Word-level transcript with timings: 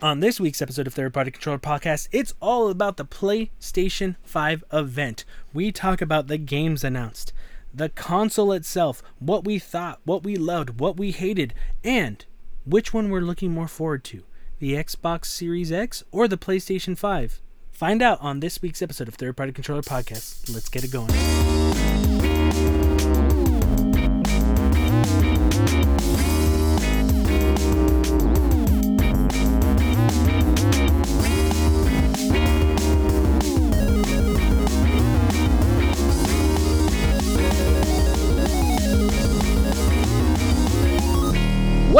On 0.00 0.20
this 0.20 0.38
week's 0.38 0.62
episode 0.62 0.86
of 0.86 0.94
Third 0.94 1.12
Party 1.12 1.32
Controller 1.32 1.58
Podcast, 1.58 2.08
it's 2.12 2.32
all 2.40 2.70
about 2.70 2.98
the 2.98 3.04
PlayStation 3.04 4.14
5 4.22 4.62
event. 4.72 5.24
We 5.52 5.72
talk 5.72 6.00
about 6.00 6.28
the 6.28 6.38
games 6.38 6.84
announced, 6.84 7.32
the 7.74 7.88
console 7.88 8.52
itself, 8.52 9.02
what 9.18 9.44
we 9.44 9.58
thought, 9.58 9.98
what 10.04 10.22
we 10.22 10.36
loved, 10.36 10.78
what 10.78 10.96
we 10.96 11.10
hated, 11.10 11.52
and 11.82 12.24
which 12.64 12.94
one 12.94 13.10
we're 13.10 13.22
looking 13.22 13.50
more 13.50 13.66
forward 13.66 14.04
to 14.04 14.22
the 14.60 14.74
Xbox 14.74 15.24
Series 15.24 15.72
X 15.72 16.04
or 16.12 16.28
the 16.28 16.38
PlayStation 16.38 16.96
5. 16.96 17.40
Find 17.72 18.00
out 18.00 18.20
on 18.20 18.38
this 18.38 18.62
week's 18.62 18.82
episode 18.82 19.08
of 19.08 19.16
Third 19.16 19.36
Party 19.36 19.50
Controller 19.50 19.82
Podcast. 19.82 20.54
Let's 20.54 20.68
get 20.68 20.84
it 20.84 20.92
going. 20.92 22.17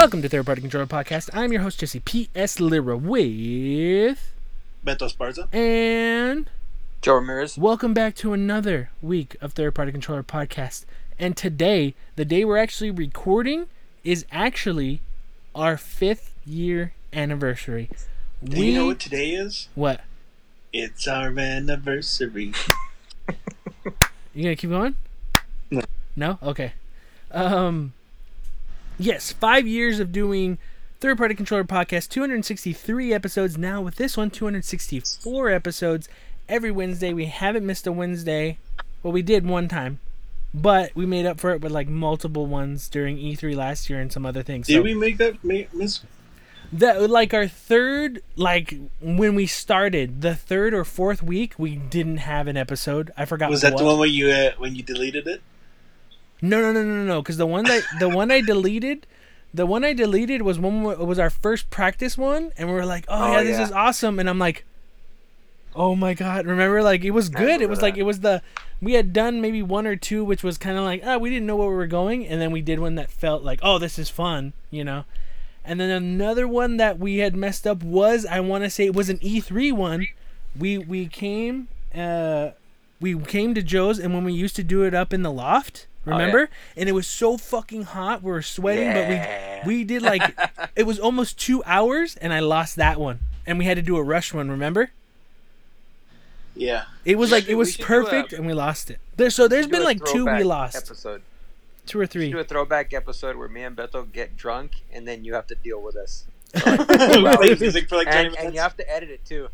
Welcome 0.08 0.22
to 0.22 0.28
Third 0.30 0.46
Party 0.46 0.62
Controller 0.62 0.86
Podcast. 0.86 1.28
I'm 1.34 1.52
your 1.52 1.60
host, 1.60 1.80
Jesse 1.80 2.00
P.S. 2.00 2.60
Lira, 2.60 2.96
with. 2.96 4.32
Beto 4.82 5.00
Esparza. 5.00 5.54
And. 5.54 6.48
Joe 7.02 7.16
Ramirez. 7.16 7.58
Welcome 7.58 7.92
back 7.92 8.14
to 8.14 8.32
another 8.32 8.88
week 9.02 9.36
of 9.42 9.52
Third 9.52 9.74
Party 9.74 9.92
Controller 9.92 10.22
Podcast. 10.22 10.86
And 11.18 11.36
today, 11.36 11.94
the 12.16 12.24
day 12.24 12.42
we're 12.46 12.56
actually 12.56 12.90
recording, 12.90 13.66
is 14.02 14.24
actually 14.32 15.02
our 15.54 15.76
fifth 15.76 16.32
year 16.46 16.94
anniversary. 17.12 17.90
Do 18.42 18.64
you 18.64 18.72
know 18.72 18.86
what 18.86 19.00
today 19.00 19.32
is? 19.32 19.68
What? 19.74 20.00
It's 20.72 21.06
our 21.06 21.38
anniversary. 21.38 22.54
You 24.34 24.42
gonna 24.42 24.56
keep 24.56 24.70
going? 24.70 24.96
No. 25.70 25.82
No? 26.16 26.38
Okay. 26.42 26.72
Um 27.30 27.92
Yes, 28.98 29.32
five 29.32 29.66
years 29.66 30.00
of 30.00 30.10
doing 30.12 30.58
third 31.00 31.18
party 31.18 31.34
controller 31.34 31.64
podcast, 31.64 32.08
263 32.08 33.12
episodes 33.14 33.56
now 33.56 33.80
with 33.80 33.96
this 33.96 34.16
one, 34.16 34.30
264 34.30 35.50
episodes 35.50 36.08
every 36.48 36.70
Wednesday. 36.72 37.12
We 37.12 37.26
haven't 37.26 37.64
missed 37.64 37.86
a 37.86 37.92
Wednesday. 37.92 38.58
Well, 39.02 39.12
we 39.12 39.22
did 39.22 39.46
one 39.46 39.68
time, 39.68 40.00
but 40.52 40.94
we 40.96 41.06
made 41.06 41.26
up 41.26 41.38
for 41.38 41.52
it 41.52 41.60
with 41.60 41.70
like 41.70 41.88
multiple 41.88 42.46
ones 42.46 42.88
during 42.88 43.18
E3 43.18 43.54
last 43.54 43.88
year 43.88 44.00
and 44.00 44.12
some 44.12 44.26
other 44.26 44.42
things. 44.42 44.66
Did 44.66 44.74
So 44.74 44.82
we 44.82 44.94
make 44.94 45.18
that 45.18 45.42
miss? 45.44 46.00
that 46.72 47.08
like 47.08 47.32
our 47.32 47.46
third 47.48 48.20
like 48.36 48.74
when 49.00 49.34
we 49.34 49.46
started 49.46 50.20
the 50.20 50.34
third 50.34 50.74
or 50.74 50.84
fourth 50.84 51.22
week 51.22 51.54
we 51.56 51.76
didn't 51.76 52.18
have 52.18 52.48
an 52.48 52.56
episode. 52.56 53.12
I 53.16 53.24
forgot. 53.26 53.48
Was 53.48 53.60
that 53.62 53.74
what. 53.74 53.78
the 53.78 53.84
one 53.84 53.98
where 54.00 54.08
you 54.08 54.28
uh, 54.30 54.50
when 54.58 54.74
you 54.74 54.82
deleted 54.82 55.28
it? 55.28 55.40
No, 56.40 56.60
no, 56.60 56.72
no, 56.72 56.82
no, 56.82 57.04
no. 57.04 57.22
Because 57.22 57.36
the 57.36 57.46
one 57.46 57.64
that 57.64 57.82
the 57.98 58.08
one 58.08 58.30
I 58.30 58.40
deleted, 58.40 59.06
the 59.52 59.66
one 59.66 59.84
I 59.84 59.92
deleted 59.92 60.42
was 60.42 60.58
one 60.58 60.82
was 60.82 61.18
our 61.18 61.30
first 61.30 61.70
practice 61.70 62.16
one, 62.18 62.52
and 62.56 62.68
we 62.68 62.74
were 62.74 62.86
like, 62.86 63.04
"Oh, 63.08 63.24
Oh, 63.24 63.32
yeah, 63.32 63.42
this 63.42 63.58
yeah. 63.58 63.64
is 63.64 63.72
awesome!" 63.72 64.18
And 64.20 64.28
I'm 64.28 64.38
like, 64.38 64.64
"Oh 65.74 65.94
my 65.96 66.14
god!" 66.14 66.46
Remember, 66.46 66.82
like 66.82 67.04
it 67.04 67.10
was 67.10 67.28
good. 67.28 67.60
It 67.60 67.68
was 67.68 67.82
like 67.82 67.96
it 67.96 68.02
was 68.04 68.20
the 68.20 68.42
we 68.80 68.92
had 68.92 69.12
done 69.12 69.40
maybe 69.40 69.62
one 69.62 69.86
or 69.86 69.96
two, 69.96 70.24
which 70.24 70.44
was 70.44 70.56
kind 70.56 70.78
of 70.78 70.84
like, 70.84 71.02
oh, 71.04 71.18
we 71.18 71.30
didn't 71.30 71.46
know 71.46 71.56
where 71.56 71.68
we 71.68 71.74
were 71.74 71.86
going, 71.88 72.24
and 72.26 72.40
then 72.40 72.52
we 72.52 72.60
did 72.60 72.78
one 72.78 72.94
that 72.94 73.10
felt 73.10 73.42
like, 73.42 73.58
oh, 73.62 73.78
this 73.78 73.98
is 73.98 74.08
fun, 74.08 74.52
you 74.70 74.84
know. 74.84 75.04
And 75.64 75.80
then 75.80 75.90
another 75.90 76.46
one 76.46 76.76
that 76.76 76.98
we 77.00 77.18
had 77.18 77.34
messed 77.34 77.66
up 77.66 77.82
was 77.82 78.24
I 78.24 78.38
want 78.40 78.62
to 78.64 78.70
say 78.70 78.86
it 78.86 78.94
was 78.94 79.08
an 79.10 79.18
E3 79.18 79.72
one. 79.72 80.06
We 80.56 80.78
we 80.78 81.08
came 81.08 81.66
uh 81.92 82.50
we 83.00 83.18
came 83.18 83.54
to 83.54 83.62
Joe's 83.62 83.98
and 83.98 84.14
when 84.14 84.22
we 84.24 84.32
used 84.32 84.54
to 84.56 84.62
do 84.64 84.82
it 84.84 84.94
up 84.94 85.12
in 85.12 85.22
the 85.22 85.32
loft, 85.32 85.87
Oh, 86.06 86.10
yeah. 86.10 86.16
remember? 86.18 86.50
And 86.76 86.88
it 86.88 86.92
was 86.92 87.06
so 87.06 87.36
fucking 87.36 87.82
hot, 87.82 88.22
we 88.22 88.30
were 88.30 88.42
sweating, 88.42 88.84
Yeah. 88.84 89.58
but 89.58 89.66
we 89.66 89.76
we 89.78 89.84
did 89.84 90.02
like 90.02 90.22
it 90.76 90.84
was 90.84 90.98
almost 90.98 91.38
2 91.38 91.62
hours 91.64 92.16
and 92.16 92.32
I 92.32 92.40
lost 92.40 92.76
that 92.76 92.98
one. 92.98 93.20
And 93.46 93.58
we 93.58 93.64
had 93.64 93.76
to 93.76 93.82
do 93.82 93.96
a 93.96 94.02
rush 94.02 94.32
one, 94.34 94.50
remember? 94.50 94.90
Yeah. 96.54 96.84
It 97.04 97.16
was 97.18 97.30
like 97.30 97.48
it 97.48 97.54
was 97.54 97.76
perfect 97.76 98.32
a- 98.32 98.36
and 98.36 98.46
we 98.46 98.52
lost 98.52 98.90
it. 98.90 98.98
There 99.16 99.30
so 99.30 99.48
there's 99.48 99.66
been 99.66 99.84
like 99.84 100.04
two 100.04 100.24
we 100.26 100.44
lost. 100.44 100.76
Episode. 100.76 101.22
Two 101.86 101.98
or 102.00 102.06
three. 102.06 102.30
Do 102.30 102.38
a 102.38 102.44
throwback 102.44 102.92
episode 102.92 103.36
where 103.36 103.48
me 103.48 103.62
and 103.62 103.76
Beto 103.76 104.10
get 104.10 104.36
drunk 104.36 104.72
and 104.92 105.06
then 105.08 105.24
you 105.24 105.34
have 105.34 105.46
to 105.48 105.54
deal 105.54 105.80
with 105.80 105.96
us. 105.96 106.24
Play 106.54 107.54
music 107.60 107.88
for 107.88 107.96
like 107.96 108.08
And, 108.08 108.36
and 108.38 108.54
you 108.54 108.60
have 108.60 108.76
to 108.76 108.90
edit 108.90 109.10
it 109.10 109.24
too. 109.24 109.48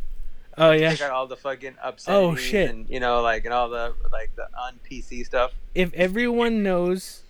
Oh 0.57 0.71
yeah. 0.71 0.91
Take 0.91 1.03
out 1.03 1.11
all 1.11 1.27
the 1.27 1.37
fucking 1.37 1.77
upsets. 1.83 2.09
Oh, 2.09 2.35
shit. 2.35 2.71
And 2.71 2.89
you 2.89 3.01
know, 3.01 3.23
like 3.23 3.45
and 3.45 3.53
all 3.53 3.69
the 3.69 3.95
like 4.13 4.35
the 4.37 4.45
on 4.59 4.79
PC 4.89 5.25
stuff. 5.27 5.53
if 5.75 5.93
everyone 5.95 6.63
knows, 6.63 7.23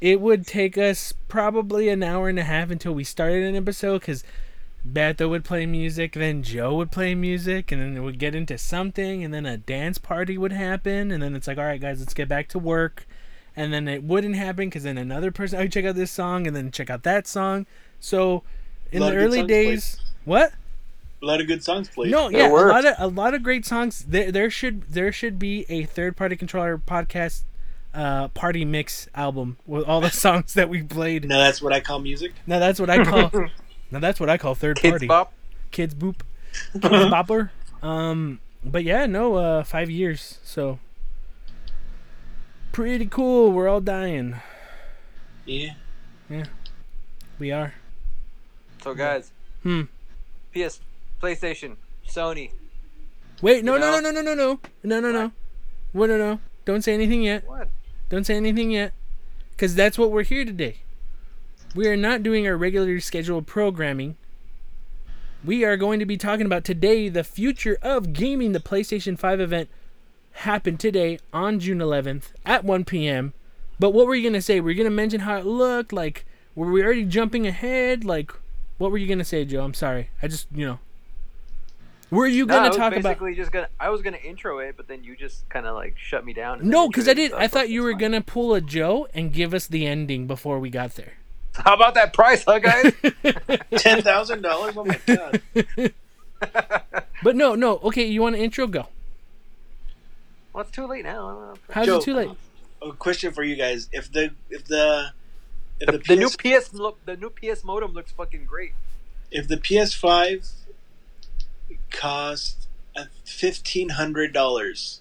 it 0.00 0.20
would 0.20 0.46
take 0.46 0.76
us 0.76 1.12
probably 1.28 1.88
an 1.88 2.02
hour 2.02 2.28
and 2.28 2.38
a 2.38 2.44
half 2.44 2.70
until 2.70 2.92
we 2.92 3.04
started 3.04 3.44
an 3.44 3.56
episode 3.56 4.00
because 4.00 4.24
Beto 4.86 5.28
would 5.28 5.44
play 5.44 5.66
music, 5.66 6.12
then 6.12 6.42
Joe 6.42 6.74
would 6.76 6.90
play 6.90 7.14
music, 7.14 7.72
and 7.72 7.80
then 7.80 7.96
it 7.96 8.00
would 8.00 8.18
get 8.18 8.34
into 8.34 8.56
something, 8.56 9.24
and 9.24 9.34
then 9.34 9.44
a 9.44 9.56
dance 9.56 9.98
party 9.98 10.38
would 10.38 10.52
happen, 10.52 11.10
and 11.10 11.22
then 11.22 11.34
it's 11.34 11.46
like, 11.46 11.58
all 11.58 11.64
right, 11.64 11.80
guys, 11.80 12.00
let's 12.00 12.14
get 12.14 12.28
back 12.28 12.48
to 12.48 12.58
work. 12.58 13.06
And 13.56 13.72
then 13.72 13.88
it 13.88 14.04
wouldn't 14.04 14.36
happen 14.36 14.68
because 14.68 14.84
then 14.84 14.96
another 14.96 15.32
person, 15.32 15.58
oh, 15.58 15.66
check 15.66 15.84
out 15.84 15.96
this 15.96 16.12
song, 16.12 16.46
and 16.46 16.54
then 16.54 16.70
check 16.70 16.90
out 16.90 17.02
that 17.02 17.26
song. 17.26 17.66
So 17.98 18.44
in 18.92 19.00
Lot 19.00 19.10
the 19.10 19.16
early 19.16 19.38
songs 19.38 19.48
days, 19.48 20.00
what? 20.24 20.52
A 21.22 21.26
lot 21.26 21.40
of 21.40 21.46
good 21.46 21.62
songs 21.62 21.88
played. 21.88 22.10
No, 22.10 22.28
yeah, 22.28 22.48
a 22.48 22.52
lot 22.52 22.84
of 22.84 22.94
a 22.98 23.06
lot 23.08 23.34
of 23.34 23.42
great 23.42 23.66
songs. 23.66 24.04
There, 24.06 24.30
there 24.30 24.50
should 24.50 24.82
there 24.82 25.12
should 25.12 25.38
be 25.38 25.66
a 25.68 25.84
third 25.84 26.16
party 26.16 26.36
controller 26.36 26.78
podcast 26.78 27.42
uh 27.94 28.28
party 28.28 28.64
mix 28.64 29.08
album 29.14 29.56
with 29.66 29.84
all 29.84 30.00
the 30.00 30.10
songs 30.24 30.54
that 30.54 30.68
we 30.68 30.82
played. 30.82 31.26
No, 31.26 31.38
that's 31.38 31.60
what 31.60 31.72
I 31.72 31.80
call 31.80 31.98
music. 31.98 32.32
Now 32.46 32.58
that's 32.58 32.78
what 32.78 32.90
I 32.90 33.04
call 33.04 33.30
now 33.90 33.98
that's 33.98 34.20
what 34.20 34.28
I 34.28 34.38
call 34.38 34.54
third 34.54 34.78
Kids 34.78 34.92
party. 34.92 35.06
Bop. 35.06 35.32
Kids 35.70 35.94
boop. 35.94 36.20
Kids 36.72 36.84
bopper. 36.84 37.50
Um 37.82 38.40
but 38.64 38.84
yeah, 38.84 39.06
no, 39.06 39.36
uh 39.36 39.64
5 39.64 39.90
years. 39.90 40.38
So 40.44 40.78
pretty 42.72 43.06
cool. 43.06 43.52
We're 43.52 43.68
all 43.68 43.80
dying. 43.80 44.36
Yeah. 45.46 45.74
Yeah. 46.28 46.44
We 47.38 47.50
are. 47.52 47.74
So 48.82 48.94
guys. 48.94 49.32
Hmm. 49.62 49.82
PS, 50.54 50.80
PlayStation, 51.20 51.76
Sony. 52.06 52.52
Wait, 53.40 53.64
no, 53.64 53.74
You 53.74 53.80
no, 53.80 54.00
no, 54.00 54.10
no, 54.10 54.10
no, 54.10 54.22
no, 54.22 54.34
no. 54.34 54.60
No, 54.82 55.00
no, 55.00 55.12
no. 55.12 55.32
What 55.92 56.10
no, 56.10 56.18
no. 56.18 56.40
Don't 56.64 56.82
say 56.82 56.94
anything 56.94 57.22
yet. 57.22 57.46
What? 57.46 57.68
Don't 58.08 58.24
say 58.24 58.36
anything 58.36 58.70
yet. 58.70 58.92
Because 59.52 59.74
that's 59.74 59.98
what 59.98 60.10
we're 60.10 60.22
here 60.22 60.44
today. 60.44 60.78
We 61.74 61.86
are 61.88 61.96
not 61.96 62.22
doing 62.22 62.46
our 62.46 62.56
regularly 62.56 63.00
scheduled 63.00 63.46
programming. 63.46 64.16
We 65.44 65.64
are 65.64 65.76
going 65.76 65.98
to 66.00 66.06
be 66.06 66.16
talking 66.16 66.46
about 66.46 66.64
today 66.64 67.08
the 67.08 67.24
future 67.24 67.78
of 67.82 68.12
gaming. 68.12 68.52
The 68.52 68.60
PlayStation 68.60 69.18
5 69.18 69.40
event 69.40 69.68
happened 70.32 70.80
today 70.80 71.18
on 71.32 71.60
June 71.60 71.78
11th 71.78 72.32
at 72.44 72.64
1 72.64 72.84
p.m. 72.84 73.34
But 73.78 73.90
what 73.90 74.06
were 74.06 74.14
you 74.14 74.22
going 74.22 74.32
to 74.34 74.42
say? 74.42 74.60
Were 74.60 74.70
you 74.70 74.76
going 74.76 74.90
to 74.90 74.94
mention 74.94 75.20
how 75.20 75.36
it 75.36 75.46
looked? 75.46 75.92
Like, 75.92 76.24
were 76.54 76.70
we 76.70 76.82
already 76.82 77.04
jumping 77.04 77.46
ahead? 77.46 78.04
Like, 78.04 78.32
what 78.78 78.90
were 78.90 78.98
you 78.98 79.06
going 79.06 79.18
to 79.18 79.24
say, 79.24 79.44
Joe? 79.44 79.64
I'm 79.64 79.74
sorry. 79.74 80.10
I 80.22 80.28
just, 80.28 80.48
you 80.52 80.66
know. 80.66 80.78
Were 82.10 82.26
you 82.26 82.46
gonna 82.46 82.68
was 82.68 82.76
talk 82.76 82.92
about. 82.92 83.02
basically 83.02 83.34
just 83.34 83.52
gonna. 83.52 83.68
I 83.78 83.90
was 83.90 84.00
gonna 84.02 84.16
intro 84.16 84.58
it, 84.60 84.76
but 84.76 84.88
then 84.88 85.04
you 85.04 85.14
just 85.16 85.46
kind 85.50 85.66
of 85.66 85.74
like 85.74 85.98
shut 85.98 86.24
me 86.24 86.32
down. 86.32 86.60
No, 86.68 86.88
because 86.88 87.06
I 87.08 87.12
did. 87.14 87.30
stuff, 87.32 87.40
I 87.42 87.48
thought 87.48 87.68
you 87.68 87.82
were 87.82 87.92
fine. 87.92 87.98
going 88.00 88.12
to 88.12 88.20
pull 88.22 88.54
a 88.54 88.60
Joe 88.62 89.06
and 89.12 89.30
give 89.32 89.52
us 89.52 89.66
the 89.66 89.86
ending 89.86 90.26
before 90.26 90.58
we 90.58 90.70
got 90.70 90.94
there. 90.94 91.14
How 91.54 91.74
about 91.74 91.94
that 91.94 92.12
price, 92.14 92.44
huh, 92.46 92.60
guys? 92.60 92.92
Ten 93.76 94.00
thousand 94.02 94.40
dollars. 94.42 94.74
Oh 94.76 94.84
my 94.84 94.98
god. 95.06 95.42
But 97.22 97.34
no, 97.34 97.56
no. 97.56 97.78
Okay, 97.78 98.06
you 98.06 98.22
want 98.22 98.36
an 98.36 98.40
intro? 98.42 98.66
Go. 98.68 98.86
well, 100.52 100.62
it's 100.62 100.70
too 100.70 100.86
late 100.86 101.04
now. 101.04 101.54
How's 101.70 101.86
Joe, 101.86 101.96
it 101.98 102.02
too 102.04 102.14
late? 102.14 102.30
A 102.80 102.92
question 102.92 103.32
for 103.32 103.42
you 103.42 103.56
guys: 103.56 103.88
If 103.92 104.12
the 104.12 104.30
if 104.48 104.64
the 104.64 105.12
if 105.80 105.86
The, 105.88 105.92
the, 105.92 105.98
the 105.98 106.16
new 106.16 106.28
PS, 106.28 106.68
PS, 106.68 106.74
lo- 106.74 106.96
the 107.04 107.16
new 107.16 107.30
PS 107.30 107.64
modem 107.64 107.92
looks 107.92 108.12
fucking 108.12 108.44
great. 108.44 108.72
if 109.32 109.48
the 109.48 109.56
PS5 109.56 110.48
cost 111.90 112.68
fifteen 113.24 113.90
hundred 113.90 114.32
dollars, 114.32 115.00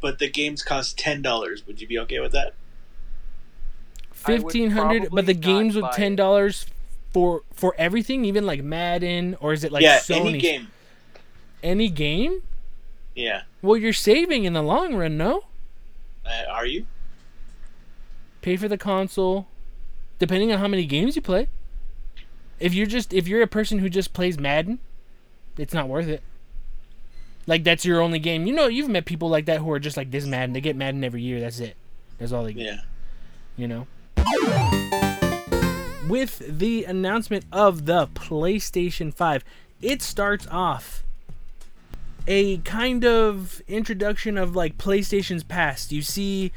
but 0.00 0.18
the 0.18 0.28
games 0.28 0.62
cost 0.62 0.98
ten 0.98 1.22
dollars, 1.22 1.66
would 1.66 1.80
you 1.80 1.86
be 1.86 1.98
okay 1.98 2.20
with 2.20 2.32
that? 2.32 2.54
I 4.26 4.32
would 4.32 4.42
Fifteen 4.42 4.70
hundred, 4.72 5.10
but 5.10 5.26
the 5.26 5.34
games 5.34 5.76
with 5.76 5.90
ten 5.92 6.16
dollars 6.16 6.66
for 7.10 7.42
for 7.52 7.74
everything, 7.78 8.24
even 8.24 8.44
like 8.44 8.62
Madden, 8.62 9.36
or 9.40 9.52
is 9.52 9.64
it 9.64 9.72
like 9.72 9.82
yeah, 9.82 9.98
Sony? 9.98 10.28
any 10.28 10.38
game. 10.38 10.68
Any 11.62 11.88
game? 11.88 12.42
Yeah. 13.14 13.42
Well, 13.62 13.76
you're 13.76 13.92
saving 13.92 14.44
in 14.44 14.52
the 14.52 14.62
long 14.62 14.94
run, 14.94 15.16
no? 15.16 15.44
Uh, 16.24 16.50
are 16.50 16.66
you? 16.66 16.86
Pay 18.42 18.56
for 18.56 18.68
the 18.68 18.78
console, 18.78 19.48
depending 20.18 20.52
on 20.52 20.58
how 20.58 20.68
many 20.68 20.86
games 20.86 21.16
you 21.16 21.22
play. 21.22 21.48
If 22.60 22.74
you're 22.74 22.86
just 22.86 23.12
if 23.12 23.26
you're 23.26 23.42
a 23.42 23.48
person 23.48 23.78
who 23.78 23.88
just 23.88 24.12
plays 24.12 24.38
Madden, 24.38 24.78
it's 25.58 25.74
not 25.74 25.88
worth 25.88 26.08
it. 26.08 26.22
Like 27.46 27.64
that's 27.64 27.84
your 27.84 28.00
only 28.00 28.18
game. 28.18 28.46
You 28.46 28.54
know, 28.54 28.66
you've 28.66 28.88
met 28.88 29.04
people 29.04 29.28
like 29.28 29.46
that 29.46 29.60
who 29.60 29.70
are 29.72 29.78
just 29.78 29.96
like 29.96 30.10
this 30.10 30.26
Madden. 30.26 30.52
They 30.52 30.60
get 30.60 30.76
Madden 30.76 31.02
every 31.02 31.22
year. 31.22 31.40
That's 31.40 31.60
it. 31.60 31.76
That's 32.18 32.32
all 32.32 32.44
they 32.44 32.52
get. 32.52 32.64
Yeah. 32.64 32.80
You 33.56 33.68
know. 33.68 33.86
With 36.08 36.58
the 36.58 36.84
announcement 36.84 37.44
of 37.52 37.86
the 37.86 38.06
PlayStation 38.08 39.12
5, 39.12 39.44
it 39.82 40.02
starts 40.02 40.46
off 40.50 41.04
a 42.26 42.58
kind 42.58 43.04
of 43.04 43.62
introduction 43.66 44.36
of 44.36 44.54
like 44.54 44.76
PlayStation's 44.78 45.44
past. 45.44 45.92
You 45.92 46.02
see 46.02 46.52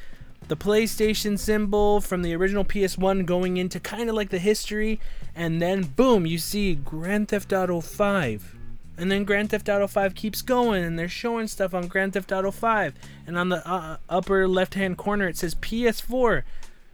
the 0.48 0.58
PlayStation 0.58 1.40
symbol 1.40 2.02
from 2.02 2.22
the 2.22 2.36
original 2.36 2.66
PS1 2.66 3.26
going 3.26 3.56
into 3.56 3.80
kind 3.80 4.10
of 4.10 4.16
like 4.16 4.30
the 4.30 4.40
history, 4.40 5.00
and 5.34 5.62
then 5.62 5.84
boom, 5.84 6.26
you 6.26 6.38
see 6.38 6.76
Grand 6.76 7.30
Theft 7.30 7.54
Auto 7.54 7.80
5. 7.80 8.56
And 9.02 9.12
then 9.12 9.24
Grand 9.24 9.50
Theft 9.50 9.68
Auto 9.68 9.88
5 9.88 10.14
keeps 10.14 10.44
going, 10.44 10.84
and 10.84 10.98
they're 10.98 11.10
showing 11.10 11.48
stuff 11.48 11.74
on 11.74 11.88
Grand 11.88 12.14
Theft 12.14 12.32
Auto 12.32 12.52
5. 12.52 12.94
And 13.26 13.36
on 13.36 13.50
the 13.50 13.68
uh, 13.68 13.98
upper 14.08 14.48
left 14.48 14.76
hand 14.76 14.96
corner, 14.98 15.28
it 15.28 15.36
says 15.38 15.56
PS4. 15.56 16.44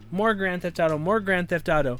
More 0.10 0.34
Grand 0.34 0.62
Theft 0.62 0.80
Auto, 0.80 0.98
more 0.98 1.20
Grand 1.20 1.50
Theft 1.50 1.68
Auto. 1.68 2.00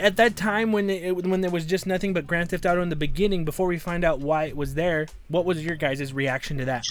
At 0.00 0.16
that 0.16 0.34
time, 0.34 0.72
when 0.72 0.90
it, 0.90 1.24
when 1.24 1.40
there 1.40 1.52
was 1.52 1.64
just 1.64 1.86
nothing 1.86 2.12
but 2.14 2.26
Grand 2.26 2.50
Theft 2.50 2.66
Auto 2.66 2.82
in 2.82 2.88
the 2.88 2.96
beginning, 2.96 3.44
before 3.44 3.68
we 3.68 3.78
find 3.78 4.02
out 4.04 4.18
why 4.18 4.46
it 4.46 4.56
was 4.56 4.74
there, 4.74 5.06
what 5.28 5.44
was 5.44 5.64
your 5.64 5.76
guys' 5.76 6.12
reaction 6.12 6.58
to 6.58 6.64
that? 6.64 6.84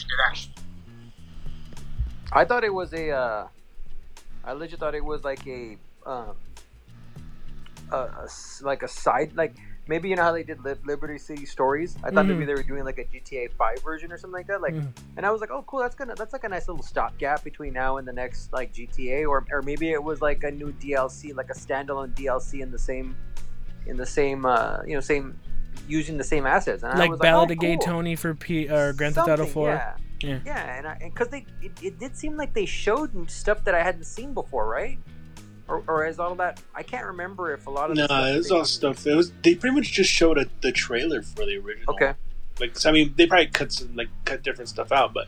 I 2.32 2.46
thought 2.46 2.64
it 2.64 2.74
was 2.74 2.94
a. 2.94 3.12
Uh, 3.12 3.48
I 4.46 4.54
legit 4.54 4.80
thought 4.80 4.96
it 4.96 5.04
was 5.04 5.26
like 5.26 5.46
a, 5.48 5.78
s- 8.24 8.62
like 8.64 8.84
a 8.84 8.88
side 8.88 9.34
like 9.36 9.56
maybe 9.88 10.10
you 10.10 10.16
know 10.16 10.24
how 10.24 10.32
they 10.32 10.44
did 10.44 10.60
Liberty 10.86 11.18
City 11.18 11.46
Stories. 11.46 11.96
I 12.04 12.10
thought 12.12 12.26
maybe 12.26 12.44
Mhm. 12.44 12.48
they 12.48 12.54
were 12.56 12.64
doing 12.64 12.84
like 12.86 12.98
a 12.98 13.06
GTA 13.06 13.50
Five 13.58 13.82
version 13.84 14.12
or 14.12 14.18
something 14.18 14.34
like 14.34 14.48
that. 14.48 14.62
Like, 14.62 14.74
Mhm. 14.74 14.88
and 15.18 15.26
I 15.26 15.32
was 15.32 15.42
like, 15.42 15.52
oh 15.52 15.64
cool, 15.68 15.80
that's 15.80 15.96
gonna 15.96 16.16
that's 16.16 16.34
like 16.34 16.44
a 16.44 16.50
nice 16.50 16.68
little 16.68 16.84
stopgap 16.84 17.44
between 17.44 17.74
now 17.74 17.98
and 17.98 18.08
the 18.08 18.14
next 18.14 18.52
like 18.54 18.74
GTA, 18.74 19.26
or 19.26 19.46
or 19.52 19.62
maybe 19.62 19.92
it 19.92 20.04
was 20.04 20.22
like 20.22 20.44
a 20.44 20.52
new 20.52 20.72
DLC, 20.74 21.34
like 21.36 21.50
a 21.50 21.54
standalone 21.54 22.14
DLC 22.16 22.62
in 22.62 22.72
the 22.72 22.80
same, 22.80 23.16
in 23.86 23.98
the 23.98 24.06
same 24.06 24.46
uh 24.46 24.80
you 24.86 24.94
know 24.96 25.02
same 25.02 25.40
using 25.88 26.18
the 26.18 26.24
same 26.24 26.46
assets. 26.46 26.84
And 26.84 26.94
I 26.94 26.98
like 26.98 27.12
was 27.12 27.20
Ballad 27.20 27.50
like, 27.50 27.58
of 27.58 27.64
oh, 27.64 27.68
Gay 27.68 27.76
cool. 27.76 27.86
Tony 27.86 28.16
for 28.16 28.34
P 28.34 28.70
or 28.70 28.94
Grand 28.94 29.16
Theft 29.16 29.30
Auto 29.30 29.46
4. 29.46 29.70
Yeah. 29.70 29.94
Yeah. 30.22 30.40
Yeah, 30.46 30.96
and 31.02 31.14
because 31.14 31.28
they 31.28 31.46
it, 31.62 31.72
it 31.84 32.00
did 32.00 32.16
seem 32.18 32.38
like 32.38 32.54
they 32.54 32.66
showed 32.66 33.30
stuff 33.30 33.64
that 33.66 33.76
I 33.76 33.84
hadn't 33.84 34.06
seen 34.06 34.34
before, 34.34 34.68
right? 34.68 34.98
Or, 35.68 35.84
or 35.88 36.06
is 36.06 36.20
all 36.20 36.36
that 36.36 36.62
I 36.76 36.84
can't 36.84 37.06
remember 37.08 37.52
if 37.54 37.66
a 37.66 37.72
lot 37.72 37.90
of 37.90 37.98
No, 37.98 38.06
stuff 38.06 38.28
it 38.30 38.38
was 38.38 38.52
all 38.52 38.66
stuff. 38.66 39.08
It 39.08 39.16
was 39.16 39.32
they 39.42 39.56
pretty 39.56 39.76
much 39.76 39.92
just 39.92 40.12
showed 40.12 40.38
a, 40.38 40.46
the 40.62 40.72
trailer 40.72 41.22
for 41.24 41.46
the 41.46 41.58
original. 41.58 41.96
Okay, 41.96 42.14
Like 42.60 42.78
so, 42.78 42.90
I 42.90 42.94
mean, 42.94 43.14
they 43.18 43.26
probably 43.26 43.48
cut 43.48 43.72
some 43.72 43.96
like 43.96 44.10
cut 44.26 44.44
different 44.44 44.70
stuff 44.70 44.92
out, 44.92 45.14
but 45.14 45.28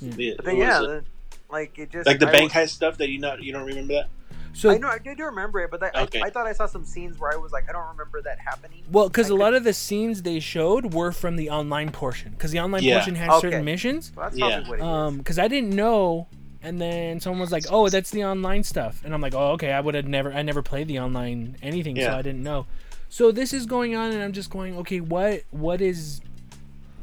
Yeah. 0.00 0.12
yeah, 0.16 0.32
but 0.36 0.44
then 0.46 0.56
was, 0.56 0.66
yeah, 0.66 0.78
the, 0.80 1.04
like 1.50 1.78
it 1.78 1.90
just 1.90 2.06
like 2.06 2.18
the 2.20 2.28
I 2.28 2.32
bank 2.32 2.54
was- 2.54 2.70
heist 2.70 2.74
stuff 2.74 2.96
that 2.98 3.10
you 3.10 3.18
not 3.18 3.42
you 3.42 3.52
don't 3.52 3.66
remember 3.66 3.92
that? 3.94 4.08
So 4.52 4.68
I 4.70 4.78
know 4.78 4.88
I 4.88 4.98
do 4.98 5.14
do 5.14 5.24
remember 5.26 5.60
it, 5.60 5.70
but 5.70 5.78
that, 5.80 5.94
Okay. 5.96 6.20
I, 6.22 6.26
I 6.26 6.30
thought 6.30 6.46
I 6.46 6.52
saw 6.52 6.66
some 6.66 6.84
scenes 6.84 7.20
where 7.20 7.32
I 7.32 7.36
was 7.36 7.52
like, 7.52 7.68
I 7.68 7.72
don't 7.72 7.86
remember 7.88 8.20
that 8.22 8.40
happening. 8.40 8.82
Well, 8.90 9.08
because 9.08 9.30
I 9.30 9.34
a 9.34 9.36
lot 9.36 9.54
of 9.54 9.62
the 9.62 9.72
scenes 9.72 10.22
they 10.22 10.40
showed 10.40 10.92
were 10.92 11.12
from 11.12 11.36
the 11.36 11.50
online 11.50 11.92
portion. 11.92 12.32
Because 12.32 12.50
the 12.50 12.58
online 12.58 12.82
Yeah. 12.82 12.96
portion 12.96 13.14
has 13.14 13.28
Okay. 13.30 13.40
certain 13.42 13.64
missions. 13.64 14.10
Well, 14.16 14.26
that's 14.26 14.36
Yeah. 14.36 14.62
probably 14.62 14.70
what 14.70 14.78
it 14.78 14.82
is. 14.82 14.84
Um, 14.88 15.18
because 15.18 15.38
I 15.38 15.46
didn't 15.46 15.70
know, 15.70 16.26
and 16.62 16.80
then 16.80 17.20
someone 17.20 17.40
was 17.40 17.52
like, 17.52 17.64
"Oh, 17.70 17.88
that's 17.88 18.10
the 18.10 18.24
online 18.24 18.62
stuff," 18.62 19.02
and 19.04 19.14
I'm 19.14 19.20
like, 19.20 19.34
"Oh, 19.34 19.52
okay." 19.52 19.72
I 19.72 19.80
would 19.80 19.94
have 19.94 20.06
never, 20.06 20.32
I 20.32 20.42
never 20.42 20.62
played 20.62 20.88
the 20.88 20.98
online 20.98 21.56
anything, 21.62 21.96
so 21.96 22.12
I 22.12 22.22
didn't 22.22 22.42
know. 22.42 22.66
So 23.12 23.32
this 23.32 23.52
is 23.52 23.66
going 23.66 23.96
on, 23.96 24.12
and 24.12 24.22
I'm 24.22 24.32
just 24.32 24.50
going, 24.50 24.78
okay, 24.78 25.00
what, 25.00 25.42
what 25.50 25.80
is, 25.80 26.20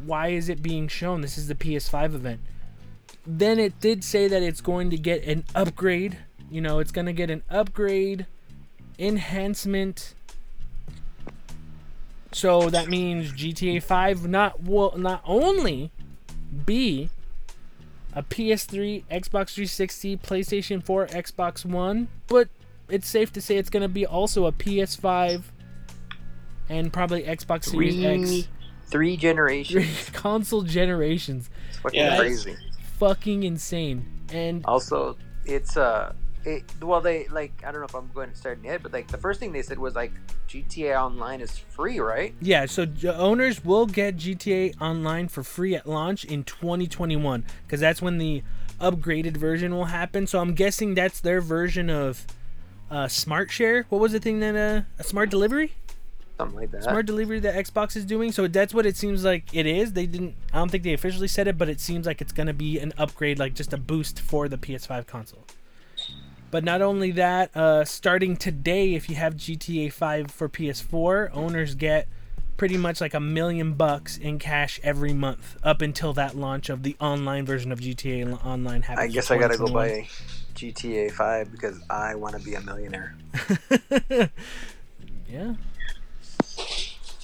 why 0.06 0.30
is 0.30 0.48
it 0.48 0.64
being 0.64 0.88
shown? 0.88 1.20
This 1.20 1.38
is 1.38 1.50
the 1.50 1.54
PS5 1.54 2.16
event. 2.16 2.40
Then 3.26 3.60
it 3.60 3.82
did 3.82 4.06
say 4.06 4.30
that 4.30 4.42
it's 4.42 4.62
going 4.62 4.90
to 4.92 4.98
get 4.98 5.26
an 5.26 5.44
upgrade. 5.54 6.18
You 6.50 6.62
know, 6.62 6.80
it's 6.80 6.94
going 6.94 7.08
to 7.08 7.14
get 7.14 7.30
an 7.30 7.44
upgrade, 7.50 8.26
enhancement. 8.98 10.16
So 12.32 12.70
that 12.70 12.88
means 12.88 13.34
GTA 13.34 13.84
5 13.84 14.30
not 14.30 14.64
will 14.64 14.98
not 14.98 15.22
only 15.26 15.92
be 16.66 17.10
a 18.14 18.24
PS3, 18.24 19.04
Xbox 19.12 19.54
360, 19.54 20.18
PlayStation 20.18 20.84
4, 20.84 21.08
Xbox 21.08 21.66
One, 21.66 22.08
but 22.28 22.50
it's 22.90 23.08
safe 23.08 23.32
to 23.34 23.42
say 23.42 23.58
it's 23.58 23.70
going 23.70 23.84
to 23.84 23.90
be 23.90 24.06
also 24.06 24.46
a 24.46 24.52
PS5 24.52 25.44
and 26.70 26.92
probably 26.92 27.24
Xbox 27.24 27.66
Series 27.66 27.96
three 27.96 28.40
X. 28.40 28.48
three 28.90 29.18
generations. 29.18 29.86
Three 29.86 30.14
console 30.20 30.62
generations. 30.64 31.50
It's 31.70 31.78
fucking 31.80 32.00
Yeah, 32.00 32.10
that's- 32.12 32.44
crazy. 32.44 32.56
Fucking 33.00 33.44
insane. 33.44 34.06
And 34.34 34.66
Also, 34.66 35.18
it's 35.46 35.78
uh, 35.78 36.14
it, 36.48 36.64
well 36.82 37.02
they 37.02 37.28
like 37.28 37.52
I 37.66 37.72
don't 37.72 37.82
know 37.82 37.86
if 37.86 37.96
I'm 37.96 38.10
going 38.14 38.30
to 38.30 38.36
start 38.36 38.64
ahead, 38.64 38.82
but 38.82 38.94
like 38.94 39.08
the 39.08 39.18
first 39.18 39.40
thing 39.40 39.52
they 39.52 39.62
said 39.62 39.78
was 39.78 39.96
like 39.96 40.14
GTA 40.48 40.96
Online 41.00 41.42
is 41.42 41.58
free, 41.58 42.00
right? 42.00 42.34
yeah, 42.42 42.66
so 42.66 42.88
owners 43.06 43.64
will 43.66 43.86
get 43.86 44.18
GTA 44.18 44.80
Online 44.82 45.28
for 45.28 45.44
free 45.44 45.76
at 45.76 45.88
launch 45.88 46.24
in 46.24 46.44
2021 46.44 47.46
because 47.66 47.82
that's 47.82 48.02
when 48.02 48.18
the 48.18 48.44
upgraded 48.80 49.36
version 49.36 49.76
will 49.76 49.86
happen. 49.86 50.26
So 50.26 50.40
I'm 50.40 50.54
guessing 50.54 50.96
that's 50.96 51.20
their 51.20 51.42
version 51.42 51.90
of 51.90 52.26
uh, 52.90 53.10
Smart 53.10 53.52
Share. 53.52 53.86
What 53.90 54.00
was 54.00 54.14
the 54.14 54.20
thing 54.20 54.40
that 54.40 54.56
uh, 54.56 54.82
a 54.98 55.04
Smart 55.04 55.30
Delivery? 55.30 55.74
Something 56.38 56.60
like 56.60 56.72
that. 56.72 56.84
smart 56.84 57.08
delivery 57.08 57.40
that 57.40 57.56
Xbox 57.56 57.96
is 57.96 58.06
doing. 58.06 58.32
So 58.32 58.48
that's 58.48 58.72
what 58.72 58.86
it 58.86 58.96
seems 58.96 59.26
like 59.26 59.56
it 59.56 59.66
is. 59.66 59.94
They 59.94 60.06
didn't. 60.06 60.36
I 60.54 60.60
don't 60.60 60.70
think 60.70 60.84
they 60.84 60.94
officially 60.94 61.28
said 61.28 61.48
it, 61.48 61.58
but 61.58 61.68
it 61.68 61.80
seems 61.80 62.06
like 62.06 62.22
it's 62.22 62.32
gonna 62.32 62.54
be 62.54 62.78
an 62.78 62.94
upgrade, 62.96 63.40
like 63.40 63.56
just 63.56 63.74
a 63.74 63.78
boost 63.78 64.20
for 64.20 64.48
the 64.48 64.56
PS5 64.56 65.08
console. 65.08 65.46
But 66.50 66.64
not 66.64 66.82
only 66.82 67.12
that, 67.12 67.56
uh, 67.56 67.84
starting 67.84 68.38
today, 68.38 68.96
if 68.96 69.10
you 69.10 69.16
have 69.16 69.36
GTA 69.36 69.92
5 69.92 70.32
for 70.32 70.48
PS4, 70.48 71.30
owners 71.34 71.76
get 71.76 72.08
pretty 72.58 72.78
much 72.78 73.00
like 73.00 73.14
a 73.14 73.20
million 73.20 73.74
bucks 73.74 74.18
in 74.18 74.40
cash 74.40 74.80
every 74.84 75.14
month 75.14 75.58
up 75.64 75.82
until 75.82 76.14
that 76.14 76.36
launch 76.36 76.70
of 76.70 76.84
the 76.84 76.96
online 77.00 77.46
version 77.46 77.72
of 77.72 77.80
GTA 77.80 78.44
Online 78.46 78.82
happens. 78.82 79.10
I 79.10 79.14
guess 79.14 79.32
I 79.32 79.38
gotta 79.38 79.58
go 79.58 79.68
buy 79.68 80.08
GTA 80.56 81.12
Five 81.12 81.52
because 81.52 81.80
I 81.90 82.16
want 82.16 82.36
to 82.36 82.44
be 82.44 82.56
a 82.56 82.62
millionaire. 82.62 83.16
yeah. 85.30 85.54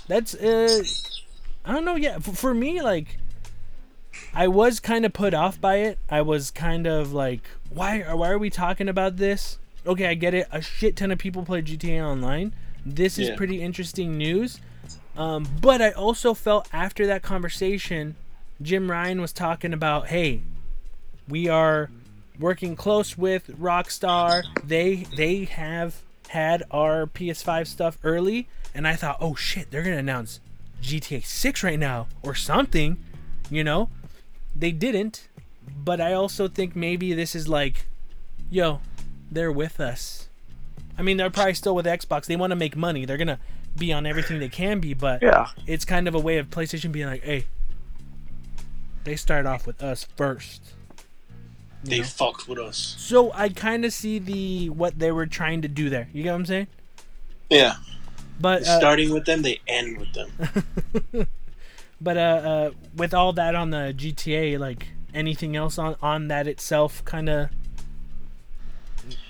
That's 0.07 0.35
uh 0.35 0.83
I 1.65 1.71
don't 1.71 1.85
know, 1.85 1.95
yeah. 1.95 2.19
For, 2.19 2.33
for 2.33 2.53
me 2.53 2.81
like 2.81 3.17
I 4.35 4.47
was 4.47 4.79
kind 4.79 5.05
of 5.05 5.13
put 5.13 5.33
off 5.33 5.59
by 5.61 5.77
it. 5.77 5.99
I 6.09 6.21
was 6.21 6.49
kind 6.51 6.87
of 6.87 7.13
like 7.13 7.41
why 7.69 8.01
are 8.01 8.15
why 8.15 8.29
are 8.29 8.37
we 8.37 8.49
talking 8.49 8.89
about 8.89 9.17
this? 9.17 9.57
Okay, 9.85 10.07
I 10.07 10.13
get 10.13 10.33
it. 10.33 10.47
A 10.51 10.61
shit 10.61 10.95
ton 10.95 11.11
of 11.11 11.19
people 11.19 11.43
play 11.43 11.61
GTA 11.61 12.01
online. 12.01 12.53
This 12.85 13.17
is 13.17 13.29
Yeah. 13.29 13.35
pretty 13.35 13.61
interesting 13.61 14.17
news. 14.17 14.59
Um, 15.15 15.45
but 15.61 15.81
I 15.81 15.91
also 15.91 16.33
felt 16.33 16.67
after 16.73 17.05
that 17.07 17.21
conversation, 17.21 18.15
Jim 18.61 18.89
Ryan 18.89 19.21
was 19.21 19.31
talking 19.33 19.73
about, 19.73 20.07
hey, 20.07 20.41
we 21.27 21.47
are 21.47 21.89
working 22.39 22.75
close 22.75 23.17
with 23.17 23.47
Rockstar. 23.59 24.43
They 24.63 25.05
they 25.15 25.43
have 25.45 26.01
had 26.29 26.63
our 26.71 27.05
PS5 27.05 27.67
stuff 27.67 27.97
early, 28.03 28.47
and 28.73 28.87
I 28.87 28.95
thought, 28.95 29.17
oh 29.21 29.35
shit, 29.35 29.69
they're 29.69 29.83
gonna 29.83 29.97
announce 29.97 30.39
GTA 30.81 31.23
6 31.23 31.61
right 31.63 31.77
now 31.79 32.07
or 32.23 32.33
something, 32.33 32.97
you 33.51 33.63
know? 33.63 33.89
They 34.55 34.71
didn't, 34.71 35.27
but 35.83 35.99
I 35.99 36.13
also 36.13 36.47
think 36.47 36.75
maybe 36.75 37.13
this 37.13 37.35
is 37.35 37.47
like, 37.47 37.87
yo, 38.49 38.79
they're 39.31 39.51
with 39.51 39.79
us. 39.79 40.29
I 40.97 41.01
mean, 41.01 41.17
they're 41.17 41.29
probably 41.31 41.55
still 41.55 41.75
with 41.75 41.85
Xbox. 41.87 42.25
They 42.27 42.35
want 42.35 42.51
to 42.51 42.55
make 42.55 42.75
money. 42.75 43.05
They're 43.05 43.17
gonna 43.17 43.39
be 43.77 43.91
on 43.91 44.05
everything 44.05 44.39
they 44.39 44.49
can 44.49 44.79
be, 44.79 44.93
but 44.93 45.21
Yeah. 45.23 45.47
it's 45.65 45.85
kind 45.85 46.07
of 46.07 46.13
a 46.13 46.19
way 46.19 46.37
of 46.37 46.49
PlayStation 46.51 46.91
being 46.91 47.07
like, 47.07 47.23
hey, 47.23 47.45
they 49.03 49.15
start 49.15 49.45
off 49.45 49.65
with 49.65 49.81
us 49.81 50.07
first. 50.15 50.61
They 51.83 51.99
know? 51.99 52.05
fucked 52.05 52.47
with 52.47 52.59
us. 52.59 52.95
So 52.99 53.31
I 53.33 53.49
kind 53.49 53.83
of 53.83 53.91
see 53.91 54.19
the 54.19 54.69
what 54.69 54.99
they 54.99 55.11
were 55.11 55.25
trying 55.25 55.61
to 55.63 55.67
do 55.67 55.89
there. 55.89 56.07
You 56.13 56.23
get 56.23 56.29
what 56.31 56.35
I'm 56.37 56.45
saying? 56.45 56.67
Yeah, 57.49 57.75
But 58.39 58.61
uh, 58.63 58.77
starting 58.79 59.11
with 59.13 59.25
them, 59.25 59.41
they 59.41 59.59
end 59.67 59.97
with 59.97 60.13
them. 60.13 61.27
but 62.03 62.17
uh, 62.17 62.19
uh, 62.21 62.71
with 62.95 63.13
all 63.13 63.33
that 63.33 63.55
on 63.55 63.69
the 63.69 63.93
GTA, 63.95 64.59
like 64.59 64.87
anything 65.13 65.55
else 65.55 65.77
on 65.77 65.95
on 66.01 66.27
that 66.27 66.47
itself, 66.47 67.03
kind 67.05 67.29
of. 67.29 67.49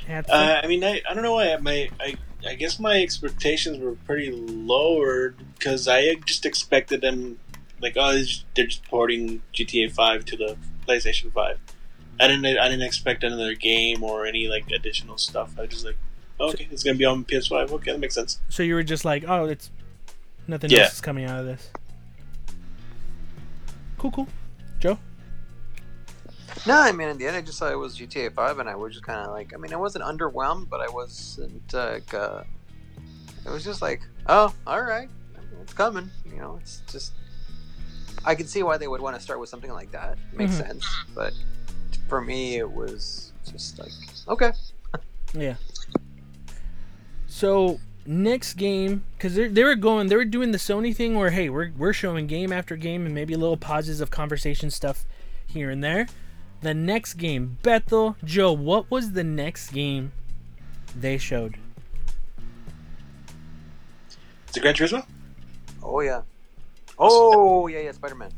Uh, 0.08 0.60
I 0.64 0.68
mean, 0.68 0.84
I, 0.84 1.02
I 1.10 1.14
don't 1.14 1.24
know 1.24 1.34
why 1.36 1.56
my 1.58 1.90
I 2.00 2.16
I 2.48 2.56
guess 2.56 2.80
my 2.80 3.02
expectations 3.02 3.80
were 3.80 3.96
pretty 4.06 4.32
lowered 4.32 5.36
because 5.58 5.88
I 5.88 6.16
just 6.26 6.46
expected 6.46 7.02
them 7.02 7.40
like 7.82 7.94
oh 7.98 8.12
they're 8.14 8.24
just- 8.24 8.46
they're 8.56 8.68
just 8.68 8.84
porting 8.86 9.42
GTA 9.54 9.92
Five 9.92 10.26
to 10.26 10.38
the 10.38 10.58
PlayStation 10.88 11.32
Five. 11.32 11.58
I 12.20 12.28
didn't 12.28 12.46
I 12.46 12.68
didn't 12.70 12.84
expect 12.86 13.24
another 13.24 13.56
game 13.56 14.04
or 14.04 14.26
any 14.26 14.48
like 14.48 14.70
additional 14.72 15.18
stuff. 15.18 15.54
I 15.58 15.62
was 15.62 15.70
just 15.70 15.86
like 15.86 15.98
Okay, 16.40 16.68
it's 16.72 16.84
gonna 16.84 16.98
be 16.98 17.06
on 17.06 17.24
PS5. 17.24 17.72
Okay, 17.72 17.92
that 17.92 18.00
makes 18.00 18.16
sense. 18.16 18.40
So 18.50 18.64
you 18.64 18.74
were 18.76 18.84
just 18.84 19.06
like, 19.06 19.24
oh, 19.28 19.46
it's 19.46 19.70
nothing 20.48 20.72
Yeah. 20.72 20.80
else 20.84 20.96
is 20.96 21.02
coming 21.02 21.26
out 21.26 21.40
of 21.40 21.46
this. 21.46 21.70
Cool, 24.04 24.12
cool. 24.12 24.28
Joe. 24.82 24.98
No, 26.68 26.78
I 26.82 26.92
mean, 26.92 27.08
in 27.08 27.18
the 27.18 27.26
end, 27.26 27.38
I 27.38 27.42
just 27.42 27.58
thought 27.58 27.72
it 27.72 27.78
was 27.78 27.96
GTA 27.98 28.34
5, 28.34 28.60
and 28.60 28.68
I 28.68 28.76
was 28.76 28.92
just 28.92 29.06
kind 29.06 29.26
of 29.26 29.32
like, 29.32 29.54
I 29.54 29.58
mean, 29.58 29.72
I 29.72 29.78
wasn't 29.78 30.04
underwhelmed, 30.04 30.68
but 30.70 30.82
I 30.82 30.90
wasn't 30.90 31.74
like, 31.74 32.14
uh, 32.14 32.44
it 33.46 33.50
was 33.50 33.64
just 33.64 33.82
like, 33.82 34.02
oh, 34.28 34.54
all 34.68 34.82
right, 34.82 35.08
it's 35.62 35.72
coming. 35.72 36.12
You 36.26 36.36
know, 36.36 36.58
it's 36.60 36.82
just, 36.92 37.14
I 38.26 38.36
can 38.36 38.46
see 38.46 38.62
why 38.62 38.76
they 38.76 38.90
would 38.90 39.00
want 39.00 39.16
to 39.16 39.22
start 39.22 39.40
with 39.40 39.48
something 39.48 39.72
like 39.72 39.92
that. 39.94 40.18
It 40.34 40.38
Makes 40.38 40.56
Mhm. 40.60 40.68
sense, 40.68 40.86
but 41.16 41.32
for 42.10 42.20
me, 42.20 42.58
it 42.58 42.70
was 42.70 43.32
just 43.50 43.80
like, 43.80 43.94
okay, 44.28 44.52
Yeah. 45.34 45.56
So 47.28 47.80
next 48.06 48.54
game, 48.56 49.04
because 49.18 49.36
they 49.36 49.48
they 49.48 49.64
were 49.64 49.76
going, 49.76 50.08
they 50.08 50.16
were 50.16 50.26
doing 50.26 50.52
the 50.52 50.58
Sony 50.58 50.96
thing 50.96 51.16
where 51.16 51.30
hey, 51.32 51.50
we're 51.50 51.72
we're 51.78 51.94
showing 51.94 52.28
game 52.28 52.52
after 52.52 52.76
game 52.76 53.06
and 53.06 53.16
maybe 53.16 53.36
little 53.36 53.58
pauses 53.58 54.02
of 54.02 54.12
conversation 54.12 54.70
stuff 54.70 55.06
here 55.46 55.70
and 55.70 55.84
there. 55.84 56.08
The 56.62 56.74
next 56.74 57.16
game, 57.16 57.58
Beto, 57.62 58.16
Joe, 58.24 58.54
what 58.54 58.90
was 58.90 59.12
the 59.12 59.24
next 59.24 59.72
game 59.72 60.14
they 60.96 61.18
showed? 61.18 61.58
Is 64.50 64.58
it 64.58 64.62
Gran 64.62 64.76
Turismo? 64.76 65.06
oh 65.82 66.00
yeah, 66.00 66.22
oh 66.98 67.68
yeah, 67.68 67.80
yeah, 67.82 67.92
Spider 67.92 68.16
Man. 68.16 68.32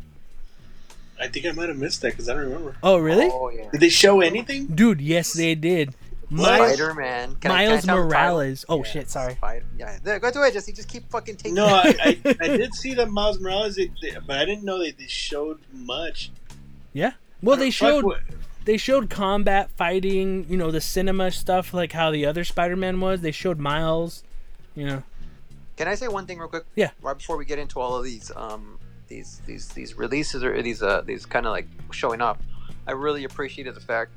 I 1.19 1.27
think 1.27 1.45
I 1.45 1.51
might 1.51 1.69
have 1.69 1.77
missed 1.77 2.01
that 2.01 2.11
because 2.11 2.27
I 2.27 2.33
don't 2.33 2.43
remember. 2.43 2.75
Oh, 2.83 2.97
really? 2.97 3.29
Oh 3.31 3.49
yeah, 3.49 3.69
Did 3.71 3.79
they 3.79 3.89
show 3.89 4.21
anything? 4.21 4.67
Dude, 4.67 4.99
yes, 4.99 5.33
they 5.33 5.55
did. 5.55 5.95
What? 6.29 6.59
Miles, 6.59 6.73
Spider 6.73 6.93
Man. 6.93 7.37
Miles 7.43 7.85
Morales. 7.87 8.65
Oh 8.69 8.83
shit, 8.83 9.09
sorry. 9.09 9.33
Spider- 9.35 9.65
yeah, 9.77 9.97
yeah, 10.05 10.19
go 10.19 10.31
to 10.31 10.41
it, 10.43 10.53
Jesse. 10.53 10.71
Just 10.73 10.89
keep 10.89 11.09
fucking 11.09 11.37
taking. 11.37 11.55
No, 11.55 11.65
I, 11.65 11.93
I, 12.25 12.35
I 12.41 12.47
did 12.57 12.73
see 12.73 12.93
that 12.95 13.09
Miles 13.11 13.39
Morales, 13.39 13.75
they, 13.75 13.91
they- 14.01 14.17
but 14.25 14.37
I 14.37 14.45
didn't 14.45 14.63
know 14.63 14.83
that 14.83 14.97
they 14.97 15.07
showed 15.07 15.59
much. 15.73 16.31
Yeah. 16.93 17.11
Well, 17.41 17.57
they 17.57 17.69
showed 17.69 18.03
what- 18.05 18.21
they 18.65 18.77
showed 18.77 19.09
combat 19.11 19.69
fighting, 19.71 20.47
you 20.49 20.57
know, 20.57 20.71
the 20.71 20.81
cinema 20.81 21.29
stuff 21.31 21.73
like 21.73 21.91
how 21.91 22.09
the 22.09 22.25
other 22.25 22.43
Spider-Man 22.43 22.99
was. 22.99 23.21
They 23.21 23.31
showed 23.31 23.59
Miles, 23.59 24.23
you 24.73 24.87
know. 24.87 25.03
Can 25.77 25.87
I 25.87 25.93
say 25.95 26.07
one 26.07 26.25
thing 26.25 26.39
real 26.39 26.47
quick? 26.47 26.63
Yeah. 26.75 26.89
Right 27.01 27.15
before 27.17 27.37
we 27.37 27.45
get 27.45 27.59
into 27.59 27.79
all 27.79 27.95
of 27.95 28.03
these, 28.03 28.31
um, 28.35 28.79
these 29.07 29.41
these 29.45 29.67
these 29.69 29.93
releases 29.95 30.43
or 30.43 30.59
these 30.63 30.81
uh 30.81 31.01
these 31.01 31.27
kind 31.27 31.45
of 31.45 31.51
like 31.51 31.67
showing 31.91 32.21
up, 32.21 32.41
I 32.87 32.93
really 32.93 33.23
appreciated 33.25 33.75
the 33.75 33.81
fact 33.81 34.11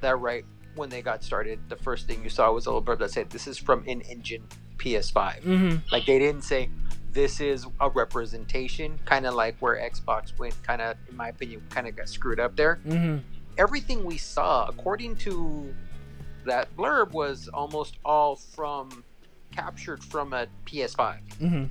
that 0.00 0.18
right 0.18 0.44
when 0.76 0.88
they 0.88 1.02
got 1.02 1.24
started, 1.24 1.58
the 1.68 1.76
first 1.76 2.06
thing 2.06 2.22
you 2.22 2.30
saw 2.30 2.52
was 2.52 2.66
a 2.66 2.70
little 2.70 2.82
blurb 2.82 2.98
that 2.98 3.10
said, 3.10 3.30
"This 3.30 3.46
is 3.46 3.58
from 3.58 3.82
an 3.88 4.02
engine 4.02 4.44
PS5." 4.78 5.42
Mhm. 5.42 5.90
Like 5.90 6.06
they 6.06 6.18
didn't 6.18 6.42
say 6.42 6.70
this 7.12 7.40
is 7.40 7.66
a 7.80 7.88
representation, 7.88 8.98
kind 9.06 9.26
of 9.26 9.34
like 9.34 9.56
where 9.60 9.76
Xbox 9.76 10.38
went, 10.38 10.54
kind 10.62 10.82
of 10.82 10.96
in 11.08 11.16
my 11.16 11.28
opinion, 11.28 11.62
kind 11.70 11.86
of 11.88 11.96
got 11.96 12.08
screwed 12.08 12.38
up 12.38 12.54
there. 12.56 12.78
Mhm. 12.86 13.22
Everything 13.58 14.04
we 14.04 14.18
saw, 14.18 14.66
according 14.66 15.16
to 15.16 15.74
that 16.44 16.74
blurb, 16.76 17.12
was 17.12 17.48
almost 17.48 17.96
all 18.04 18.36
from 18.36 19.02
captured 19.50 20.04
from 20.04 20.34
a 20.34 20.46
PS5. 20.66 21.20
Mhm. 21.40 21.70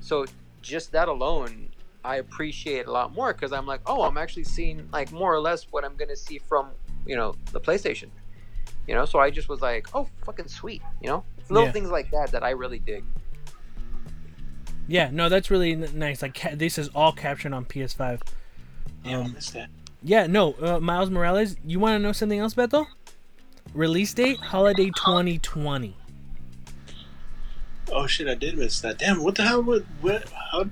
So 0.00 0.26
just 0.60 0.92
that 0.92 1.08
alone, 1.08 1.70
I 2.04 2.16
appreciate 2.16 2.86
a 2.86 2.92
lot 2.92 3.14
more 3.14 3.32
because 3.32 3.52
I'm 3.52 3.64
like, 3.66 3.80
oh, 3.86 4.02
I'm 4.02 4.18
actually 4.18 4.44
seeing 4.44 4.88
like 4.92 5.10
more 5.10 5.32
or 5.32 5.40
less 5.40 5.64
what 5.70 5.84
I'm 5.84 5.96
gonna 5.96 6.16
see 6.16 6.38
from 6.38 6.70
you 7.06 7.16
know 7.16 7.34
the 7.52 7.60
PlayStation. 7.60 8.10
You 8.86 8.94
know, 8.94 9.04
so 9.04 9.18
I 9.18 9.30
just 9.30 9.48
was 9.48 9.60
like, 9.60 9.86
oh, 9.94 10.08
fucking 10.24 10.48
sweet. 10.48 10.82
You 11.00 11.08
know, 11.08 11.24
little 11.48 11.66
Yeah. 11.66 11.72
things 11.72 11.90
like 11.90 12.10
that 12.10 12.32
that 12.32 12.42
I 12.42 12.50
really 12.50 12.78
dig. 12.80 13.04
Yeah, 14.88 15.10
no, 15.12 15.28
that's 15.28 15.50
really 15.50 15.74
nice. 15.76 16.22
Like 16.22 16.34
ca- 16.34 16.54
this 16.56 16.76
is 16.78 16.88
all 16.88 17.12
captured 17.12 17.52
on 17.52 17.64
PS5. 17.64 18.20
Yeah, 19.04 19.10
I 19.18 19.20
Um, 19.20 19.32
missed 19.34 19.52
that. 19.54 19.68
Yeah, 20.02 20.26
no, 20.26 20.54
uh, 20.54 20.80
Miles 20.80 21.10
Morales. 21.10 21.56
You 21.64 21.78
want 21.78 21.94
to 21.94 21.98
know 22.00 22.12
something 22.12 22.38
else, 22.40 22.54
Beto? 22.54 22.86
Release 23.72 24.12
date 24.12 24.38
holiday 24.40 24.90
2020. 24.96 25.96
Oh 27.92 28.06
shit, 28.06 28.26
I 28.28 28.34
did 28.34 28.56
miss 28.58 28.80
that. 28.80 28.98
Damn, 28.98 29.22
what 29.22 29.36
the 29.36 29.42
hell? 29.44 29.62
What? 29.62 29.82
what 30.00 30.28
how? 30.30 30.64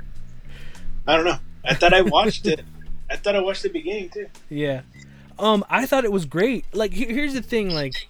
I 1.07 1.17
don't 1.17 1.25
know. 1.25 1.39
I 1.65 1.75
thought 1.75 1.93
I 1.95 2.01
watched 2.03 2.47
it. 2.47 2.63
I 3.11 3.17
thought 3.17 3.37
I 3.37 3.41
watched 3.41 3.63
the 3.63 3.69
beginning 3.69 4.11
too. 4.11 4.27
Yeah. 4.49 4.83
Um, 5.41 5.65
I 5.71 5.87
thought 5.87 6.05
it 6.05 6.13
was 6.13 6.27
great. 6.27 6.67
Like, 6.75 6.93
he- 6.93 7.07
here's 7.07 7.33
the 7.33 7.41
thing. 7.43 7.71
Like, 7.71 8.09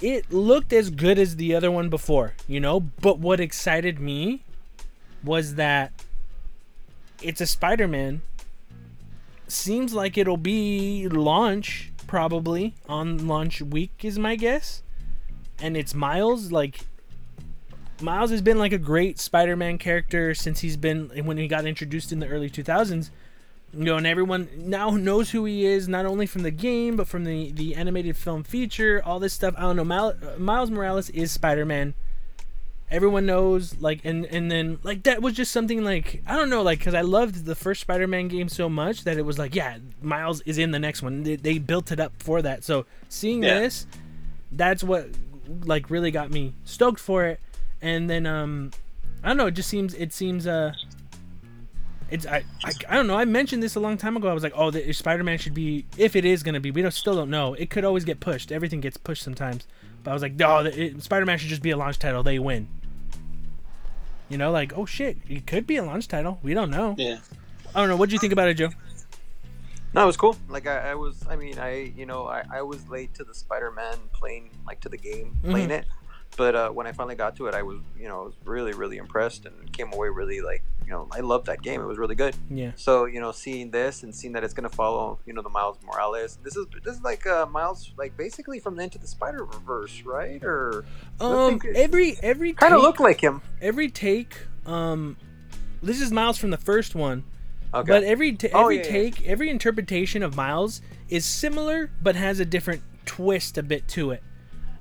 it 0.00 0.32
looked 0.32 0.72
as 0.72 0.88
good 0.90 1.18
as 1.18 1.36
the 1.36 1.54
other 1.54 1.70
one 1.70 1.90
before, 1.90 2.34
you 2.48 2.60
know. 2.60 2.80
But 2.80 3.18
what 3.18 3.40
excited 3.40 4.00
me 4.00 4.42
was 5.22 5.56
that 5.56 5.92
it's 7.22 7.42
a 7.42 7.46
Spider-Man. 7.46 8.22
Seems 9.48 9.92
like 9.92 10.16
it'll 10.16 10.38
be 10.38 11.06
launch 11.08 11.92
probably 12.06 12.74
on 12.88 13.28
launch 13.28 13.60
week 13.60 13.92
is 14.02 14.18
my 14.18 14.34
guess, 14.36 14.82
and 15.60 15.76
it's 15.76 15.94
Miles. 15.94 16.50
Like, 16.50 16.80
Miles 18.00 18.30
has 18.30 18.40
been 18.40 18.58
like 18.58 18.72
a 18.72 18.78
great 18.78 19.18
Spider-Man 19.20 19.76
character 19.76 20.34
since 20.34 20.60
he's 20.60 20.78
been 20.78 21.10
when 21.26 21.36
he 21.36 21.46
got 21.48 21.66
introduced 21.66 22.12
in 22.12 22.20
the 22.20 22.28
early 22.28 22.48
2000s 22.48 23.10
you 23.76 23.84
know, 23.84 23.96
and 23.96 24.06
everyone 24.06 24.48
now 24.56 24.90
knows 24.90 25.30
who 25.30 25.44
he 25.44 25.64
is, 25.64 25.88
not 25.88 26.06
only 26.06 26.26
from 26.26 26.42
the 26.42 26.50
game 26.50 26.96
but 26.96 27.08
from 27.08 27.24
the 27.24 27.50
the 27.52 27.74
animated 27.74 28.16
film 28.16 28.42
feature, 28.44 29.02
all 29.04 29.18
this 29.18 29.32
stuff. 29.32 29.54
I 29.56 29.62
don't 29.62 29.76
know. 29.76 29.94
Uh, 29.94 30.14
Miles 30.38 30.70
Morales 30.70 31.10
is 31.10 31.32
Spider 31.32 31.64
Man. 31.66 31.94
Everyone 32.90 33.26
knows, 33.26 33.80
like, 33.80 34.00
and 34.04 34.24
and 34.26 34.50
then 34.50 34.78
like 34.84 35.02
that 35.04 35.20
was 35.22 35.34
just 35.34 35.50
something 35.50 35.82
like 35.82 36.22
I 36.26 36.36
don't 36.36 36.50
know, 36.50 36.62
like, 36.62 36.78
because 36.78 36.94
I 36.94 37.00
loved 37.00 37.44
the 37.44 37.54
first 37.54 37.80
Spider 37.80 38.06
Man 38.06 38.28
game 38.28 38.48
so 38.48 38.68
much 38.68 39.04
that 39.04 39.16
it 39.16 39.22
was 39.22 39.38
like, 39.38 39.54
yeah, 39.54 39.78
Miles 40.02 40.42
is 40.42 40.58
in 40.58 40.70
the 40.70 40.78
next 40.78 41.02
one. 41.02 41.22
They, 41.24 41.36
they 41.36 41.58
built 41.58 41.90
it 41.90 41.98
up 41.98 42.12
for 42.18 42.42
that. 42.42 42.62
So 42.62 42.86
seeing 43.08 43.42
Yeah. 43.42 43.60
this, 43.60 43.86
that's 44.52 44.84
what 44.84 45.08
like 45.64 45.90
really 45.90 46.10
got 46.10 46.30
me 46.30 46.52
stoked 46.64 47.00
for 47.00 47.24
it. 47.24 47.40
And 47.82 48.08
then 48.08 48.26
um, 48.26 48.70
I 49.24 49.28
don't 49.28 49.38
know, 49.38 49.46
it 49.46 49.52
just 49.52 49.68
seems 49.70 49.94
it 49.94 50.12
seems 50.12 50.46
uh 50.46 50.72
it's 52.14 52.26
I, 52.26 52.44
I 52.62 52.72
I 52.88 52.94
don't 52.96 53.06
know. 53.06 53.16
I 53.16 53.24
mentioned 53.24 53.62
this 53.62 53.74
a 53.74 53.80
long 53.80 53.96
time 53.96 54.16
ago. 54.16 54.28
I 54.28 54.32
was 54.32 54.42
like, 54.42 54.52
oh, 54.54 54.70
the 54.70 54.92
Spider-Man 54.92 55.38
should 55.38 55.54
be 55.54 55.84
if 55.98 56.16
it 56.16 56.24
is 56.24 56.42
gonna 56.42 56.60
be. 56.60 56.70
We 56.70 56.80
don't 56.80 56.92
still 56.92 57.14
don't 57.14 57.30
know. 57.30 57.54
It 57.54 57.70
could 57.70 57.84
always 57.84 58.04
get 58.04 58.20
pushed. 58.20 58.52
Everything 58.52 58.80
gets 58.80 58.96
pushed 58.96 59.22
sometimes. 59.22 59.66
But 60.02 60.12
I 60.12 60.14
was 60.14 60.22
like, 60.22 60.34
no, 60.34 60.62
the, 60.62 60.82
it, 60.82 61.02
Spider-Man 61.02 61.38
should 61.38 61.48
just 61.48 61.62
be 61.62 61.70
a 61.70 61.76
launch 61.76 61.98
title. 61.98 62.22
They 62.22 62.38
win. 62.38 62.68
You 64.28 64.38
know, 64.38 64.50
like 64.50 64.72
oh 64.76 64.86
shit, 64.86 65.18
it 65.28 65.46
could 65.46 65.66
be 65.66 65.76
a 65.76 65.84
launch 65.84 66.08
title. 66.08 66.38
We 66.42 66.54
don't 66.54 66.70
know. 66.70 66.94
Yeah. 66.96 67.18
I 67.74 67.80
don't 67.80 67.88
know. 67.88 67.96
What 67.96 68.08
do 68.08 68.14
you 68.14 68.20
think 68.20 68.32
about 68.32 68.48
it, 68.48 68.54
Joe? 68.54 68.70
No, 69.92 70.02
it 70.02 70.06
was 70.06 70.16
cool. 70.16 70.36
Like 70.48 70.66
I, 70.66 70.90
I 70.90 70.94
was, 70.94 71.24
I 71.28 71.36
mean, 71.36 71.58
I, 71.58 71.92
you 71.96 72.06
know, 72.06 72.26
I, 72.26 72.44
I 72.50 72.62
was 72.62 72.88
late 72.88 73.14
to 73.14 73.24
the 73.24 73.34
Spider-Man 73.34 73.96
playing, 74.12 74.50
like 74.66 74.80
to 74.80 74.88
the 74.88 74.96
game, 74.96 75.36
mm-hmm. 75.38 75.50
playing 75.50 75.70
it. 75.70 75.86
But 76.36 76.54
uh, 76.54 76.70
when 76.70 76.86
I 76.86 76.92
finally 76.92 77.14
got 77.14 77.36
to 77.36 77.46
it, 77.46 77.54
I 77.54 77.62
was, 77.62 77.78
you 77.98 78.08
know, 78.08 78.22
I 78.22 78.24
was 78.24 78.34
really, 78.44 78.72
really 78.72 78.96
impressed 78.96 79.46
and 79.46 79.72
came 79.72 79.92
away 79.92 80.08
really 80.08 80.40
like, 80.40 80.62
you 80.84 80.90
know, 80.90 81.06
I 81.12 81.20
loved 81.20 81.46
that 81.46 81.62
game. 81.62 81.80
It 81.80 81.86
was 81.86 81.96
really 81.98 82.14
good. 82.14 82.34
Yeah. 82.50 82.72
So 82.76 83.04
you 83.06 83.20
know, 83.20 83.32
seeing 83.32 83.70
this 83.70 84.02
and 84.02 84.14
seeing 84.14 84.32
that 84.34 84.44
it's 84.44 84.52
gonna 84.54 84.68
follow, 84.68 85.18
you 85.26 85.32
know, 85.32 85.42
the 85.42 85.48
Miles 85.48 85.78
Morales. 85.86 86.38
This 86.42 86.56
is 86.56 86.66
this 86.84 86.96
is 86.96 87.02
like 87.02 87.26
uh, 87.26 87.46
Miles, 87.46 87.92
like 87.96 88.16
basically 88.16 88.58
from 88.58 88.76
the 88.76 88.82
Into 88.82 88.98
the 88.98 89.06
Spider 89.06 89.46
Verse, 89.66 90.02
right? 90.02 90.42
Or 90.44 90.84
Um. 91.20 91.60
Every 91.74 92.16
every 92.22 92.52
kind 92.52 92.74
of 92.74 92.82
look 92.82 93.00
like 93.00 93.20
him. 93.20 93.40
every 93.62 93.88
take. 93.90 94.36
Um. 94.66 95.16
This 95.82 96.00
is 96.00 96.10
Miles 96.10 96.38
from 96.38 96.50
the 96.50 96.56
first 96.58 96.94
one. 96.94 97.24
Okay. 97.72 97.88
But 97.88 98.04
every 98.04 98.32
t- 98.32 98.50
Oh, 98.54 98.62
every 98.62 98.76
yeah, 98.78 98.82
yeah. 98.84 98.90
take, 98.90 99.26
every 99.26 99.50
interpretation 99.50 100.22
of 100.22 100.36
Miles 100.36 100.80
is 101.08 101.24
similar, 101.24 101.90
but 102.02 102.14
has 102.16 102.40
a 102.40 102.44
different 102.44 102.82
twist 103.04 103.58
a 103.58 103.62
bit 103.62 103.86
to 103.88 104.10
it. 104.12 104.22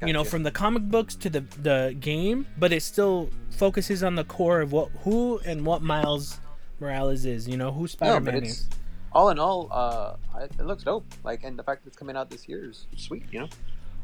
You 0.08 0.14
know, 0.14 0.24
from 0.24 0.44
the 0.44 0.52
comic 0.52 0.84
books 0.84 1.16
to 1.16 1.30
the 1.30 1.42
the 1.62 1.96
game, 2.00 2.46
but 2.58 2.72
it 2.74 2.82
still 2.84 3.30
focuses 3.52 4.04
on 4.04 4.16
the 4.16 4.24
core 4.24 4.62
of 4.62 4.72
what 4.72 4.90
who 5.04 5.40
and 5.46 5.66
what 5.66 5.82
Miles 5.82 6.40
Morales 6.80 7.26
is. 7.26 7.48
You 7.48 7.58
know, 7.58 7.72
who 7.72 7.88
Spider-Man 7.88 8.36
it's- 8.36 8.52
is. 8.52 8.70
all 9.12 9.30
in 9.30 9.40
all, 9.40 9.68
uh, 9.72 10.16
it 10.42 10.66
looks 10.66 10.84
dope. 10.84 11.06
Like, 11.24 11.44
and 11.44 11.58
the 11.58 11.64
fact 11.64 11.84
that 11.84 11.90
it's 11.90 11.98
coming 11.98 12.16
out 12.16 12.30
this 12.30 12.48
year 12.48 12.70
is 12.70 12.88
sweet. 12.98 13.26
You 13.32 13.42
know. 13.42 13.48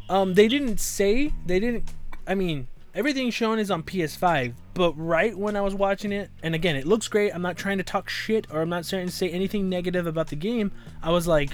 Um, 0.10 0.34
they 0.34 0.48
didn't 0.48 0.80
say 0.80 1.34
they 1.46 1.60
didn't. 1.60 1.92
I 2.28 2.36
mean, 2.36 2.68
everything 2.96 3.30
shown 3.32 3.60
is 3.60 3.70
on 3.72 3.84
PS5, 3.84 4.54
but 4.74 4.94
right 4.94 5.38
when 5.38 5.56
I 5.56 5.62
was 5.62 5.74
watching 5.76 6.12
it, 6.12 6.30
and 6.44 6.54
again, 6.56 6.76
it 6.76 6.86
looks 6.88 7.08
great. 7.08 7.32
I'm 7.34 7.42
not 7.42 7.58
trying 7.58 7.78
to 7.80 7.84
talk 7.84 8.10
shit 8.10 8.48
or 8.52 8.62
I'm 8.62 8.70
not 8.70 8.86
trying 8.86 9.08
to 9.08 9.12
say 9.12 9.30
anything 9.30 9.70
negative 9.70 10.06
about 10.08 10.28
the 10.28 10.36
game. 10.36 10.72
I 11.04 11.12
was 11.12 11.28
like, 11.28 11.52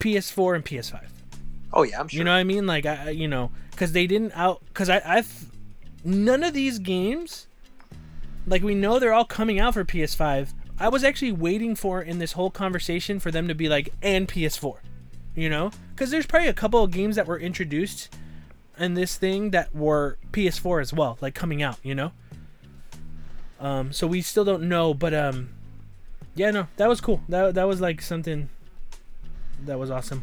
PS4 0.00 0.56
and 0.56 0.64
PS5. 0.64 1.00
Oh 1.74 1.82
yeah, 1.82 2.00
I'm 2.00 2.08
sure. 2.08 2.18
You 2.18 2.24
know 2.24 2.30
what 2.30 2.38
I 2.38 2.44
mean? 2.44 2.66
Like 2.66 2.86
I, 2.86 3.10
you 3.10 3.26
know, 3.28 3.50
because 3.72 3.92
they 3.92 4.06
didn't 4.06 4.32
out. 4.36 4.62
Because 4.68 4.88
I, 4.88 5.02
I've 5.04 5.46
none 6.04 6.44
of 6.44 6.54
these 6.54 6.78
games. 6.78 7.48
Like 8.46 8.62
we 8.62 8.74
know 8.74 8.98
they're 8.98 9.12
all 9.12 9.24
coming 9.24 9.58
out 9.58 9.74
for 9.74 9.84
PS5. 9.84 10.52
I 10.78 10.88
was 10.88 11.02
actually 11.02 11.32
waiting 11.32 11.74
for 11.74 12.00
in 12.00 12.18
this 12.18 12.32
whole 12.32 12.50
conversation 12.50 13.18
for 13.18 13.30
them 13.30 13.48
to 13.48 13.54
be 13.54 13.68
like 13.68 13.92
and 14.00 14.28
PS4. 14.28 14.76
You 15.34 15.48
know, 15.48 15.72
because 15.90 16.12
there's 16.12 16.26
probably 16.26 16.48
a 16.48 16.54
couple 16.54 16.82
of 16.84 16.92
games 16.92 17.16
that 17.16 17.26
were 17.26 17.38
introduced 17.38 18.14
in 18.78 18.94
this 18.94 19.16
thing 19.16 19.50
that 19.50 19.74
were 19.74 20.16
PS4 20.32 20.80
as 20.80 20.92
well, 20.92 21.18
like 21.20 21.34
coming 21.34 21.60
out, 21.60 21.78
you 21.82 21.94
know. 21.94 22.12
Um, 23.58 23.92
so 23.92 24.06
we 24.06 24.22
still 24.22 24.44
don't 24.44 24.68
know, 24.68 24.94
but 24.94 25.12
um, 25.12 25.48
yeah, 26.36 26.52
no, 26.52 26.68
that 26.76 26.88
was 26.88 27.00
cool. 27.00 27.20
That 27.28 27.54
that 27.54 27.64
was 27.64 27.80
like 27.80 28.00
something 28.00 28.48
that 29.64 29.78
was 29.78 29.90
awesome. 29.90 30.22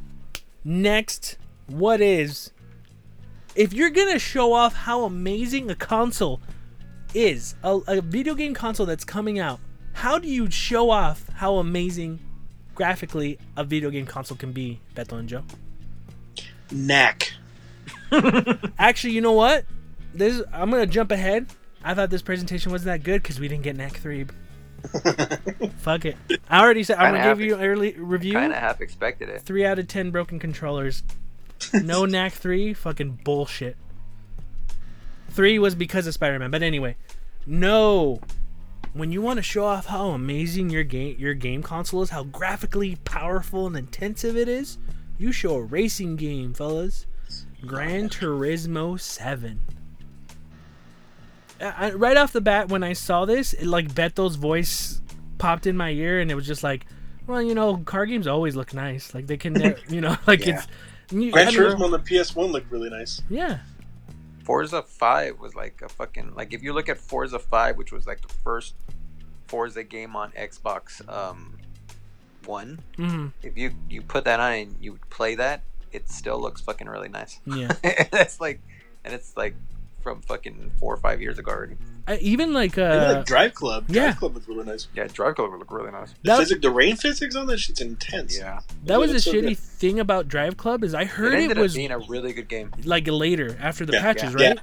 Next, 0.63 1.37
what 1.67 2.01
is 2.01 2.51
if 3.55 3.73
you're 3.73 3.89
gonna 3.89 4.19
show 4.19 4.53
off 4.53 4.73
how 4.73 5.03
amazing 5.03 5.69
a 5.69 5.75
console 5.75 6.41
is, 7.13 7.55
a, 7.63 7.79
a 7.87 8.01
video 8.01 8.35
game 8.35 8.53
console 8.53 8.85
that's 8.85 9.03
coming 9.03 9.39
out, 9.39 9.59
how 9.93 10.17
do 10.17 10.27
you 10.27 10.49
show 10.49 10.89
off 10.89 11.27
how 11.35 11.55
amazing 11.55 12.19
graphically 12.75 13.37
a 13.57 13.63
video 13.63 13.89
game 13.89 14.05
console 14.05 14.37
can 14.37 14.51
be, 14.51 14.79
Beto 14.95 15.17
and 15.17 15.27
Joe? 15.27 15.43
Knack 16.71 17.33
Actually, 18.79 19.13
you 19.13 19.21
know 19.21 19.31
what? 19.31 19.65
This 20.13 20.41
I'm 20.53 20.69
gonna 20.69 20.85
jump 20.85 21.11
ahead. 21.11 21.47
I 21.83 21.93
thought 21.93 22.09
this 22.09 22.21
presentation 22.21 22.71
wasn't 22.71 22.87
that 22.87 23.03
good 23.03 23.21
because 23.23 23.39
we 23.39 23.47
didn't 23.47 23.63
get 23.63 23.75
Knack 23.75 23.97
three. 23.97 24.25
Fuck 25.77 26.05
it. 26.05 26.17
I 26.49 26.61
already 26.61 26.83
said 26.83 26.97
I'm 26.97 27.13
gonna 27.13 27.29
give 27.29 27.41
you 27.41 27.55
an 27.55 27.61
early 27.61 27.93
review. 27.97 28.33
Kind 28.33 28.53
of 28.53 28.59
half 28.59 28.81
expected 28.81 29.29
it. 29.29 29.41
Three 29.41 29.65
out 29.65 29.79
of 29.79 29.87
ten 29.87 30.11
broken 30.11 30.39
controllers. 30.39 31.03
No 31.73 32.05
Knack 32.05 32.33
three. 32.33 32.73
Fucking 32.73 33.19
bullshit. 33.23 33.77
Three 35.29 35.59
was 35.59 35.75
because 35.75 36.07
of 36.07 36.13
Spider 36.13 36.39
Man, 36.39 36.51
but 36.51 36.61
anyway, 36.61 36.95
no. 37.45 38.19
When 38.93 39.11
you 39.13 39.21
want 39.21 39.37
to 39.37 39.43
show 39.43 39.65
off 39.65 39.85
how 39.85 40.09
amazing 40.09 40.69
your 40.69 40.83
game 40.83 41.15
your 41.17 41.33
game 41.33 41.63
console 41.63 42.01
is, 42.01 42.09
how 42.09 42.23
graphically 42.25 42.97
powerful 43.05 43.67
and 43.67 43.77
intensive 43.77 44.35
it 44.35 44.49
is, 44.49 44.77
you 45.17 45.31
show 45.31 45.55
a 45.55 45.61
racing 45.61 46.17
game, 46.17 46.53
fellas. 46.53 47.05
Gran 47.65 48.09
Turismo 48.09 48.99
Seven. 48.99 49.61
I, 51.61 51.87
I- 51.87 51.91
right 51.93 52.17
off 52.17 52.33
the 52.33 52.41
bat, 52.41 52.69
when 52.69 52.83
I 52.83 52.93
saw 52.93 53.25
this, 53.25 53.53
it, 53.53 53.65
like 53.67 53.93
Beto's 53.93 54.35
voice 54.35 55.01
popped 55.37 55.65
in 55.67 55.77
my 55.77 55.91
ear, 55.91 56.19
and 56.19 56.29
it 56.31 56.35
was 56.35 56.45
just 56.47 56.63
like, 56.63 56.85
well, 57.27 57.41
you 57.41 57.53
know, 57.55 57.77
car 57.77 58.05
games 58.05 58.27
always 58.27 58.55
look 58.55 58.73
nice. 58.73 59.13
Like 59.13 59.27
they 59.27 59.37
can, 59.37 59.53
ne- 59.63 59.75
you 59.89 60.01
know, 60.01 60.15
like 60.27 60.45
Yeah. 60.45 60.55
it's. 60.55 60.67
You, 61.11 61.31
Gran 61.31 61.47
I 61.47 61.51
don't 61.51 61.59
know. 61.61 61.75
Turismo 61.75 61.83
on 61.85 61.91
the 61.91 61.99
PS1 61.99 62.51
looked 62.51 62.71
really 62.71 62.89
nice. 62.89 63.21
Yeah, 63.29 63.59
Forza 64.45 64.81
5 64.81 65.39
was 65.39 65.55
like 65.55 65.81
a 65.83 65.89
fucking 65.89 66.35
like 66.35 66.53
if 66.53 66.63
you 66.63 66.71
look 66.73 66.87
at 66.89 66.97
Forza 66.97 67.37
5, 67.37 67.77
which 67.77 67.91
was 67.91 68.07
like 68.07 68.21
the 68.21 68.33
first 68.45 68.75
Forza 69.47 69.83
game 69.83 70.15
on 70.15 70.31
Xbox 70.31 71.05
um 71.11 71.57
One, 72.45 72.79
hmm 72.95 73.27
if 73.43 73.57
you 73.57 73.71
you 73.89 74.01
put 74.01 74.23
that 74.23 74.39
on 74.39 74.53
and 74.53 74.75
you 74.79 74.99
play 75.09 75.35
that, 75.35 75.63
it 75.91 76.09
still 76.09 76.39
looks 76.39 76.61
fucking 76.61 76.87
really 76.87 77.09
nice. 77.09 77.41
yeah. 77.45 77.73
That's 78.11 78.39
like, 78.39 78.61
and 79.03 79.13
it's 79.13 79.35
like 79.35 79.53
from 80.01 80.21
fucking 80.21 80.71
four 80.79 80.93
or 80.93 80.97
five 80.97 81.21
years 81.21 81.39
ago 81.39 81.51
already. 81.51 81.75
I, 82.07 82.17
even 82.17 82.53
like 82.53 82.77
Maybe 82.77 82.89
uh, 82.89 83.13
like 83.17 83.25
Drive 83.25 83.53
Club. 83.53 83.85
Drive 83.87 83.95
yeah. 83.95 84.13
Club 84.13 84.33
was 84.35 84.47
really 84.47 84.65
nice. 84.65 84.87
Yeah, 84.95 85.07
Drive 85.11 85.35
Club 85.35 85.51
would 85.51 85.59
look 85.59 85.71
really 85.71 85.91
nice. 85.91 86.11
The 86.11 86.17
That- 86.23 86.39
physics, 86.39 86.61
the 86.61 86.71
rain 86.71 86.95
physics 86.95 87.35
on 87.35 87.47
that 87.47 87.59
shit's 87.59 87.79
intense. 87.81 88.37
Yeah, 88.37 88.59
that 88.85 88.99
was 88.99 89.11
It 89.11 89.17
a 89.17 89.19
so 89.21 89.33
shitty 89.33 89.41
good. 89.49 89.57
thing 89.59 89.99
about 89.99 90.27
Drive 90.27 90.57
Club 90.57 90.83
is 90.83 90.93
I 90.93 91.01
it 91.03 91.07
heard 91.09 91.33
ended 91.35 91.57
it 91.57 91.61
was 91.61 91.73
up 91.73 91.77
being 91.77 91.91
a 91.91 91.99
really 91.99 92.33
good 92.33 92.47
game. 92.47 92.71
like 92.83 93.07
later 93.07 93.55
after 93.61 93.85
the 93.85 93.93
Yeah. 93.93 94.01
patches, 94.01 94.35
Yeah. 94.37 94.47
right? 94.49 94.59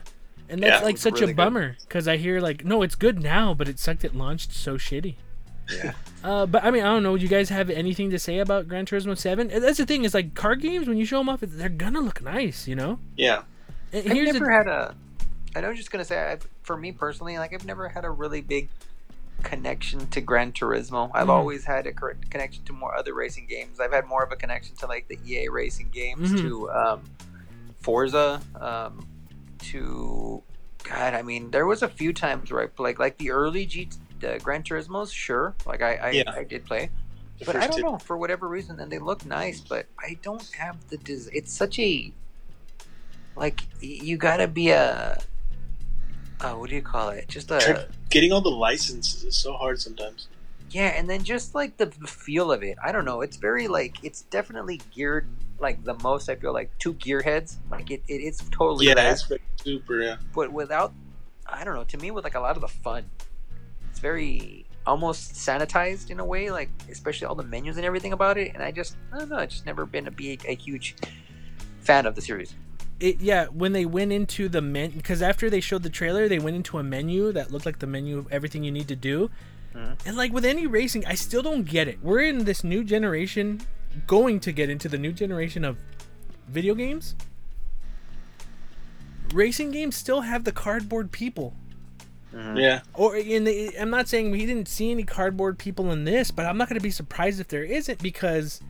And 0.48 0.62
that's 0.62 0.80
Yeah. 0.80 0.84
like 0.84 0.96
such 0.98 1.20
really 1.20 1.32
a 1.32 1.34
bummer 1.36 1.76
because 1.82 2.08
I 2.08 2.16
hear 2.16 2.40
like 2.40 2.64
no, 2.64 2.82
it's 2.82 2.94
good 2.94 3.22
now, 3.22 3.54
but 3.54 3.68
it 3.68 3.78
sucked. 3.78 4.04
It 4.04 4.14
launched 4.14 4.52
so 4.52 4.76
shitty. 4.76 5.14
Yeah, 5.70 5.92
Uh, 6.24 6.46
but 6.46 6.64
I 6.64 6.70
mean, 6.70 6.82
I 6.82 6.86
don't 6.86 7.02
know. 7.02 7.14
You 7.14 7.28
guys 7.28 7.50
have 7.50 7.68
anything 7.68 8.08
to 8.10 8.18
say 8.18 8.38
about 8.38 8.66
Gran 8.68 8.86
Turismo 8.86 9.16
Seven? 9.16 9.48
That's 9.48 9.76
the 9.76 9.84
thing. 9.84 10.04
Is 10.04 10.14
like 10.14 10.34
car 10.34 10.56
games 10.56 10.88
when 10.88 10.96
you 10.96 11.04
show 11.04 11.18
them 11.18 11.28
off, 11.28 11.40
they're 11.42 11.68
gonna 11.68 12.00
look 12.00 12.22
nice, 12.22 12.66
you 12.66 12.74
know. 12.74 12.98
Yeah. 13.16 13.42
And 13.92 14.06
I've 14.06 14.12
here's 14.16 14.32
never 14.32 14.46
the, 14.46 14.50
had 14.52 14.66
a. 14.66 14.94
I 15.56 15.68
was 15.68 15.76
just 15.76 15.90
gonna 15.90 16.04
say, 16.04 16.18
I've, 16.18 16.46
for 16.62 16.76
me 16.76 16.92
personally, 16.92 17.38
like 17.38 17.52
I've 17.52 17.64
never 17.66 17.88
had 17.88 18.04
a 18.04 18.10
really 18.10 18.40
big 18.40 18.68
connection 19.42 20.06
to 20.08 20.20
Gran 20.20 20.52
Turismo. 20.52 21.10
I've 21.14 21.28
Mhm. 21.28 21.30
always 21.30 21.64
had 21.64 21.86
a 21.86 21.92
connection 21.92 22.64
to 22.64 22.72
more 22.72 22.94
other 22.96 23.14
racing 23.14 23.46
games. 23.46 23.78
I've 23.80 23.92
had 23.92 24.06
more 24.06 24.22
of 24.24 24.32
a 24.32 24.36
connection 24.36 24.74
to 24.76 24.86
like 24.86 25.08
the 25.08 25.18
EA 25.24 25.48
racing 25.48 25.90
games, 25.90 26.32
Mhm. 26.32 26.40
to 26.42 26.70
um, 26.72 27.04
Forza, 27.80 28.40
um, 28.60 29.06
to 29.60 30.42
God. 30.84 31.14
I 31.14 31.22
mean, 31.22 31.50
there 31.50 31.66
was 31.66 31.82
a 31.82 31.88
few 31.88 32.12
times 32.12 32.50
where 32.50 32.62
I 32.62 32.66
played 32.66 32.98
like 32.98 33.18
the 33.18 33.30
early 33.30 33.64
G 33.66 33.88
uh, 34.26 34.38
Gran 34.38 34.62
Turismos. 34.64 35.12
Sure, 35.12 35.54
like 35.66 35.80
I 35.82 35.94
I, 35.96 36.10
Yeah. 36.10 36.30
I 36.32 36.44
did 36.44 36.64
play. 36.66 36.90
The 37.38 37.44
But 37.44 37.56
I 37.56 37.68
don't 37.68 37.76
two. 37.76 37.82
know 37.82 37.98
for 37.98 38.16
whatever 38.16 38.48
reason, 38.48 38.80
and 38.80 38.90
they 38.90 38.98
look 38.98 39.24
nice, 39.24 39.60
but 39.60 39.86
I 40.00 40.18
don't 40.22 40.44
have 40.58 40.88
the. 40.88 40.96
Des- 40.96 41.30
it's 41.32 41.52
such 41.52 41.78
a 41.78 42.12
like 43.36 43.60
you 43.80 44.16
gotta 44.16 44.48
be 44.48 44.70
a. 44.70 45.20
Uh, 46.40 46.52
what 46.54 46.70
do 46.70 46.76
you 46.76 46.82
call 46.82 47.08
it? 47.10 47.28
Just 47.28 47.50
a 47.50 47.88
Getting 48.10 48.32
all 48.32 48.40
the 48.40 48.48
licenses 48.50 49.24
is 49.24 49.36
so 49.36 49.52
hard 49.54 49.80
sometimes. 49.80 50.28
yeah, 50.70 50.88
and 50.88 51.08
then 51.08 51.24
just 51.24 51.54
like 51.54 51.76
the, 51.76 51.86
feel 52.06 52.52
of 52.52 52.62
it. 52.62 52.76
I 52.84 52.92
don't 52.92 53.04
know. 53.04 53.22
It's 53.22 53.36
very 53.36 53.66
like 53.68 53.96
it's 54.04 54.22
definitely 54.22 54.80
geared 54.94 55.26
like 55.58 55.82
the 55.84 55.94
most. 56.02 56.28
I 56.28 56.36
feel 56.36 56.52
like 56.52 56.70
two 56.78 56.94
gearheads. 56.94 57.56
Like 57.70 57.90
it, 57.90 58.02
it 58.08 58.14
it's 58.14 58.48
totally 58.50 58.86
Yeah, 58.86 58.94
that, 58.94 59.12
it's 59.12 59.62
super. 59.62 60.00
Yeah. 60.00 60.16
but 60.34 60.52
without. 60.52 60.92
I 61.50 61.64
don't 61.64 61.74
know. 61.74 61.84
To 61.84 61.96
me, 61.98 62.10
with 62.10 62.24
like 62.24 62.34
a 62.34 62.40
lot 62.40 62.56
of 62.56 62.60
the 62.60 62.68
fun, 62.68 63.08
it's 63.90 63.98
very 63.98 64.66
almost 64.86 65.32
sanitized 65.32 66.10
in 66.10 66.20
a 66.20 66.24
way. 66.24 66.50
Like 66.50 66.70
especially 66.90 67.26
all 67.26 67.34
the 67.34 67.42
menus 67.42 67.78
and 67.78 67.86
everything 67.86 68.12
about 68.12 68.38
it. 68.38 68.52
And 68.54 68.62
I 68.62 68.70
just 68.70 68.96
I 69.12 69.18
don't 69.18 69.30
know. 69.30 69.36
I've 69.36 69.48
just 69.48 69.66
never 69.66 69.86
been 69.86 70.06
a 70.06 70.10
big 70.10 70.44
a 70.46 70.54
huge 70.54 70.94
fan 71.80 72.06
of 72.06 72.14
the 72.14 72.20
series. 72.20 72.54
It, 73.00 73.20
yeah, 73.20 73.46
when 73.46 73.72
they 73.72 73.84
went 73.84 74.12
into 74.12 74.48
the 74.48 74.60
menu, 74.60 74.96
because 74.96 75.22
after 75.22 75.48
they 75.48 75.60
showed 75.60 75.82
the 75.82 75.90
trailer, 75.90 76.28
they 76.28 76.38
went 76.38 76.56
into 76.56 76.78
a 76.78 76.82
menu 76.82 77.32
that 77.32 77.52
looked 77.52 77.66
like 77.66 77.78
the 77.78 77.86
menu 77.86 78.18
of 78.18 78.30
everything 78.32 78.64
you 78.64 78.72
need 78.72 78.88
to 78.88 78.96
do. 78.96 79.30
Mhm. 79.74 79.98
And 80.06 80.16
like 80.16 80.32
with 80.32 80.44
any 80.44 80.66
racing, 80.66 81.06
I 81.06 81.14
still 81.14 81.42
don't 81.42 81.64
get 81.64 81.88
it. 81.88 81.98
We're 82.02 82.22
in 82.22 82.44
this 82.44 82.64
new 82.64 82.82
generation, 82.82 83.60
going 84.06 84.40
to 84.40 84.52
get 84.52 84.70
into 84.70 84.88
the 84.88 84.98
new 84.98 85.12
generation 85.12 85.64
of 85.64 85.78
video 86.48 86.74
games. 86.74 87.14
Racing 89.32 89.72
games 89.72 89.96
still 89.96 90.22
have 90.22 90.44
the 90.44 90.52
cardboard 90.52 91.12
people. 91.12 91.54
Yeah. 92.32 92.80
Or 92.94 93.16
in 93.16 93.44
the, 93.44 93.76
I'm 93.78 93.90
not 93.90 94.08
saying 94.08 94.30
we 94.30 94.44
didn't 94.44 94.68
see 94.68 94.90
any 94.90 95.04
cardboard 95.04 95.58
people 95.58 95.90
in 95.90 96.04
this, 96.04 96.30
but 96.30 96.46
I'm 96.46 96.56
not 96.58 96.68
going 96.68 96.78
to 96.78 96.82
be 96.82 96.90
surprised 96.90 97.40
if 97.40 97.48
there 97.48 97.64
isn't 97.64 98.02
because 98.02 98.60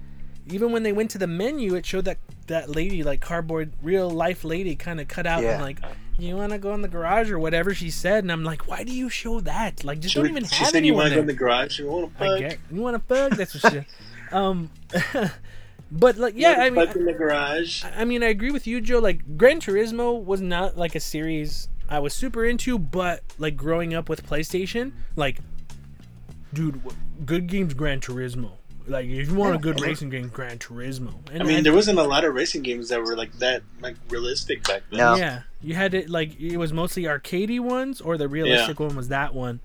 even 0.51 0.73
when 0.73 0.83
they 0.83 0.93
went 0.93 1.11
to 1.13 1.19
the 1.19 1.27
menu, 1.27 1.75
it 1.75 1.85
showed 1.87 2.05
that 2.07 2.19
that 2.47 2.71
lady, 2.71 3.03
like 3.03 3.21
cardboard, 3.21 3.73
real 3.83 4.09
life 4.11 4.45
lady, 4.45 4.75
kind 4.77 5.01
of 5.01 5.09
cut 5.09 5.27
out 5.27 5.43
Yeah. 5.43 5.55
and 5.55 5.63
like, 5.63 5.81
you 6.19 6.37
want 6.37 6.53
to 6.53 6.59
go 6.59 6.75
in 6.75 6.83
the 6.83 6.89
garage 6.89 7.31
or 7.31 7.39
whatever 7.39 7.75
she 7.75 7.91
said, 7.91 8.25
and 8.25 8.33
I'm 8.33 8.43
like, 8.45 8.67
why 8.67 8.83
do 8.85 8.93
you 8.93 9.09
show 9.09 9.41
that? 9.41 9.85
Like, 9.85 10.01
just 10.01 10.15
She, 10.15 10.21
don't 10.21 10.31
even 10.31 10.45
she 10.45 10.57
have 10.57 10.69
said 10.69 10.85
you 10.85 10.95
want 10.95 11.11
to 11.11 11.15
go 11.17 11.21
in 11.21 11.27
the 11.27 11.33
garage. 11.35 11.79
You 11.79 11.87
want 11.89 12.17
to 12.19 12.25
I 12.25 12.29
fuck? 12.29 12.39
get 12.39 12.59
you 12.73 12.81
want 12.81 12.95
to 12.95 12.99
bug. 13.01 13.37
That's 13.37 13.63
what 13.63 13.73
she. 13.73 13.87
um, 14.33 14.71
but 15.93 16.17
like, 16.17 16.35
yeah, 16.37 16.57
I 16.59 16.71
mean, 16.71 16.89
in 16.89 17.05
the 17.05 17.13
garage. 17.13 17.85
I 17.85 18.05
mean, 18.05 18.23
I 18.23 18.27
agree 18.29 18.51
with 18.51 18.67
you, 18.67 18.81
Joe. 18.81 18.99
Like, 18.99 19.37
Gran 19.39 19.61
Turismo 19.61 20.23
was 20.25 20.41
not 20.41 20.77
like 20.77 20.95
a 20.95 21.01
series 21.01 21.69
I 21.89 22.01
was 22.01 22.13
super 22.13 22.45
into, 22.45 22.79
but 22.79 23.23
like 23.39 23.57
growing 23.57 23.95
up 23.95 24.09
with 24.09 24.27
PlayStation, 24.27 24.93
like, 25.17 25.39
dude, 26.53 26.81
good 27.25 27.47
games, 27.47 27.75
Gran 27.75 28.01
Turismo. 28.01 28.53
Like, 28.89 29.07
if 29.07 29.29
you 29.29 29.35
want 29.35 29.55
a 29.55 29.59
good 29.59 29.81
racing 29.81 30.11
game, 30.11 30.29
Gran 30.29 30.59
Turismo. 30.59 31.15
And 31.33 31.43
I 31.43 31.47
mean, 31.47 31.63
there 31.63 31.73
wasn't 31.73 31.99
a 31.99 32.05
lot 32.05 32.25
of 32.25 32.35
racing 32.35 32.63
games 32.63 32.89
that 32.89 33.01
were 33.01 33.17
like 33.17 33.33
that, 33.39 33.63
like 33.81 33.97
realistic 34.09 34.65
back 34.65 34.83
then. 34.91 34.99
No. 34.99 35.15
yeah, 35.17 35.43
you 35.61 35.75
had 35.75 35.95
it 35.95 36.09
like 36.09 36.41
it 36.41 36.57
was 36.57 36.73
mostly 36.73 37.05
arcadey 37.05 37.61
ones, 37.61 38.01
or 38.01 38.17
the 38.17 38.29
realistic 38.29 38.81
one 38.81 38.97
was 38.97 39.09
that 39.09 39.35
one. 39.35 39.61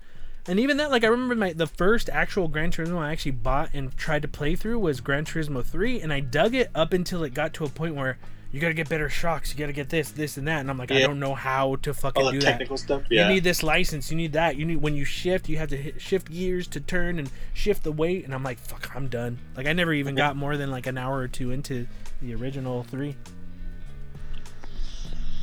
And 0.46 0.60
even 0.60 0.76
that, 0.76 0.90
like 0.90 1.04
I 1.04 1.06
remember 1.06 1.34
my 1.34 1.52
the 1.52 1.66
first 1.66 2.10
actual 2.10 2.48
Gran 2.48 2.70
Turismo 2.70 2.98
I 2.98 3.12
actually 3.12 3.32
bought 3.32 3.70
and 3.72 3.96
tried 3.96 4.22
to 4.22 4.28
play 4.28 4.56
through 4.56 4.78
was 4.78 5.00
Gran 5.00 5.24
Turismo 5.24 5.64
3, 5.64 6.00
and 6.00 6.12
I 6.12 6.20
dug 6.20 6.54
it 6.54 6.70
up 6.74 6.92
until 6.92 7.24
it 7.24 7.32
got 7.32 7.54
to 7.54 7.64
a 7.64 7.68
point 7.68 7.94
where 7.94 8.18
you 8.54 8.60
gotta 8.60 8.72
get 8.72 8.88
better 8.88 9.08
shocks, 9.08 9.52
you 9.52 9.58
gotta 9.58 9.72
get 9.72 9.88
this, 9.88 10.12
this, 10.12 10.36
and 10.36 10.46
that, 10.46 10.60
and 10.60 10.70
I'm 10.70 10.78
like, 10.78 10.92
I 10.92 11.00
don't 11.00 11.18
know 11.18 11.34
how 11.34 11.74
to 11.82 11.92
fucking 11.92 12.22
All 12.22 12.30
do 12.30 12.38
the 12.38 12.44
that. 12.44 12.52
technical 12.52 12.76
stuff. 12.76 13.02
Yeah. 13.10 13.26
You 13.26 13.34
need 13.34 13.42
this 13.42 13.64
license, 13.64 14.12
you 14.12 14.16
need 14.16 14.32
that, 14.34 14.54
you 14.54 14.64
need 14.64 14.76
when 14.76 14.94
you 14.94 15.04
shift, 15.04 15.48
you 15.48 15.58
have 15.58 15.70
to 15.70 15.76
hit, 15.76 16.00
shift 16.00 16.30
gears 16.30 16.68
to 16.68 16.80
turn 16.80 17.18
and 17.18 17.28
shift 17.52 17.82
the 17.82 17.90
weight, 17.90 18.24
and 18.24 18.32
I'm 18.32 18.44
like, 18.44 18.60
fuck, 18.60 18.94
I'm 18.94 19.08
done. 19.08 19.40
Like 19.56 19.66
I 19.66 19.72
never 19.72 19.92
even 19.92 20.14
got 20.14 20.36
more 20.36 20.56
than 20.56 20.70
like 20.70 20.86
an 20.86 20.96
hour 20.96 21.18
or 21.18 21.26
two 21.26 21.50
into 21.50 21.88
the 22.22 22.32
original 22.36 22.84
three. 22.84 23.16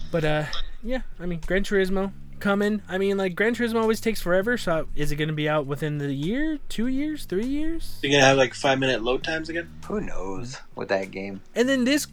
But 0.10 0.24
uh, 0.24 0.45
yeah, 0.82 1.02
I 1.19 1.26
mean, 1.26 1.41
Gran 1.45 1.63
Turismo 1.63 2.13
coming. 2.39 2.82
I 2.88 2.97
mean, 2.97 3.17
like 3.17 3.36
Gran 3.36 3.56
Turismo 3.56 3.82
always 3.82 4.00
takes 4.00 4.21
forever. 4.21 4.58
So 4.58 4.88
is 4.95 5.12
it 5.12 5.17
going 5.17 5.28
to 5.28 5.34
be 5.34 5.47
out 5.50 5.65
within 5.65 5.97
the 5.97 6.13
year, 6.13 6.60
two 6.69 6.88
years, 6.88 7.26
three 7.26 7.45
years? 7.45 8.00
You're 8.02 8.13
gonna 8.13 8.24
have 8.24 8.38
like 8.38 8.54
five 8.54 8.80
minute 8.80 9.04
load 9.04 9.24
times 9.24 9.50
again. 9.50 9.69
Who 9.88 10.02
knows 10.02 10.58
with 10.76 10.88
that 10.89 11.12
game? 11.12 11.41
And 11.56 11.67
then 11.69 11.84
this, 11.84 12.08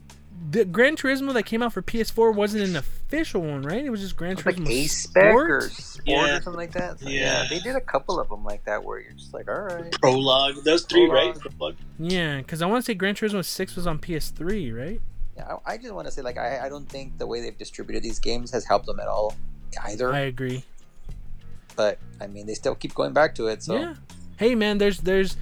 the 0.50 0.64
Gran 0.64 0.96
Turismo 0.96 1.32
that 1.34 1.44
came 1.44 1.62
out 1.62 1.72
for 1.72 1.82
PS4 1.82 2.34
wasn't 2.34 2.64
an 2.64 2.76
official 2.76 3.42
one, 3.42 3.62
right? 3.62 3.84
It 3.84 3.90
was 3.90 4.00
just 4.00 4.16
Gran 4.16 4.32
It 4.32 4.44
was 4.44 4.46
like 4.46 4.56
Turismo 4.56 4.68
A 4.84 4.86
spec 4.86 5.34
or 5.34 5.60
Sport. 5.60 5.72
sport 5.72 6.02
Yeah. 6.06 6.36
or 6.38 6.42
something 6.42 6.52
like 6.58 6.72
that. 6.72 7.00
So, 7.00 7.08
Yeah. 7.08 7.42
yeah, 7.42 7.48
they 7.50 7.58
did 7.58 7.76
a 7.76 7.80
couple 7.80 8.18
of 8.20 8.28
them 8.28 8.44
like 8.44 8.64
that 8.64 8.82
where 8.84 8.98
you're 9.00 9.12
just 9.12 9.34
like, 9.34 9.48
all 9.48 9.60
right. 9.60 9.90
Prologue. 10.00 10.56
Those 10.64 10.84
three, 10.84 11.06
right? 11.08 11.34
Prologue. 11.34 11.56
Prologue. 11.58 11.76
Yeah, 11.98 12.38
because 12.38 12.62
I 12.62 12.66
want 12.66 12.84
to 12.84 12.86
say 12.90 12.94
Gran 12.94 13.14
Turismo 13.14 13.44
Six 13.44 13.76
was 13.76 13.86
on 13.86 13.98
PS3, 13.98 14.72
right? 14.72 15.00
Yeah, 15.36 15.56
I, 15.66 15.74
I 15.74 15.76
just 15.78 15.92
want 15.92 16.06
to 16.06 16.12
say, 16.12 16.22
like, 16.22 16.38
I, 16.38 16.66
I 16.66 16.68
don't 16.68 16.88
think 16.88 17.18
the 17.18 17.26
way 17.26 17.40
they've 17.40 17.56
distributed 17.58 18.02
these 18.02 18.18
games 18.18 18.50
has 18.52 18.64
helped 18.64 18.86
them 18.86 19.00
at 19.00 19.06
all 19.08 19.36
either. 19.84 20.12
I 20.12 20.20
agree. 20.20 20.64
but 21.76 21.98
I 22.20 22.26
mean, 22.26 22.46
they 22.46 22.54
still 22.54 22.74
keep 22.74 22.94
going 22.94 23.12
back 23.12 23.34
to 23.36 23.46
it. 23.48 23.62
So 23.62 23.76
Yeah. 23.78 23.94
Hey 24.36 24.54
man, 24.54 24.78
there's 24.78 24.98
there's 24.98 25.36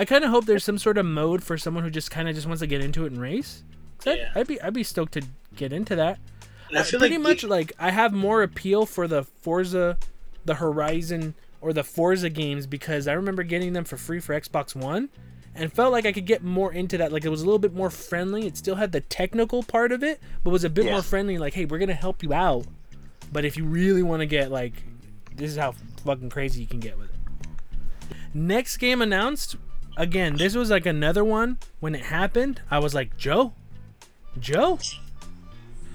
I 0.00 0.04
kind 0.06 0.24
of 0.24 0.30
hope 0.30 0.46
there's 0.46 0.64
some 0.64 0.78
sort 0.78 0.96
of 0.96 1.04
mode 1.04 1.42
for 1.44 1.58
someone 1.58 1.84
who 1.84 1.90
just 1.90 2.10
kind 2.10 2.26
of 2.28 2.34
just 2.34 2.46
wants 2.46 2.60
to 2.60 2.66
get 2.66 2.80
into 2.80 3.04
it 3.04 3.12
and 3.12 3.20
race. 3.20 3.62
I'd, 4.06 4.16
Yeah. 4.18 4.30
I'd 4.34 4.46
be 4.46 4.60
I'd 4.62 4.72
be 4.72 4.82
stoked 4.82 5.12
to 5.12 5.22
get 5.54 5.72
into 5.74 5.94
that. 5.96 6.18
I 6.74 6.82
feel 6.84 7.00
pretty 7.00 7.16
like 7.16 7.22
much 7.22 7.42
the- 7.42 7.48
like 7.48 7.72
I 7.78 7.90
have 7.90 8.12
more 8.12 8.42
appeal 8.42 8.86
for 8.86 9.06
the 9.06 9.24
Forza, 9.24 9.98
the 10.46 10.54
Horizon 10.54 11.34
or 11.60 11.72
the 11.74 11.84
Forza 11.84 12.30
games 12.30 12.66
because 12.66 13.06
I 13.06 13.12
remember 13.12 13.42
getting 13.42 13.74
them 13.74 13.84
for 13.84 13.98
free 13.98 14.20
for 14.20 14.40
Xbox 14.40 14.74
One, 14.74 15.10
and 15.54 15.70
felt 15.70 15.92
like 15.92 16.06
I 16.06 16.12
could 16.12 16.24
get 16.24 16.42
more 16.42 16.72
into 16.72 16.96
that. 16.96 17.12
Like 17.12 17.24
it 17.26 17.28
was 17.28 17.42
a 17.42 17.44
little 17.44 17.58
bit 17.58 17.74
more 17.74 17.90
friendly. 17.90 18.46
It 18.46 18.56
still 18.56 18.76
had 18.76 18.92
the 18.92 19.02
technical 19.02 19.62
part 19.62 19.92
of 19.92 20.02
it, 20.02 20.18
but 20.42 20.50
was 20.50 20.64
a 20.64 20.70
bit 20.70 20.86
Yeah. 20.86 20.92
more 20.92 21.02
friendly. 21.02 21.36
Like, 21.36 21.52
hey, 21.52 21.66
we're 21.66 21.78
gonna 21.78 21.92
help 21.92 22.22
you 22.22 22.32
out, 22.32 22.64
but 23.30 23.44
if 23.44 23.58
you 23.58 23.64
really 23.66 24.02
want 24.02 24.20
to 24.20 24.26
get 24.26 24.50
like, 24.50 24.82
this 25.36 25.50
is 25.50 25.58
how 25.58 25.74
fucking 26.06 26.30
crazy 26.30 26.62
you 26.62 26.66
can 26.66 26.80
get 26.80 26.96
with 26.96 27.10
it. 27.10 27.16
Next 28.32 28.78
game 28.78 29.02
announced. 29.02 29.56
Again, 29.96 30.36
this 30.36 30.54
was 30.54 30.70
like 30.70 30.86
another 30.86 31.24
one. 31.24 31.58
When 31.80 31.94
it 31.94 32.04
happened, 32.04 32.62
I 32.70 32.78
was 32.78 32.94
like, 32.94 33.16
Joe, 33.16 33.52
Joe, 34.38 34.78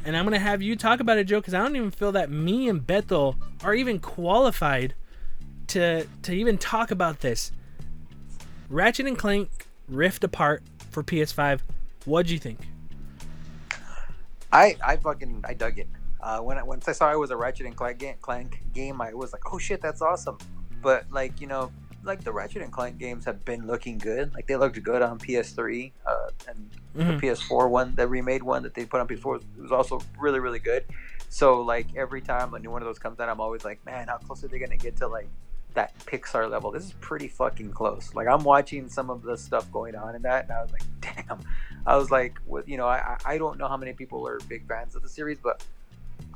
and 0.05 0.15
I'm 0.15 0.23
gonna 0.23 0.39
have 0.39 0.61
you 0.61 0.75
talk 0.75 0.99
about 0.99 1.17
it, 1.17 1.25
Joe, 1.25 1.39
because 1.39 1.53
I 1.53 1.59
don't 1.59 1.75
even 1.75 1.91
feel 1.91 2.11
that 2.11 2.29
me 2.29 2.69
and 2.69 2.85
Beto 2.85 3.35
are 3.63 3.73
even 3.73 3.99
qualified 3.99 4.93
to 5.67 6.05
to 6.21 6.33
even 6.33 6.57
talk 6.57 6.91
about 6.91 7.21
this. 7.21 7.51
Ratchet 8.69 9.07
and 9.07 9.17
Clank 9.17 9.67
Rift 9.87 10.23
Apart 10.23 10.63
for 10.91 11.03
PS5. 11.03 11.61
What'd 12.05 12.29
you 12.29 12.39
think? 12.39 12.59
I 14.51 14.75
I 14.85 14.97
fucking 14.97 15.43
I 15.47 15.53
dug 15.53 15.79
it. 15.79 15.87
Uh, 16.21 16.39
when 16.39 16.57
I, 16.57 16.63
once 16.63 16.87
I 16.87 16.91
saw 16.91 17.11
it 17.11 17.19
was 17.19 17.29
a 17.29 17.37
Ratchet 17.37 17.65
and 17.65 17.75
Clank 17.75 18.21
Clank 18.21 18.61
game, 18.73 19.01
I 19.01 19.13
was 19.13 19.33
like, 19.33 19.53
oh 19.53 19.57
shit, 19.57 19.81
that's 19.81 20.01
awesome. 20.01 20.37
But 20.81 21.05
like 21.11 21.41
you 21.41 21.47
know, 21.47 21.71
like 22.05 22.23
the 22.23 22.31
Ratchet 22.31 22.61
and 22.61 22.71
Clank 22.71 22.97
games 22.97 23.25
have 23.25 23.43
been 23.45 23.65
looking 23.67 23.97
good. 23.97 24.33
Like 24.33 24.47
they 24.47 24.55
looked 24.55 24.81
good 24.83 25.01
on 25.01 25.19
PS3 25.19 25.91
uh, 26.05 26.29
and 26.47 26.69
Mhm. 26.95 27.19
the 27.19 27.27
PS4 27.27 27.67
one, 27.69 27.95
the 27.95 28.07
remade 28.07 28.41
one 28.43 28.63
that 28.63 28.73
they 28.73 28.85
put 28.85 29.01
on 29.01 29.07
before 29.07 29.39
was 29.59 29.71
also 29.71 30.01
really 30.19 30.39
really 30.39 30.59
good. 30.59 30.85
So 31.29 31.61
like 31.61 31.87
every 31.95 32.21
time 32.21 32.53
a 32.53 32.59
new 32.59 32.71
one 32.71 32.81
of 32.81 32.85
those 32.85 32.99
comes 32.99 33.19
out, 33.19 33.27
I'm 33.29 33.41
always 33.41 33.65
like, 33.65 33.85
man, 33.85 34.07
how 34.07 34.17
close 34.17 34.43
are 34.43 34.47
they 34.47 34.59
gonna 34.59 34.77
get 34.77 34.95
to 34.97 35.07
like 35.07 35.27
that 35.73 35.97
Pixar 36.05 36.49
level? 36.49 36.71
This 36.71 36.85
is 36.85 36.93
pretty 37.01 37.27
fucking 37.27 37.71
close. 37.71 38.13
Like 38.15 38.27
I'm 38.27 38.43
watching 38.43 38.87
some 38.87 39.09
of 39.09 39.23
the 39.23 39.37
stuff 39.37 39.69
going 39.71 39.95
on 39.95 40.15
in 40.15 40.21
that, 40.21 40.43
and 40.45 40.53
I 40.53 40.61
was 40.61 40.71
like, 40.71 40.83
damn. 41.01 41.39
I 41.85 41.97
was 41.97 42.09
like, 42.11 42.39
with 42.47 42.67
you 42.69 42.77
know, 42.77 42.87
I 42.87 43.17
I 43.25 43.37
don't 43.37 43.57
know 43.57 43.67
how 43.67 43.77
many 43.77 43.93
people 43.93 44.25
are 44.27 44.39
big 44.47 44.67
fans 44.67 44.95
of 44.95 45.01
the 45.01 45.09
series, 45.09 45.37
but 45.43 45.63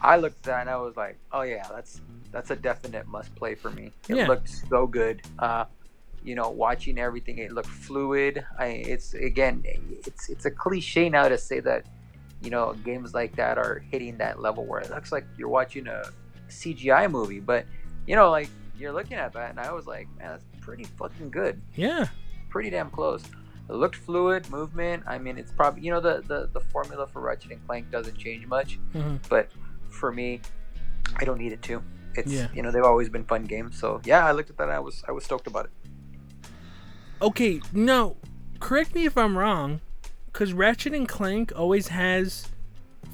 I 0.01 0.17
looked 0.17 0.37
at 0.37 0.43
that 0.43 0.61
and 0.61 0.69
I 0.69 0.77
was 0.77 0.95
like, 0.97 1.17
oh 1.31 1.41
yeah, 1.41 1.67
that's 1.69 2.01
that's 2.31 2.51
a 2.51 2.55
definite 2.55 3.07
must 3.07 3.33
play 3.35 3.55
for 3.55 3.69
me. 3.71 3.91
It 4.07 4.15
Yeah. 4.17 4.27
looked 4.27 4.49
so 4.49 4.85
good. 4.87 5.21
Uh, 5.39 5.65
you 6.23 6.35
know, 6.35 6.49
watching 6.49 6.99
everything, 6.99 7.37
it 7.39 7.51
looked 7.51 7.69
fluid. 7.69 8.45
I, 8.57 8.65
it's 8.67 9.13
again, 9.13 9.63
it's 10.05 10.29
it's 10.29 10.45
a 10.45 10.51
cliche 10.51 11.09
now 11.09 11.27
to 11.27 11.37
say 11.37 11.59
that, 11.61 11.85
you 12.41 12.49
know, 12.49 12.73
games 12.85 13.13
like 13.13 13.35
that 13.37 13.57
are 13.57 13.79
hitting 13.91 14.17
that 14.17 14.39
level 14.41 14.65
where 14.65 14.79
it 14.81 14.89
looks 14.89 15.11
like 15.11 15.25
you're 15.37 15.49
watching 15.49 15.87
a 15.87 16.03
CGI 16.49 17.09
movie, 17.09 17.39
but 17.39 17.65
you 18.07 18.15
know, 18.15 18.29
like 18.31 18.49
you're 18.77 18.91
looking 18.93 19.17
at 19.17 19.33
that, 19.33 19.49
and 19.51 19.59
I 19.59 19.71
was 19.71 19.87
like, 19.87 20.07
man, 20.17 20.29
that's 20.29 20.45
pretty 20.61 20.83
fucking 20.85 21.29
good 21.31 21.61
Yeah. 21.75 22.07
pretty 22.49 22.69
damn 22.69 22.89
close. 22.89 23.23
It 23.69 23.73
looked 23.75 23.95
fluid, 23.97 24.49
movement. 24.49 25.03
I 25.07 25.17
mean, 25.19 25.37
it's 25.37 25.51
probably 25.51 25.81
you 25.83 25.91
know 25.91 25.99
the 25.99 26.21
the, 26.27 26.49
the 26.53 26.59
formula 26.59 27.07
for 27.07 27.21
Ratchet 27.21 27.51
and 27.51 27.65
Clank 27.67 27.91
doesn't 27.91 28.17
change 28.17 28.45
much, 28.47 28.79
Mhm. 28.93 29.19
but 29.29 29.49
for 29.99 30.11
me, 30.11 30.41
I 31.17 31.25
don't 31.25 31.37
need 31.37 31.51
it 31.51 31.61
to. 31.63 31.83
It's 32.15 32.31
Yeah. 32.31 32.47
you 32.53 32.63
know 32.63 32.71
they've 32.71 32.83
always 32.83 33.09
been 33.09 33.23
fun 33.25 33.43
games. 33.45 33.77
So 33.79 34.01
yeah, 34.05 34.25
I 34.25 34.31
looked 34.31 34.49
at 34.49 34.57
that. 34.57 34.63
And 34.63 34.71
I 34.73 34.79
was 34.79 35.03
I 35.07 35.11
was 35.11 35.23
stoked 35.23 35.47
about 35.47 35.65
it. 35.65 35.71
Okay, 37.21 37.61
no, 37.73 38.15
correct 38.59 38.95
me 38.95 39.05
if 39.05 39.17
I'm 39.17 39.37
wrong, 39.37 39.81
because 40.27 40.53
Ratchet 40.53 40.93
and 40.93 41.07
Clank 41.07 41.51
always 41.55 41.89
has 41.89 42.47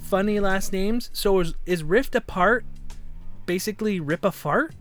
funny 0.04 0.40
last 0.40 0.72
names. 0.72 1.10
So 1.12 1.40
is, 1.40 1.56
is 1.66 1.84
Rift 1.84 2.14
Apart 2.16 2.66
basically 3.48 4.00
Rip 4.00 4.24
a 4.24 4.32
Fart? 4.32 4.76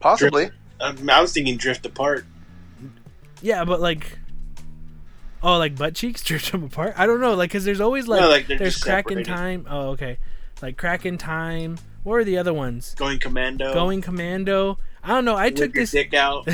Possibly. 0.00 0.50
um, 0.80 1.08
I 1.08 1.20
was 1.22 1.32
thinking 1.32 1.56
Drift 1.56 1.86
Apart. 1.86 2.26
Yeah, 3.40 3.64
but 3.64 3.80
like, 3.80 4.18
oh, 5.42 5.56
like 5.58 5.76
butt 5.76 5.94
cheeks 5.94 6.22
drift 6.24 6.52
them 6.52 6.64
apart. 6.64 6.94
I 6.96 7.06
don't 7.06 7.20
know, 7.20 7.34
like, 7.34 7.50
cause 7.50 7.64
there's 7.64 7.80
always 7.80 8.06
like, 8.06 8.20
No, 8.20 8.28
like, 8.28 8.46
there's 8.46 8.74
just 8.74 8.84
crack 8.84 9.10
in 9.10 9.24
time. 9.24 9.66
Oh, 9.68 9.90
okay, 9.90 10.18
like 10.62 10.76
crack 10.76 11.04
in 11.04 11.18
time. 11.18 11.78
What 12.04 12.14
are 12.14 12.24
the 12.24 12.38
other 12.38 12.52
ones? 12.54 12.94
Going 12.94 13.18
Commando. 13.18 13.72
Going 13.74 14.00
Commando. 14.00 14.78
I 15.02 15.08
don't 15.08 15.24
know. 15.24 15.36
I 15.36 15.46
Whip 15.46 15.56
took 15.56 15.72
this 15.74 15.90
dick 15.90 16.14
out. 16.14 16.48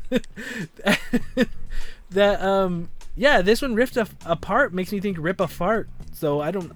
that 2.10 2.40
um 2.42 2.88
yeah 3.14 3.42
this 3.42 3.62
one 3.62 3.74
rift 3.74 3.96
a- 3.96 4.06
apart 4.24 4.72
makes 4.72 4.92
me 4.92 5.00
think 5.00 5.16
rip 5.18 5.40
a 5.40 5.46
fart 5.48 5.88
so 6.12 6.40
i 6.40 6.50
don't 6.50 6.72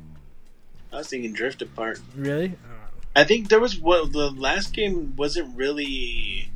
I 0.92 0.96
was 0.98 1.08
thinking 1.08 1.32
Drift 1.32 1.62
Apart. 1.62 2.00
really 2.16 2.54
I 3.14 3.22
think 3.22 3.48
there 3.48 3.60
was 3.60 3.78
what 3.78 4.12
the 4.12 4.30
last 4.30 4.72
game 4.72 5.14
wasn't 5.16 5.56
really 5.56 6.50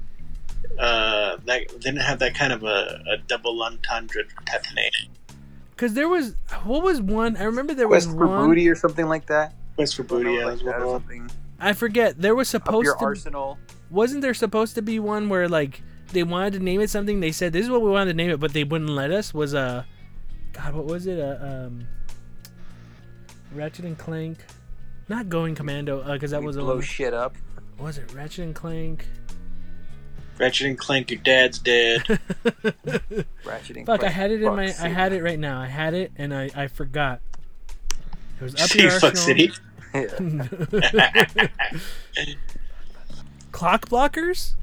uh 0.79 1.37
that 1.45 1.69
didn't 1.81 2.01
have 2.01 2.19
that 2.19 2.35
kind 2.35 2.53
of 2.53 2.65
a, 2.65 3.01
a 3.13 3.17
double 3.29 3.63
entendre 3.63 4.25
type 4.45 4.65
name. 4.75 4.91
because 5.71 5.95
there 5.95 6.09
was 6.09 6.35
what 6.65 6.83
was 6.83 7.01
one 7.01 7.37
i 7.37 7.45
remember 7.45 7.75
there 7.75 7.87
was 7.87 8.07
Quest 8.07 8.19
for 8.19 8.27
one 8.27 8.49
booty 8.49 8.69
or 8.69 8.75
something 8.75 9.09
like 9.09 9.27
that. 9.27 9.55
Quest 9.77 9.97
for 9.97 10.03
Booty, 10.05 10.33
yeah, 10.35 10.45
like 10.45 10.53
was 10.55 10.63
that 10.63 10.67
one 10.79 10.83
or 10.83 10.97
of 10.97 11.07
them. 11.09 11.29
something. 11.29 11.31
i 11.59 11.73
forget 11.73 12.21
there 12.21 12.35
was 12.35 12.49
supposed 12.49 12.85
your 12.87 12.97
to 12.97 13.05
arsenal. 13.05 13.59
wasn't 13.91 14.21
there 14.23 14.35
supposed 14.35 14.75
to 14.75 14.83
be 14.83 14.99
one 14.99 15.29
where 15.29 15.49
like 15.49 15.83
they 16.13 16.23
wanted 16.23 16.53
to 16.55 16.59
name 16.61 16.81
it 16.81 16.91
something 16.91 17.21
they 17.21 17.33
said 17.33 17.53
this 17.53 17.65
is 17.65 17.71
what 17.71 17.83
we 17.83 17.91
wanted 17.91 18.13
to 18.13 18.17
name 18.17 18.31
it 18.31 18.39
but 18.41 18.53
they 18.53 18.65
wouldn't 18.65 18.91
let 18.91 19.11
us 19.11 19.33
was 19.35 19.55
a 19.55 19.87
god 20.53 20.75
what 20.75 20.85
was 20.85 21.07
it 21.07 21.19
uh, 21.21 21.39
um 21.45 21.87
ratchet 23.53 23.85
and 23.85 23.99
clank 23.99 24.39
not 25.09 25.29
going 25.29 25.55
commando 25.55 26.03
because 26.13 26.31
that 26.31 26.41
We 26.41 26.47
was 26.47 26.57
a 26.57 26.61
blow 26.61 26.69
little, 26.69 26.83
shit 26.83 27.13
up. 27.15 27.37
was 27.79 27.99
it 27.99 28.13
ratchet 28.13 28.45
and 28.45 28.55
clank 28.55 29.07
Ratchet 30.37 30.67
and 30.67 30.77
Clank, 30.77 31.13
your 31.13 31.21
dad's 31.21 31.61
dead. 31.61 32.03
Ratchet 33.45 33.77
and 33.77 33.87
Fuck! 33.87 34.03
I 34.03 34.09
had 34.09 34.33
it 34.33 34.43
in 34.43 34.53
my. 34.57 34.75
I 34.83 34.89
had 34.89 35.13
it 35.13 35.23
right 35.23 35.39
now. 35.39 35.61
I 35.61 35.69
had 35.69 35.95
it, 35.95 36.11
and 36.17 36.35
I 36.35 36.51
I 36.57 36.67
forgot. 36.67 37.21
It 38.45 38.53
was 38.53 38.63
up 38.63 38.69
See, 38.69 38.83
your 38.83 38.91
fuck 38.91 39.15
arsenal. 39.15 39.25
city. 39.25 39.53
Clock 43.53 43.89
blockers. 43.89 44.55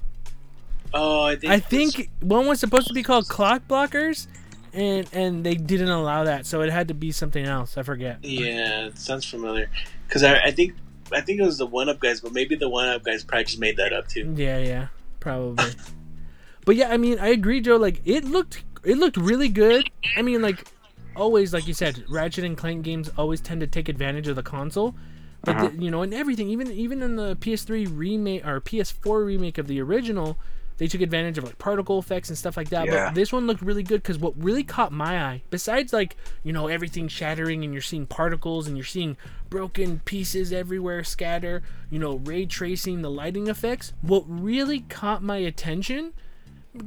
oh, 0.94 1.24
I 1.24 1.36
think 1.36 1.52
I 1.52 1.60
think 1.60 2.10
one 2.20 2.46
was 2.46 2.60
supposed 2.60 2.88
to 2.88 2.94
be 2.94 3.02
called 3.02 3.28
clock 3.28 3.64
blockers, 3.68 4.28
and 4.72 5.10
and 5.14 5.44
they 5.44 5.56
didn't 5.56 5.90
allow 5.90 6.26
that, 6.26 6.46
so 6.46 6.62
it 6.62 6.70
had 6.70 6.90
to 6.90 6.94
be 6.94 7.12
something 7.12 7.44
else. 7.44 7.76
I 7.78 7.84
forget. 7.84 8.24
Yeah, 8.24 8.86
it 8.86 9.00
sounds 9.00 9.26
familiar. 9.26 9.70
Because 10.08 10.24
I, 10.24 10.40
I 10.42 10.52
think 10.52 10.76
I 11.12 11.22
think 11.22 11.40
it 11.40 11.44
was 11.44 11.58
the 11.58 11.66
One 11.66 11.90
Up 11.90 12.00
guys, 12.00 12.22
but 12.22 12.34
maybe 12.34 12.56
the 12.56 12.70
One 12.70 12.88
Up 12.88 13.04
guys 13.04 13.24
probably 13.24 13.46
just 13.46 13.60
made 13.60 13.78
that 13.78 13.94
up 13.94 14.08
too. 14.08 14.32
Yeah, 14.36 14.60
yeah, 14.60 14.88
probably. 15.20 15.74
but 16.66 16.76
yeah, 16.76 16.90
I 16.90 16.98
mean, 16.98 17.18
I 17.18 17.30
agree, 17.30 17.62
Joe. 17.62 17.78
Like 17.78 18.02
it 18.06 18.26
looked, 18.26 18.64
it 18.84 18.98
looked 18.98 19.18
really 19.18 19.50
good. 19.50 19.90
I 20.16 20.22
mean, 20.22 20.44
like 20.44 20.68
always, 21.16 21.54
like 21.54 21.68
you 21.68 21.74
said, 21.74 22.04
Ratchet 22.10 22.44
and 22.44 22.58
Clank 22.58 22.84
games 22.84 23.10
always 23.18 23.42
tend 23.42 23.62
to 23.62 23.68
take 23.68 23.90
advantage 23.90 24.28
of 24.28 24.36
the 24.36 24.44
console. 24.44 24.96
But 25.44 25.56
Uh-huh. 25.56 25.68
the, 25.70 25.84
you 25.84 25.90
know, 25.92 26.02
and 26.04 26.14
everything, 26.14 26.50
even 26.50 26.72
even 26.72 27.02
in 27.02 27.16
the 27.16 27.36
PS3 27.38 27.86
remake 27.86 28.46
or 28.46 28.62
PS4 28.62 29.26
remake 29.26 29.58
of 29.58 29.68
the 29.68 29.82
original, 29.82 30.38
they 30.78 30.88
took 30.88 31.02
advantage 31.02 31.38
of 31.40 31.44
like 31.44 31.58
particle 31.58 31.98
effects 32.00 32.30
and 32.30 32.38
stuff 32.38 32.56
like 32.58 32.70
that. 32.70 32.86
Yeah. 32.86 33.08
But 33.08 33.16
this 33.16 33.34
one 33.34 33.48
looked 33.48 33.62
really 33.62 33.82
good 33.84 34.02
because 34.04 34.20
what 34.20 34.34
really 34.38 34.64
caught 34.64 34.92
my 34.92 35.24
eye, 35.24 35.42
besides 35.50 35.94
like 35.94 36.16
you 36.44 36.54
know 36.54 36.68
everything 36.68 37.08
shattering 37.08 37.64
and 37.64 37.74
you're 37.74 37.82
seeing 37.82 38.06
particles 38.06 38.68
and 38.68 38.78
you're 38.78 38.86
seeing 38.86 39.18
broken 39.50 40.00
pieces 40.06 40.54
everywhere 40.54 41.04
scatter, 41.04 41.64
you 41.90 41.98
know 41.98 42.18
ray 42.18 42.46
tracing, 42.46 43.02
the 43.02 43.10
lighting 43.12 43.48
effects. 43.48 43.94
What 44.02 44.24
really 44.28 44.82
caught 44.82 45.24
my 45.24 45.38
attention, 45.38 46.14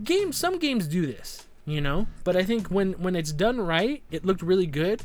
games 0.05 0.37
some 0.37 0.59
games 0.61 0.87
do 0.87 1.07
this, 1.07 1.44
you 1.67 1.81
know, 1.81 2.07
but 2.25 2.37
I 2.37 2.43
think 2.43 2.69
when 2.69 2.93
when 2.95 3.17
it's 3.17 3.33
done 3.33 3.61
right, 3.61 4.03
it 4.11 4.25
looked 4.25 4.43
really 4.43 4.67
good. 4.67 5.03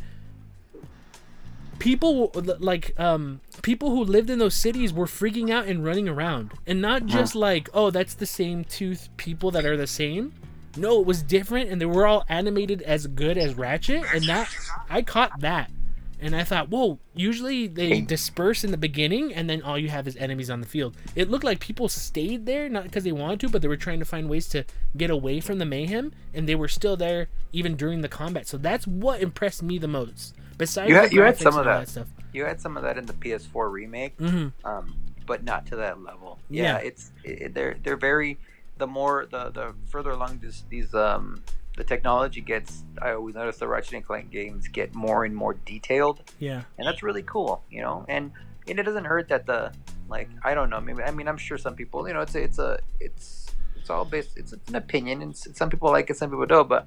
People 1.80 2.32
like 2.60 3.00
um 3.00 3.39
people 3.62 3.91
who 3.91 4.04
lived 4.04 4.30
in 4.30 4.39
those 4.39 4.56
cities 4.56 4.91
were 4.91 5.06
freaking 5.06 5.50
out 5.50 5.67
and 5.67 5.86
running 5.86 6.10
around. 6.10 6.52
And 6.67 6.82
not 6.82 7.06
just 7.06 7.36
like 7.36 7.69
oh 7.74 7.89
that's 7.89 8.13
the 8.13 8.26
same 8.26 8.65
two 8.65 8.98
people 9.15 9.52
that 9.52 9.65
are 9.65 9.78
the 9.78 9.88
same. 9.88 10.34
No 10.76 11.00
it 11.00 11.06
was 11.06 11.24
different 11.24 11.69
and 11.69 11.80
they 11.80 11.86
were 11.86 12.06
all 12.06 12.26
animated 12.28 12.82
as 12.82 13.08
good 13.08 13.38
as 13.38 13.56
ratchet. 13.56 14.04
And 14.13 14.26
that 14.26 14.54
i 14.89 15.02
caught 15.02 15.39
that 15.39 15.72
And 16.21 16.36
I 16.36 16.43
thought, 16.43 16.69
whoa, 16.69 16.99
usually 17.15 17.67
they 17.67 18.01
disperse 18.15 18.63
in 18.63 18.71
the 18.71 18.77
beginning 18.77 19.34
and 19.34 19.49
then 19.49 19.62
all 19.62 19.77
you 19.77 19.88
have 19.89 20.08
is 20.08 20.15
enemies 20.17 20.49
on 20.49 20.60
the 20.60 20.67
field. 20.67 20.97
It 21.15 21.29
looked 21.29 21.45
like 21.45 21.60
people 21.60 21.88
stayed 21.88 22.45
there, 22.45 22.67
not 22.67 22.84
because 22.84 23.03
they 23.05 23.12
wanted 23.13 23.39
to, 23.41 23.49
but 23.49 23.62
they 23.62 23.67
were 23.69 23.77
trying 23.77 23.99
to 23.99 24.05
find 24.05 24.29
ways 24.29 24.47
to 24.49 24.65
get 24.97 25.10
away 25.10 25.39
from 25.39 25.60
the 25.60 25.65
mayhem, 25.65 26.12
and 26.34 26.47
they 26.47 26.55
were 26.55 26.67
still 26.67 26.97
there 26.97 27.29
even 27.53 27.75
during 27.75 28.01
the 28.01 28.10
combat. 28.10 28.47
So 28.47 28.58
that's 28.58 28.86
what 28.86 29.21
impressed 29.21 29.63
me 29.63 29.77
the 29.77 29.88
most. 29.88 30.36
Besides, 30.58 30.89
You 30.89 30.95
had- 30.95 31.13
you 31.13 31.21
had 31.21 31.38
some 31.38 31.53
of 31.58 31.60
all 31.60 31.79
that. 31.79 31.88
stuff. 31.88 32.08
You 32.34 32.43
had 32.45 32.60
some 32.60 32.75
of 32.77 32.84
that 32.84 32.97
in 32.97 33.05
the 33.05 33.13
PS4 33.13 33.71
remake, 33.71 34.13
hmm 34.19 34.49
um, 34.65 34.95
but 35.25 35.43
not 35.43 35.65
to 35.67 35.75
that 35.77 36.01
level. 36.03 36.38
Yeah. 36.49 36.63
Yeah, 36.63 36.77
it's 36.79 37.12
it, 37.23 37.53
they're 37.53 37.77
they're 37.82 37.95
very 37.97 38.38
the 38.77 38.88
more 38.88 39.25
the 39.32 39.49
the 39.51 39.73
further 39.88 40.12
along 40.12 40.39
this 40.41 40.63
these 40.69 40.93
um 40.93 41.41
the 41.80 41.86
technology 41.86 42.42
gets. 42.42 42.84
I 43.02 43.12
always 43.13 43.36
notice 43.36 43.58
the 43.58 43.68
Ratchet 43.68 43.94
and 43.94 44.06
Clank 44.06 44.30
games 44.32 44.68
get 44.68 44.94
more 44.94 45.24
and 45.24 45.34
more 45.34 45.54
detailed, 45.54 46.18
Yeah. 46.38 46.63
and 46.78 46.86
that's 46.86 47.02
really 47.02 47.24
cool, 47.24 47.63
you 47.72 47.82
know. 47.82 48.06
And 48.10 48.34
and 48.68 48.78
it 48.78 48.84
doesn't 48.84 49.06
hurt 49.06 49.30
that 49.30 49.46
the 49.46 49.72
like 50.10 50.30
I 50.44 50.54
don't 50.54 50.70
know. 50.70 50.82
Maybe 50.82 51.02
I 51.02 51.12
mean 51.12 51.28
I'm 51.30 51.38
sure 51.38 51.58
some 51.58 51.76
people, 51.76 52.06
you 52.08 52.13
know, 52.13 52.20
it's 52.22 52.36
a, 52.36 52.42
it's 52.44 52.60
a 52.60 52.80
it's 53.00 53.48
it's 53.78 53.89
all 53.89 54.04
based. 54.04 54.38
It's, 54.38 54.52
it's 54.52 54.68
an 54.70 54.76
opinion, 54.76 55.22
and 55.22 55.36
some 55.36 55.70
people 55.70 55.89
like 55.89 56.10
it, 56.10 56.18
some 56.18 56.30
people 56.30 56.46
don't. 56.46 56.68
But 56.68 56.86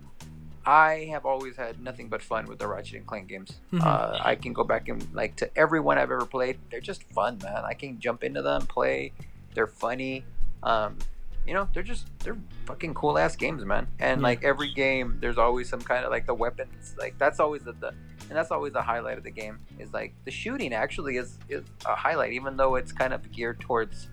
I 0.67 1.09
have 1.11 1.25
always 1.25 1.57
had 1.57 1.81
nothing 1.81 2.09
but 2.11 2.21
fun 2.23 2.45
with 2.45 2.59
the 2.59 2.69
Ratchet 2.69 2.97
and 2.99 3.07
Clank 3.07 3.29
games. 3.29 3.51
Mhm. 3.73 3.83
Uh, 3.83 4.19
I 4.23 4.35
can 4.37 4.53
go 4.53 4.63
back 4.63 4.89
and 4.89 5.01
like 5.15 5.37
to 5.37 5.47
every 5.57 5.81
one 5.81 5.97
I've 5.97 6.13
ever 6.13 6.27
played. 6.27 6.59
They're 6.71 6.81
just 6.93 7.03
fun, 7.15 7.39
man. 7.43 7.65
I 7.65 7.73
can 7.73 7.99
jump 7.99 8.23
into 8.23 8.43
them, 8.43 8.67
play. 8.67 9.13
They're 9.55 9.67
funny. 9.87 10.25
Um, 10.63 10.99
you 11.47 11.55
know, 11.55 11.69
they're 11.75 11.83
just 11.83 12.07
they're 12.21 12.37
fucking 12.67 12.95
cool 12.95 13.19
ass 13.19 13.35
games, 13.37 13.65
man. 13.65 13.87
And 13.99 14.21
Yeah. 14.21 14.25
like 14.29 14.45
every 14.45 14.73
game, 14.73 15.19
there's 15.21 15.39
always 15.39 15.69
some 15.69 15.81
kind 15.81 16.05
of 16.05 16.11
like 16.11 16.27
the 16.27 16.35
weapons. 16.35 16.95
Like 16.99 17.19
that's 17.19 17.41
always 17.41 17.63
the, 17.63 17.73
the 17.73 17.89
and 17.89 18.31
that's 18.39 18.51
always 18.51 18.73
the 18.73 18.83
highlight 18.83 19.19
of 19.19 19.25
the 19.25 19.31
game. 19.31 19.59
Is 19.79 19.93
like 19.93 20.15
the 20.25 20.31
shooting 20.31 20.73
actually 20.73 21.17
is 21.17 21.39
is 21.49 21.65
a 21.87 21.95
highlight, 21.95 22.33
even 22.33 22.57
though 22.57 22.77
it's 22.77 22.93
kind 22.93 23.13
of 23.13 23.31
geared 23.33 23.61
towards, 23.61 24.09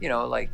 you 0.00 0.08
know, 0.08 0.26
like 0.26 0.50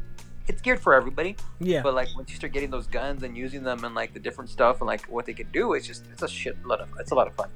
it's 0.47 0.61
geared 0.61 0.81
for 0.81 0.95
everybody. 0.95 1.37
Yeah. 1.61 1.83
But 1.83 1.95
like 1.95 2.09
once 2.17 2.29
you 2.31 2.37
start 2.37 2.53
getting 2.53 2.71
those 2.71 2.87
guns 2.87 3.23
and 3.23 3.37
using 3.37 3.63
them 3.63 3.85
and 3.85 3.95
like 3.95 4.13
the 4.13 4.21
different 4.21 4.51
stuff 4.51 4.81
and 4.81 4.87
like 4.87 5.07
what 5.07 5.25
they 5.27 5.33
can 5.35 5.51
do, 5.53 5.73
it's 5.75 5.87
just 5.87 6.05
it's 6.13 6.23
a 6.23 6.29
shit 6.29 6.57
lot 6.67 6.81
of 6.81 6.89
it's 6.99 7.13
a 7.13 7.15
lot 7.15 7.27
of 7.29 7.35
fun. 7.35 7.49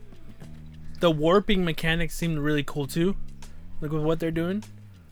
the 1.01 1.11
warping 1.11 1.65
mechanics 1.65 2.15
seemed 2.15 2.39
really 2.39 2.63
cool 2.63 2.87
too. 2.87 3.15
Like 3.83 3.93
with 3.93 4.03
what 4.03 4.21
they're 4.21 4.31
doing. 4.31 4.65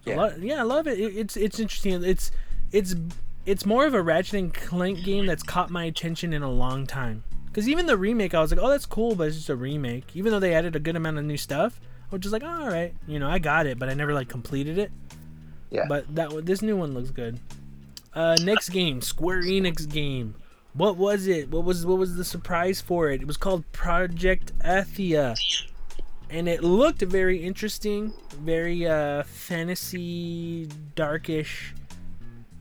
Yeah. 0.06 0.14
I 0.14 0.16
lo- 0.16 0.34
yeah, 0.40 0.60
I 0.60 0.62
love 0.62 0.86
it. 0.86 0.98
it. 0.98 1.16
It's 1.16 1.36
it's 1.36 1.60
interesting. 1.60 2.02
It's 2.02 2.30
it's 2.72 2.94
it's 3.46 3.66
more 3.66 3.86
of 3.86 3.94
a 3.94 4.02
Ratchet 4.02 4.34
and 4.34 4.54
Clank 4.54 5.02
game 5.02 5.26
that's 5.26 5.42
caught 5.42 5.70
my 5.70 5.84
attention 5.84 6.32
in 6.32 6.42
a 6.42 6.50
long 6.50 6.86
time. 6.86 7.24
Because 7.46 7.68
even 7.68 7.86
the 7.86 7.96
remake, 7.96 8.34
I 8.34 8.40
was 8.40 8.50
like, 8.50 8.60
oh, 8.62 8.70
that's 8.70 8.86
cool, 8.86 9.14
but 9.14 9.28
it's 9.28 9.36
just 9.36 9.48
a 9.50 9.56
remake. 9.56 10.14
Even 10.14 10.32
though 10.32 10.40
they 10.40 10.54
added 10.54 10.74
a 10.74 10.80
good 10.80 10.96
amount 10.96 11.18
of 11.18 11.24
new 11.24 11.36
stuff, 11.36 11.80
I 12.10 12.14
was 12.14 12.22
just 12.22 12.32
like, 12.32 12.42
oh, 12.42 12.62
all 12.62 12.68
right, 12.68 12.94
you 13.06 13.18
know, 13.18 13.28
I 13.28 13.38
got 13.38 13.66
it, 13.66 13.78
but 13.78 13.88
I 13.88 13.94
never 13.94 14.14
like 14.14 14.28
completed 14.28 14.78
it. 14.78 14.90
Yeah. 15.70 15.84
But 15.88 16.14
that 16.14 16.32
one- 16.32 16.44
this 16.44 16.62
new 16.62 16.76
one 16.76 16.94
looks 16.94 17.10
good. 17.10 17.38
Uh, 18.14 18.36
next 18.42 18.70
game, 18.70 19.00
Square 19.00 19.42
Enix 19.42 19.88
game. 19.90 20.34
What 20.74 20.96
was 20.96 21.26
it? 21.26 21.50
What 21.50 21.64
was 21.64 21.84
what 21.84 21.98
was 21.98 22.16
the 22.16 22.24
surprise 22.24 22.80
for 22.80 23.10
it? 23.10 23.20
It 23.20 23.26
was 23.26 23.36
called 23.36 23.70
Project 23.72 24.58
Athia 24.60 25.34
and 26.32 26.48
it 26.48 26.64
looked 26.64 27.02
very 27.02 27.44
interesting, 27.44 28.12
very 28.40 28.86
uh, 28.86 29.22
fantasy, 29.24 30.66
darkish. 30.94 31.74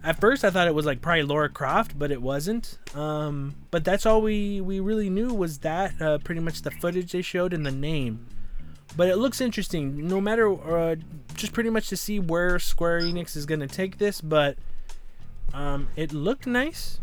At 0.04 0.20
first, 0.20 0.44
I 0.44 0.50
thought 0.50 0.68
it 0.68 0.74
was 0.74 0.86
like 0.86 1.02
probably 1.02 1.24
Lara 1.24 1.50
Croft, 1.50 1.98
but 1.98 2.12
it 2.12 2.22
wasn't. 2.22 2.80
Um, 2.96 3.56
but 3.70 3.86
that's 3.86 4.06
all 4.06 4.22
we 4.22 4.60
we 4.60 4.80
really 4.80 5.10
knew 5.12 5.32
was 5.34 5.60
that 5.60 6.02
uh, 6.02 6.18
pretty 6.20 6.42
much 6.42 6.64
the 6.64 6.72
footage 6.72 7.12
they 7.12 7.22
showed 7.22 7.54
and 7.54 7.66
the 7.66 7.72
name. 7.72 8.26
But 8.98 9.10
it 9.10 9.18
looks 9.18 9.40
interesting, 9.40 10.08
no 10.08 10.20
matter 10.20 10.52
uh, 10.52 10.96
just 11.36 11.54
pretty 11.54 11.70
much 11.70 11.88
to 11.90 11.98
see 11.98 12.20
where 12.20 12.58
Square 12.58 13.02
Enix 13.02 13.36
is 13.36 13.46
gonna 13.46 13.68
take 13.68 14.00
this. 14.00 14.22
But 14.22 14.58
um, 15.54 15.88
it 15.96 16.14
looked 16.14 16.48
nice. 16.48 17.00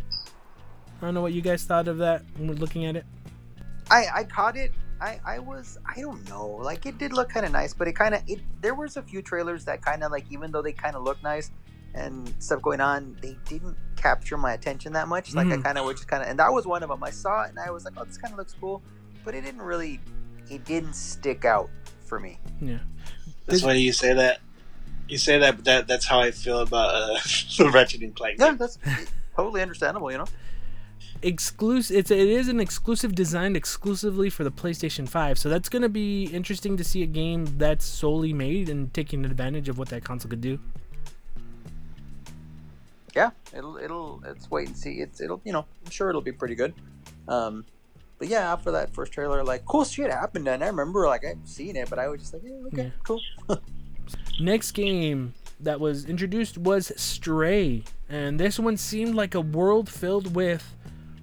I 1.01 1.07
don't 1.07 1.15
know 1.15 1.23
what 1.23 1.33
you 1.33 1.41
guys 1.41 1.65
thought 1.65 1.87
of 1.87 1.99
that 1.99 2.23
when 2.37 2.49
we're 2.49 2.55
looking 2.55 2.85
at 2.85 2.97
it. 2.97 3.07
I 3.93 4.07
I 4.13 4.25
caught 4.25 4.57
it. 4.57 4.73
I 5.01 5.21
I 5.25 5.39
was 5.39 5.79
I 5.87 6.01
don't 6.01 6.29
know. 6.29 6.49
Like 6.49 6.85
it 6.85 6.99
did 6.99 7.13
look 7.13 7.29
kind 7.29 7.47
of 7.47 7.53
nice, 7.53 7.73
but 7.73 7.87
it 7.87 7.93
kind 7.93 8.17
of 8.17 8.23
it. 8.27 8.41
There 8.61 8.75
was 8.75 8.97
a 8.97 9.03
few 9.03 9.23
trailers 9.23 9.65
that 9.67 9.83
kind 9.83 10.03
of 10.03 10.11
like 10.11 10.25
even 10.31 10.51
though 10.51 10.63
they 10.63 10.73
kind 10.73 10.97
of 10.97 11.05
look 11.05 11.23
nice 11.23 11.53
and 11.99 12.33
stuff 12.39 12.63
going 12.63 12.81
on, 12.81 13.17
they 13.21 13.37
didn't 13.49 13.77
capture 13.97 14.37
my 14.37 14.53
attention 14.53 14.93
that 14.93 15.09
much. 15.09 15.35
Like 15.35 15.49
I 15.49 15.57
Mhm. 15.57 15.65
kind 15.65 15.79
of 15.79 15.85
was 15.85 15.97
just 15.97 16.09
kind 16.09 16.23
of, 16.23 16.29
and 16.29 16.39
that 16.39 16.53
was 16.53 16.67
one 16.67 16.83
of 16.83 16.89
them. 16.89 17.03
I 17.03 17.11
saw 17.11 17.43
it 17.45 17.51
and 17.51 17.59
I 17.59 17.71
was 17.71 17.85
like, 17.85 17.95
oh, 17.97 18.05
this 18.05 18.17
kind 18.19 18.33
of 18.33 18.39
looks 18.39 18.55
cool, 18.61 18.83
but 19.25 19.35
it 19.35 19.43
didn't 19.43 19.63
really. 19.63 20.01
It 20.51 20.65
didn't 20.65 20.95
stick 20.95 21.45
out 21.45 21.69
for 22.07 22.19
me. 22.19 22.39
Yeah. 22.61 22.79
That's 23.47 23.59
Is- 23.59 23.65
why 23.65 23.75
you 23.75 23.93
say 23.93 24.15
that. 24.15 24.41
You 25.09 25.19
say 25.19 25.39
that, 25.39 25.57
but 25.57 25.65
that 25.65 25.89
that's 25.89 26.07
how 26.07 26.21
I 26.21 26.31
feel 26.31 26.61
about 26.61 26.95
uh, 26.95 27.19
the 27.59 27.71
Ratchet 27.73 28.03
and 28.03 28.15
Clank. 28.15 28.39
Yeah, 28.39 28.53
that's 28.55 28.79
totally 29.37 29.61
understandable. 29.63 30.11
You 30.13 30.19
know. 30.19 30.27
exclusive 31.23 31.97
it's 31.97 32.11
it 32.13 32.29
is 32.29 32.47
an 32.49 32.61
exclusive 32.61 33.15
designed 33.15 33.57
exclusively 33.57 34.31
for 34.31 34.45
the 34.45 34.53
PlayStation 34.53 35.09
5 35.09 35.37
so 35.37 35.49
that's 35.49 35.69
going 35.69 35.83
to 35.83 35.89
be 35.89 36.25
interesting 36.27 36.77
to 36.77 36.85
see 36.85 37.03
a 37.03 37.07
game 37.07 37.45
that's 37.59 37.85
solely 37.85 38.33
made 38.33 38.69
and 38.69 38.95
taking 38.95 39.25
advantage 39.25 39.69
of 39.69 39.79
what 39.79 39.89
that 39.89 40.05
console 40.05 40.31
could 40.31 40.41
do 40.41 40.61
yeah, 43.19 43.31
it'll 43.57 43.77
it'll 43.77 44.21
let's 44.25 44.51
wait 44.51 44.69
and 44.69 44.77
see. 44.77 44.95
It's 45.05 45.21
it'll 45.21 45.41
you 45.45 45.53
know 45.53 45.65
I'm 45.85 45.91
sure 45.91 46.09
it'll 46.11 46.21
be 46.33 46.33
pretty 46.33 46.55
good. 46.55 46.73
Um, 47.27 47.65
but 48.19 48.29
yeah, 48.29 48.53
after 48.53 48.71
that 48.73 48.95
first 48.95 49.13
trailer, 49.13 49.43
like 49.45 49.65
cool 49.65 49.85
shit 49.85 50.11
happened, 50.11 50.47
and 50.49 50.63
I 50.63 50.67
remember 50.69 51.07
like 51.07 51.25
I've 51.25 51.39
seen 51.45 51.77
it, 51.77 51.89
but 51.91 51.99
I 51.99 52.09
was 52.09 52.21
just 52.21 52.33
like, 52.35 52.43
yeah, 52.45 52.67
okay, 52.73 52.83
Yeah. 52.85 52.91
cool. 53.05 53.21
next 54.41 54.71
game 54.73 55.35
that 55.61 55.81
was 55.81 56.05
introduced 56.05 56.57
was 56.59 56.93
Stray 56.97 57.83
and 58.09 58.39
this 58.39 58.59
one 58.59 58.77
seemed 58.77 59.15
like 59.15 59.35
a 59.35 59.41
world 59.41 59.89
filled 59.89 60.35
with 60.35 60.65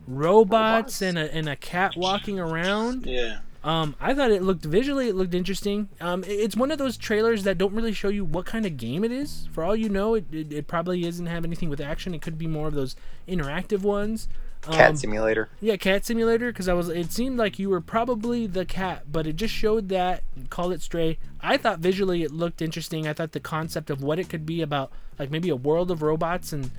robots, 0.08 1.02
Robots. 1.02 1.02
and 1.02 1.18
a 1.18 1.34
and 1.34 1.50
a 1.50 1.56
cat 1.56 1.94
walking 1.98 2.40
around 2.40 3.06
Yeah. 3.06 3.40
Um, 3.66 3.96
I 4.00 4.14
thought 4.14 4.30
it 4.30 4.44
looked 4.44 4.64
visually, 4.64 5.10
it 5.10 5.16
looked 5.16 5.34
interesting. 5.34 5.90
Um, 6.00 6.24
it's 6.28 6.56
one 6.56 6.70
of 6.70 6.78
those 6.78 6.98
trailers 6.98 7.44
that 7.46 7.58
don't 7.58 7.74
really 7.74 7.94
show 7.94 8.10
you 8.10 8.24
what 8.24 8.46
kind 8.46 8.64
of 8.66 8.78
game 8.78 9.04
it 9.04 9.12
is. 9.12 9.50
For 9.52 9.64
all 9.64 9.76
you 9.76 9.90
know, 9.90 10.14
it, 10.14 10.26
it, 10.32 10.54
it 10.54 10.68
probably 10.68 11.02
doesn't 11.02 11.26
have 11.26 11.44
anything 11.44 11.70
with 11.70 11.82
action. 11.82 12.14
It 12.14 12.22
could 12.22 12.38
be 12.38 12.46
more 12.46 12.68
of 12.68 12.76
those 12.76 12.96
interactive 13.28 13.82
ones. 13.82 14.28
Cat 14.62 14.92
Um, 14.92 14.96
Simulator. 14.98 15.50
yeah, 15.62 15.78
cat 15.78 16.06
simulator. 16.06 16.52
Because 16.52 16.68
I 16.68 16.74
was, 16.74 16.90
it 16.90 17.12
seemed 17.12 17.38
like 17.38 17.58
you 17.60 17.70
were 17.70 17.82
probably 17.82 18.46
the 18.48 18.66
cat, 18.66 19.04
but 19.12 19.26
it 19.28 19.36
just 19.36 19.54
showed 19.54 19.90
that. 19.90 20.24
Call 20.50 20.72
it 20.72 20.82
stray. 20.84 21.18
I 21.42 21.58
thought 21.58 21.80
visually 21.80 22.22
it 22.24 22.32
looked 22.32 22.62
interesting. 22.62 23.08
I 23.08 23.14
thought 23.14 23.32
the 23.32 23.40
concept 23.40 23.90
of 23.90 24.02
what 24.04 24.18
it 24.20 24.30
could 24.30 24.46
be 24.46 24.62
about, 24.62 24.92
like 25.20 25.30
maybe 25.32 25.50
a 25.50 25.56
world 25.56 25.90
of 25.92 26.02
robots 26.04 26.52
and 26.54 26.70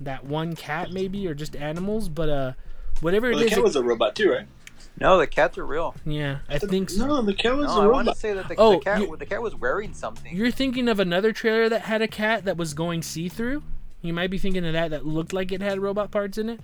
that 0.00 0.24
one 0.24 0.54
cat, 0.56 0.92
maybe, 0.92 1.26
or 1.28 1.34
just 1.34 1.54
animals. 1.56 2.08
But 2.08 2.28
uh, 2.28 2.52
whatever 3.00 3.30
it 3.30 3.36
the 3.38 3.44
is, 3.44 3.48
cat 3.50 3.58
it- 3.58 3.64
was 3.64 3.76
a 3.76 3.82
robot 3.84 4.14
too, 4.16 4.30
right? 4.32 4.46
No, 5.00 5.16
the 5.18 5.26
cats 5.26 5.56
are 5.58 5.64
real. 5.66 5.94
yeah, 6.04 6.38
I 6.48 6.58
think 6.58 6.90
so. 6.90 7.06
No, 7.06 7.22
the 7.22 7.34
cat 7.34 7.56
was 7.56 7.66
No, 7.66 7.80
a 7.82 7.84
I 7.84 7.86
want 7.86 8.08
to 8.08 8.14
say 8.14 8.32
that 8.32 8.48
the, 8.48 8.56
Oh, 8.58 8.72
the 8.78 8.84
cat 8.84 9.00
you- 9.00 9.16
the 9.16 9.26
cat 9.26 9.40
was 9.42 9.54
wearing 9.54 9.94
something. 9.94 10.34
You're 10.34 10.50
thinking 10.50 10.88
of 10.88 10.98
another 10.98 11.32
trailer 11.32 11.68
that 11.68 11.82
had 11.82 12.02
a 12.02 12.08
cat 12.08 12.44
that 12.46 12.56
was 12.56 12.74
going 12.74 13.02
see 13.02 13.28
through? 13.28 13.62
You 14.02 14.12
might 14.12 14.30
be 14.30 14.38
thinking 14.38 14.64
of 14.66 14.72
that 14.72 14.90
that 14.90 15.06
looked 15.06 15.32
like 15.32 15.52
it 15.52 15.60
had 15.60 15.78
robot 15.80 16.10
parts 16.10 16.38
in 16.38 16.48
it. 16.48 16.60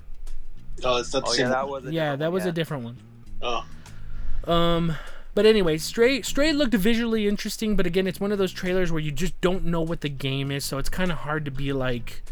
Oh, 0.82 0.98
it's 0.98 1.12
not 1.14 1.24
the 1.24 1.30
Oh 1.30 1.32
same. 1.32 1.46
yeah, 1.46 1.48
that 1.52 1.68
was 1.68 1.84
a 1.84 1.92
yeah, 1.92 2.02
different 2.16 2.18
that 2.20 2.24
one, 2.26 2.32
was 2.32 2.44
yeah. 2.44 2.48
a 2.48 2.52
different 2.52 2.84
one. 2.84 2.96
oh, 3.42 4.52
Um 4.52 4.96
but 5.34 5.46
anyway, 5.46 5.78
Stray 5.78 6.22
Stray 6.22 6.52
looked 6.52 6.74
visually 6.74 7.26
interesting, 7.26 7.74
but 7.76 7.86
again, 7.86 8.06
it's 8.06 8.20
one 8.20 8.30
of 8.30 8.38
those 8.38 8.52
trailers 8.52 8.92
where 8.92 9.00
you 9.00 9.10
just 9.10 9.40
don't 9.40 9.64
know 9.64 9.80
what 9.82 10.00
the 10.00 10.08
game 10.08 10.50
is, 10.52 10.64
so 10.64 10.78
it's 10.78 10.88
kind 10.88 11.10
of 11.10 11.18
hard 11.18 11.44
to 11.44 11.50
be 11.50 11.72
like 11.72 12.22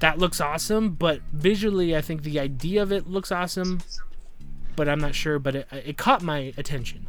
that 0.00 0.18
looks 0.18 0.40
awesome, 0.40 0.90
but 0.90 1.20
visually 1.32 1.94
I 1.96 2.00
think 2.00 2.22
the 2.22 2.38
idea 2.40 2.82
of 2.82 2.92
it 2.92 3.08
looks 3.08 3.30
awesome, 3.32 3.80
but 4.78 4.88
I'm 4.88 5.00
not 5.00 5.12
sure, 5.14 5.40
but 5.40 5.56
it, 5.56 5.68
it 5.72 5.96
caught 5.98 6.22
my 6.22 6.54
attention. 6.56 7.06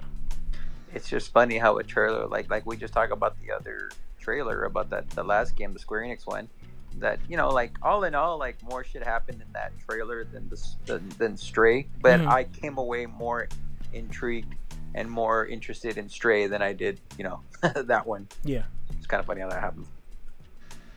It's 0.91 1.07
just 1.07 1.31
funny 1.31 1.59
how 1.59 1.77
a 1.77 1.83
trailer 1.83 2.25
like 2.27 2.49
like 2.49 2.65
we 2.65 2.75
just 2.75 2.93
talked 2.93 3.11
about 3.13 3.35
the 3.45 3.53
other 3.53 3.91
trailer 4.19 4.63
about 4.63 4.89
that 4.89 5.07
the 5.11 5.23
last 5.23 5.55
game, 5.55 5.71
the 5.71 5.79
Square 5.79 6.01
Enix 6.01 6.25
one. 6.25 6.49
That 6.97 7.19
you 7.29 7.37
know, 7.37 7.49
like 7.49 7.77
all 7.83 8.03
in 8.05 8.15
all, 8.15 8.39
like 8.39 8.57
more 8.63 8.83
shit 8.83 9.03
happened 9.03 9.39
in 9.45 9.53
that 9.53 9.71
trailer 9.87 10.23
than 10.23 10.49
the 10.49 10.59
than, 10.87 11.07
than 11.19 11.37
Stray. 11.37 11.87
But 12.01 12.21
Mhm. 12.21 12.27
I 12.27 12.43
came 12.45 12.79
away 12.79 13.05
more 13.05 13.47
intrigued 13.93 14.55
and 14.95 15.09
more 15.09 15.45
interested 15.45 15.99
in 15.99 16.09
Stray 16.09 16.47
than 16.47 16.63
I 16.63 16.73
did, 16.73 16.99
you 17.19 17.23
know, 17.23 17.41
that 17.75 18.07
one. 18.07 18.27
Yeah. 18.43 18.63
It's 18.97 19.05
kind 19.05 19.19
of 19.19 19.27
funny 19.27 19.41
how 19.41 19.49
that 19.49 19.61
happened. 19.61 19.85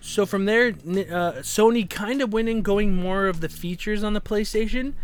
So 0.00 0.24
from 0.24 0.46
there, 0.46 0.68
uh, 0.68 1.42
Sony 1.42 1.88
kind 1.88 2.22
of 2.22 2.32
went 2.32 2.48
in 2.48 2.62
going 2.62 2.94
more 2.96 3.26
of 3.26 3.40
the 3.42 3.50
features 3.50 4.02
on 4.02 4.14
the 4.14 4.20
PlayStation. 4.22 4.94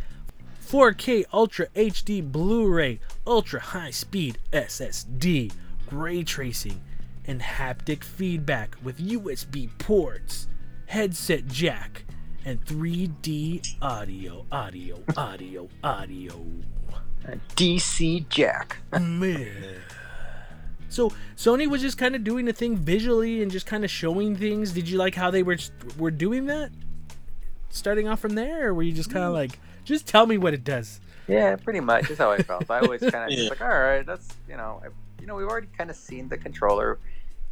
4K 0.68 1.24
Ultra 1.32 1.66
HD 1.68 2.20
Blu-ray, 2.30 3.00
ultra 3.26 3.58
high 3.58 3.90
speed 3.90 4.36
SSD, 4.52 5.50
ray 5.90 6.22
tracing, 6.22 6.82
and 7.26 7.40
haptic 7.40 8.04
feedback 8.04 8.76
with 8.82 8.98
USB 8.98 9.70
ports, 9.78 10.46
headset 10.84 11.46
jack, 11.46 12.04
and 12.44 12.62
3D 12.66 13.76
audio, 13.80 14.44
audio, 14.52 15.02
audio, 15.16 15.68
audio. 15.82 16.34
DC 17.56 18.28
Jack. 18.28 18.78
So 20.90 21.12
Sony 21.36 21.66
was 21.66 21.82
just 21.82 21.98
kind 21.98 22.14
of 22.14 22.24
doing 22.24 22.46
the 22.46 22.52
thing 22.54 22.74
visually 22.74 23.42
and 23.42 23.52
just 23.52 23.66
kind 23.66 23.84
of 23.84 23.90
showing 23.90 24.34
things. 24.36 24.72
Did 24.72 24.88
you 24.88 24.96
like 24.96 25.14
how 25.14 25.30
they 25.30 25.42
were 25.42 25.58
were 25.98 26.10
doing 26.10 26.46
that? 26.46 26.70
Starting 27.68 28.08
off 28.08 28.20
from 28.20 28.34
there, 28.34 28.68
or 28.68 28.74
were 28.74 28.82
you 28.82 28.92
just 28.92 29.10
kind 29.10 29.22
of 29.22 29.32
mm. 29.32 29.34
like, 29.34 29.58
just 29.88 30.06
tell 30.06 30.26
me 30.26 30.38
what 30.38 30.54
it 30.54 30.64
does? 30.64 31.00
Yeah, 31.26 31.56
pretty 31.56 31.80
much. 31.80 32.08
That's 32.08 32.18
how 32.18 32.30
I 32.30 32.38
felt. 32.42 32.70
I 32.70 32.80
was 32.82 33.00
kind 33.00 33.14
of 33.24 33.30
Yeah. 33.30 33.36
just 33.36 33.50
like, 33.50 33.60
all 33.60 33.68
right, 33.68 34.04
that's 34.06 34.28
you 34.48 34.56
know, 34.56 34.80
I, 34.84 34.88
you 35.20 35.26
know, 35.26 35.34
we've 35.34 35.46
already 35.46 35.68
kind 35.76 35.90
of 35.90 35.96
seen 35.96 36.28
the 36.28 36.38
controller. 36.38 36.98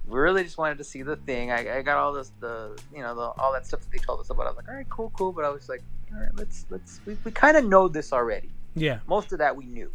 We 0.06 0.18
really 0.20 0.44
just 0.44 0.56
wanted 0.56 0.78
to 0.78 0.84
see 0.84 1.02
the 1.02 1.16
thing. 1.16 1.50
I, 1.50 1.78
I 1.78 1.82
got 1.82 1.96
all 1.98 2.12
this, 2.12 2.30
the 2.40 2.80
you 2.94 3.02
know, 3.02 3.14
the, 3.14 3.20
all 3.42 3.52
that 3.52 3.66
stuff 3.66 3.80
that 3.80 3.90
they 3.90 3.98
told 3.98 4.20
us 4.20 4.30
about. 4.30 4.46
I 4.46 4.50
was 4.50 4.56
like, 4.56 4.68
all 4.68 4.74
right, 4.74 4.88
cool, 4.88 5.10
cool. 5.18 5.32
But 5.32 5.44
I 5.44 5.50
was 5.50 5.68
like, 5.68 5.82
all 6.14 6.20
right, 6.20 6.30
let's 6.34 6.64
let's 6.70 7.00
we, 7.04 7.16
we 7.24 7.32
kind 7.32 7.56
of 7.56 7.64
know 7.64 7.88
this 7.88 8.12
already. 8.12 8.50
Yeah. 8.74 9.00
Most 9.06 9.32
of 9.32 9.38
that 9.38 9.56
we 9.56 9.66
knew. 9.66 9.90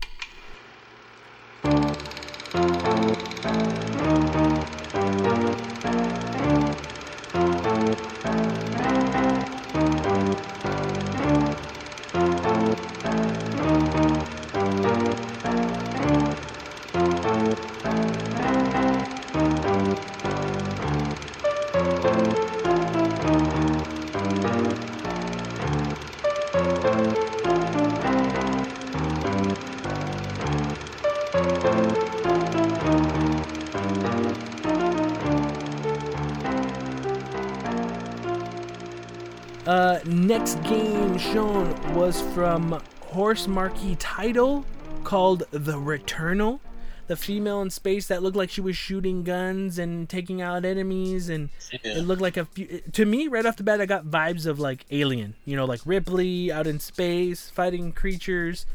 Uh, 39.65 40.00
next 40.06 40.56
game 40.63 41.17
shown 41.17 41.69
was 41.93 42.21
from 42.34 42.82
Housemarque 43.13 43.95
title 44.00 44.65
called 45.04 45.43
The 45.52 45.74
Returnal. 45.74 46.60
The 47.08 47.15
female 47.17 47.62
in 47.62 47.69
space 47.69 48.08
that 48.08 48.24
looked 48.24 48.38
like 48.38 48.50
she 48.50 48.62
was 48.62 48.78
shooting 48.78 49.24
guns 49.24 49.78
and 49.78 50.08
taking 50.08 50.41
out 50.41 50.63
enemies, 50.63 51.28
and 51.28 51.50
Yeah. 51.71 51.97
it 51.97 52.02
looked 52.08 52.21
like 52.21 52.38
a 52.38 52.45
few. 52.45 52.82
To 52.93 53.06
me, 53.06 53.28
right 53.28 53.45
off 53.45 53.58
the 53.58 53.63
bat, 53.63 53.82
I 53.82 53.86
got 53.86 54.06
vibes 54.06 54.45
of 54.45 54.60
like 54.60 54.86
Alien. 54.91 55.36
You 55.45 55.58
know, 55.58 55.65
like 55.65 55.82
Ripley 55.86 56.52
out 56.52 56.67
in 56.67 56.80
space 56.80 57.50
fighting 57.50 57.91
creatures. 57.91 58.65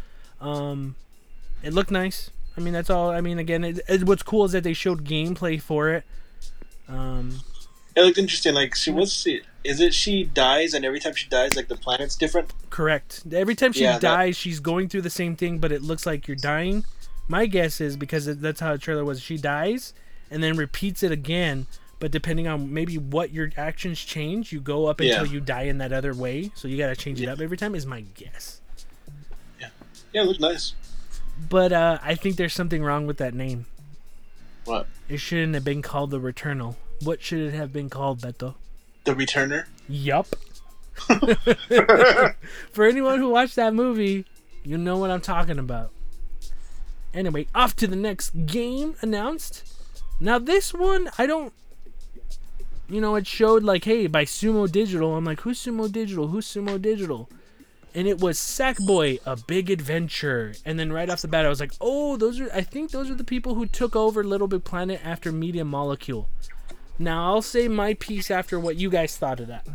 Um, 0.41 0.97
it 1.63 1.73
looked 1.73 1.91
nice. 1.91 2.31
I 2.59 2.61
mean, 2.61 2.75
that's 2.75 2.91
all. 2.91 3.09
I 3.11 3.23
mean, 3.23 3.39
again, 3.39 3.65
it, 3.65 3.81
it, 3.89 4.05
what's 4.05 4.23
cool 4.23 4.45
is 4.45 4.53
that 4.53 4.65
they 4.65 4.75
showed 4.75 5.05
gameplay 5.05 5.61
for 5.61 5.89
it. 5.91 6.05
Um, 6.89 7.41
It 7.97 8.03
looked 8.03 8.19
interesting. 8.19 8.53
Like 8.55 8.75
she 8.75 8.91
was, 8.91 9.27
is 9.67 9.81
it 9.81 9.93
she 9.95 10.25
dies 10.25 10.75
and 10.75 10.85
every 10.85 11.01
time 11.01 11.15
she 11.15 11.29
dies, 11.29 11.57
like 11.57 11.69
the 11.69 11.77
planet's 11.77 12.17
different? 12.17 12.53
Correct. 12.71 13.23
Every 13.33 13.55
time 13.55 13.73
she 13.73 13.83
Yeah, 13.83 13.93
that- 13.93 14.01
dies, 14.01 14.37
she's 14.37 14.61
going 14.61 14.89
through 14.89 15.03
the 15.03 15.11
same 15.11 15.37
thing, 15.37 15.59
but 15.59 15.73
it 15.73 15.83
looks 15.83 16.07
like 16.07 16.27
you're 16.29 16.37
dying. 16.37 16.85
My 17.29 17.47
guess 17.47 17.81
is 17.81 17.97
because 17.97 18.27
that's 18.39 18.61
how 18.61 18.73
the 18.73 18.79
trailer 18.79 19.05
was. 19.05 19.21
She 19.21 19.37
dies 19.37 19.93
and 20.31 20.43
then 20.43 20.57
repeats 20.57 21.03
it 21.03 21.11
again, 21.13 21.67
but 21.99 22.11
depending 22.11 22.47
on 22.47 22.73
maybe 22.73 22.99
what 22.99 23.31
your 23.33 23.51
actions 23.57 23.99
change, 24.01 24.53
you 24.53 24.61
go 24.61 24.87
up 24.87 25.01
until 25.01 25.27
Yeah. 25.27 25.33
you 25.33 25.41
die 25.41 25.63
in 25.63 25.79
that 25.79 25.93
other 25.93 26.15
way. 26.15 26.51
So 26.55 26.69
you 26.69 26.77
got 26.77 26.89
to 26.89 26.97
change 26.97 27.21
it 27.21 27.29
up 27.29 27.41
every 27.41 27.57
time. 27.57 27.75
Is 27.75 27.87
my 27.87 28.03
guess. 28.03 28.61
Yeah, 30.13 30.23
it 30.23 30.27
looked 30.27 30.41
nice. 30.41 30.75
But 31.51 31.73
uh, 31.73 31.99
I 32.03 32.15
think 32.15 32.37
there's 32.37 32.55
something 32.55 32.83
wrong 32.83 33.07
with 33.07 33.19
that 33.19 33.35
name. 33.35 33.67
What? 34.65 34.87
It 35.09 35.19
shouldn't 35.19 35.55
have 35.55 35.65
been 35.65 35.83
called 35.83 36.11
the 36.11 36.19
Returnal. 36.21 36.77
What 37.03 37.23
should 37.23 37.41
it 37.41 37.55
have 37.55 37.73
been 37.73 37.91
called, 37.91 38.21
Beto? 38.21 38.55
The 39.07 39.15
Returner. 39.15 39.67
Yup. 39.89 40.27
For 42.73 42.85
anyone 42.85 43.21
who 43.21 43.31
watched 43.31 43.57
that 43.57 43.73
movie, 43.73 44.25
you 44.65 44.77
know 44.77 44.99
what 44.99 45.11
I'm 45.11 45.21
talking 45.21 45.59
about. 45.59 45.93
Anyway, 47.15 47.47
off 47.55 47.77
to 47.77 47.87
the 47.87 47.97
next 47.97 48.31
game 48.47 48.97
announced. 49.01 49.73
Now 50.19 50.39
this 50.39 50.75
one, 50.75 51.09
I 51.19 51.27
don't. 51.27 51.53
You 52.89 53.01
know, 53.01 53.15
it 53.15 53.27
showed 53.27 53.63
like, 53.63 53.85
hey, 53.85 54.07
by 54.07 54.25
Sumo 54.25 54.71
Digital. 54.71 55.17
I'm 55.17 55.25
like, 55.25 55.41
who's 55.41 55.65
Sumo 55.65 55.91
Digital? 55.91 56.29
Who's 56.29 56.47
Sumo 56.47 56.81
Digital? 56.81 57.29
And 57.95 58.07
it 58.07 58.21
was 58.21 58.39
Sackboy, 58.39 59.21
a 59.25 59.37
big 59.37 59.71
adventure. 59.71 60.55
And 60.65 60.79
then 60.79 60.93
right 60.93 61.09
off 61.09 61.23
the 61.23 61.29
bat, 61.29 61.47
I 61.47 61.49
was 61.49 61.61
like, 61.61 61.73
oh, 61.81 62.17
those 62.17 62.41
are. 62.41 62.51
I 62.53 62.63
think 62.63 62.91
those 62.91 63.09
are 63.09 63.15
the 63.15 63.25
people 63.25 63.55
who 63.55 63.67
took 63.67 63.95
over 63.95 64.23
Little 64.25 64.49
Big 64.49 64.65
Planet 64.65 65.01
after 65.05 65.31
Media 65.31 65.65
Molecule. 65.65 66.29
Now 66.99 67.27
I'll 67.27 67.43
say 67.43 67.69
my 67.69 67.95
piece 67.95 68.31
after 68.31 68.59
what 68.59 68.77
you 68.77 68.91
guys 68.91 69.17
thought 69.17 69.41
of 69.41 69.49
that. 69.49 69.67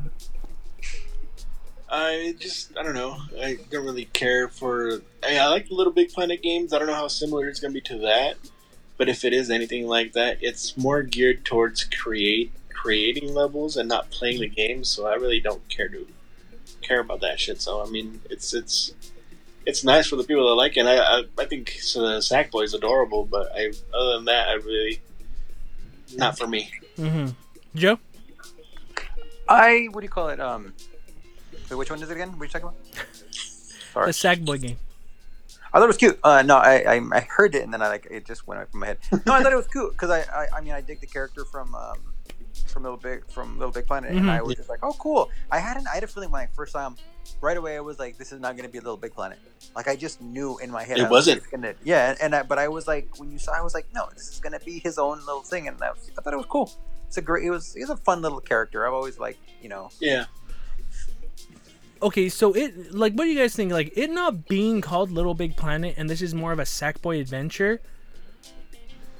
I 1.89 2.35
just, 2.39 2.77
I 2.77 2.83
don't 2.83 2.93
know. 2.93 3.17
I 3.41 3.57
don't 3.69 3.83
really 3.83 4.05
care 4.05 4.47
for. 4.47 5.01
I, 5.23 5.37
I 5.37 5.47
like 5.47 5.67
the 5.67 5.75
Little 5.75 5.91
Big 5.91 6.11
Planet 6.11 6.41
games. 6.41 6.71
I 6.71 6.79
don't 6.79 6.87
know 6.87 6.93
how 6.93 7.09
similar 7.09 7.49
it's 7.49 7.59
going 7.59 7.73
to 7.73 7.81
be 7.81 7.81
to 7.81 7.97
that, 7.99 8.37
but 8.97 9.09
if 9.09 9.25
it 9.25 9.33
is 9.33 9.49
anything 9.49 9.87
like 9.87 10.13
that, 10.13 10.37
it's 10.41 10.77
more 10.77 11.03
geared 11.03 11.43
towards 11.43 11.83
create 11.83 12.53
creating 12.69 13.33
levels 13.33 13.77
and 13.77 13.87
not 13.89 14.09
playing 14.09 14.39
the 14.39 14.47
game. 14.47 14.83
So 14.85 15.05
I 15.05 15.15
really 15.15 15.41
don't 15.41 15.67
care 15.69 15.89
to 15.89 16.07
care 16.81 17.01
about 17.01 17.21
that 17.21 17.39
shit. 17.39 17.61
So 17.61 17.85
I 17.85 17.89
mean, 17.89 18.21
it's 18.29 18.53
it's 18.53 18.93
it's 19.65 19.83
nice 19.83 20.07
for 20.07 20.15
the 20.15 20.23
people 20.23 20.47
that 20.47 20.55
like 20.55 20.77
it. 20.77 20.81
And 20.81 20.89
I 20.89 20.97
I, 20.97 21.23
I 21.37 21.45
think 21.45 21.69
uh, 21.95 22.19
Sackboy 22.19 22.63
is 22.63 22.73
adorable, 22.73 23.25
but 23.25 23.51
I 23.53 23.73
other 23.93 24.15
than 24.15 24.25
that, 24.25 24.47
I 24.47 24.53
really 24.53 25.01
not 26.15 26.37
for 26.37 26.47
me. 26.47 26.71
Mm-hmm. 27.01 27.27
Joe? 27.75 27.97
I 29.47 29.87
what 29.91 30.01
do 30.01 30.05
you 30.05 30.09
call 30.09 30.29
it? 30.29 30.39
Um, 30.39 30.73
wait, 31.69 31.75
which 31.75 31.89
one 31.89 32.01
is 32.01 32.09
it 32.09 32.13
again? 32.13 32.31
What 32.31 32.41
are 32.41 32.45
you 32.45 32.49
talking 32.49 32.67
about? 32.69 32.75
The 33.93 34.13
Sorry, 34.13 34.37
Sackboy 34.37 34.61
game. 34.61 34.77
I 35.73 35.77
thought 35.79 35.83
it 35.83 35.87
was 35.87 35.97
cute. 35.97 36.17
Uh, 36.23 36.41
no, 36.43 36.55
I, 36.55 36.95
I 36.95 37.01
I 37.11 37.19
heard 37.21 37.55
it 37.55 37.63
and 37.63 37.73
then 37.73 37.81
I 37.81 37.89
like 37.89 38.07
it 38.09 38.25
just 38.25 38.47
went 38.47 38.61
away 38.61 38.67
from 38.71 38.79
my 38.79 38.87
head. 38.87 38.99
No, 39.25 39.33
I 39.33 39.43
thought 39.43 39.51
it 39.51 39.57
was 39.57 39.67
cute 39.67 39.91
because 39.91 40.09
I, 40.09 40.21
I 40.21 40.47
I 40.57 40.61
mean 40.61 40.71
I 40.71 40.79
dig 40.79 41.01
the 41.01 41.07
character 41.07 41.43
from 41.43 41.75
um 41.75 41.97
from 42.67 42.83
Little 42.83 42.97
Big 42.97 43.29
from 43.29 43.57
Little 43.59 43.73
Big 43.73 43.85
Planet 43.87 44.11
and 44.11 44.31
I 44.31 44.41
was 44.41 44.55
just 44.55 44.69
like 44.69 44.79
oh 44.81 44.93
cool. 44.97 45.29
I 45.51 45.59
had 45.59 45.75
an 45.75 45.87
I 45.91 45.95
had 45.95 46.03
a 46.05 46.07
feeling 46.07 46.31
when 46.31 46.41
I 46.41 46.47
first 46.55 46.71
saw 46.71 46.87
him 46.87 46.95
right 47.41 47.57
away 47.57 47.75
I 47.75 47.81
was 47.81 47.99
like 47.99 48.17
this 48.17 48.31
is 48.31 48.39
not 48.39 48.55
gonna 48.55 48.69
be 48.69 48.77
a 48.77 48.81
Little 48.81 48.95
Big 48.95 49.13
Planet. 49.13 49.39
Like 49.75 49.89
I 49.89 49.97
just 49.97 50.21
knew 50.21 50.57
in 50.59 50.71
my 50.71 50.83
head 50.85 50.97
It 50.97 51.01
I 51.01 51.09
was 51.09 51.27
like, 51.27 51.37
wasn't. 51.41 51.51
gonna, 51.51 51.73
yeah, 51.83 52.15
and 52.21 52.33
I, 52.33 52.43
but 52.43 52.59
I 52.59 52.69
was 52.69 52.87
like 52.87 53.19
when 53.19 53.29
you 53.29 53.39
saw 53.39 53.51
I 53.51 53.61
was 53.61 53.73
like 53.73 53.87
no 53.93 54.07
this 54.13 54.29
is 54.29 54.39
gonna 54.39 54.59
be 54.61 54.79
his 54.79 54.97
own 54.97 55.19
little 55.25 55.41
thing 55.43 55.67
and 55.67 55.75
I, 55.83 55.91
was, 55.91 56.09
I 56.17 56.21
thought 56.21 56.31
it 56.33 56.37
was 56.37 56.45
cool. 56.45 56.71
It's 57.11 57.17
a 57.17 57.21
great. 57.21 57.43
It 57.43 57.49
was. 57.49 57.73
He's 57.73 57.89
a 57.89 57.97
fun 57.97 58.21
little 58.21 58.39
character. 58.39 58.87
I've 58.87 58.93
always 58.93 59.19
liked. 59.19 59.41
You 59.61 59.67
know. 59.67 59.89
Yeah. 59.99 60.27
Okay, 62.01 62.29
so 62.29 62.53
it 62.53 62.95
like 62.95 63.11
what 63.15 63.25
do 63.25 63.31
you 63.31 63.37
guys 63.37 63.53
think? 63.53 63.73
Like 63.73 63.91
it 63.97 64.09
not 64.09 64.47
being 64.47 64.79
called 64.79 65.11
Little 65.11 65.33
Big 65.33 65.57
Planet 65.57 65.95
and 65.97 66.09
this 66.09 66.21
is 66.21 66.33
more 66.33 66.53
of 66.53 66.59
a 66.59 66.63
Sackboy 66.63 67.19
adventure. 67.19 67.81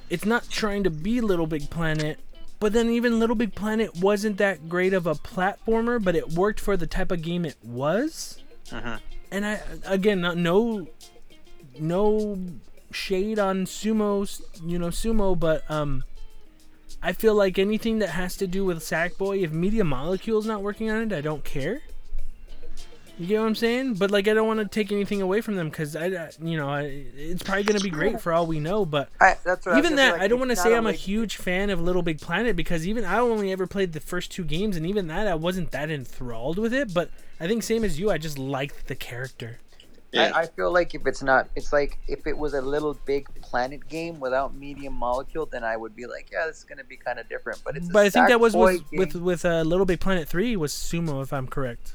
It's 0.08 0.24
not 0.24 0.48
trying 0.48 0.84
to 0.84 0.90
be 0.90 1.20
Little 1.20 1.46
Big 1.46 1.68
Planet, 1.68 2.18
but 2.60 2.72
then 2.72 2.88
even 2.88 3.20
Little 3.20 3.36
Big 3.36 3.54
Planet 3.54 3.94
wasn't 3.96 4.38
that 4.38 4.70
great 4.70 4.94
of 4.94 5.06
a 5.06 5.14
platformer, 5.14 6.02
but 6.02 6.16
it 6.16 6.32
worked 6.32 6.60
for 6.60 6.78
the 6.78 6.86
type 6.86 7.12
of 7.12 7.20
game 7.20 7.44
it 7.44 7.56
was. 7.62 8.42
Mm-hmm. 8.70 8.96
And 9.30 9.44
I 9.44 9.60
again, 9.84 10.22
not 10.22 10.38
no 10.38 10.88
no 11.78 12.38
shade 12.90 13.38
on 13.38 13.66
sumo, 13.66 14.42
you 14.64 14.78
know, 14.78 14.88
sumo, 14.88 15.38
but 15.38 15.70
um 15.70 16.04
I 17.02 17.12
feel 17.12 17.34
like 17.34 17.58
anything 17.58 17.98
that 17.98 18.10
has 18.10 18.36
to 18.36 18.46
do 18.46 18.64
with 18.64 18.78
Sackboy, 18.78 19.42
if 19.42 19.50
Media 19.52 19.84
Molecule's 19.84 20.46
not 20.46 20.62
working 20.62 20.90
on 20.90 21.02
it, 21.02 21.12
I 21.16 21.20
don't 21.20 21.42
care. 21.44 21.80
You 23.18 23.26
get 23.26 23.40
what 23.40 23.46
I'm 23.46 23.54
saying? 23.54 23.94
But 23.94 24.10
like, 24.10 24.26
I 24.26 24.34
don't 24.34 24.46
want 24.46 24.60
to 24.60 24.66
take 24.66 24.90
anything 24.90 25.20
away 25.20 25.42
from 25.42 25.54
them 25.54 25.68
because 25.68 25.94
I, 25.94 26.06
I- 26.06 26.30
you 26.40 26.56
know, 26.56 26.68
I, 26.68 26.82
it's 27.14 27.42
probably 27.42 27.62
gonna 27.64 27.80
be 27.80 27.90
great 27.90 28.20
for 28.20 28.32
all 28.32 28.46
we 28.46 28.58
know. 28.58 28.86
But 28.86 29.10
I, 29.20 29.36
even 29.78 29.96
that, 29.96 30.12
like, 30.14 30.22
I 30.22 30.28
don't 30.28 30.38
want 30.38 30.50
to 30.50 30.56
say 30.56 30.74
I'm 30.74 30.86
a 30.86 30.92
huge 30.92 31.36
fan 31.36 31.70
of 31.70 31.80
Little 31.80 32.02
Big 32.02 32.20
Planet 32.20 32.56
because 32.56 32.86
even 32.88 33.04
I 33.04 33.18
only 33.18 33.52
ever 33.52 33.66
played 33.66 33.92
the 33.92 34.00
first 34.00 34.32
two 34.32 34.44
games, 34.44 34.76
and 34.76 34.86
even 34.86 35.08
that 35.08 35.26
I 35.28 35.34
wasn't 35.34 35.72
that 35.72 35.90
enthralled 35.90 36.58
with 36.58 36.72
it. 36.72 36.94
But 36.94 37.10
I 37.38 37.46
think 37.46 37.62
same 37.62 37.84
as 37.84 37.98
you, 38.00 38.10
I 38.10 38.18
just 38.18 38.38
liked 38.38 38.86
the 38.88 38.94
character. 38.96 39.58
Yeah. 40.12 40.30
I, 40.34 40.40
I 40.42 40.46
feel 40.46 40.70
like 40.70 40.94
if 40.94 41.06
it's 41.06 41.22
not, 41.22 41.48
it's 41.56 41.72
like 41.72 41.98
if 42.06 42.26
it 42.26 42.36
was 42.36 42.52
a 42.52 42.60
little 42.60 42.94
big 43.06 43.26
planet 43.40 43.88
game 43.88 44.20
without 44.20 44.54
Media 44.54 44.90
Molecule, 44.90 45.46
then 45.46 45.64
I 45.64 45.76
would 45.76 45.96
be 45.96 46.06
like, 46.06 46.28
yeah, 46.30 46.46
this 46.46 46.58
is 46.58 46.64
gonna 46.64 46.84
be 46.84 46.96
kind 46.96 47.18
of 47.18 47.28
different. 47.28 47.62
But 47.64 47.76
it's. 47.76 47.88
But 47.88 48.06
I 48.06 48.10
think 48.10 48.28
that 48.28 48.38
was 48.40 48.54
Sackboy 48.54 48.58
with 48.58 48.92
with 48.92 49.12
game. 49.14 49.24
with 49.24 49.44
uh, 49.44 49.62
Little 49.62 49.86
Big 49.86 50.00
Planet 50.00 50.28
three 50.28 50.54
was 50.56 50.72
Sumo, 50.72 51.22
if 51.22 51.32
I'm 51.32 51.48
correct. 51.48 51.94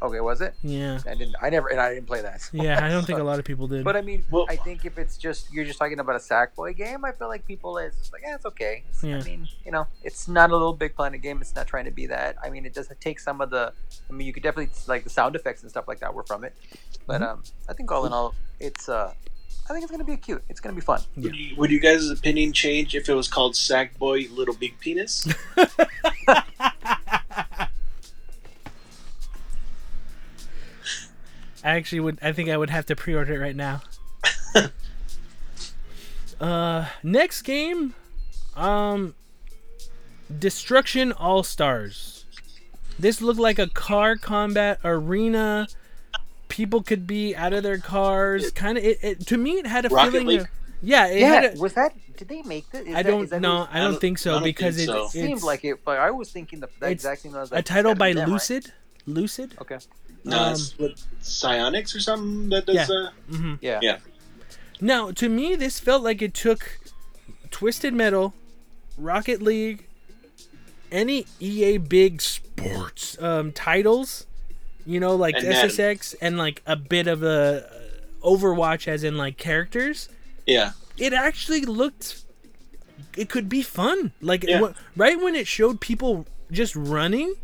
Okay, 0.00 0.20
was 0.20 0.40
it? 0.40 0.54
Yeah, 0.62 1.00
I 1.06 1.14
didn't. 1.14 1.34
I 1.42 1.50
never. 1.50 1.68
And 1.68 1.80
I 1.80 1.92
didn't 1.94 2.06
play 2.06 2.22
that. 2.22 2.40
so- 2.40 2.50
yeah. 2.62 2.84
I 2.84 2.88
don't 2.88 3.04
think 3.04 3.18
a 3.18 3.22
lot 3.30 3.38
of 3.40 3.44
people 3.44 3.66
did. 3.66 3.82
But 3.84 3.96
I 3.96 4.00
mean, 4.00 4.24
Well- 4.30 4.46
I 4.48 4.56
think 4.56 4.84
if 4.84 4.96
it's 4.98 5.16
just 5.16 5.52
you're 5.52 5.64
just 5.64 5.78
talking 5.78 5.98
about 5.98 6.14
a 6.16 6.20
Sackboy 6.20 6.76
game, 6.76 7.04
I 7.04 7.12
feel 7.12 7.26
like 7.28 7.44
people 7.46 7.78
is 7.78 7.96
just 7.96 8.12
like, 8.12 8.22
yeah, 8.22 8.36
it's 8.36 8.46
okay. 8.46 8.84
It's, 8.88 9.02
Yeah. 9.02 9.18
I 9.18 9.22
mean, 9.22 9.48
you 9.64 9.72
know, 9.72 9.86
it's 10.04 10.28
not 10.28 10.50
a 10.50 10.52
little 10.52 10.72
big 10.72 10.94
planet 10.94 11.20
game. 11.20 11.40
It's 11.40 11.54
not 11.54 11.66
trying 11.66 11.86
to 11.86 11.90
be 11.90 12.06
that. 12.06 12.36
I 12.42 12.48
mean, 12.50 12.64
it 12.64 12.74
does 12.74 12.88
take 13.00 13.18
some 13.18 13.40
of 13.40 13.50
the. 13.50 13.72
I 14.08 14.12
mean, 14.12 14.26
you 14.26 14.32
could 14.32 14.42
definitely 14.44 14.70
like 14.86 15.02
the 15.04 15.10
sound 15.10 15.34
effects 15.36 15.62
and 15.62 15.70
stuff 15.70 15.88
like 15.88 16.00
that 16.00 16.14
were 16.14 16.24
from 16.24 16.44
it. 16.44 16.54
But 17.06 17.20
Mm-hmm. 17.20 17.30
um, 17.32 17.42
I 17.68 17.72
think 17.72 17.90
all 17.90 18.06
in 18.06 18.12
all, 18.12 18.34
it's 18.60 18.88
uh, 18.88 19.12
I 19.68 19.72
think 19.72 19.82
it's 19.82 19.90
gonna 19.90 20.04
be 20.04 20.16
cute. 20.16 20.42
It's 20.48 20.60
gonna 20.60 20.74
be 20.76 20.80
fun. 20.80 21.00
Would, 21.16 21.34
you, 21.34 21.56
would 21.56 21.70
you 21.70 21.80
guys' 21.80 22.08
opinion 22.08 22.52
change 22.52 22.94
if 22.94 23.08
it 23.08 23.14
was 23.14 23.26
called 23.28 23.54
Sackboy 23.54 24.30
Little 24.34 24.54
Big 24.54 24.78
Penis? 24.78 25.26
I 31.68 31.76
actually 31.76 32.00
would. 32.00 32.18
I 32.22 32.32
think 32.32 32.48
I 32.48 32.56
would 32.56 32.70
have 32.70 32.86
to 32.86 32.96
pre-order 32.96 33.34
it 33.34 33.38
right 33.40 33.54
now. 33.54 33.82
uh, 36.40 36.86
next 37.02 37.42
game, 37.42 37.94
um, 38.56 39.14
Destruction 40.38 41.12
All 41.12 41.42
Stars. 41.42 42.24
This 42.98 43.20
looked 43.20 43.38
like 43.38 43.58
a 43.58 43.66
car 43.68 44.16
combat 44.16 44.80
arena. 44.82 45.68
People 46.48 46.82
could 46.82 47.06
be 47.06 47.36
out 47.36 47.52
of 47.52 47.62
their 47.64 47.76
cars. 47.78 48.50
Kind 48.50 48.78
of. 48.78 48.84
It, 48.84 48.98
it 49.02 49.26
to 49.26 49.36
me, 49.36 49.58
it 49.58 49.66
had 49.66 49.84
a 49.84 49.90
Rocket 49.90 50.12
feeling. 50.12 50.26
League? 50.26 50.40
Of, 50.40 50.46
yeah, 50.82 51.06
it 51.08 51.20
yeah, 51.20 51.28
had. 51.28 51.56
A, 51.56 51.60
was 51.60 51.74
that? 51.74 51.94
Did 52.16 52.28
they 52.28 52.40
make 52.42 52.70
that? 52.70 52.86
Is 52.86 52.94
I 52.94 53.02
that- 53.02 53.10
don't 53.10 53.24
is 53.24 53.30
that 53.30 53.42
know. 53.42 53.58
what- 53.60 53.68
I 53.70 53.80
don't 53.80 53.92
don't- 53.92 54.00
think 54.00 54.16
so 54.18 54.32
don't 54.34 54.42
because 54.42 54.76
think 54.76 54.88
it, 54.88 54.92
so. 54.92 55.04
It 55.04 55.10
seemed 55.10 55.42
like 55.42 55.66
it, 55.66 55.84
but 55.84 55.98
I 55.98 56.10
was 56.12 56.32
thinking 56.32 56.60
the, 56.60 56.68
the 56.80 56.88
exact 56.88 57.20
thing. 57.22 57.36
I 57.36 57.40
was 57.40 57.52
a 57.52 57.60
title 57.60 57.94
by 57.94 58.14
gotta 58.14 58.26
be 58.26 58.30
them, 58.32 58.32
right? 58.32 58.72
Lucid. 59.08 59.50
Lucid. 59.50 59.58
Okay. 59.60 59.78
No, 60.24 60.38
Um, 60.38 60.52
it's 60.52 60.78
what, 60.78 60.92
Psyonix 61.22 61.94
or 61.94 62.00
something 62.00 62.48
that 62.50 62.66
does. 62.66 62.76
Yeah. 62.76 62.86
Uh, 62.94 63.10
hmm 63.36 63.54
Yeah. 63.60 63.78
Yeah. 63.82 63.98
Now, 64.80 65.10
to 65.12 65.28
me, 65.28 65.54
this 65.56 65.80
felt 65.80 66.02
like 66.02 66.22
it 66.22 66.34
took 66.34 66.78
Twisted 67.50 67.94
Metal, 67.94 68.34
Rocket 68.96 69.42
League, 69.42 69.86
any 70.92 71.26
EA 71.40 71.78
big 71.78 72.20
sports 72.22 73.20
um, 73.22 73.52
titles, 73.52 74.26
you 74.86 75.00
know, 75.00 75.14
like 75.16 75.36
And 75.36 75.48
Madden. 75.48 75.70
SSX, 75.70 76.14
and 76.20 76.38
like 76.38 76.62
a 76.66 76.76
bit 76.76 77.06
of 77.06 77.22
a 77.22 77.68
Overwatch, 78.22 78.88
as 78.88 79.04
in 79.04 79.16
like 79.16 79.36
characters. 79.36 80.08
yeah. 80.46 80.72
It 80.96 81.12
actually 81.12 81.60
looked. 81.64 82.24
It 83.16 83.28
could 83.28 83.48
be 83.48 83.62
fun. 83.62 84.10
Like 84.20 84.42
Yeah. 84.42 84.60
wh- 84.60 84.98
right 84.98 85.20
when 85.20 85.36
it 85.36 85.46
showed 85.46 85.80
people 85.80 86.26
just 86.50 86.74
running, 86.74 87.34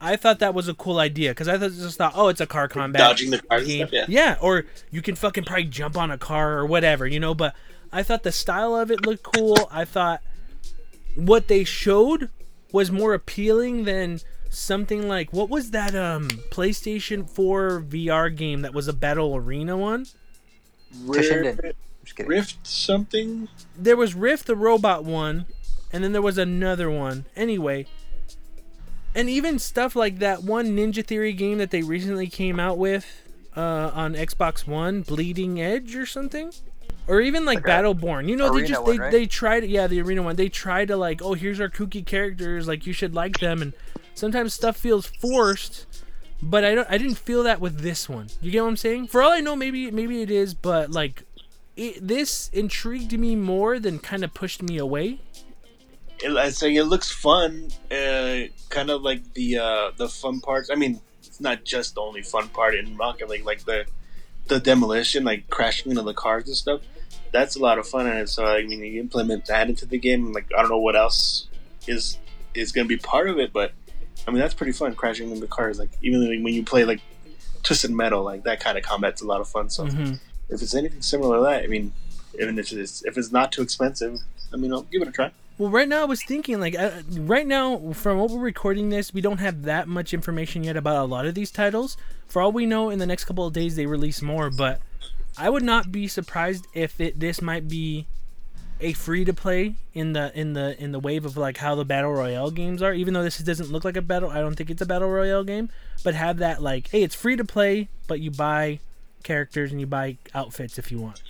I 0.00 0.16
thought 0.16 0.38
that 0.38 0.54
was 0.54 0.66
a 0.68 0.74
cool 0.74 0.98
idea 0.98 1.30
because 1.32 1.46
I 1.48 1.58
just 1.58 1.98
thought, 1.98 2.12
oh, 2.14 2.28
it's 2.28 2.40
a 2.40 2.46
car 2.46 2.68
combat 2.68 3.00
Dodging 3.00 3.30
the 3.30 3.42
cars 3.42 3.62
and 3.62 3.68
game. 3.68 3.88
stuff. 3.88 4.08
Yeah. 4.08 4.36
or 4.40 4.64
you 4.90 5.02
can 5.02 5.14
fucking 5.14 5.44
probably 5.44 5.64
jump 5.64 5.96
on 5.96 6.10
a 6.10 6.16
car 6.18 6.56
or 6.58 6.64
whatever, 6.66 7.06
you 7.06 7.20
know. 7.20 7.34
But 7.34 7.54
I 7.92 8.02
thought 8.02 8.22
the 8.22 8.32
style 8.32 8.74
of 8.74 8.90
it 8.90 9.04
looked 9.04 9.22
cool. 9.22 9.68
I 9.70 9.84
thought 9.84 10.22
what 11.16 11.48
they 11.48 11.64
showed 11.64 12.30
was 12.72 12.90
more 12.90 13.12
appealing 13.14 13.84
than 13.84 14.20
something 14.48 15.06
like 15.06 15.32
what 15.32 15.48
was 15.48 15.70
that 15.70 15.94
um 15.94 16.28
PlayStation 16.50 17.28
4 17.28 17.82
VR 17.86 18.34
game 18.34 18.62
that 18.62 18.72
was 18.74 18.88
a 18.88 18.92
battle 18.92 19.36
arena 19.36 19.76
one? 19.76 20.06
Rift, 21.04 21.60
Rift 22.18 22.66
something. 22.66 23.48
There 23.76 23.96
was 23.96 24.14
Rift 24.14 24.46
the 24.46 24.56
robot 24.56 25.04
one, 25.04 25.46
and 25.92 26.02
then 26.02 26.12
there 26.12 26.22
was 26.22 26.38
another 26.38 26.90
one. 26.90 27.26
Anyway, 27.36 27.86
and 29.14 29.28
even 29.28 29.58
stuff 29.58 29.96
like 29.96 30.18
that 30.18 30.42
one 30.42 30.76
Ninja 30.76 31.04
Theory 31.04 31.32
game 31.32 31.58
that 31.58 31.70
they 31.70 31.82
recently 31.82 32.28
came 32.28 32.60
out 32.60 32.78
with 32.78 33.06
uh, 33.56 33.90
on 33.94 34.14
Xbox 34.14 34.66
One, 34.66 35.02
Bleeding 35.02 35.60
Edge 35.60 35.96
or 35.96 36.06
something, 36.06 36.52
or 37.06 37.20
even 37.20 37.44
like 37.44 37.60
a 37.60 37.62
Battleborn. 37.62 38.28
You 38.28 38.36
know, 38.36 38.50
they 38.50 38.60
arena 38.60 38.68
just 38.68 38.82
one, 38.82 38.90
they 38.90 38.98
right? 38.98 39.12
they 39.12 39.26
tried 39.26 39.64
yeah 39.64 39.86
the 39.86 40.00
arena 40.00 40.22
one. 40.22 40.36
They 40.36 40.48
tried 40.48 40.88
to 40.88 40.96
like 40.96 41.22
oh 41.22 41.34
here's 41.34 41.60
our 41.60 41.68
kooky 41.68 42.04
characters 42.04 42.68
like 42.68 42.86
you 42.86 42.92
should 42.92 43.14
like 43.14 43.38
them, 43.38 43.62
and 43.62 43.72
sometimes 44.14 44.54
stuff 44.54 44.76
feels 44.76 45.06
forced. 45.06 45.86
But 46.42 46.64
I 46.64 46.74
don't. 46.74 46.90
I 46.90 46.96
didn't 46.96 47.18
feel 47.18 47.42
that 47.42 47.60
with 47.60 47.80
this 47.80 48.08
one. 48.08 48.28
You 48.40 48.50
get 48.50 48.62
what 48.62 48.68
I'm 48.68 48.76
saying? 48.76 49.08
For 49.08 49.22
all 49.22 49.30
I 49.30 49.40
know, 49.40 49.56
maybe 49.56 49.90
maybe 49.90 50.22
it 50.22 50.30
is, 50.30 50.54
but 50.54 50.90
like, 50.90 51.24
it, 51.76 52.06
this 52.06 52.48
intrigued 52.52 53.18
me 53.18 53.36
more 53.36 53.78
than 53.78 53.98
kind 53.98 54.24
of 54.24 54.32
pushed 54.32 54.62
me 54.62 54.78
away. 54.78 55.20
It, 56.22 56.36
I 56.36 56.50
say 56.50 56.74
it 56.74 56.84
looks 56.84 57.10
fun. 57.10 57.68
Uh, 57.90 58.48
kind 58.68 58.90
of 58.90 59.02
like 59.02 59.34
the 59.34 59.58
uh, 59.58 59.90
the 59.96 60.08
fun 60.08 60.40
parts. 60.40 60.70
I 60.70 60.74
mean, 60.74 61.00
it's 61.22 61.40
not 61.40 61.64
just 61.64 61.94
the 61.94 62.00
only 62.00 62.22
fun 62.22 62.48
part 62.48 62.74
in 62.74 62.96
Rocket 62.96 63.28
League. 63.28 63.44
Like 63.44 63.64
the 63.64 63.86
the 64.48 64.60
demolition, 64.60 65.24
like 65.24 65.48
crashing 65.50 65.90
into 65.90 66.02
the 66.02 66.14
cars 66.14 66.46
and 66.46 66.56
stuff. 66.56 66.80
That's 67.32 67.56
a 67.56 67.60
lot 67.60 67.78
of 67.78 67.86
fun. 67.86 68.06
And 68.06 68.28
so 68.28 68.44
I 68.44 68.62
mean, 68.64 68.80
you 68.80 69.00
implement 69.00 69.46
that 69.46 69.68
into 69.68 69.86
the 69.86 69.98
game. 69.98 70.32
Like 70.32 70.50
I 70.56 70.60
don't 70.60 70.70
know 70.70 70.78
what 70.78 70.96
else 70.96 71.46
is 71.86 72.18
is 72.54 72.72
going 72.72 72.86
to 72.86 72.88
be 72.88 72.98
part 72.98 73.28
of 73.28 73.38
it, 73.38 73.52
but 73.52 73.72
I 74.26 74.30
mean 74.30 74.40
that's 74.40 74.54
pretty 74.54 74.72
fun. 74.72 74.94
Crashing 74.94 75.28
into 75.28 75.40
the 75.40 75.46
cars, 75.46 75.78
like 75.78 75.90
even 76.02 76.20
like, 76.20 76.44
when 76.44 76.54
you 76.54 76.64
play 76.64 76.84
like 76.84 77.00
Twisted 77.62 77.90
Metal, 77.90 78.22
like 78.22 78.44
that 78.44 78.60
kind 78.60 78.76
of 78.76 78.84
combat's 78.84 79.22
a 79.22 79.26
lot 79.26 79.40
of 79.40 79.48
fun. 79.48 79.70
So 79.70 79.86
hmm 79.86 80.14
if 80.50 80.62
it's 80.62 80.74
anything 80.74 81.00
similar 81.00 81.36
to 81.36 81.42
that, 81.44 81.62
I 81.62 81.66
mean, 81.68 81.92
even 82.38 82.58
if 82.58 82.72
it's 82.72 83.04
if 83.04 83.16
it's 83.16 83.32
not 83.32 83.52
too 83.52 83.62
expensive, 83.62 84.18
I 84.52 84.56
mean, 84.56 84.72
I'll 84.72 84.82
give 84.82 85.02
it 85.02 85.08
a 85.08 85.12
try. 85.12 85.30
Well, 85.60 85.68
right 85.68 85.86
now 85.86 86.00
I 86.00 86.04
was 86.06 86.22
thinking 86.22 86.58
like 86.58 86.74
uh, 86.74 87.02
right 87.18 87.46
now 87.46 87.92
from 87.92 88.16
what 88.16 88.30
we're 88.30 88.40
recording 88.40 88.88
this, 88.88 89.12
we 89.12 89.20
don't 89.20 89.40
have 89.40 89.64
that 89.64 89.88
much 89.88 90.14
information 90.14 90.64
yet 90.64 90.74
about 90.74 90.96
a 90.96 91.04
lot 91.04 91.26
of 91.26 91.34
these 91.34 91.50
titles. 91.50 91.98
For 92.28 92.40
all 92.40 92.50
we 92.50 92.64
know, 92.64 92.88
in 92.88 92.98
the 92.98 93.04
next 93.04 93.26
couple 93.26 93.46
of 93.46 93.52
days 93.52 93.76
they 93.76 93.84
release 93.84 94.22
more. 94.22 94.48
But 94.48 94.80
I 95.36 95.50
would 95.50 95.62
not 95.62 95.92
be 95.92 96.08
surprised 96.08 96.66
if 96.72 96.98
it 96.98 97.20
this 97.20 97.42
might 97.42 97.68
be 97.68 98.06
a 98.80 98.94
free 98.94 99.22
to 99.26 99.34
play 99.34 99.74
in 99.92 100.14
the 100.14 100.32
in 100.34 100.54
the 100.54 100.82
in 100.82 100.92
the 100.92 100.98
wave 100.98 101.26
of 101.26 101.36
like 101.36 101.58
how 101.58 101.74
the 101.74 101.84
battle 101.84 102.14
royale 102.14 102.50
games 102.50 102.80
are. 102.80 102.94
Even 102.94 103.12
though 103.12 103.22
this 103.22 103.36
doesn't 103.36 103.70
look 103.70 103.84
like 103.84 103.98
a 103.98 104.02
battle, 104.02 104.30
I 104.30 104.40
don't 104.40 104.54
think 104.54 104.70
it's 104.70 104.80
a 104.80 104.86
battle 104.86 105.10
royale 105.10 105.44
game. 105.44 105.68
But 106.02 106.14
have 106.14 106.38
that 106.38 106.62
like, 106.62 106.88
hey, 106.88 107.02
it's 107.02 107.14
free 107.14 107.36
to 107.36 107.44
play, 107.44 107.90
but 108.06 108.20
you 108.20 108.30
buy 108.30 108.80
characters 109.24 109.72
and 109.72 109.78
you 109.78 109.86
buy 109.86 110.16
outfits 110.34 110.78
if 110.78 110.90
you 110.90 111.00
want. 111.00 111.22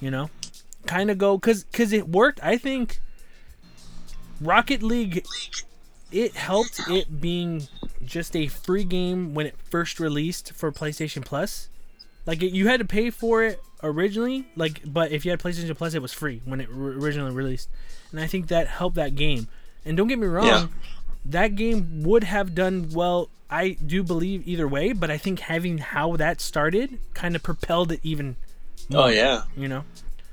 You 0.00 0.12
know, 0.12 0.30
kind 0.86 1.10
of 1.10 1.18
go 1.18 1.36
because 1.36 1.64
because 1.64 1.92
it 1.92 2.08
worked. 2.08 2.40
I 2.42 2.56
think 2.56 2.98
Rocket 4.40 4.82
League 4.82 5.24
it 6.10 6.34
helped 6.34 6.80
it 6.88 7.20
being 7.20 7.68
just 8.04 8.34
a 8.34 8.48
free 8.48 8.84
game 8.84 9.34
when 9.34 9.46
it 9.46 9.54
first 9.70 10.00
released 10.00 10.52
for 10.54 10.72
PlayStation 10.72 11.24
Plus. 11.24 11.68
Like 12.26 12.42
it, 12.42 12.52
you 12.52 12.66
had 12.68 12.80
to 12.80 12.86
pay 12.86 13.10
for 13.10 13.42
it 13.44 13.62
originally, 13.82 14.46
like 14.56 14.80
but 14.84 15.12
if 15.12 15.24
you 15.24 15.30
had 15.30 15.40
PlayStation 15.40 15.76
Plus, 15.76 15.94
it 15.94 16.02
was 16.02 16.12
free 16.12 16.42
when 16.44 16.60
it 16.60 16.68
r- 16.74 16.76
originally 16.76 17.32
released, 17.32 17.68
and 18.10 18.20
I 18.20 18.26
think 18.26 18.48
that 18.48 18.66
helped 18.68 18.96
that 18.96 19.14
game. 19.14 19.48
And 19.84 19.96
don't 19.96 20.08
get 20.08 20.18
me 20.18 20.26
wrong, 20.26 20.46
Yeah. 20.46 20.66
that 21.26 21.54
game 21.56 22.02
would 22.02 22.24
have 22.24 22.54
done 22.54 22.90
well. 22.92 23.28
I 23.52 23.70
do 23.84 24.02
believe 24.04 24.46
either 24.46 24.68
way, 24.68 24.92
but 24.92 25.10
I 25.10 25.16
think 25.18 25.40
having 25.40 25.78
how 25.78 26.14
that 26.16 26.40
started 26.40 27.00
kind 27.14 27.34
of 27.34 27.42
propelled 27.42 27.90
it 27.92 28.00
even. 28.02 28.36
Oh 28.92 29.08
yeah, 29.08 29.42
You 29.56 29.68
know. 29.68 29.84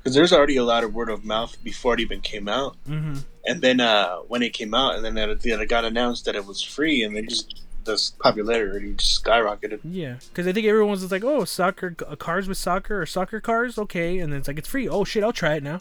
Because 0.08 0.16
there's 0.16 0.32
already 0.32 0.56
a 0.56 0.64
lot 0.64 0.86
of 0.86 0.94
word 0.94 1.10
of 1.10 1.26
mouth 1.26 1.62
before 1.66 1.94
it 1.96 2.00
even 2.00 2.22
came 2.22 2.48
out, 2.48 2.78
hmm 2.86 3.18
and 3.46 3.62
then 3.62 3.80
uh, 3.82 4.18
when 4.28 4.42
it 4.42 4.52
came 4.54 4.74
out, 4.74 4.96
and 4.96 5.04
then 5.06 5.18
it, 5.18 5.46
it 5.46 5.70
got 5.70 5.84
announced 5.84 6.24
that 6.26 6.36
it 6.36 6.46
was 6.46 6.62
free, 6.62 7.04
and 7.04 7.14
then 7.16 7.28
just 7.28 7.62
the 7.86 8.12
popularity 8.20 8.94
just 8.94 9.24
skyrocketed. 9.24 9.80
Yeah, 9.84 10.16
because 10.30 10.48
I 10.48 10.54
think 10.54 10.66
everyone's 10.66 11.00
just 11.02 11.12
like, 11.12 11.24
oh, 11.26 11.44
soccer 11.46 11.92
cars 11.92 12.48
with 12.48 12.58
soccer 12.58 13.02
or 13.02 13.06
soccer 13.06 13.42
cars, 13.42 13.78
okay, 13.78 14.20
and 14.20 14.32
then 14.32 14.40
it's 14.40 14.48
like 14.48 14.58
it's 14.58 14.68
free. 14.70 14.88
Oh 14.88 15.04
shit, 15.04 15.24
I'll 15.24 15.34
try 15.34 15.56
it 15.56 15.64
now. 15.64 15.80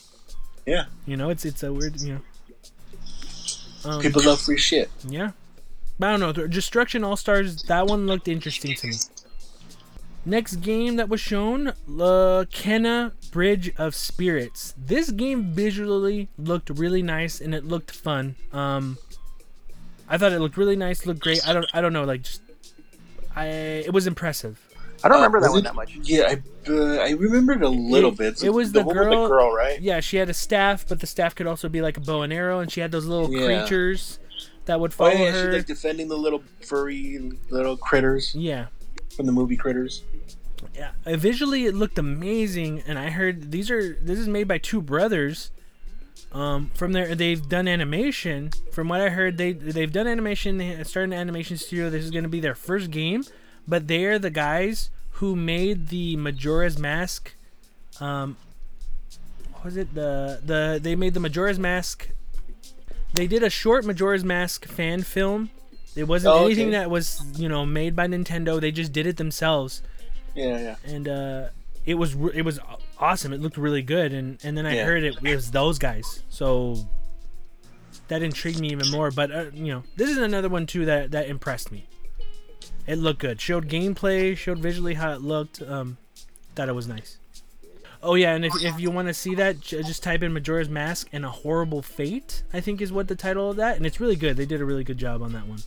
Yeah, 0.66 0.86
You 1.06 1.16
know, 1.16 1.30
it's 1.30 1.44
it's 1.44 1.62
a 1.62 1.72
weird, 1.72 2.00
you 2.00 2.14
know. 3.84 3.90
Um, 3.90 4.00
people 4.02 4.22
love 4.24 4.40
free 4.40 4.58
shit. 4.58 4.90
yeah, 5.06 5.30
but 6.00 6.08
I 6.08 6.16
don't 6.16 6.36
know. 6.36 6.46
Destruction 6.48 7.04
All 7.04 7.16
Stars, 7.16 7.62
that 7.64 7.86
one 7.86 8.06
looked 8.08 8.26
interesting 8.26 8.74
to 8.76 8.86
me. 8.88 8.94
Next 10.28 10.56
game 10.56 10.96
that 10.96 11.08
was 11.08 11.20
shown, 11.20 11.72
La 11.86 12.42
Kena 12.44 13.12
Bridge 13.30 13.72
of 13.78 13.94
Spirits. 13.94 14.74
This 14.76 15.10
game 15.12 15.52
visually 15.52 16.28
looked 16.36 16.68
really 16.68 17.00
nice 17.00 17.40
and 17.40 17.54
it 17.54 17.64
looked 17.64 17.92
fun. 17.92 18.34
Um, 18.52 18.98
I 20.08 20.18
thought 20.18 20.32
it 20.32 20.40
looked 20.40 20.56
really 20.56 20.74
nice, 20.74 21.06
looked 21.06 21.20
great. 21.20 21.46
I 21.46 21.52
don't, 21.52 21.66
I 21.72 21.80
don't 21.80 21.92
know, 21.92 22.02
like 22.02 22.22
just, 22.22 22.42
I, 23.36 23.46
it 23.46 23.92
was 23.92 24.08
impressive. 24.08 24.60
I 25.04 25.08
don't 25.08 25.18
Uh, 25.18 25.20
remember 25.20 25.40
that 25.42 25.50
one 25.50 25.58
it- 25.60 25.62
that 25.62 25.74
much. 25.76 25.96
Yeah, 26.02 26.22
I 26.34 26.42
uh, 26.72 26.96
I 26.96 27.10
remembered 27.10 27.62
a 27.62 27.68
little 27.68 28.10
It- 28.12 28.18
bit. 28.18 28.42
it 28.42 28.50
was 28.50 28.72
the, 28.72 28.82
the 28.82 28.92
girl- 28.92 29.22
the 29.22 29.28
girl, 29.28 29.52
right? 29.54 29.80
Yeah, 29.80 30.00
she 30.00 30.16
had 30.16 30.28
a 30.28 30.34
staff, 30.34 30.84
but 30.88 30.98
the 30.98 31.06
staff 31.06 31.36
could 31.36 31.46
also 31.46 31.68
be 31.68 31.80
like 31.82 31.96
a 31.96 32.00
bow 32.00 32.22
and 32.22 32.32
arrow, 32.32 32.58
and 32.58 32.72
she 32.72 32.80
had 32.80 32.90
those 32.90 33.06
little 33.06 33.32
Yeah. 33.32 33.44
creatures 33.60 34.18
that 34.64 34.80
would 34.80 34.92
follow 34.92 35.10
Oh 35.10 35.14
yeah, 35.14 35.30
her. 35.30 35.44
she's 35.44 35.54
like 35.58 35.66
defending 35.66 36.08
the 36.08 36.16
little 36.16 36.42
furry 36.62 37.30
little 37.50 37.76
critters 37.76 38.34
yeah, 38.34 38.66
from 39.14 39.26
the 39.26 39.32
movie 39.32 39.56
Critters. 39.56 40.02
Yeah. 40.76 40.90
Uh, 41.04 41.16
visually, 41.16 41.66
it 41.66 41.74
looked 41.74 41.98
amazing, 41.98 42.82
and 42.86 42.98
I 42.98 43.10
heard 43.10 43.50
these 43.50 43.70
are 43.70 43.94
this 44.00 44.18
is 44.18 44.28
made 44.28 44.46
by 44.48 44.58
two 44.58 44.82
brothers. 44.82 45.50
Um, 46.32 46.70
from 46.74 46.92
there, 46.92 47.14
they've 47.14 47.48
done 47.48 47.66
animation. 47.68 48.50
From 48.72 48.88
what 48.88 49.00
I 49.00 49.08
heard, 49.10 49.38
they 49.38 49.52
they've 49.52 49.92
done 49.92 50.06
animation. 50.06 50.58
They 50.58 50.82
started 50.84 51.12
an 51.14 51.18
animation 51.18 51.56
studio. 51.56 51.88
This 51.88 52.04
is 52.04 52.10
going 52.10 52.24
to 52.24 52.28
be 52.28 52.40
their 52.40 52.54
first 52.54 52.90
game, 52.90 53.24
but 53.66 53.88
they're 53.88 54.18
the 54.18 54.30
guys 54.30 54.90
who 55.12 55.34
made 55.34 55.88
the 55.88 56.16
Majora's 56.16 56.78
Mask. 56.78 57.34
Um, 58.00 58.36
what 59.52 59.64
was 59.64 59.76
it 59.76 59.94
the 59.94 60.40
the 60.44 60.78
they 60.82 60.94
made 60.96 61.14
the 61.14 61.20
Majora's 61.20 61.58
Mask? 61.58 62.08
They 63.14 63.26
did 63.26 63.42
a 63.42 63.48
short 63.50 63.84
Majora's 63.86 64.24
Mask 64.24 64.66
fan 64.66 65.02
film. 65.02 65.50
It 65.94 66.04
wasn't 66.04 66.34
Oh, 66.34 66.38
okay. 66.40 66.44
anything 66.46 66.70
that 66.72 66.90
was 66.90 67.22
you 67.38 67.48
know 67.48 67.64
made 67.64 67.96
by 67.96 68.06
Nintendo. 68.06 68.60
They 68.60 68.72
just 68.72 68.92
did 68.92 69.06
it 69.06 69.16
themselves 69.16 69.80
Yeah, 70.36 70.58
yeah. 70.60 70.76
and 70.84 71.08
uh, 71.08 71.48
it 71.84 71.94
was 71.94 72.14
it 72.34 72.42
was 72.42 72.60
awesome. 72.98 73.32
It 73.32 73.40
looked 73.40 73.56
really 73.56 73.82
good, 73.82 74.12
and 74.12 74.38
and 74.44 74.56
then 74.56 74.66
I 74.66 74.76
Yeah. 74.76 74.84
heard 74.84 75.02
it, 75.02 75.16
it 75.22 75.34
was 75.34 75.50
those 75.50 75.78
guys, 75.78 76.22
so 76.28 76.76
that 78.08 78.22
intrigued 78.22 78.60
me 78.60 78.70
even 78.70 78.90
more. 78.90 79.10
But 79.10 79.30
uh, 79.32 79.46
you 79.52 79.72
know, 79.72 79.82
this 79.96 80.10
is 80.10 80.18
another 80.18 80.48
one 80.48 80.66
too 80.66 80.84
that 80.84 81.10
that 81.12 81.28
impressed 81.28 81.72
me. 81.72 81.88
It 82.86 82.96
looked 82.98 83.18
good. 83.20 83.40
Showed 83.40 83.68
gameplay, 83.68 84.36
showed 84.36 84.58
visually 84.58 84.94
how 84.94 85.12
it 85.12 85.20
looked. 85.20 85.60
Um, 85.62 85.96
thought 86.54 86.68
it 86.68 86.74
was 86.74 86.86
nice. 86.86 87.18
Oh 88.02 88.14
yeah, 88.14 88.34
and 88.34 88.44
if, 88.44 88.52
if 88.62 88.78
you 88.78 88.90
want 88.90 89.08
to 89.08 89.14
see 89.14 89.34
that, 89.36 89.60
just 89.60 90.02
type 90.02 90.22
in 90.22 90.32
Majora's 90.32 90.68
Mask 90.68 91.08
and 91.12 91.24
a 91.24 91.30
Horrible 91.30 91.82
Fate. 91.82 92.44
I 92.52 92.60
think 92.60 92.80
is 92.80 92.92
what 92.92 93.08
the 93.08 93.16
title 93.16 93.50
of 93.50 93.56
that, 93.56 93.76
and 93.78 93.86
it's 93.86 94.00
really 94.00 94.14
good. 94.16 94.36
They 94.36 94.46
did 94.46 94.60
a 94.60 94.64
really 94.64 94.84
good 94.84 94.98
job 94.98 95.22
on 95.22 95.32
that 95.32 95.48
one. 95.48 95.58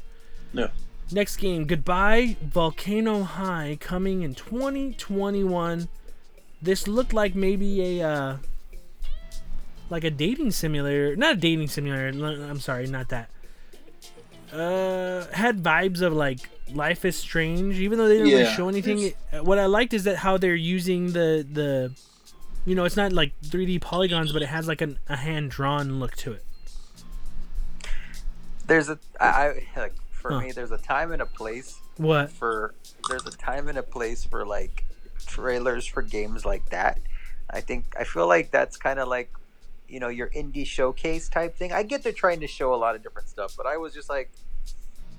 No. 0.53 0.69
Next 1.11 1.37
game, 1.37 1.65
Goodbye 1.65 2.37
Volcano 2.41 3.23
High, 3.23 3.77
coming 3.79 4.21
in 4.21 4.35
2021. 4.35 5.87
This 6.61 6.87
looked 6.87 7.13
like 7.13 7.33
maybe 7.35 7.99
a 7.99 8.07
uh, 8.07 8.37
like 9.89 10.03
a 10.03 10.11
dating 10.11 10.51
simulator, 10.51 11.15
not 11.15 11.33
a 11.33 11.37
dating 11.37 11.67
simulator. 11.69 12.07
I'm 12.09 12.59
sorry, 12.59 12.85
not 12.87 13.09
that. 13.09 13.29
Uh, 14.53 15.25
had 15.31 15.63
vibes 15.63 16.01
of 16.01 16.13
like 16.13 16.39
Life 16.73 17.05
is 17.05 17.15
Strange, 17.17 17.79
even 17.79 17.97
though 17.97 18.07
they 18.07 18.17
didn't 18.17 18.31
really 18.31 18.55
show 18.55 18.69
anything. 18.69 18.99
It- 18.99 19.43
what 19.43 19.57
I 19.57 19.65
liked 19.65 19.93
is 19.93 20.03
that 20.03 20.17
how 20.17 20.37
they're 20.37 20.53
using 20.53 21.13
the 21.13 21.45
the, 21.51 21.91
you 22.65 22.75
know, 22.75 22.83
it's 22.85 22.97
not 22.97 23.13
like 23.13 23.31
3D 23.41 23.81
polygons, 23.81 24.31
but 24.31 24.43
it 24.43 24.47
has 24.49 24.67
like 24.67 24.81
an, 24.81 24.99
a 25.07 25.15
hand 25.17 25.49
drawn 25.49 25.99
look 25.99 26.15
to 26.17 26.33
it. 26.33 26.45
There's 28.67 28.89
a 28.89 28.99
I, 29.19 29.25
I 29.25 29.63
like 29.79 29.93
for 30.29 30.35
Huh. 30.35 30.41
me. 30.41 30.51
There's 30.51 30.71
a 30.71 30.77
time 30.77 31.11
and 31.11 31.21
a 31.21 31.25
place 31.25 31.79
What? 31.97 32.29
for 32.29 32.75
there's 33.09 33.25
a 33.25 33.31
time 33.31 33.67
and 33.67 33.77
a 33.77 33.83
place 33.83 34.23
for 34.23 34.45
like 34.45 34.85
trailers 35.25 35.85
for 35.87 36.01
games 36.03 36.45
like 36.45 36.69
that. 36.69 36.99
I 37.49 37.61
think 37.61 37.95
I 37.99 38.03
feel 38.03 38.27
like 38.27 38.51
that's 38.51 38.77
kind 38.77 38.99
of 38.99 39.07
like 39.07 39.31
you 39.87 39.99
know 39.99 40.09
your 40.09 40.29
indie 40.29 40.65
showcase 40.67 41.29
type 41.29 41.55
thing. 41.57 41.73
I 41.73 41.81
get 41.83 42.03
they're 42.03 42.13
trying 42.13 42.41
to 42.41 42.47
show 42.47 42.73
a 42.73 42.77
lot 42.77 42.95
of 42.95 43.01
different 43.01 43.27
stuff, 43.29 43.55
but 43.57 43.65
I 43.65 43.77
was 43.77 43.91
just 43.93 44.07
like, 44.09 44.29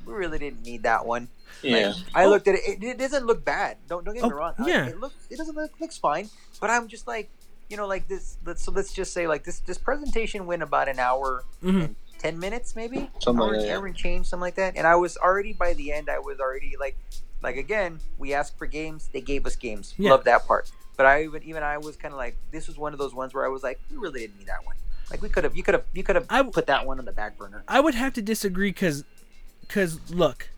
we 0.06 0.12
really 0.14 0.38
didn't 0.38 0.62
need 0.62 0.84
that 0.84 1.04
one. 1.04 1.28
Yeah. 1.62 1.94
I 2.14 2.24
Oh. 2.26 2.30
looked 2.30 2.46
at 2.46 2.54
it. 2.54 2.60
It, 2.64 2.84
it 2.84 2.98
doesn't 2.98 3.26
look 3.26 3.44
bad. 3.44 3.78
Don't 3.88 4.04
don't 4.04 4.14
get 4.14 4.22
me 4.24 4.30
Oh, 4.32 4.36
wrong. 4.36 4.54
Yeah. 4.64 4.86
it 4.86 5.00
looks 5.00 5.26
it 5.28 5.38
doesn't 5.38 5.56
look 5.56 5.72
looks 5.80 5.98
fine. 5.98 6.30
But 6.60 6.70
I'm 6.70 6.86
just 6.86 7.08
like 7.08 7.30
you 7.68 7.76
know 7.76 7.88
like 7.88 8.06
this. 8.06 8.36
Let's 8.46 8.62
so 8.62 8.70
let's 8.70 8.92
just 8.92 9.12
say 9.12 9.26
like 9.26 9.42
this 9.42 9.58
this 9.60 9.78
presentation 9.78 10.46
went 10.46 10.62
about 10.62 10.88
an 10.88 11.00
hour 11.00 11.42
hmm 11.62 11.80
and 11.80 11.96
ten 12.20 12.38
minutes 12.38 12.76
maybe. 12.76 13.10
Something 13.18 13.42
hour, 13.42 13.52
like 13.52 13.60
that, 13.60 13.66
yeah. 13.66 13.76
hour 13.76 13.86
and 13.86 13.96
change 13.96 14.26
something 14.26 14.42
like 14.42 14.54
that. 14.56 14.76
And 14.76 14.86
I 14.86 14.94
was 14.96 15.16
already 15.16 15.52
by 15.52 15.72
the 15.72 15.92
end. 15.92 16.08
I 16.08 16.18
was 16.18 16.38
already 16.38 16.76
like 16.78 16.96
like 17.42 17.56
again 17.56 17.98
we 18.18 18.34
asked 18.34 18.58
for 18.58 18.66
games. 18.66 19.08
They 19.12 19.20
gave 19.20 19.46
us 19.46 19.56
games. 19.56 19.94
Yeah. 19.96 20.10
Love 20.10 20.24
that 20.24 20.46
part. 20.46 20.70
But 20.96 21.06
I 21.06 21.24
even 21.24 21.42
even 21.42 21.62
I 21.62 21.78
was 21.78 21.96
kind 21.96 22.12
of 22.12 22.18
like 22.18 22.36
this 22.50 22.68
was 22.68 22.78
one 22.78 22.92
of 22.92 22.98
those 22.98 23.14
ones 23.14 23.34
where 23.34 23.44
I 23.44 23.48
was 23.48 23.62
like 23.62 23.80
we 23.90 23.96
really 23.96 24.20
didn't 24.20 24.38
need 24.38 24.48
that 24.48 24.64
one. 24.64 24.76
Like 25.10 25.22
we 25.22 25.28
could 25.28 25.44
have 25.44 25.56
you 25.56 25.62
could 25.62 25.74
have 25.74 25.84
you 25.94 26.02
could 26.02 26.16
have 26.16 26.26
I- 26.28 26.42
put 26.42 26.66
that 26.66 26.86
one 26.86 26.98
on 26.98 27.04
the 27.04 27.12
back 27.12 27.38
burner. 27.38 27.64
I 27.66 27.80
would 27.80 27.94
have 27.94 28.12
to 28.14 28.22
disagree 28.22 28.70
because, 28.70 29.04
cause 29.68 29.98
look, 30.10 30.50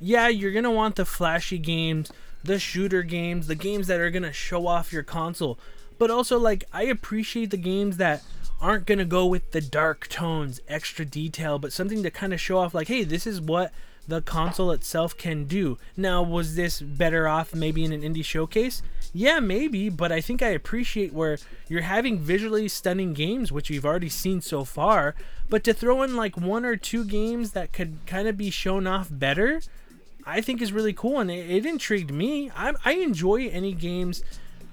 yeah, 0.00 0.28
you're 0.28 0.52
gonna 0.52 0.70
want 0.70 0.96
the 0.96 1.04
flashy 1.04 1.58
games, 1.58 2.12
the 2.44 2.58
shooter 2.58 3.02
games, 3.02 3.46
the 3.46 3.54
games 3.54 3.86
that 3.86 3.98
are 3.98 4.10
gonna 4.10 4.32
show 4.32 4.66
off 4.66 4.92
your 4.92 5.02
console. 5.02 5.58
But 5.98 6.10
also, 6.10 6.38
like, 6.38 6.64
I 6.74 6.82
appreciate 6.82 7.50
the 7.50 7.56
games 7.56 7.96
that 7.96 8.22
aren't 8.60 8.86
gonna 8.86 9.04
go 9.04 9.26
with 9.26 9.52
the 9.52 9.60
dark 9.60 10.08
tones, 10.08 10.60
extra 10.68 11.04
detail, 11.04 11.58
but 11.58 11.72
something 11.72 12.02
to 12.02 12.10
kind 12.10 12.32
of 12.32 12.40
show 12.40 12.58
off, 12.58 12.74
like, 12.74 12.88
hey, 12.88 13.04
this 13.04 13.26
is 13.26 13.40
what 13.40 13.72
the 14.08 14.22
console 14.22 14.70
itself 14.70 15.16
can 15.16 15.44
do. 15.44 15.78
Now, 15.96 16.22
was 16.22 16.54
this 16.54 16.80
better 16.80 17.26
off 17.26 17.54
maybe 17.54 17.84
in 17.84 17.92
an 17.92 18.02
indie 18.02 18.24
showcase? 18.24 18.82
Yeah, 19.12 19.40
maybe, 19.40 19.88
but 19.88 20.12
I 20.12 20.20
think 20.20 20.42
I 20.42 20.48
appreciate 20.48 21.12
where 21.12 21.38
you're 21.68 21.82
having 21.82 22.18
visually 22.18 22.68
stunning 22.68 23.14
games, 23.14 23.50
which 23.50 23.70
we've 23.70 23.84
already 23.84 24.08
seen 24.08 24.40
so 24.40 24.64
far, 24.64 25.14
but 25.48 25.64
to 25.64 25.74
throw 25.74 26.02
in 26.02 26.16
like 26.16 26.36
one 26.36 26.64
or 26.64 26.76
two 26.76 27.04
games 27.04 27.52
that 27.52 27.72
could 27.72 27.98
kind 28.06 28.28
of 28.28 28.36
be 28.36 28.50
shown 28.50 28.86
off 28.86 29.08
better, 29.10 29.60
I 30.24 30.40
think 30.40 30.60
is 30.60 30.72
really 30.72 30.92
cool, 30.92 31.20
and 31.20 31.30
it, 31.30 31.50
it 31.50 31.66
intrigued 31.66 32.12
me. 32.12 32.50
I, 32.54 32.74
I 32.84 32.92
enjoy 32.94 33.48
any 33.48 33.72
games 33.72 34.22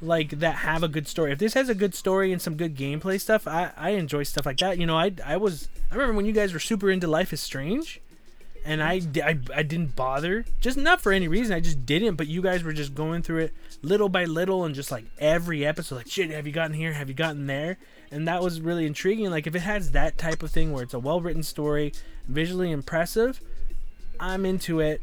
like 0.04 0.32
that 0.40 0.56
have 0.58 0.84
a 0.84 0.88
good 0.88 1.08
story. 1.08 1.32
If 1.32 1.40
this 1.40 1.54
has 1.54 1.70
a 1.70 1.76
good 1.76 1.96
story 1.96 2.32
and 2.32 2.42
some 2.42 2.56
good 2.56 2.76
gameplay 2.76 3.20
stuff, 3.20 3.48
I, 3.48 3.72
I 3.78 3.92
enjoy 3.92 4.24
stuff 4.24 4.46
like 4.46 4.58
that. 4.58 4.78
You 4.78 4.86
know, 4.86 4.98
I, 4.98 5.14
I 5.26 5.38
was 5.38 5.70
I 5.92 5.96
remember 5.96 6.16
when 6.16 6.26
you 6.26 6.34
guys 6.34 6.54
were 6.54 6.60
super 6.60 6.90
into 6.90 7.08
Life 7.08 7.34
is 7.34 7.42
Strange, 7.42 8.02
and 8.66 8.82
I, 8.82 9.02
I, 9.24 9.38
I 9.54 9.64
didn't 9.64 9.96
bother, 9.96 10.46
just 10.62 10.78
not 10.78 11.02
for 11.02 11.12
any 11.12 11.28
reason. 11.28 11.56
I 11.56 11.60
just 11.60 11.86
didn't. 11.86 12.16
But 12.16 12.28
you 12.28 12.42
guys 12.42 12.64
were 12.64 12.74
just 12.74 12.96
going 12.96 13.22
through 13.22 13.40
it 13.40 13.54
little 13.82 14.10
by 14.10 14.26
little, 14.26 14.64
and 14.64 14.74
just 14.74 14.92
like 14.92 15.06
every 15.20 15.66
episode, 15.66 15.96
like 15.98 16.10
shit, 16.10 16.30
have 16.32 16.48
you 16.48 16.54
gotten 16.54 16.74
here? 16.74 16.94
Have 16.94 17.10
you 17.10 17.16
gotten 17.16 17.48
there? 17.48 17.78
And 18.12 18.28
that 18.28 18.42
was 18.42 18.62
really 18.62 18.86
intriguing. 18.86 19.30
Like 19.30 19.48
if 19.48 19.56
it 19.56 19.60
has 19.60 19.92
that 19.92 20.18
type 20.18 20.44
of 20.44 20.52
thing 20.52 20.72
where 20.72 20.84
it's 20.84 20.94
a 20.94 21.00
well 21.00 21.22
written 21.22 21.44
story, 21.44 21.94
visually 22.28 22.72
impressive, 22.72 23.42
I'm 24.20 24.46
into 24.46 24.80
it. 24.80 25.02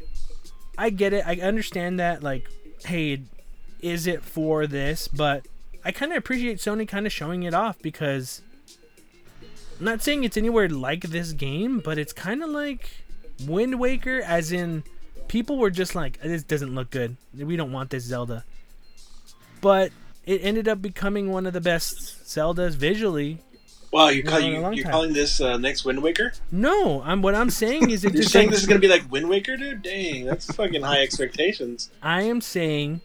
I 0.77 0.89
get 0.89 1.13
it. 1.13 1.25
I 1.27 1.35
understand 1.35 1.99
that. 1.99 2.23
Like, 2.23 2.49
hey, 2.85 3.21
is 3.81 4.07
it 4.07 4.23
for 4.23 4.67
this? 4.67 5.07
But 5.07 5.45
I 5.83 5.91
kind 5.91 6.11
of 6.11 6.17
appreciate 6.17 6.57
Sony 6.57 6.87
kind 6.87 7.05
of 7.05 7.11
showing 7.11 7.43
it 7.43 7.53
off 7.53 7.79
because 7.81 8.41
I'm 9.79 9.85
not 9.85 10.01
saying 10.01 10.23
it's 10.23 10.37
anywhere 10.37 10.69
like 10.69 11.01
this 11.01 11.31
game, 11.33 11.79
but 11.79 11.97
it's 11.97 12.13
kind 12.13 12.43
of 12.43 12.49
like 12.49 12.89
Wind 13.47 13.79
Waker, 13.79 14.21
as 14.21 14.51
in 14.51 14.83
people 15.27 15.57
were 15.57 15.71
just 15.71 15.95
like, 15.95 16.21
this 16.21 16.43
doesn't 16.43 16.75
look 16.75 16.91
good. 16.91 17.17
We 17.35 17.55
don't 17.55 17.71
want 17.71 17.89
this 17.89 18.03
Zelda. 18.03 18.43
But 19.59 19.91
it 20.25 20.41
ended 20.43 20.67
up 20.67 20.81
becoming 20.81 21.31
one 21.31 21.45
of 21.45 21.53
the 21.53 21.61
best 21.61 22.25
Zeldas 22.25 22.75
visually. 22.75 23.39
Wow, 23.91 24.07
you 24.09 24.23
Been 24.23 24.31
call 24.31 24.39
you 24.39 24.71
you're 24.73 24.89
calling 24.89 25.13
this 25.13 25.41
uh, 25.41 25.57
next 25.57 25.83
Wind 25.83 26.01
Waker? 26.01 26.31
No, 26.51 27.01
I'm 27.03 27.21
what 27.21 27.35
I'm 27.35 27.49
saying 27.49 27.89
is 27.89 28.05
it 28.05 28.13
You're 28.13 28.21
just 28.21 28.31
saying 28.31 28.47
like- 28.47 28.53
this 28.53 28.61
is 28.61 28.67
gonna 28.67 28.79
be 28.79 28.87
like 28.87 29.11
Wind 29.11 29.27
Waker, 29.27 29.57
dude? 29.57 29.81
Dang, 29.81 30.25
that's 30.25 30.45
fucking 30.55 30.81
high 30.81 31.01
expectations. 31.01 31.89
I 32.01 32.21
am 32.21 32.39
saying 32.39 33.01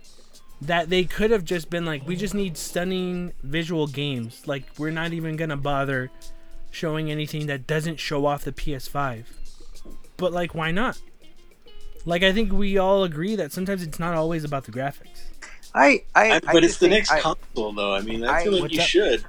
that 0.62 0.88
they 0.90 1.04
could 1.04 1.30
have 1.30 1.44
just 1.44 1.68
been 1.70 1.84
like, 1.84 2.06
we 2.06 2.16
just 2.16 2.34
need 2.34 2.56
stunning 2.56 3.32
visual 3.42 3.86
games. 3.86 4.42
Like, 4.46 4.64
we're 4.78 4.90
not 4.90 5.12
even 5.12 5.36
gonna 5.36 5.56
bother 5.56 6.10
showing 6.70 7.10
anything 7.10 7.46
that 7.46 7.66
doesn't 7.66 7.98
show 8.00 8.26
off 8.26 8.44
the 8.44 8.52
PS5. 8.52 9.24
But 10.16 10.32
like, 10.32 10.54
why 10.54 10.70
not? 10.70 10.98
Like, 12.04 12.22
I 12.22 12.32
think 12.32 12.52
we 12.52 12.78
all 12.78 13.04
agree 13.04 13.36
that 13.36 13.52
sometimes 13.52 13.82
it's 13.82 13.98
not 13.98 14.14
always 14.14 14.44
about 14.44 14.64
the 14.64 14.72
graphics. 14.72 15.22
I 15.74 16.04
I, 16.14 16.30
I, 16.30 16.36
I 16.36 16.52
but 16.52 16.64
it's 16.64 16.78
the 16.78 16.88
next 16.88 17.10
I 17.10 17.20
console, 17.20 17.72
though. 17.72 17.94
I 17.94 18.00
mean, 18.00 18.24
I- 18.24 18.38
I 18.40 18.44
feel 18.44 18.60
like 18.60 18.70
you 18.72 18.78
that? 18.78 18.88
should. 18.88 19.24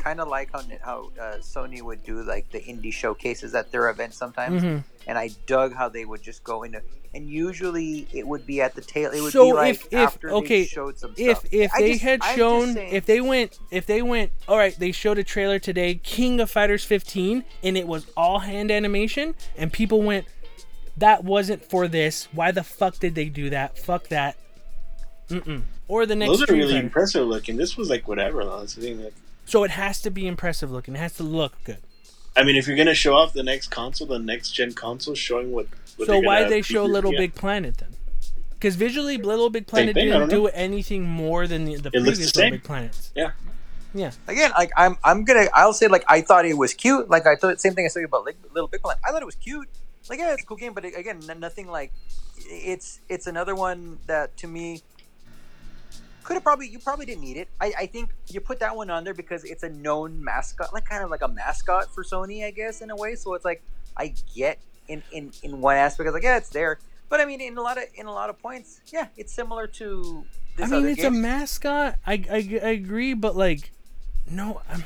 Kind 0.00 0.20
of 0.20 0.28
like 0.28 0.50
how 0.52 0.62
how 0.82 1.10
uh, 1.20 1.36
Sony 1.40 1.82
would 1.82 2.02
do 2.04 2.22
like 2.22 2.50
the 2.50 2.60
indie 2.60 2.92
showcases 2.92 3.54
at 3.54 3.70
their 3.70 3.88
events 3.90 4.16
sometimes. 4.16 4.62
hmm 4.62 4.78
and 5.06 5.16
I 5.18 5.30
dug 5.46 5.74
how 5.74 5.88
they 5.88 6.04
would 6.04 6.22
just 6.22 6.44
go 6.44 6.62
into, 6.62 6.82
and 7.14 7.28
usually 7.28 8.06
it 8.12 8.24
would 8.28 8.46
be 8.46 8.60
at 8.60 8.74
the 8.74 8.82
tail. 8.82 9.10
It 9.10 9.22
would 9.22 9.32
So 9.32 9.46
be 9.46 9.52
like 9.54 9.74
if- 9.76 9.86
if- 9.86 9.94
after 9.94 10.30
okay, 10.34 10.60
they 10.60 10.66
showed 10.66 10.98
some 10.98 11.14
If 11.16 11.38
stuff. 11.38 11.52
if 11.52 11.72
I 11.74 11.80
they 11.80 11.92
just- 11.92 12.02
had 12.04 12.20
I'm 12.22 12.36
shown, 12.36 12.76
if 12.76 13.06
they 13.06 13.20
went, 13.20 13.58
if 13.70 13.86
they 13.86 14.02
went, 14.02 14.30
all 14.46 14.58
right, 14.58 14.78
they 14.78 14.92
showed 14.92 15.18
a 15.18 15.24
trailer 15.24 15.58
today, 15.58 15.94
King 15.94 16.38
of 16.38 16.50
Fighters 16.50 16.84
15, 16.84 17.44
and 17.64 17.76
it 17.78 17.86
was 17.88 18.06
all 18.16 18.40
hand 18.40 18.70
animation, 18.70 19.34
and 19.56 19.72
people 19.72 20.02
went, 20.02 20.26
that 20.98 21.24
wasn't 21.24 21.64
for 21.64 21.88
this. 21.88 22.28
Why 22.32 22.52
the 22.52 22.62
fuck 22.62 22.98
did 23.00 23.14
they 23.14 23.30
do 23.30 23.48
that? 23.50 23.78
Fuck 23.78 24.08
that. 24.08 24.36
Mm-mm. 25.30 25.62
Or 25.88 26.06
the 26.06 26.14
next 26.14 26.30
Those 26.38 26.48
are 26.48 26.52
really 26.52 26.74
Fighter. 26.74 26.84
impressive 26.84 27.26
looking. 27.26 27.56
This 27.56 27.76
was 27.76 27.88
like 27.88 28.06
whatever. 28.06 28.44
Though. 28.44 28.60
That's 28.60 28.74
the 28.74 28.82
thing. 28.82 29.02
Like, 29.02 29.14
So 29.50 29.64
it 29.64 29.72
has 29.72 30.00
to 30.02 30.12
be 30.12 30.28
impressive 30.28 30.70
looking. 30.70 30.94
It 30.94 30.98
has 30.98 31.14
to 31.14 31.24
look 31.24 31.54
good. 31.64 31.78
I 32.36 32.44
mean, 32.44 32.54
if 32.54 32.68
you're 32.68 32.76
gonna 32.76 32.94
show 32.94 33.16
off 33.16 33.32
the 33.32 33.42
next 33.42 33.66
console, 33.72 34.06
the 34.06 34.20
next 34.20 34.52
gen 34.52 34.74
console, 34.74 35.16
showing 35.16 35.50
what. 35.50 35.66
what 35.96 36.06
so 36.06 36.20
why 36.20 36.44
they 36.44 36.62
show 36.62 36.84
feature, 36.84 36.92
Little. 36.92 37.10
Big 37.10 37.34
Planet 37.34 37.78
then? 37.78 37.88
Because 38.50 38.76
visually, 38.76 39.16
Little 39.16 39.50
Big 39.50 39.66
Planet 39.66 39.94
thing, 39.94 40.04
didn't 40.06 40.28
don't 40.28 40.42
know. 40.44 40.50
anything 40.54 41.02
more 41.02 41.48
than 41.48 41.64
the, 41.64 41.74
the 41.76 41.90
It 41.92 42.00
looks 42.00 42.18
previous 42.18 42.32
the 42.32 42.38
Little 42.38 42.42
same. 42.42 42.52
Big 42.52 42.62
Planets. 42.62 43.12
Yeah. 43.16 43.32
Yeah. 43.92 44.12
again, 44.28 44.52
like 44.56 44.70
I'm, 44.76 44.96
I'm 45.02 45.24
gonna, 45.24 45.48
I'll 45.52 45.72
say 45.72 45.88
like 45.88 46.04
I 46.06 46.20
thought 46.20 46.44
it 46.46 46.56
was 46.56 46.72
cute. 46.72 47.10
Like 47.10 47.26
I 47.26 47.34
thought 47.34 47.60
same 47.60 47.74
thing 47.74 47.84
I 47.84 47.88
said 47.88 48.04
about 48.04 48.24
like, 48.24 48.36
Little 48.54 48.68
Big 48.68 48.82
Planet. 48.82 49.00
I 49.04 49.10
thought 49.10 49.22
it 49.22 49.26
was 49.26 49.34
cute. 49.34 49.68
Like 50.08 50.20
yeah, 50.20 50.32
it's 50.32 50.44
a 50.44 50.46
cool 50.46 50.58
game, 50.58 50.74
but 50.74 50.84
it, 50.84 50.96
again, 50.96 51.20
n- 51.28 51.40
nothing 51.40 51.66
like. 51.66 51.92
It's 52.46 53.00
it's 53.08 53.26
another 53.26 53.56
one 53.56 53.98
that 54.06 54.36
to 54.38 54.46
me 54.46 54.82
could 56.30 56.36
have 56.36 56.44
probably 56.44 56.68
you 56.68 56.78
probably 56.78 57.06
didn't 57.06 57.22
need 57.24 57.36
it. 57.36 57.48
I, 57.60 57.72
I 57.76 57.86
think 57.86 58.10
you 58.28 58.40
put 58.40 58.60
that 58.60 58.76
one 58.76 58.88
on 58.88 59.02
there 59.02 59.14
because 59.14 59.42
it's 59.42 59.64
a 59.64 59.68
known 59.68 60.22
mascot, 60.22 60.72
like 60.72 60.84
kind 60.88 61.02
of 61.02 61.10
like 61.10 61.22
a 61.22 61.28
mascot 61.28 61.92
for 61.92 62.04
Sony, 62.04 62.46
I 62.46 62.52
guess 62.52 62.82
in 62.82 62.90
a 62.90 62.94
way. 62.96 63.16
So 63.16 63.34
it's 63.34 63.44
like 63.44 63.62
I 63.96 64.14
get 64.36 64.60
in 64.86 65.02
in 65.10 65.32
in 65.42 65.60
one 65.60 65.76
aspect, 65.76 66.06
it's 66.06 66.14
like 66.14 66.22
yeah, 66.22 66.36
it's 66.36 66.50
there. 66.50 66.78
But 67.08 67.20
I 67.20 67.24
mean, 67.24 67.40
in 67.40 67.58
a 67.58 67.60
lot 67.60 67.78
of 67.78 67.84
in 67.96 68.06
a 68.06 68.12
lot 68.12 68.30
of 68.30 68.38
points, 68.38 68.80
yeah, 68.92 69.08
it's 69.16 69.32
similar 69.32 69.66
to. 69.66 70.24
I 70.56 70.66
mean, 70.66 70.72
other 70.74 70.88
it's 70.90 71.02
game. 71.02 71.14
a 71.14 71.18
mascot. 71.18 71.96
I, 72.06 72.12
I, 72.30 72.60
I 72.62 72.68
agree, 72.70 73.14
but 73.14 73.34
like, 73.34 73.72
no, 74.30 74.60
I'm, 74.70 74.84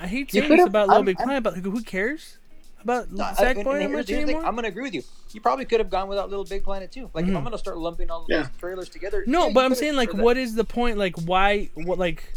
I 0.00 0.06
hate 0.06 0.32
You 0.32 0.40
saying 0.40 0.56
this 0.56 0.66
about 0.66 0.88
Little 0.88 0.96
I'm- 1.02 1.04
Big 1.04 1.18
I'm- 1.18 1.26
Planet, 1.26 1.42
but 1.42 1.52
like, 1.54 1.62
who 1.64 1.82
cares 1.82 2.38
about 2.86 3.10
No, 3.12 3.24
I- 3.24 3.32
Sackboy 3.32 3.36
and- 3.36 3.46
and 3.46 3.56
that 3.56 3.72
here's- 3.80 3.90
much 3.90 3.90
here's 3.90 4.06
the 4.08 4.14
thing, 4.14 4.22
anymore. 4.28 4.46
I'm 4.46 4.54
gonna 4.54 4.68
agree 4.68 4.82
with 4.84 4.94
you. 4.94 5.02
You 5.32 5.40
probably 5.40 5.64
could 5.64 5.80
have 5.80 5.90
gone 5.90 6.08
without 6.08 6.30
Little 6.30 6.44
Big 6.44 6.62
Planet 6.64 6.90
too. 6.92 7.10
Like 7.14 7.24
if 7.26 7.30
Mhm. 7.30 7.36
I'm 7.36 7.44
gonna 7.44 7.58
start 7.58 7.78
lumping 7.78 8.10
all 8.10 8.24
Yeah. 8.28 8.42
those 8.42 8.48
trailers 8.58 8.88
together. 8.88 9.24
No, 9.26 9.48
yeah, 9.48 9.52
but 9.52 9.64
I'm 9.64 9.74
saying 9.74 9.96
like, 9.96 10.14
what 10.14 10.36
is 10.36 10.54
the 10.54 10.64
point? 10.64 10.96
Like, 10.98 11.16
why? 11.26 11.70
What 11.74 11.98
like? 11.98 12.32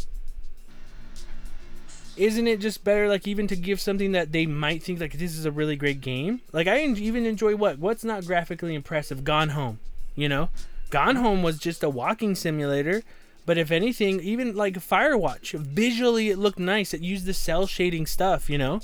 Isn't 2.16 2.48
it 2.48 2.60
just 2.60 2.84
better, 2.84 3.08
like, 3.08 3.26
even 3.26 3.46
to 3.46 3.56
give 3.56 3.80
something 3.80 4.12
that 4.12 4.32
they 4.32 4.44
might 4.44 4.82
think 4.82 5.00
like 5.00 5.12
this 5.14 5.36
is 5.38 5.44
a 5.46 5.50
really 5.50 5.76
great 5.76 6.00
game? 6.00 6.40
Like, 6.52 6.66
I 6.66 6.80
en- 6.80 6.96
even 6.98 7.24
enjoy 7.24 7.56
what? 7.56 7.78
What's 7.78 8.04
not 8.04 8.26
graphically 8.26 8.74
impressive? 8.74 9.24
Gone 9.24 9.50
Home, 9.50 9.78
you 10.16 10.28
know, 10.28 10.50
Gone 10.90 11.16
Home 11.16 11.42
was 11.42 11.58
just 11.58 11.82
a 11.82 11.88
walking 11.88 12.34
simulator. 12.34 13.02
But 13.46 13.56
if 13.56 13.70
anything, 13.70 14.20
even 14.20 14.54
like 14.54 14.74
Firewatch, 14.74 15.58
visually 15.58 16.28
it 16.28 16.36
looked 16.38 16.58
nice. 16.58 16.92
It 16.92 17.00
used 17.00 17.24
the 17.24 17.32
cel 17.32 17.66
shading 17.66 18.06
stuff, 18.06 18.50
you 18.50 18.58
know. 18.58 18.80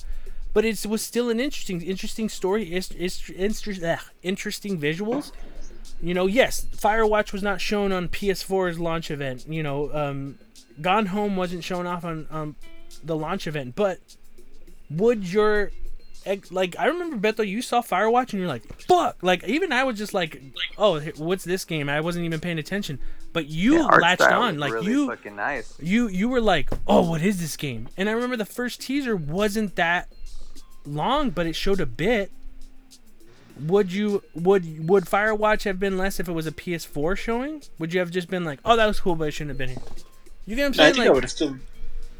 But 0.52 0.64
it 0.64 0.86
was 0.86 1.02
still 1.02 1.28
an 1.30 1.38
interesting, 1.38 1.82
interesting 1.82 2.28
story. 2.28 2.74
Ugh, 2.74 4.00
interesting 4.22 4.80
visuals 4.80 5.32
you 6.00 6.14
know, 6.14 6.26
yes, 6.26 6.66
Firewatch 6.76 7.32
was 7.32 7.42
not 7.42 7.60
shown 7.60 7.92
on 7.92 8.08
PS4's 8.08 8.78
launch 8.78 9.10
event. 9.10 9.46
You 9.48 9.62
know, 9.62 9.92
um, 9.94 10.38
Gone 10.80 11.06
Home 11.06 11.36
wasn't 11.36 11.64
shown 11.64 11.86
off 11.86 12.04
on 12.04 12.26
um, 12.30 12.56
the 13.02 13.16
launch 13.16 13.46
event. 13.46 13.74
But 13.74 13.98
would 14.90 15.30
your 15.30 15.70
like? 16.50 16.76
I 16.78 16.86
remember 16.86 17.16
Beto, 17.16 17.46
you 17.46 17.62
saw 17.62 17.80
Firewatch 17.80 18.32
and 18.32 18.40
you're 18.40 18.48
like, 18.48 18.64
"Fuck!" 18.82 19.22
Like 19.22 19.44
even 19.44 19.72
I 19.72 19.84
was 19.84 19.96
just 19.96 20.12
like, 20.12 20.40
"Oh, 20.76 21.00
what's 21.16 21.44
this 21.44 21.64
game?" 21.64 21.88
I 21.88 22.00
wasn't 22.00 22.26
even 22.26 22.40
paying 22.40 22.58
attention. 22.58 22.98
But 23.32 23.46
you 23.46 23.76
Yeah, 23.76 23.84
latched 23.84 24.22
on, 24.22 24.58
like 24.58 24.72
really 24.72 24.86
you, 24.86 25.08
fucking 25.08 25.36
nice. 25.36 25.74
you, 25.80 26.08
you 26.08 26.28
were 26.28 26.40
like, 26.40 26.70
"Oh, 26.86 27.08
what 27.08 27.22
is 27.22 27.40
this 27.40 27.56
game?" 27.56 27.88
And 27.96 28.08
I 28.08 28.12
remember 28.12 28.36
the 28.36 28.44
first 28.44 28.80
teaser 28.82 29.16
wasn't 29.16 29.76
that 29.76 30.08
long, 30.86 31.30
but 31.30 31.46
it 31.46 31.54
showed 31.54 31.80
a 31.80 31.86
bit 31.86 32.30
would 33.66 33.90
you 33.92 34.22
would 34.34 34.86
would 34.88 35.04
Firewatch 35.04 35.64
have 35.64 35.80
been 35.80 35.96
less 35.96 36.20
if 36.20 36.28
it 36.28 36.32
was 36.32 36.46
a 36.46 36.52
PS4 36.52 37.16
showing? 37.16 37.62
Would 37.78 37.94
you 37.94 38.00
have 38.00 38.10
just 38.10 38.28
been 38.28 38.44
like, 38.44 38.58
"Oh, 38.64 38.76
that 38.76 38.86
was 38.86 39.00
cool, 39.00 39.14
but 39.14 39.28
it 39.28 39.30
shouldn't 39.32 39.50
have 39.50 39.58
been 39.58 39.70
here"? 39.70 39.78
You 40.46 40.56
get 40.56 40.62
what 40.62 40.64
I 40.64 40.66
I'm 40.66 40.72
think 40.72 40.76
saying? 40.76 40.86
I 40.88 40.92
think 40.92 40.98
Like, 41.06 41.14
would 41.14 41.24
have 41.24 41.30
still. 41.30 41.56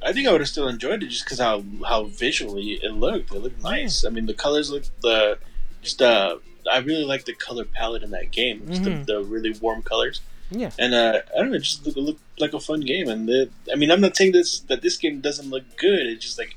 I 0.02 0.12
think 0.12 0.28
I 0.28 0.32
would 0.32 0.40
have 0.40 0.48
still 0.48 0.68
enjoyed 0.68 1.02
it 1.02 1.08
just 1.08 1.24
because 1.24 1.38
how 1.38 1.62
how 1.86 2.04
visually 2.04 2.80
it 2.82 2.92
looked. 2.92 3.32
It 3.32 3.38
looked 3.40 3.62
nice. 3.62 4.04
I 4.04 4.08
mean, 4.08 4.26
the 4.26 4.34
colors 4.34 4.70
look 4.70 4.84
the 5.02 5.38
just 5.82 6.00
uh. 6.02 6.36
I 6.72 6.78
really 6.78 7.04
like 7.04 7.26
the 7.26 7.32
color 7.32 7.64
palette 7.64 8.02
in 8.02 8.10
that 8.10 8.32
game. 8.32 8.62
Mhm. 8.62 9.06
the, 9.06 9.12
the 9.12 9.22
really 9.22 9.52
warm 9.60 9.82
colors. 9.82 10.20
yeah, 10.50 10.70
And 10.80 10.94
uh, 10.94 11.20
I 11.32 11.38
don't 11.38 11.50
know, 11.50 11.56
it 11.58 11.60
just 11.60 11.86
look, 11.86 11.94
look 11.94 12.18
like 12.40 12.54
a 12.54 12.58
fun 12.58 12.80
game. 12.80 13.08
And 13.08 13.28
the, 13.28 13.50
I 13.72 13.76
mean, 13.76 13.92
I'm 13.92 14.00
not 14.00 14.16
saying 14.16 14.32
this 14.32 14.58
that 14.62 14.82
this 14.82 14.96
game 14.96 15.20
doesn't 15.20 15.48
look 15.48 15.62
good. 15.76 16.06
It's 16.08 16.24
just 16.24 16.38
like 16.38 16.56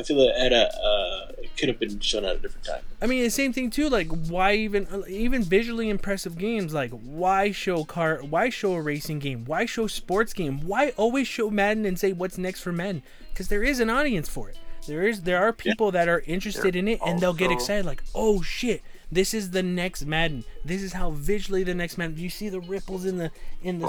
I 0.00 0.02
feel 0.02 0.16
that 0.16 0.40
at 0.40 0.52
a 0.52 0.68
uh, 0.68 1.32
it 1.38 1.56
could 1.56 1.68
have 1.68 1.78
been 1.78 2.00
shown 2.00 2.24
at 2.24 2.36
a 2.36 2.38
different 2.38 2.66
time. 2.66 2.82
I 3.02 3.06
mean 3.06 3.22
the 3.22 3.30
same 3.30 3.52
thing 3.52 3.70
too. 3.70 3.88
Like, 3.88 4.08
why 4.08 4.54
even 4.54 5.04
even 5.08 5.42
visually 5.42 5.90
impressive 5.90 6.38
games? 6.38 6.72
Like, 6.72 6.90
why 6.90 7.52
show 7.52 7.84
car? 7.84 8.20
Why 8.22 8.48
show 8.48 8.72
a 8.74 8.82
racing 8.82 9.18
game? 9.18 9.44
Why 9.44 9.66
show 9.66 9.86
sports 9.86 10.32
game? 10.32 10.66
Why 10.66 10.90
always 10.96 11.28
show 11.28 11.50
Madden 11.50 11.84
and 11.84 11.98
say 11.98 12.12
what's 12.12 12.38
next 12.38 12.60
for 12.60 12.72
men? 12.72 13.02
Because 13.30 13.48
there 13.48 13.62
is 13.62 13.78
an 13.78 13.90
audience 13.90 14.28
for 14.28 14.48
it. 14.48 14.56
There 14.86 15.06
is 15.06 15.22
there 15.22 15.42
are 15.42 15.52
people 15.52 15.90
that 15.92 16.08
are 16.08 16.22
interested 16.26 16.74
in 16.74 16.88
it 16.88 17.00
and 17.04 17.20
they'll 17.20 17.34
get 17.34 17.50
excited. 17.50 17.84
Like, 17.84 18.02
oh 18.14 18.42
shit. 18.42 18.82
This 19.12 19.34
is 19.34 19.50
the 19.50 19.62
next 19.62 20.06
Madden. 20.06 20.44
This 20.64 20.82
is 20.82 20.92
how 20.92 21.10
visually 21.10 21.62
the 21.64 21.74
next 21.74 21.96
Madden. 21.98 22.18
You 22.18 22.28
see 22.30 22.48
the 22.48 22.60
ripples 22.60 23.04
in 23.06 23.16
the 23.18 23.30
in 23.62 23.78
the 23.78 23.86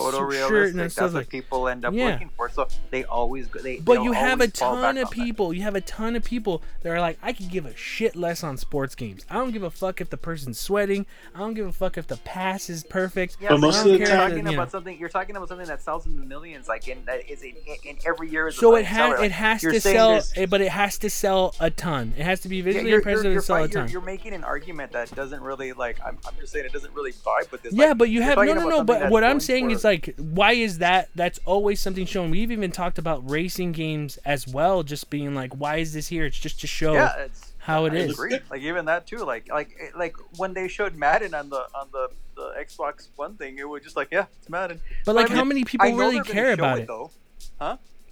shirt 0.47 0.71
and 0.71 0.79
That's 0.79 0.93
stuff 0.93 1.13
what 1.13 1.19
like. 1.19 1.29
people 1.29 1.67
end 1.67 1.85
up 1.85 1.93
Yeah. 1.93 2.11
looking 2.11 2.29
for. 2.35 2.49
So 2.49 2.67
they 2.89 3.03
always 3.05 3.47
go. 3.47 3.61
They, 3.61 3.77
But 3.77 4.03
you 4.03 4.11
have 4.13 4.41
a 4.41 4.47
ton 4.47 4.79
of 4.79 4.83
on 4.83 4.95
that. 4.95 5.11
people. 5.11 5.53
You 5.53 5.61
have 5.63 5.75
a 5.75 5.81
ton 5.81 6.15
of 6.15 6.23
people 6.25 6.61
that 6.83 6.89
are 6.91 6.99
like, 6.99 7.17
I 7.21 7.31
could 7.33 7.49
give 7.49 7.65
a 7.65 7.75
shit 7.75 8.15
less 8.15 8.43
on 8.43 8.57
sports 8.57 8.95
games. 8.95 9.25
I 9.29 9.35
don't 9.35 9.51
give 9.51 9.63
a 9.63 9.69
fuck 9.69 10.01
if 10.01 10.09
the 10.09 10.17
person's 10.17 10.59
sweating. 10.59 11.05
I 11.35 11.39
don't 11.39 11.53
give 11.53 11.67
a 11.67 11.71
fuck 11.73 11.97
if 11.97 12.07
the 12.07 12.17
pass 12.17 12.69
is 12.69 12.83
perfect. 12.83 13.37
Yeah, 13.39 13.49
But 13.49 13.55
but 13.55 13.61
most 13.61 13.77
of 13.79 13.83
the 13.91 13.97
you're 13.97 14.07
time- 14.07 14.17
that, 14.17 14.21
talking 14.29 14.37
you 14.37 14.43
know. 14.43 14.53
about 14.53 14.71
something. 14.71 14.97
You're 14.99 15.09
talking 15.09 15.35
about 15.35 15.47
something 15.49 15.67
that 15.67 15.81
sells 15.81 16.05
in 16.05 16.17
the 16.17 16.25
millions, 16.25 16.67
like 16.67 16.87
in 16.87 17.03
that 17.05 17.29
is 17.29 17.41
in, 17.43 17.53
in 17.85 17.97
every 18.05 18.29
year. 18.29 18.47
Is 18.47 18.55
a 18.57 18.59
So 18.59 18.75
it 18.75 18.83
fucking 18.83 18.97
has 18.97 19.09
Like, 19.19 19.25
it 19.25 19.31
has 19.31 19.61
to 19.61 19.79
sell, 19.81 20.09
there's- 20.11 20.33
eh, 20.35 20.45
but 20.45 20.61
it 20.61 20.69
has 20.69 20.97
to 20.99 21.09
sell 21.09 21.55
a 21.59 21.69
ton. 21.69 22.13
It 22.17 22.23
has 22.23 22.41
to 22.41 22.49
be 22.49 22.57
Yeah, 22.57 22.63
visually 22.63 22.89
you're, 22.89 22.99
impressive 22.99 23.23
you're, 23.25 23.33
you're, 23.33 23.41
sell 23.41 23.57
a 23.57 23.59
you're, 23.61 23.67
ton. 23.69 23.89
you're 23.89 24.01
making 24.01 24.33
an 24.33 24.43
argument 24.43 24.91
that 24.93 25.13
doesn't 25.15 25.41
really 25.41 25.71
like. 25.73 25.97
I'm, 26.05 26.17
I'm 26.27 26.33
just 26.39 26.51
saying 26.51 26.60
it 26.65 26.73
doesn't 26.73 26.93
really 26.93 27.11
vibe 27.13 27.51
with 27.51 27.61
this. 27.63 27.73
Yeah, 27.73 27.89
like, 27.89 27.97
but 27.97 28.09
you 28.09 28.21
have 28.21 28.37
no, 28.37 28.43
no, 28.53 28.69
no. 28.69 28.83
But 28.83 29.09
what 29.09 29.23
I'm 29.23 29.39
saying 29.39 29.69
for- 29.69 29.75
is 29.75 29.83
like, 29.83 30.15
why 30.17 30.53
is 30.53 30.79
that? 30.79 31.09
That's 31.15 31.39
always 31.45 31.79
something 31.79 32.05
shown. 32.05 32.31
We've 32.31 32.51
even 32.51 32.71
talked 32.71 32.97
about 32.97 33.29
racing 33.29 33.71
games 33.73 34.17
as 34.25 34.47
well, 34.47 34.83
just 34.83 35.09
being 35.09 35.33
like, 35.35 35.53
why 35.53 35.77
is 35.77 35.93
this 35.93 36.07
here? 36.07 36.25
It's 36.25 36.39
just 36.39 36.59
to 36.61 36.67
show 36.67 36.93
yeah, 36.93 37.15
it's 37.17 37.53
how 37.59 37.85
it 37.85 37.93
I 37.93 37.97
is. 37.97 38.11
agree. 38.13 38.39
Like 38.49 38.61
even 38.61 38.85
that 38.85 39.07
too. 39.07 39.17
Like 39.17 39.49
like 39.49 39.75
eh, 39.79 39.89
like 39.95 40.15
when 40.37 40.53
they 40.53 40.67
showed 40.67 40.95
Madden 40.95 41.33
on 41.33 41.49
the 41.49 41.61
on 41.75 41.87
the, 41.91 42.09
the 42.35 42.53
Xbox 42.59 43.07
One 43.15 43.35
thing, 43.35 43.57
it 43.57 43.67
was 43.67 43.83
just 43.83 43.95
like 43.95 44.09
yeah, 44.11 44.25
it's 44.39 44.49
Madden. 44.49 44.81
But 45.05 45.15
like, 45.15 45.29
I 45.31 45.35
how 45.35 45.43
many 45.43 45.63
people 45.63 45.91
really 45.95 46.21
care 46.21 46.53
about 46.53 46.79
it, 46.79 46.83
it? 46.83 46.87
though. 46.87 47.11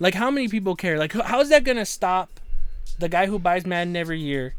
Like, 0.02 0.14
how 0.14 0.32
many 0.32 0.48
people 0.48 0.76
care? 0.78 0.98
Like, 0.98 1.12
how- 1.12 1.24
how 1.24 1.40
is 1.42 1.50
that 1.50 1.64
gonna 1.66 1.86
stop 1.86 2.40
the 3.00 3.10
guy 3.10 3.26
who 3.26 3.38
buys 3.38 3.66
Madden 3.66 3.96
every 3.96 4.20
year 4.20 4.56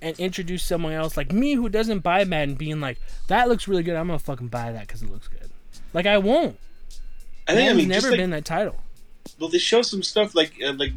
and 0.00 0.18
introduce 0.18 0.64
someone 0.64 0.92
else 0.92 1.16
like 1.16 1.32
me 1.32 1.54
who 1.54 1.68
doesn't 1.68 2.00
buy 2.00 2.24
Madden, 2.24 2.54
being 2.56 2.80
like, 2.80 2.98
"That 3.28 3.48
looks 3.48 3.68
really 3.68 3.82
good. 3.82 3.96
I'm 3.96 4.06
gonna 4.08 4.18
fucking 4.18 4.48
buy 4.48 4.72
that 4.72 4.86
because 4.86 5.02
it 5.02 5.10
looks 5.10 5.28
good." 5.28 5.50
Like, 5.92 6.06
I 6.06 6.18
won't. 6.18 6.58
I 7.46 7.54
think 7.54 7.58
I 7.70 7.72
Madden's 7.74 7.76
mean 7.78 7.88
never 7.88 8.00
just 8.00 8.10
like, 8.10 8.18
been 8.18 8.30
that 8.30 8.44
title. 8.44 8.76
well, 9.38 9.48
they 9.50 9.58
show 9.58 9.82
some 9.82 10.02
stuff 10.02 10.34
like 10.34 10.52
uh, 10.64 10.72
like 10.74 10.92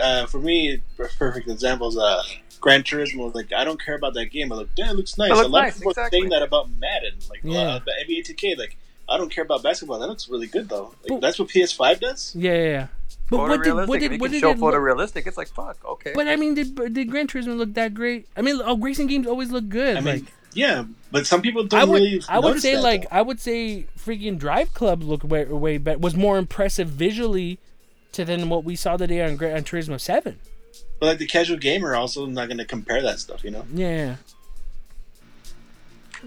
uh, 0.00 0.26
for 0.26 0.38
me, 0.38 0.80
perfect 1.18 1.48
example 1.48 1.88
is 1.88 1.96
uh, 1.98 2.22
Gran 2.60 2.82
Turismo. 2.82 3.34
Like 3.34 3.52
I 3.52 3.64
don't 3.64 3.80
care 3.82 3.94
about 3.96 4.14
that 4.14 4.26
game. 4.26 4.52
I 4.52 4.56
look, 4.56 4.68
damn, 4.76 4.90
it 4.90 4.96
looks 4.96 5.18
nice. 5.18 5.30
looks 5.30 5.42
a 5.44 5.48
lot 5.48 5.62
nice, 5.62 5.74
of 5.74 5.78
people 5.80 5.92
exactly. 5.92 6.18
saying 6.20 6.30
that 6.30 6.42
about 6.42 6.70
Madden, 6.70 7.14
like 7.30 7.40
Yeah. 7.42 7.58
uh, 7.60 7.78
the 7.84 7.92
NBA 8.06 8.26
2K. 8.30 8.56
Like 8.58 8.76
I 9.08 9.16
don't 9.18 9.30
care 9.30 9.44
about 9.44 9.62
basketball. 9.62 9.98
That 9.98 10.08
looks 10.08 10.28
really 10.28 10.46
good 10.46 10.68
though. 10.68 10.94
Like, 11.02 11.08
But- 11.08 11.20
that's 11.20 11.38
what 11.38 11.48
PS5 11.48 12.00
does. 12.00 12.34
Yeah, 12.36 12.52
yeah. 12.52 12.62
yeah. 12.64 12.86
But 13.28 13.38
what 13.38 13.62
did 13.62 13.72
Photorealistic. 13.72 13.88
what 13.88 13.96
if 13.96 14.00
did 14.02 14.12
you 14.12 14.18
what 14.18 14.26
can 14.26 14.32
did 14.32 14.40
show 14.40 14.50
it 14.50 14.96
look, 14.96 15.26
it's 15.26 15.36
like 15.36 15.48
fuck. 15.48 15.84
Okay. 15.84 16.12
But 16.14 16.28
I 16.28 16.36
mean, 16.36 16.54
did 16.54 16.74
did 16.94 17.10
Gran 17.10 17.26
Turismo 17.26 17.56
look 17.56 17.74
that 17.74 17.92
great? 17.92 18.28
I 18.36 18.42
mean, 18.42 18.60
oh, 18.64 18.76
racing 18.76 19.08
games 19.08 19.26
always 19.26 19.50
look 19.50 19.68
good. 19.68 19.96
I 19.96 20.00
mean, 20.00 20.14
like, 20.14 20.32
yeah, 20.54 20.84
but 21.10 21.26
some 21.26 21.42
people 21.42 21.64
don't 21.64 21.80
I 21.80 21.84
would 21.84 22.00
really. 22.00 22.22
I 22.28 22.38
would 22.38 22.60
say 22.60 22.76
that, 22.76 22.82
like 22.82 23.02
though. 23.02 23.08
I 23.16 23.22
would 23.22 23.40
say 23.40 23.86
freaking 23.98 24.38
Drive 24.38 24.72
Club 24.74 25.02
looked 25.02 25.24
way 25.24 25.44
way 25.44 25.78
better. 25.78 25.98
Was 25.98 26.14
more 26.14 26.38
impressive 26.38 26.88
visually 26.88 27.58
to 28.12 28.24
than 28.24 28.48
what 28.48 28.62
we 28.64 28.76
saw 28.76 28.96
today 28.96 29.22
on 29.24 29.36
Gran 29.36 29.64
Turismo 29.64 30.00
Seven. 30.00 30.38
but 31.00 31.06
like 31.06 31.18
the 31.18 31.26
casual 31.26 31.56
gamer 31.58 31.94
also 31.96 32.26
not 32.26 32.46
going 32.46 32.58
to 32.58 32.64
compare 32.64 33.02
that 33.02 33.18
stuff. 33.18 33.42
You 33.42 33.50
know. 33.50 33.64
Yeah. 33.74 34.16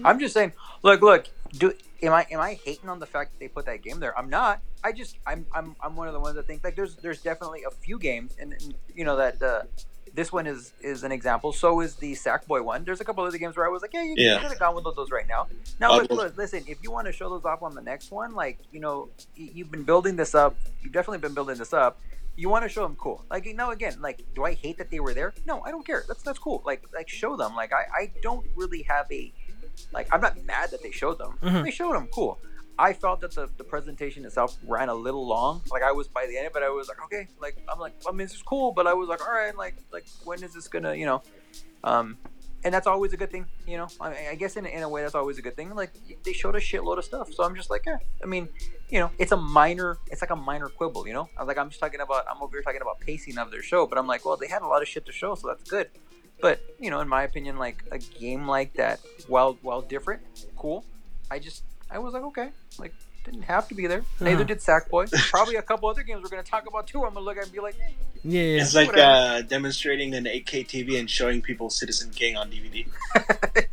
I'm 0.04 0.20
just 0.20 0.34
saying. 0.34 0.52
Look, 0.82 1.00
look. 1.00 1.28
Do 1.56 1.74
am 2.02 2.12
I 2.12 2.26
am 2.30 2.40
I 2.40 2.54
hating 2.54 2.88
on 2.88 2.98
the 2.98 3.06
fact 3.06 3.32
that 3.32 3.40
they 3.40 3.48
put 3.48 3.66
that 3.66 3.82
game 3.82 4.00
there? 4.00 4.16
I'm 4.18 4.28
not. 4.30 4.60
I 4.82 4.92
just 4.92 5.16
I'm 5.26 5.46
I'm 5.54 5.76
I'm 5.82 5.96
one 5.96 6.08
of 6.08 6.14
the 6.14 6.20
ones 6.20 6.36
that 6.36 6.46
think 6.46 6.64
like 6.64 6.76
there's 6.76 6.96
there's 6.96 7.22
definitely 7.22 7.62
a 7.64 7.70
few 7.70 7.98
games 7.98 8.36
and, 8.40 8.52
and 8.52 8.74
you 8.94 9.04
know 9.04 9.16
that 9.16 9.42
uh, 9.42 9.62
this 10.14 10.32
one 10.32 10.46
is 10.46 10.72
is 10.80 11.04
an 11.04 11.12
example. 11.12 11.52
So 11.52 11.80
is 11.80 11.96
the 11.96 12.12
Sackboy 12.14 12.64
one. 12.64 12.84
There's 12.84 13.00
a 13.00 13.04
couple 13.04 13.24
other 13.24 13.38
games 13.38 13.56
where 13.56 13.66
I 13.66 13.68
was 13.68 13.82
like, 13.82 13.92
yeah, 13.92 14.02
you, 14.02 14.14
Yeah. 14.16 14.38
could 14.40 14.50
have 14.50 14.58
gone 14.58 14.74
with 14.74 14.84
those 14.84 15.10
right 15.10 15.28
now. 15.28 15.46
Now, 15.78 15.96
look, 15.96 16.10
look, 16.10 16.36
listen. 16.36 16.64
If 16.66 16.78
you 16.82 16.90
want 16.90 17.06
to 17.06 17.12
show 17.12 17.28
those 17.28 17.44
off 17.44 17.62
on 17.62 17.74
the 17.74 17.82
next 17.82 18.10
one, 18.10 18.34
like 18.34 18.58
you 18.72 18.80
know, 18.80 19.08
you've 19.36 19.70
been 19.70 19.84
building 19.84 20.16
this 20.16 20.34
up. 20.34 20.56
You've 20.82 20.92
definitely 20.92 21.18
been 21.18 21.34
building 21.34 21.56
this 21.58 21.72
up. 21.72 22.00
You 22.36 22.48
want 22.48 22.62
to 22.64 22.68
show 22.70 22.82
them 22.82 22.96
cool. 22.96 23.24
Like 23.30 23.44
you 23.44 23.54
know, 23.54 23.70
again, 23.70 23.96
like, 24.00 24.24
do 24.34 24.44
I 24.44 24.54
hate 24.54 24.78
that 24.78 24.90
they 24.90 24.98
were 25.00 25.12
there? 25.12 25.34
No, 25.46 25.60
I 25.62 25.70
don't 25.70 25.84
care. 25.84 26.04
That's 26.08 26.22
that's 26.22 26.38
cool. 26.38 26.62
Like 26.64 26.82
like 26.94 27.08
show 27.08 27.36
them. 27.36 27.54
Like 27.54 27.72
I 27.72 27.84
I 27.94 28.12
don't 28.22 28.46
really 28.56 28.82
have 28.82 29.06
a 29.12 29.32
like 29.92 30.08
I'm 30.12 30.20
not 30.20 30.42
mad 30.44 30.70
that 30.70 30.82
they 30.82 30.90
showed 30.90 31.18
them. 31.18 31.38
Mhm. 31.42 31.64
They 31.64 31.70
showed 31.70 31.94
them 31.94 32.08
cool. 32.12 32.38
I 32.78 32.94
felt 32.94 33.20
that 33.20 33.34
the, 33.34 33.48
the 33.58 33.64
presentation 33.64 34.24
itself 34.24 34.56
ran 34.66 34.88
a 34.88 34.94
little 34.94 35.26
long. 35.26 35.62
Like 35.70 35.82
I 35.82 35.92
was 35.92 36.08
by 36.08 36.26
the 36.26 36.38
end 36.38 36.46
of 36.46 36.56
it, 36.56 36.62
I 36.62 36.70
was 36.70 36.88
like, 36.88 37.02
okay, 37.04 37.28
like 37.40 37.58
I'm 37.70 37.78
like, 37.78 37.92
I 38.08 38.10
mean, 38.10 38.26
this 38.26 38.34
is 38.34 38.42
cool, 38.42 38.72
but 38.72 38.86
I 38.86 38.94
was 38.94 39.08
like, 39.08 39.26
all 39.26 39.34
right, 39.34 39.54
like 39.56 39.76
like 39.92 40.06
when 40.24 40.42
is 40.42 40.54
this 40.54 40.66
gonna, 40.68 40.94
you 40.94 41.04
know, 41.04 41.22
um, 41.84 42.16
and 42.64 42.72
that's 42.74 42.86
always 42.86 43.12
a 43.12 43.16
good 43.16 43.30
thing, 43.30 43.46
you 43.66 43.76
know. 43.78 43.88
I, 44.00 44.28
I 44.32 44.34
guess 44.34 44.56
in, 44.56 44.66
in 44.66 44.82
a 44.82 44.88
way, 44.88 45.02
that's 45.02 45.14
always 45.14 45.38
a 45.38 45.42
good 45.42 45.56
thing. 45.56 45.74
Like 45.74 45.92
they 46.24 46.32
showed 46.32 46.56
a 46.56 46.60
shitload 46.60 46.98
of 46.98 47.04
stuff, 47.04 47.32
so 47.32 47.44
I'm 47.44 47.54
just 47.54 47.70
like, 47.70 47.84
yeah. 47.86 47.98
I 48.22 48.26
mean, 48.26 48.48
you 48.88 48.98
know, 49.00 49.10
it's 49.18 49.32
a 49.32 49.36
minor, 49.36 49.98
it's 50.08 50.20
like 50.22 50.30
a 50.30 50.36
minor 50.36 50.68
quibble, 50.68 51.06
you 51.06 51.12
know. 51.14 51.28
I 51.36 51.42
was 51.42 51.48
like, 51.48 51.58
I'm 51.58 51.68
just 51.68 51.80
talking 51.80 52.00
about, 52.00 52.24
I'm 52.30 52.42
over 52.42 52.56
here 52.56 52.62
talking 52.62 52.82
about 52.82 53.00
pacing 53.00 53.38
of 53.38 53.50
their 53.50 53.62
show, 53.62 53.86
but 53.86 53.98
I'm 53.98 54.06
like, 54.06 54.24
well, 54.26 54.36
they 54.36 54.46
had 54.48 54.62
a 54.62 54.66
lot 54.66 54.82
of 54.82 54.88
shit 54.88 55.06
to 55.06 55.12
show, 55.12 55.34
so 55.34 55.48
that's 55.48 55.68
good. 55.70 55.88
But 56.40 56.60
you 56.78 56.90
know, 56.90 57.00
in 57.00 57.08
my 57.08 57.22
opinion, 57.24 57.58
like 57.58 57.82
a 57.92 57.98
game 57.98 58.46
like 58.48 58.74
that, 58.74 59.00
while 59.28 59.58
while 59.62 59.82
different, 59.82 60.22
cool. 60.56 60.84
I 61.30 61.38
just 61.38 61.62
I 61.90 61.98
was 61.98 62.14
like, 62.14 62.22
okay, 62.24 62.48
like 62.78 62.94
didn't 63.24 63.42
have 63.42 63.68
to 63.68 63.74
be 63.74 63.86
there. 63.86 64.02
Neither 64.18 64.36
Uh-huh. 64.36 64.44
did 64.44 64.58
Sackboy. 64.58 65.10
Probably 65.30 65.56
a 65.56 65.62
couple 65.62 65.88
other 65.90 66.02
games 66.02 66.22
we're 66.22 66.30
gonna 66.30 66.42
talk 66.42 66.66
about 66.66 66.86
too. 66.86 67.04
I'm 67.04 67.12
gonna 67.14 67.24
look 67.26 67.36
at 67.36 67.44
and 67.44 67.52
be 67.52 67.60
like, 67.60 67.74
eh. 67.80 67.90
Yeah. 68.24 68.40
yeah. 68.42 68.62
It's 68.62 68.74
like 68.74 68.96
uh, 68.96 69.42
demonstrating 69.42 70.14
an 70.14 70.24
8K 70.24 70.66
TV 70.66 70.98
and 70.98 71.08
showing 71.08 71.40
people 71.42 71.68
Citizen 71.70 72.10
Kane 72.10 72.36
on 72.36 72.50
DVD. 72.50 72.86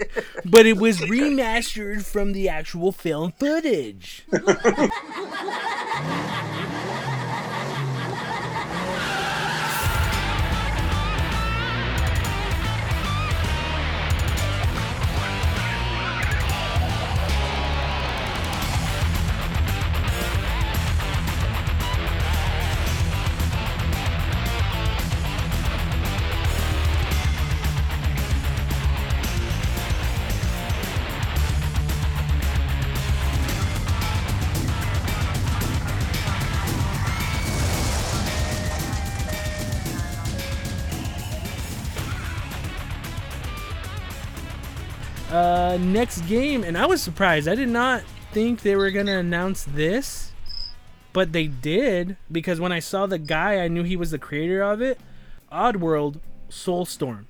But 0.46 0.66
it 0.66 0.78
was 0.78 0.98
remastered 1.00 2.06
from 2.06 2.32
the 2.32 2.48
actual 2.48 2.92
film 2.94 3.34
footage. 3.34 4.24
Uh, 45.30 45.78
next 45.82 46.22
game, 46.22 46.64
and 46.64 46.78
I 46.78 46.86
was 46.86 47.02
surprised. 47.02 47.48
I 47.48 47.56
did 47.56 47.70
not 47.70 48.04
think 48.32 48.62
they 48.62 48.76
were 48.76 48.92
gonna 48.92 49.18
announce 49.18 49.66
this, 49.66 50.32
but 51.12 51.34
they 51.34 51.48
did 51.48 52.16
because 52.32 52.60
when 52.62 52.72
I 52.72 52.80
saw 52.80 53.06
the 53.08 53.18
guy, 53.18 53.60
I 53.60 53.68
knew 53.68 53.84
he 53.84 53.98
was 53.98 54.12
the 54.12 54.20
creator 54.20 54.62
of 54.62 54.82
it. 54.82 55.00
Oddworld 55.52 56.20
Soulstorm. 56.50 57.26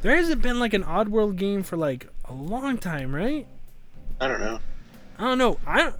There 0.00 0.16
hasn't 0.16 0.40
been 0.42 0.58
like 0.60 0.74
an 0.74 0.84
Oddworld 0.84 1.36
game 1.36 1.62
for 1.62 1.76
like 1.76 2.08
a 2.24 2.32
long 2.32 2.78
time, 2.78 3.14
right? 3.14 3.46
I 4.20 4.28
don't 4.28 4.40
know. 4.40 4.60
I 5.18 5.24
don't 5.24 5.38
know. 5.38 5.58
I 5.66 5.82
don't. 5.82 5.96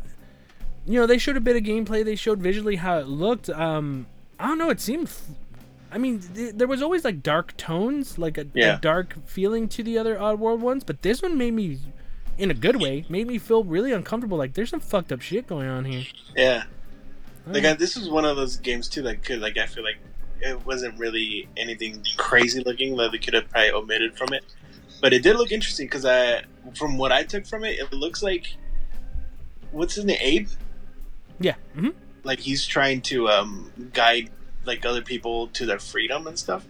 You 0.86 1.00
know, 1.00 1.06
they 1.06 1.18
showed 1.18 1.36
a 1.36 1.40
bit 1.40 1.56
of 1.56 1.64
gameplay. 1.64 2.04
They 2.04 2.14
showed 2.14 2.38
visually 2.38 2.76
how 2.76 2.98
it 2.98 3.08
looked. 3.08 3.50
Um, 3.50 4.06
I 4.38 4.46
don't 4.46 4.58
know. 4.58 4.70
It 4.70 4.80
seemed. 4.80 5.10
I 5.90 5.98
mean, 5.98 6.20
th- 6.20 6.54
there 6.54 6.68
was 6.68 6.82
always 6.82 7.04
like 7.04 7.22
dark 7.22 7.56
tones, 7.56 8.18
like 8.18 8.36
a, 8.38 8.46
a 8.54 8.78
dark 8.78 9.16
feeling 9.26 9.68
to 9.68 9.82
the 9.82 9.96
other 9.98 10.16
Oddworld 10.16 10.58
ones, 10.60 10.84
but 10.84 11.02
this 11.02 11.22
one 11.22 11.38
made 11.38 11.54
me, 11.54 11.78
in 12.36 12.50
a 12.50 12.54
good 12.54 12.76
way, 12.80 13.06
made 13.08 13.26
me 13.26 13.38
feel 13.38 13.64
really 13.64 13.92
uncomfortable. 13.92 14.36
Like 14.36 14.54
there's 14.54 14.70
some 14.70 14.80
fucked 14.80 15.12
up 15.12 15.20
shit 15.22 15.46
going 15.46 15.66
on 15.68 15.84
here. 15.86 16.04
Yeah. 16.36 16.64
Like 17.46 17.64
Oh. 17.64 17.70
I, 17.70 17.72
this 17.74 17.96
was 17.96 18.10
one 18.10 18.24
of 18.26 18.36
those 18.36 18.56
games 18.58 18.88
too 18.88 19.00
that 19.02 19.24
could 19.24 19.40
like 19.40 19.56
I 19.56 19.64
feel 19.66 19.82
like 19.82 19.96
it 20.40 20.64
wasn't 20.66 20.98
really 20.98 21.48
anything 21.56 22.04
crazy 22.16 22.62
looking 22.62 22.94
that 22.96 23.10
they 23.12 23.18
could 23.18 23.34
have 23.34 23.48
probably 23.48 23.70
omitted 23.72 24.16
from 24.16 24.32
it, 24.34 24.44
but 25.00 25.12
it 25.14 25.22
did 25.22 25.36
look 25.36 25.50
interesting 25.52 25.86
because 25.86 26.04
I, 26.04 26.42
from 26.76 26.98
what 26.98 27.10
I 27.12 27.22
took 27.24 27.46
from 27.46 27.64
it, 27.64 27.78
it 27.78 27.92
looks 27.92 28.22
like 28.22 28.54
what's 29.72 29.94
his 29.94 30.04
name, 30.04 30.18
Abe. 30.20 30.48
yeah. 31.40 31.54
hmm 31.74 31.88
Like 32.24 32.38
he's 32.40 32.66
trying 32.66 33.00
to 33.02 33.28
um, 33.28 33.72
guide 33.94 34.30
like 34.68 34.86
other 34.86 35.02
people 35.02 35.48
to 35.48 35.66
their 35.66 35.80
freedom 35.80 36.26
and 36.28 36.38
stuff. 36.38 36.64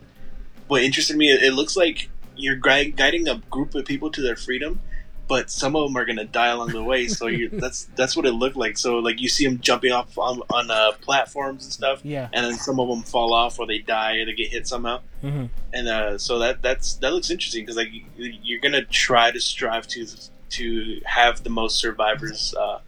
What 0.68 0.82
interested 0.82 1.16
me, 1.16 1.30
it 1.30 1.52
looks 1.52 1.76
like 1.76 2.08
you're 2.36 2.56
gui- 2.56 2.92
guiding 2.92 3.28
a 3.28 3.36
group 3.50 3.74
of 3.74 3.84
people 3.84 4.10
to 4.12 4.22
their 4.22 4.36
freedom, 4.36 4.80
but 5.26 5.50
some 5.50 5.74
of 5.76 5.86
them 5.88 5.96
are 5.96 6.04
gonna 6.06 6.24
die 6.24 6.46
along 6.48 6.68
the 6.68 6.82
way. 6.82 7.08
So 7.08 7.26
you 7.26 7.48
that's 7.52 7.84
that's 7.96 8.16
what 8.16 8.24
it 8.26 8.32
looked 8.32 8.56
like. 8.56 8.78
So 8.78 8.98
like 8.98 9.20
you 9.20 9.28
see 9.28 9.44
them 9.46 9.58
jumping 9.60 9.92
off 9.92 10.16
on, 10.16 10.40
on 10.50 10.70
uh, 10.70 10.92
platforms 11.02 11.64
and 11.64 11.72
stuff, 11.72 12.00
Yeah. 12.04 12.28
and 12.32 12.46
then 12.46 12.54
some 12.54 12.78
of 12.80 12.88
them 12.88 13.02
fall 13.02 13.34
off 13.34 13.58
or 13.58 13.66
they 13.66 13.78
die 13.78 14.16
or 14.18 14.24
they 14.26 14.32
get 14.34 14.48
hit 14.50 14.66
somehow. 14.68 15.00
hmm 15.20 15.46
And 15.74 15.88
uh, 15.88 16.16
so 16.18 16.38
that 16.38 16.62
that's 16.62 16.94
that 16.94 17.12
looks 17.12 17.30
interesting 17.30 17.62
because 17.64 17.76
like 17.76 17.92
you- 17.92 18.04
you're 18.42 18.60
gonna 18.60 18.84
try 18.84 19.30
to 19.30 19.40
strive 19.40 19.86
to 19.88 20.06
to 20.50 21.00
have 21.04 21.42
the 21.44 21.50
most 21.50 21.78
survivors 21.78 22.54
uh, 22.54 22.78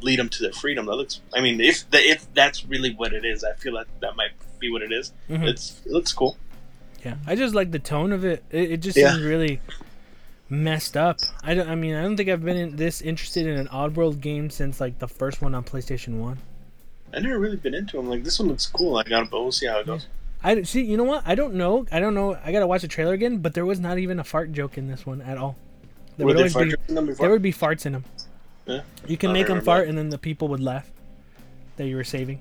lead 0.00 0.18
them 0.18 0.28
to 0.30 0.42
their 0.42 0.52
freedom. 0.52 0.86
That 0.86 0.96
looks. 0.96 1.20
I 1.34 1.40
mean, 1.40 1.60
if 1.60 1.88
the, 1.90 1.98
if 1.98 2.32
that's 2.34 2.64
really 2.64 2.94
what 2.94 3.12
it 3.12 3.24
is, 3.24 3.44
I 3.44 3.52
feel 3.54 3.74
like 3.74 3.86
that 4.00 4.16
might 4.16 4.30
be 4.58 4.70
what 4.70 4.82
it 4.82 4.92
is. 4.92 5.12
hmm 5.28 5.42
It's 5.44 5.80
it 5.84 5.92
looks 5.92 6.12
cool. 6.12 6.36
Yeah. 7.04 7.16
I 7.26 7.36
just 7.36 7.54
like 7.54 7.70
the 7.70 7.78
tone 7.78 8.12
of 8.12 8.24
it. 8.24 8.42
It, 8.50 8.72
it 8.72 8.76
just 8.78 8.96
Yeah. 8.96 9.12
seems 9.12 9.22
really 9.24 9.60
messed 10.48 10.96
up. 10.96 11.18
I 11.42 11.54
don't. 11.54 11.68
I 11.68 11.74
mean, 11.74 11.94
I 11.94 12.02
don't 12.02 12.16
think 12.16 12.28
I've 12.28 12.44
been 12.44 12.56
in, 12.56 12.76
this 12.76 13.00
interested 13.00 13.46
in 13.46 13.58
an 13.58 13.68
Oddworld 13.68 14.20
game 14.20 14.50
since 14.50 14.80
like 14.80 14.98
the 14.98 15.08
first 15.08 15.42
one 15.42 15.54
on 15.54 15.64
PlayStation 15.64 16.18
One. 16.18 16.38
I 17.12 17.20
never 17.20 17.38
really 17.38 17.56
been 17.56 17.74
into 17.74 17.96
them. 17.96 18.08
Like 18.08 18.24
this 18.24 18.38
one 18.38 18.48
looks 18.48 18.66
cool. 18.66 18.96
I 18.96 19.04
got 19.04 19.24
it, 19.24 19.30
but 19.30 19.42
we'll 19.42 19.52
see 19.52 19.66
how 19.66 19.78
it 19.78 19.86
goes. 19.86 20.06
I 20.42 20.62
see. 20.62 20.82
You 20.82 20.96
know 20.96 21.04
what? 21.04 21.22
I 21.26 21.34
don't 21.34 21.54
know. 21.54 21.86
I 21.92 22.00
don't 22.00 22.14
know. 22.14 22.36
I 22.44 22.52
gotta 22.52 22.66
watch 22.66 22.82
the 22.82 22.88
trailer 22.88 23.12
again. 23.14 23.38
But 23.38 23.54
there 23.54 23.64
was 23.66 23.80
not 23.80 23.98
even 23.98 24.18
a 24.18 24.24
fart 24.24 24.52
joke 24.52 24.76
in 24.78 24.88
this 24.88 25.06
one 25.06 25.20
at 25.22 25.38
all. 25.38 25.56
There 26.16 26.26
Were 26.26 26.34
would 26.34 26.44
be. 26.44 26.50
farting 26.50 26.86
them 26.86 27.06
before? 27.06 27.24
There 27.24 27.30
would 27.30 27.42
be 27.42 27.52
farts 27.52 27.86
in 27.86 27.92
them. 27.92 28.04
Yeah. 28.66 28.80
You 29.06 29.16
can 29.16 29.32
make 29.32 29.46
them 29.46 29.60
fart, 29.60 29.84
that. 29.84 29.90
and 29.90 29.98
then 29.98 30.08
the 30.10 30.18
people 30.18 30.48
would 30.48 30.60
laugh 30.60 30.90
that 31.76 31.86
you 31.86 31.96
were 31.96 32.04
saving. 32.04 32.40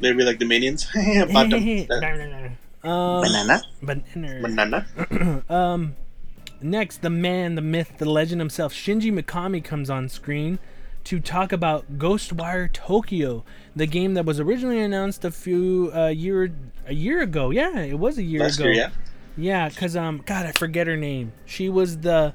They'd 0.00 0.16
be 0.16 0.24
like 0.24 0.38
the 0.38 0.44
minions. 0.44 0.86
Um, 2.84 3.22
Banana. 3.22 3.62
banana. 3.82 4.40
Banana. 4.42 5.42
Um, 5.52 5.96
next, 6.60 7.02
the 7.02 7.10
man, 7.10 7.56
the 7.56 7.60
myth, 7.62 7.94
the 7.98 8.04
legend 8.08 8.40
himself, 8.40 8.72
Shinji 8.72 9.12
Mikami 9.12 9.64
comes 9.64 9.90
on 9.90 10.08
screen 10.08 10.60
to 11.02 11.18
talk 11.18 11.50
about 11.50 11.98
Ghostwire 11.98 12.72
Tokyo, 12.72 13.42
the 13.74 13.86
game 13.86 14.14
that 14.14 14.24
was 14.24 14.38
originally 14.38 14.78
announced 14.78 15.24
a 15.24 15.32
few 15.32 15.90
uh, 15.94 16.08
year 16.08 16.52
a 16.86 16.94
year 16.94 17.22
ago. 17.22 17.50
Yeah, 17.50 17.80
it 17.80 17.98
was 17.98 18.18
a 18.18 18.22
year 18.22 18.40
Last 18.42 18.60
ago. 18.60 18.68
year, 18.68 18.74
yeah. 18.74 18.90
Yeah, 19.36 19.70
cause 19.70 19.96
um, 19.96 20.22
God, 20.24 20.46
I 20.46 20.52
forget 20.52 20.86
her 20.86 20.96
name. 20.96 21.32
She 21.44 21.68
was 21.68 21.98
the, 21.98 22.34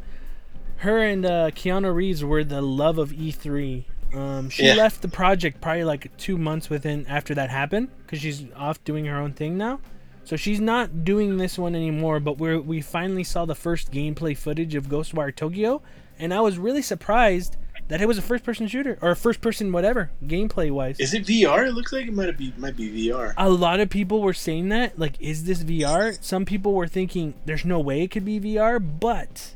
her 0.81 0.99
and 1.03 1.25
uh, 1.25 1.51
Keanu 1.51 1.93
Reeves 1.93 2.23
were 2.23 2.43
the 2.43 2.61
love 2.61 2.97
of 2.97 3.11
E3. 3.11 3.85
Um, 4.13 4.49
she 4.49 4.65
Yeah. 4.65 4.73
left 4.75 5.01
the 5.01 5.07
project 5.07 5.61
probably 5.61 5.83
like 5.85 6.15
two 6.17 6.37
months 6.37 6.69
within 6.69 7.05
after 7.07 7.33
that 7.35 7.49
happened, 7.49 7.87
cause 8.07 8.19
she's 8.19 8.43
off 8.55 8.83
doing 8.83 9.05
her 9.05 9.17
own 9.17 9.33
thing 9.33 9.57
now. 9.57 9.79
So 10.23 10.35
she's 10.35 10.59
not 10.59 11.03
doing 11.03 11.37
this 11.37 11.57
one 11.57 11.75
anymore. 11.75 12.19
But 12.19 12.37
we 12.39 12.57
we 12.57 12.81
finally 12.81 13.23
saw 13.23 13.45
the 13.45 13.55
first 13.55 13.91
gameplay 13.91 14.37
footage 14.37 14.75
of 14.75 14.87
Ghostwire 14.87 15.35
Tokyo, 15.35 15.81
and 16.19 16.33
I 16.33 16.41
was 16.41 16.57
really 16.57 16.81
surprised 16.81 17.57
that 17.87 18.01
it 18.01 18.07
was 18.07 18.17
a 18.17 18.21
first-person 18.21 18.67
shooter 18.67 18.97
or 19.01 19.11
a 19.11 19.15
first-person 19.15 19.71
whatever 19.71 20.11
gameplay 20.25 20.71
wise. 20.71 20.99
Is 20.99 21.13
it 21.13 21.25
VR? 21.25 21.67
It 21.67 21.73
looks 21.73 21.91
like 21.91 22.07
it 22.07 22.13
might 22.13 22.37
be 22.37 22.53
might 22.57 22.77
be 22.77 22.89
VR. 23.09 23.33
A 23.37 23.49
lot 23.49 23.79
of 23.79 23.89
people 23.89 24.21
were 24.21 24.33
saying 24.33 24.69
that, 24.69 24.97
like, 24.99 25.19
is 25.19 25.43
this 25.45 25.63
VR? 25.63 26.17
Some 26.23 26.45
people 26.45 26.73
were 26.73 26.87
thinking 26.87 27.33
there's 27.45 27.65
no 27.65 27.79
way 27.79 28.01
it 28.03 28.11
could 28.11 28.25
be 28.25 28.39
VR, 28.39 28.79
but 28.79 29.55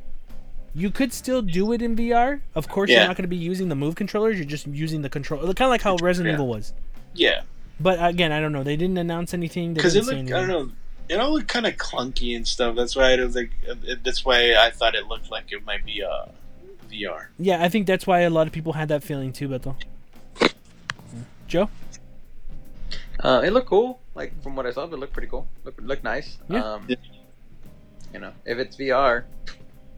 you 0.75 0.91
could 0.91 1.13
still 1.13 1.41
do 1.41 1.71
it 1.71 1.81
in 1.81 1.95
VR. 1.95 2.41
Of 2.53 2.67
course, 2.67 2.89
you're 2.91 2.99
not 2.99 3.15
going 3.15 3.23
to 3.23 3.29
be 3.29 3.37
using 3.37 3.69
the 3.69 3.75
move 3.75 3.95
controllers. 3.95 4.37
You're 4.37 4.45
just 4.45 4.67
using 4.67 5.01
the 5.01 5.09
control, 5.09 5.41
kind 5.41 5.61
of 5.61 5.69
like 5.69 5.81
how 5.81 5.95
Resident 5.97 6.31
Yeah. 6.31 6.35
Evil 6.35 6.47
was. 6.47 6.73
Yeah, 7.13 7.41
But 7.79 8.05
again, 8.05 8.33
I 8.33 8.41
don't 8.41 8.51
know. 8.51 8.63
They 8.63 8.75
didn't 8.75 8.97
announce 8.97 9.33
anything. 9.33 9.73
Because 9.73 9.95
it 9.95 10.03
looked. 10.05 10.17
I 10.31 10.45
don't 10.45 10.47
know. 10.49 10.71
It 11.07 11.15
all 11.15 11.31
looked 11.33 11.47
kind 11.47 11.65
of 11.65 11.75
clunky 11.77 12.35
and 12.35 12.45
stuff. 12.45 12.75
That's 12.75 12.95
why 12.95 13.13
I 13.13 13.23
was 13.23 13.35
like. 13.35 13.51
It, 13.63 14.03
that's 14.03 14.25
why 14.25 14.55
I 14.55 14.69
thought 14.71 14.95
it 14.95 15.07
looked 15.07 15.31
like 15.31 15.45
it 15.53 15.63
might 15.65 15.85
be 15.85 16.03
uh, 16.03 16.25
VR. 16.91 17.27
Yeah, 17.39 17.63
I 17.63 17.69
think 17.69 17.87
that's 17.87 18.05
why 18.05 18.21
a 18.21 18.29
lot 18.29 18.47
of 18.47 18.53
people 18.53 18.73
had 18.73 18.89
that 18.89 19.01
feeling 19.03 19.31
too, 19.31 19.47
Beto. 19.47 19.75
Joe? 21.47 21.69
Uh, 23.19 23.41
it 23.45 23.51
looked 23.51 23.67
cool. 23.67 23.99
Like 24.13 24.41
from 24.43 24.55
what 24.55 24.65
I 24.65 24.71
saw, 24.71 24.83
it 24.83 24.91
looked 24.91 25.13
pretty 25.13 25.29
cool. 25.29 25.47
Looked 25.63 25.81
looked 25.81 26.03
nice. 26.03 26.37
Yeah. 26.49 26.73
Um, 26.73 26.87
you 28.13 28.19
know, 28.19 28.31
if 28.45 28.57
it's 28.57 28.75
VR, 28.77 29.23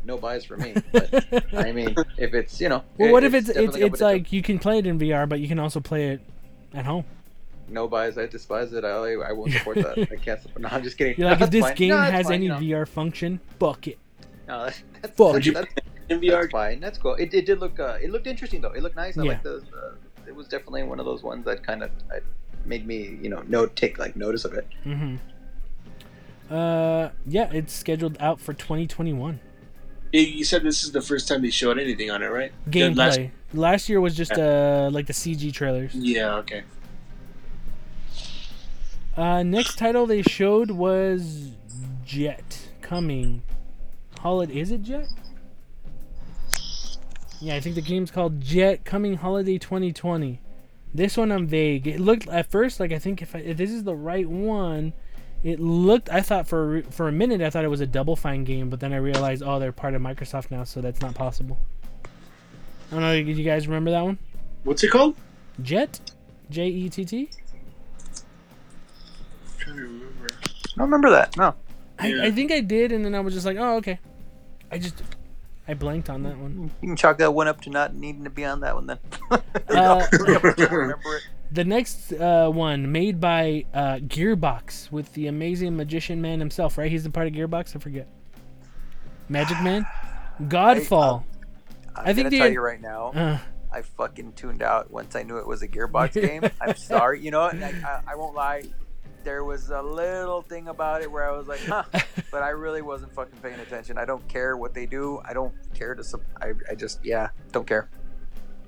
no 0.08 0.18
buys 0.18 0.44
for 0.46 0.58
me. 0.58 0.74
But 0.92 1.54
I 1.54 1.72
mean, 1.78 1.96
if 2.18 2.34
it's 2.34 2.60
you 2.60 2.70
know, 2.70 2.84
well, 2.98 3.10
it- 3.10 3.12
what 3.12 3.24
if 3.24 3.34
it's 3.36 3.50
it's, 3.50 3.60
it's 3.60 3.76
potential. 3.78 4.08
like 4.08 4.32
you 4.34 4.42
can 4.42 4.58
play 4.58 4.80
it 4.80 4.88
in 4.88 4.98
VR, 4.98 5.28
but 5.30 5.40
you 5.40 5.48
can 5.48 5.60
also 5.60 5.80
play 5.80 6.10
it 6.12 6.22
at 6.74 6.86
home? 6.86 7.06
no 7.70 7.86
buys? 7.86 8.18
I 8.18 8.26
despise 8.28 8.72
it. 8.72 8.86
I 8.86 8.90
I 9.30 9.34
won't 9.34 9.52
support 9.52 9.76
that. 9.78 10.00
I 10.12 10.16
can't. 10.16 10.42
Support, 10.42 10.62
no, 10.62 10.70
I'm 10.72 10.84
just 10.84 10.98
kidding. 10.98 11.16
You're 11.18 11.30
like, 11.30 11.40
No, 11.42 11.46
if 11.46 11.52
this 11.52 11.66
fine. 11.66 11.76
game 11.76 11.90
No, 11.90 11.98
has 11.98 12.26
fine, 12.28 12.34
any 12.36 12.46
you 12.46 12.50
know. 12.52 12.84
VR 12.84 12.88
function, 12.88 13.40
fuck 13.60 13.88
it. 13.90 13.98
No, 14.48 14.64
that's, 14.64 14.82
that's, 15.02 15.18
Fuck 15.18 15.34
that's, 15.34 15.52
that's, 15.54 15.74
In 16.10 16.22
that's 16.22 16.24
VR, 16.48 16.50
fine. 16.50 16.80
That's 16.80 16.98
cool. 16.98 17.16
It, 17.16 17.34
it 17.34 17.46
did 17.46 17.60
look 17.60 17.78
uh, 17.80 17.98
it 18.02 18.10
looked 18.10 18.26
interesting 18.28 18.62
though. 18.62 18.72
It 18.72 18.82
looked 18.84 18.96
nice. 18.96 19.18
I 19.18 19.24
Yeah. 19.24 19.32
like 19.32 19.44
the, 19.44 19.62
the. 19.72 19.96
It 20.28 20.34
was 20.36 20.48
definitely 20.48 20.84
one 20.84 21.00
of 21.02 21.06
those 21.06 21.24
ones 21.24 21.44
that 21.46 21.62
kind 21.68 21.84
of 21.84 21.92
I, 22.10 22.20
made 22.66 22.88
me 22.88 23.18
you 23.22 23.30
know 23.30 23.44
note 23.48 23.76
take 23.76 23.98
like 24.00 24.16
notice 24.16 24.46
of 24.46 24.54
it. 24.54 24.66
Mm-hmm. 24.86 25.16
Uh, 26.50 27.10
yeah, 27.26 27.50
it's 27.52 27.74
scheduled 27.74 28.16
out 28.22 28.40
for 28.40 28.54
2021. 28.54 29.40
You- 30.12 30.22
you 30.22 30.44
said 30.46 30.64
this 30.64 30.84
is 30.84 30.92
the 30.92 31.02
first 31.02 31.28
time 31.28 31.42
they 31.42 31.50
showed 31.50 31.78
anything 31.78 32.10
on 32.12 32.24
it, 32.24 32.28
right? 32.28 32.52
Gameplay. 32.70 32.96
last- 32.96 33.20
Last, 33.54 33.90
year 33.90 34.02
was 34.02 34.14
just 34.16 34.34
uh 34.34 34.90
like 34.92 35.08
the 35.08 35.14
CG 35.14 35.54
trailers. 35.54 35.94
yeah. 35.96 36.36
Okay. 36.36 36.64
Uh, 39.16 39.42
next 39.42 39.78
title 39.78 40.06
they 40.06 40.22
showed 40.22 40.70
was 40.72 41.52
Jett 42.06 42.70
coming. 42.82 43.42
Holiday 44.20 44.60
is 44.60 44.72
it 44.72 44.84
Jett? 44.84 45.08
Yeah, 47.40 47.56
I 47.56 47.60
think 47.60 47.76
the 47.76 47.82
game's 47.82 48.12
called 48.12 48.42
Jett 48.42 48.84
coming 48.84 49.16
holiday 49.16 49.58
2020. 49.58 50.42
This 50.94 51.18
one 51.18 51.32
I'm 51.32 51.48
vague. 51.48 51.88
It 51.88 52.00
looked 52.00 52.28
at 52.28 52.50
first 52.52 52.80
like 52.80 52.92
I 52.92 53.00
think 53.00 53.22
if, 53.22 53.36
I, 53.36 53.40
if 53.40 53.58
this 53.58 53.72
is 53.72 53.84
the 53.84 53.96
right 53.96 54.28
one, 54.28 54.94
it 55.48 55.62
looked. 55.62 56.10
I 56.10 56.20
thought 56.20 56.46
for 56.46 56.82
for 56.90 57.08
a 57.08 57.12
minute 57.12 57.42
I 57.42 57.50
thought 57.50 57.64
it 57.64 57.70
was 57.70 57.80
a 57.80 57.88
Double 57.88 58.18
Fine 58.18 58.44
game, 58.44 58.70
but 58.70 58.82
then 58.82 58.92
I 58.92 58.98
realized 58.98 59.42
oh 59.46 59.60
they're 59.60 59.72
part 59.72 59.94
of 59.94 60.02
Microsoft 60.02 60.52
now, 60.52 60.66
so 60.66 60.82
that's 60.82 61.02
not 61.02 61.16
possible. 61.16 61.58
I 62.92 62.92
don't 62.92 63.02
know. 63.02 63.24
Did 63.24 63.38
you 63.38 63.46
guys 63.46 63.66
remember 63.66 63.92
that 63.92 64.04
one? 64.04 64.18
What's 64.66 64.84
it 64.84 64.92
called? 64.92 65.16
Jett, 65.62 66.02
J 66.50 66.68
E 66.68 66.90
T 66.90 67.06
T. 67.06 67.30
I'm 67.30 68.18
trying 69.58 69.76
to 69.78 69.82
remember. 69.84 70.28
I 70.44 70.48
don't 70.78 70.86
remember 70.86 71.10
that. 71.12 71.38
No. 71.38 71.56
I, 71.98 72.08
Yeah. 72.08 72.24
I 72.26 72.32
think 72.32 72.52
I 72.52 72.60
did, 72.60 72.92
and 72.92 73.06
then 73.06 73.16
I 73.16 73.22
was 73.22 73.34
just 73.34 73.46
like, 73.46 73.58
oh, 73.58 73.78
okay. 73.78 74.00
I 74.70 74.78
just, 74.78 75.02
I 75.66 75.74
blanked 75.74 76.10
on 76.10 76.24
that 76.24 76.38
one. 76.38 76.72
You 76.82 76.90
can 76.90 76.98
chalk 76.98 77.20
that 77.20 77.34
one 77.34 77.48
up 77.48 77.62
to 77.62 77.70
not 77.70 77.96
needing 77.96 78.26
to 78.26 78.30
be 78.30 78.44
on 78.44 78.60
that 78.60 78.76
one 78.76 78.88
then. 78.88 79.00
Uh, 79.70 80.06
remember 80.12 80.54
it. 80.58 80.96
The 81.52 81.64
next 81.64 82.12
uh, 82.14 82.50
one, 82.50 82.92
made 82.92 83.22
by 83.22 83.66
uh, 83.74 83.96
Gearbox, 83.98 84.92
with 84.92 85.14
the 85.14 85.28
amazing 85.28 85.76
magician 85.78 86.22
man 86.22 86.40
himself, 86.40 86.78
right? 86.78 86.92
He's 86.92 87.04
the 87.04 87.10
part 87.10 87.28
of 87.28 87.34
Gearbox. 87.34 87.76
I 87.76 87.80
forget. 87.80 88.08
Magic 89.30 89.62
Man, 89.62 89.86
Godfall. 90.44 91.24
I'm 91.96 92.08
I 92.08 92.14
think 92.14 92.28
gonna 92.30 92.38
tell 92.38 92.52
you 92.52 92.62
right 92.62 92.82
now. 92.82 93.12
Uh, 93.12 93.40
I 93.72 93.82
fucking 93.82 94.34
tuned 94.34 94.62
out 94.62 94.92
once 94.92 95.16
I 95.16 95.24
knew 95.24 95.38
it 95.38 95.48
was 95.48 95.62
a 95.62 95.68
Gearbox 95.68 96.14
game. 96.14 96.44
I'm 96.62 96.76
sorry. 96.76 97.22
You 97.22 97.32
know 97.32 97.42
what? 97.42 97.58
Like, 97.58 97.76
I, 97.84 98.02
I 98.08 98.16
won't 98.16 98.36
lie. 98.36 98.64
there 99.24 99.44
was 99.44 99.70
a 99.70 99.82
little 99.82 100.42
thing 100.42 100.68
about 100.68 101.02
it 101.02 101.12
where 101.12 101.30
I 101.30 101.36
was 101.36 101.48
like, 101.48 101.60
huh, 101.66 101.84
but 102.32 102.44
I 102.44 102.50
really 102.50 102.82
wasn't 102.82 103.14
fucking 103.14 103.40
paying 103.42 103.60
attention. 103.60 103.98
I 103.98 104.06
don't 104.06 104.26
care 104.28 104.56
what 104.58 104.74
they 104.74 104.86
do. 104.86 105.22
I 105.26 105.34
don't 105.34 105.54
care 105.74 105.96
to. 105.96 106.04
Sub- 106.04 106.24
I, 106.42 106.54
I 106.70 106.76
just 106.76 107.04
yeah, 107.04 107.30
don't 107.52 107.68
care. 107.68 107.90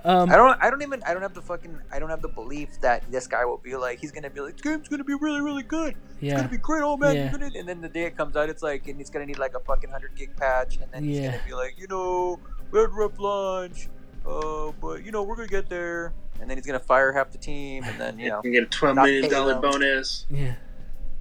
Um, 0.05 0.29
I 0.29 0.35
don't. 0.37 0.57
I 0.63 0.69
don't 0.69 0.81
even. 0.81 1.03
I 1.03 1.13
don't 1.13 1.21
have 1.21 1.33
the 1.33 1.41
fucking. 1.41 1.77
I 1.91 1.99
don't 1.99 2.09
have 2.09 2.21
the 2.21 2.29
belief 2.29 2.79
that 2.81 3.03
this 3.11 3.27
guy 3.27 3.43
will 3.43 3.57
be 3.57 3.75
like. 3.75 3.99
He's 3.99 4.11
gonna 4.11 4.29
be 4.29 4.39
like. 4.39 4.53
This 4.53 4.61
game's 4.61 4.87
gonna 4.87 5.03
be 5.03 5.15
really, 5.15 5.41
really 5.41 5.63
good. 5.63 5.95
Yeah. 6.21 6.31
It's 6.33 6.41
gonna 6.41 6.51
be 6.51 6.57
great. 6.57 6.83
Oh 6.83 6.95
man, 6.95 7.15
Yeah. 7.15 7.59
And 7.59 7.67
then 7.67 7.81
the 7.81 7.89
day 7.89 8.03
it 8.05 8.15
comes 8.15 8.37
out, 8.37 8.47
it's 8.49 8.63
like, 8.63 8.87
and 8.87 8.97
he's 8.97 9.09
gonna 9.09 9.25
need 9.25 9.39
like 9.39 9.55
a 9.55 9.59
fucking 9.59 9.89
hundred 9.89 10.15
gig 10.15 10.35
patch, 10.37 10.77
and 10.77 10.89
then 10.91 11.03
he's 11.03 11.19
Yeah. 11.19 11.31
gonna 11.31 11.43
be 11.47 11.53
like, 11.53 11.75
you 11.77 11.87
know, 11.87 12.39
we 12.71 12.79
had 12.79 12.91
rough 12.93 13.19
launch, 13.19 13.89
uh, 14.25 14.71
but 14.79 15.03
you 15.03 15.11
know, 15.11 15.23
we're 15.23 15.35
gonna 15.35 15.47
get 15.49 15.67
there. 15.69 16.13
And 16.41 16.49
then 16.49 16.55
he's 16.55 16.65
gonna 16.65 16.79
fire 16.79 17.11
half 17.11 17.31
the 17.31 17.37
team, 17.37 17.83
and 17.83 17.99
then 17.99 18.17
you 18.17 18.29
know. 18.29 18.39
You 18.45 18.51
get 18.51 18.63
a 18.63 18.67
twelve 18.67 18.95
million 18.95 19.29
dollar 19.29 19.55
bonus. 19.55 20.25
Yeah, 20.29 20.55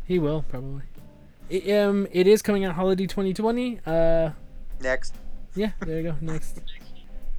he 0.05 0.21
will 0.21 0.43
probably. 0.49 0.83
It, 1.51 1.69
um, 1.81 2.07
it 2.13 2.29
is 2.29 2.43
coming 2.43 2.65
out 2.65 2.75
holiday 2.77 3.07
2020. 3.07 3.81
Uh, 3.85 4.31
Next, 4.81 5.15
yeah, 5.57 5.73
there 5.81 5.97
you 6.01 6.11
go. 6.11 6.15
Next, 6.21 6.61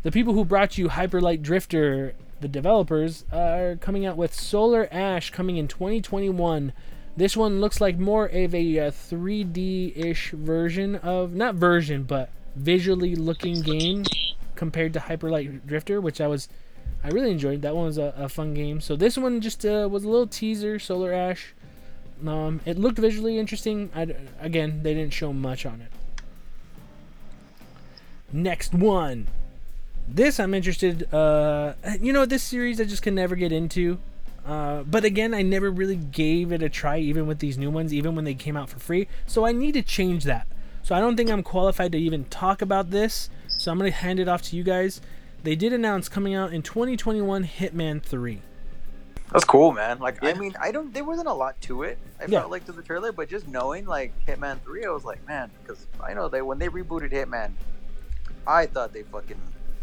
the 0.04 0.12
people 0.12 0.34
who 0.34 0.46
brought 0.46 0.78
you 0.78 0.90
Hyper 0.90 1.20
Light 1.20 1.44
Drifter, 1.44 2.16
the 2.40 2.48
developers, 2.48 3.26
are 3.32 3.76
coming 3.78 4.06
out 4.06 4.18
with 4.18 4.34
Solar 4.34 4.88
Ash 4.92 5.30
coming 5.30 5.58
in 5.58 5.68
2021. 5.68 6.72
This 7.18 7.36
one 7.36 7.60
looks 7.60 7.82
like 7.82 8.00
more 8.00 8.26
of 8.28 8.56
a 8.56 8.80
uh, 8.80 8.92
3D-ish 8.92 10.32
version 10.32 10.96
of 10.98 11.34
not 11.36 11.56
version, 11.56 12.04
but 12.04 12.30
visually 12.56 13.16
looking 13.16 13.62
game 13.62 14.06
compared 14.56 14.94
to 14.94 15.00
Hyper 15.02 15.30
Light 15.30 15.68
Drifter, 15.68 16.00
which 16.00 16.22
I 16.22 16.28
was 16.28 16.48
I 17.04 17.10
really 17.10 17.32
enjoyed. 17.32 17.62
That 17.62 17.76
one 17.76 17.86
was 17.86 17.98
a, 17.98 18.14
a 18.18 18.30
fun 18.30 18.54
game. 18.54 18.82
So 18.82 18.96
this 18.96 19.18
one 19.18 19.42
just 19.42 19.66
uh, 19.66 19.88
was 19.90 20.04
a 20.04 20.10
little 20.10 20.28
teaser, 20.28 20.80
Solar 20.80 21.14
Ash. 21.14 21.54
Um, 22.26 22.60
it 22.66 22.78
looked 22.78 23.00
visually 23.00 23.38
interesting. 23.38 23.90
I, 23.96 24.16
again, 24.40 24.84
they 24.84 24.94
didn't 24.94 25.14
show 25.14 25.32
much 25.32 25.66
on 25.66 25.82
it. 25.82 25.92
Next 28.34 28.74
one. 28.74 29.28
This 30.12 30.40
I'm 30.40 30.54
interested. 30.54 31.12
Uh, 31.14 31.74
you 32.02 32.12
know, 32.14 32.26
this 32.26 32.44
series 32.44 32.82
I 32.82 32.86
just 32.86 33.02
can 33.02 33.16
never 33.16 33.36
get 33.36 33.52
into. 33.52 34.00
Uh, 34.46 34.82
but 34.84 35.06
again, 35.06 35.34
I 35.34 35.42
never 35.44 35.70
really 35.70 35.96
gave 35.98 36.52
it 36.52 36.64
a 36.64 36.70
try, 36.70 36.98
even 36.98 37.28
with 37.28 37.40
these 37.40 37.58
new 37.58 37.70
ones, 37.70 37.94
even 37.94 38.16
when 38.16 38.26
they 38.26 38.34
came 38.34 38.58
out 38.58 38.70
for 38.70 38.80
free. 38.80 39.08
So 39.28 39.46
I 39.46 39.52
need 39.52 39.74
to 39.74 39.84
change 39.84 40.24
that. 40.24 40.48
So 40.82 40.96
I 40.96 41.00
don't 41.00 41.16
think 41.16 41.30
I'm 41.30 41.44
qualified 41.44 41.92
to 41.92 42.00
even 42.00 42.26
talk 42.26 42.62
about 42.62 42.90
this. 42.90 43.30
So 43.48 43.72
I'm 43.72 43.78
gonna 43.78 43.92
hand 43.92 44.20
it 44.20 44.28
off 44.28 44.42
to 44.44 44.56
you 44.56 44.64
guys. 44.64 45.02
They 45.44 45.56
did 45.56 45.72
announce 45.74 46.10
coming 46.10 46.34
out 46.34 46.52
in 46.54 46.62
2021 46.64 47.44
Hitman 47.46 48.02
3. 48.02 48.42
that's 49.32 49.46
cool, 49.46 49.72
man. 49.72 50.00
Like, 50.00 50.24
I 50.24 50.34
mean, 50.34 50.56
I 50.60 50.72
don't. 50.72 50.92
There 50.92 51.04
wasn't 51.04 51.28
a 51.28 51.34
lot 51.34 51.60
to 51.62 51.84
it. 51.84 52.00
I 52.20 52.24
Yeah. 52.26 52.40
felt 52.40 52.52
like 52.52 52.66
to 52.66 52.72
the 52.72 52.82
trailer, 52.82 53.12
but 53.12 53.30
just 53.30 53.48
knowing 53.48 53.86
like 53.86 54.12
Hitman 54.26 54.60
Three, 54.62 54.86
I 54.86 54.90
was 54.90 55.06
like, 55.06 55.26
man, 55.28 55.52
because 55.62 55.86
I 56.04 56.14
know 56.16 56.28
they 56.30 56.42
when 56.42 56.58
they 56.58 56.68
rebooted 56.70 57.12
Hitman, 57.12 57.52
I 58.48 58.66
thought 58.66 58.92
they 58.94 59.04
fucking 59.04 59.38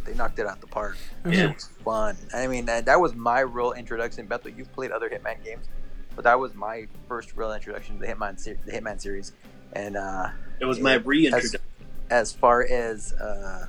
they 0.07 0.15
knocked 0.15 0.39
it 0.39 0.47
out 0.47 0.61
the 0.61 0.67
park. 0.67 0.97
Yeah. 1.27 1.51
It 1.51 1.55
was 1.55 1.69
fun. 1.85 2.17
I 2.35 2.47
mean, 2.47 2.67
that, 2.67 2.87
that 2.87 3.01
was 3.01 3.15
my 3.15 3.41
real 3.41 3.73
introduction. 3.73 4.27
Beto, 4.27 4.57
you've 4.57 4.73
played 4.73 4.91
other 4.93 5.09
Hitman 5.11 5.43
games, 5.45 5.67
but 6.15 6.25
that 6.25 6.39
was 6.39 6.55
my 6.55 6.87
first 7.09 7.37
real 7.37 7.53
introduction 7.53 7.97
to 7.99 8.01
the 8.07 8.13
Hitman 8.13 8.39
ser- 8.39 8.59
the 8.65 8.73
Hitman 8.73 9.01
series. 9.01 9.33
And 9.73 9.97
uh, 9.97 10.29
It 10.61 10.65
was 10.65 10.81
my 10.81 10.95
reintroduction. 10.95 11.61
as 12.11 12.33
far 12.33 12.65
as 12.65 13.13
uh, 13.15 13.67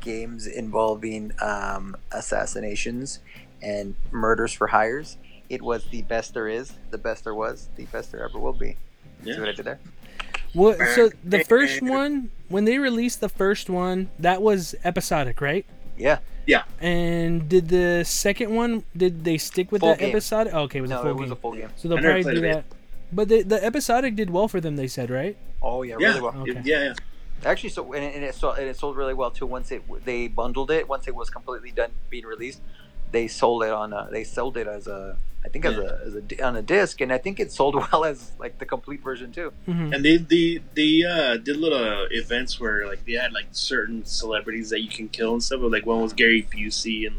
games 0.00 0.46
involving 0.46 1.32
um, 1.40 1.96
assassinations 2.12 3.20
and 3.62 3.94
murders 4.10 4.52
for 4.52 4.66
hires, 4.66 5.16
it 5.48 5.62
was 5.62 5.84
the 5.86 6.02
best 6.02 6.34
there 6.34 6.48
is, 6.48 6.72
the 6.90 6.98
best 6.98 7.24
there 7.24 7.34
was, 7.34 7.68
the 7.76 7.84
best 7.86 8.12
there 8.12 8.24
ever 8.24 8.38
will 8.38 8.52
be. 8.52 8.76
See 9.24 9.38
what 9.38 9.48
I 9.48 9.52
did 9.52 9.64
there? 9.64 9.80
Well, 10.54 10.76
so 10.94 11.10
the 11.24 11.44
first 11.44 11.82
one, 11.82 12.30
when 12.48 12.64
they 12.64 12.78
released 12.78 13.20
the 13.20 13.28
first 13.28 13.68
one, 13.68 14.10
that 14.18 14.40
was 14.42 14.74
episodic, 14.84 15.40
right? 15.40 15.66
Yeah. 15.98 16.18
Yeah. 16.46 16.64
And 16.80 17.48
did 17.48 17.68
the 17.68 18.04
second 18.04 18.54
one? 18.54 18.84
Did 18.96 19.24
they 19.24 19.38
stick 19.38 19.72
with 19.72 19.80
Full 19.80 19.90
that 19.90 19.98
game. 19.98 20.10
episodic? 20.10 20.52
Oh, 20.54 20.62
okay, 20.62 20.78
it 20.78 20.82
was 20.82 20.90
a 20.90 20.94
No, 20.94 21.02
full 21.02 21.10
it 21.10 21.14
was 21.14 21.22
game. 21.28 21.32
a 21.32 21.36
full 21.36 21.52
game. 21.54 21.70
so 21.76 21.88
they'll 21.88 21.98
probably 21.98 22.34
do 22.34 22.40
that. 22.42 22.64
But 23.12 23.28
the 23.28 23.42
the 23.42 23.64
episodic 23.64 24.14
did 24.16 24.30
well 24.30 24.48
for 24.48 24.60
them. 24.60 24.76
They 24.76 24.86
said, 24.88 25.08
right? 25.10 25.36
Oh 25.62 25.82
yeah, 25.82 25.96
Yeah, 25.98 26.08
really 26.08 26.20
well. 26.20 26.34
Okay. 26.38 26.60
yeah, 26.64 26.82
yeah. 26.84 26.94
Actually, 27.44 27.70
so 27.70 27.92
and 27.92 28.04
it, 28.04 28.14
and 28.14 28.24
it 28.24 28.34
sold 28.34 28.58
and 28.58 28.66
it 28.68 28.76
sold 28.76 28.96
really 28.96 29.14
well 29.14 29.30
too. 29.30 29.46
Once 29.46 29.70
it 29.72 29.82
they 30.04 30.28
bundled 30.28 30.70
it, 30.70 30.88
once 30.88 31.08
it 31.08 31.14
was 31.14 31.30
completely 31.30 31.70
done 31.70 31.90
being 32.10 32.24
released, 32.26 32.60
they 33.14 33.26
sold 33.28 33.62
it 33.62 33.70
on 33.82 33.92
a, 33.92 34.08
they 34.10 34.24
sold 34.24 34.56
it 34.56 34.66
as 34.66 34.86
a 34.86 35.16
I 35.44 35.48
think 35.48 35.64
as 35.66 35.76
a, 35.76 36.00
as 36.06 36.14
a 36.16 36.22
on 36.48 36.56
a 36.56 36.62
disc, 36.62 37.00
and 37.02 37.12
I 37.12 37.18
think 37.18 37.38
it 37.38 37.52
sold 37.52 37.74
well 37.92 38.04
as 38.04 38.32
like 38.38 38.58
the 38.58 38.66
complete 38.66 39.02
version 39.02 39.30
too. 39.38 39.52
hmm 39.66 39.92
And 39.92 40.04
they 40.04 40.16
they 40.16 40.46
they 40.74 40.92
uh, 41.04 41.36
did 41.36 41.56
little 41.56 42.06
events 42.10 42.58
where 42.60 42.86
like 42.90 43.04
they 43.06 43.12
had 43.24 43.32
like 43.32 43.48
certain 43.52 44.04
celebrities 44.04 44.68
that 44.70 44.80
you 44.80 44.88
can 44.88 45.08
kill 45.08 45.32
and 45.34 45.42
stuff. 45.42 45.60
Like 45.62 45.86
one 45.86 46.00
was 46.02 46.12
Gary 46.12 46.42
Busey 46.52 47.06
and 47.06 47.16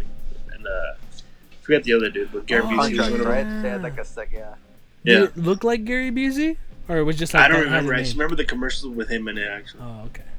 and 0.53 0.63
uh, 0.67 0.93
I 0.97 1.55
forgot 1.61 1.83
the 1.83 1.93
other 1.93 2.09
dude, 2.09 2.31
but 2.33 2.45
Gary 2.47 2.63
Oh, 2.65 2.67
Busey 2.73 2.97
was 2.97 3.09
one 3.11 3.21
of 3.21 3.27
right? 3.27 3.47
them. 3.47 3.61
They 3.61 3.69
had 3.69 3.83
like 3.83 3.97
a 3.97 4.05
sec, 4.05 4.29
yeah. 4.33 4.55
Did 5.05 5.13
Yeah, 5.13 5.23
it 5.25 5.37
look 5.37 5.63
like 5.63 5.85
Gary 5.85 6.11
Busey, 6.11 6.57
or 6.89 6.97
it 6.97 7.03
was 7.03 7.17
just 7.17 7.33
like 7.35 7.43
I 7.43 7.47
don't 7.47 7.59
that 7.61 7.65
remember. 7.71 7.93
I 7.93 7.99
just 8.01 8.15
remember 8.17 8.35
the 8.35 8.45
commercial 8.53 8.89
with 8.99 9.09
him 9.09 9.27
in 9.29 9.37
it. 9.37 9.47
Actually, 9.47 9.83
Oh, 9.83 10.09
okay. 10.09 10.29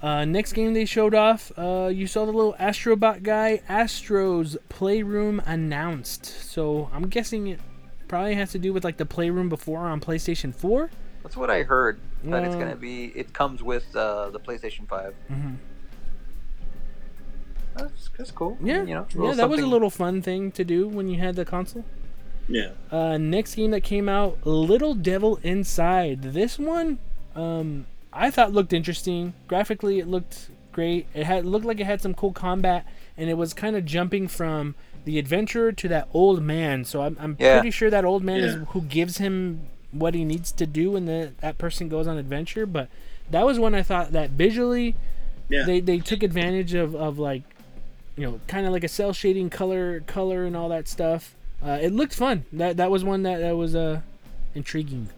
Uh, 0.00 0.24
next 0.24 0.52
game 0.52 0.74
they 0.74 0.84
showed 0.84 1.14
off, 1.14 1.50
uh, 1.58 1.90
you 1.92 2.06
saw 2.06 2.24
the 2.24 2.32
little 2.32 2.54
Astrobot 2.54 3.22
guy, 3.24 3.60
Astro's 3.68 4.56
Playroom 4.68 5.42
announced. 5.44 6.24
So 6.24 6.88
I'm 6.92 7.08
guessing 7.08 7.48
it 7.48 7.60
probably 8.06 8.34
has 8.36 8.52
to 8.52 8.58
do 8.60 8.72
with 8.72 8.84
like 8.84 8.96
the 8.96 9.06
Playroom 9.06 9.48
before 9.48 9.80
on 9.80 10.00
PlayStation 10.00 10.54
4. 10.54 10.88
That's 11.24 11.36
what 11.36 11.50
I 11.50 11.64
heard. 11.64 11.98
That 12.24 12.44
it's 12.44 12.54
Uh, 12.54 12.58
gonna 12.58 12.76
be. 12.76 13.06
It 13.06 13.32
comes 13.32 13.62
with 13.62 13.94
uh, 13.96 14.30
the 14.30 14.40
PlayStation 14.40 14.88
Five. 14.88 15.14
Mm-hmm. 15.30 15.54
That's, 17.76 18.10
that's 18.16 18.30
cool. 18.30 18.58
Yeah, 18.62 18.82
you 18.82 18.94
know, 18.94 19.06
yeah, 19.16 19.34
that 19.34 19.48
was 19.48 19.60
a 19.60 19.66
little 19.66 19.90
fun 19.90 20.20
thing 20.22 20.50
to 20.52 20.64
do 20.64 20.88
when 20.88 21.08
you 21.08 21.18
had 21.18 21.36
the 21.36 21.44
console. 21.44 21.84
yeah. 22.48 22.70
Uh, 22.90 23.18
next 23.18 23.54
game 23.54 23.70
that 23.70 23.82
came 23.82 24.08
out, 24.08 24.44
Little 24.46 24.94
Devil 24.94 25.38
Inside. 25.42 26.22
This 26.22 26.58
one, 26.58 26.98
um, 27.36 27.86
I 28.18 28.30
thought 28.30 28.52
looked 28.52 28.72
interesting. 28.72 29.32
Graphically, 29.46 29.98
it 29.98 30.08
looked 30.08 30.50
great. 30.72 31.06
It 31.14 31.24
had 31.24 31.46
looked 31.46 31.64
like 31.64 31.80
it 31.80 31.84
had 31.86 32.00
some 32.00 32.14
cool 32.14 32.32
combat, 32.32 32.86
and 33.16 33.30
it 33.30 33.34
was 33.34 33.54
kind 33.54 33.76
of 33.76 33.84
jumping 33.84 34.28
from 34.28 34.74
the 35.04 35.18
adventurer 35.18 35.72
to 35.72 35.88
that 35.88 36.08
old 36.12 36.42
man. 36.42 36.84
So 36.84 37.02
I'm, 37.02 37.16
I'm 37.20 37.36
Yeah. 37.38 37.58
pretty 37.60 37.70
sure 37.70 37.90
that 37.90 38.04
old 38.04 38.22
man 38.22 38.40
is 38.40 38.56
who 38.70 38.82
gives 38.82 39.18
him 39.18 39.60
what 39.90 40.14
he 40.14 40.24
needs 40.24 40.52
to 40.52 40.66
do 40.66 40.90
when 40.92 41.06
the 41.06 41.32
that 41.40 41.56
person 41.58 41.88
goes 41.88 42.06
on 42.06 42.18
adventure. 42.18 42.66
But 42.66 42.88
that 43.30 43.46
was 43.46 43.58
one 43.58 43.74
I 43.74 43.82
thought 43.82 44.12
that 44.12 44.30
visually, 44.30 44.94
Yeah. 45.48 45.64
they 45.64 45.80
they 45.80 45.98
took 45.98 46.22
advantage 46.22 46.74
of 46.74 46.94
of 46.94 47.18
like, 47.18 47.42
you 48.16 48.24
know, 48.24 48.40
kind 48.48 48.66
of 48.66 48.72
like 48.72 48.84
a 48.84 48.88
cel 48.88 49.12
shading 49.12 49.48
color 49.50 50.00
color 50.00 50.44
and 50.44 50.54
all 50.56 50.68
that 50.68 50.88
stuff. 50.88 51.34
Uh, 51.64 51.78
it 51.80 51.92
looked 51.92 52.14
fun. 52.14 52.44
That 52.52 52.76
that 52.76 52.90
was 52.90 53.02
one 53.04 53.22
that 53.22 53.38
that 53.38 53.56
was 53.56 53.74
uh 53.74 54.00
intriguing. 54.54 55.08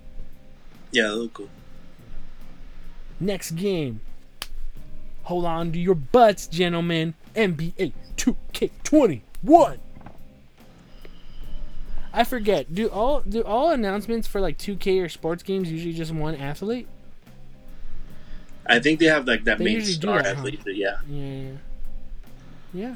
Yeah, 0.92 1.08
that 1.08 1.16
looked 1.16 1.34
cool. 1.34 1.48
Next 3.20 3.52
game. 3.52 4.00
Hold 5.24 5.44
on 5.44 5.72
to 5.72 5.78
your 5.78 5.94
butts, 5.94 6.46
gentlemen. 6.46 7.14
NBA 7.36 7.92
2K21. 8.16 9.78
I 12.12 12.24
forget. 12.24 12.74
Do 12.74 12.88
all 12.88 13.20
do 13.20 13.42
all 13.44 13.70
announcements 13.70 14.26
for 14.26 14.40
like 14.40 14.58
2K 14.58 15.04
or 15.04 15.08
sports 15.08 15.42
games 15.44 15.70
usually 15.70 15.92
just 15.94 16.12
one 16.12 16.34
athlete? 16.34 16.88
I 18.66 18.80
think 18.80 18.98
they 18.98 19.06
have 19.06 19.26
like 19.26 19.44
that 19.44 19.58
They 19.58 19.64
main 19.64 19.82
star 19.82 20.22
that, 20.22 20.34
huh? 20.34 20.38
athlete. 20.40 20.60
but 20.64 20.74
Yeah, 20.76 20.96
Yeah. 21.08 21.22
Yeah. 21.42 21.50
yeah. 22.72 22.94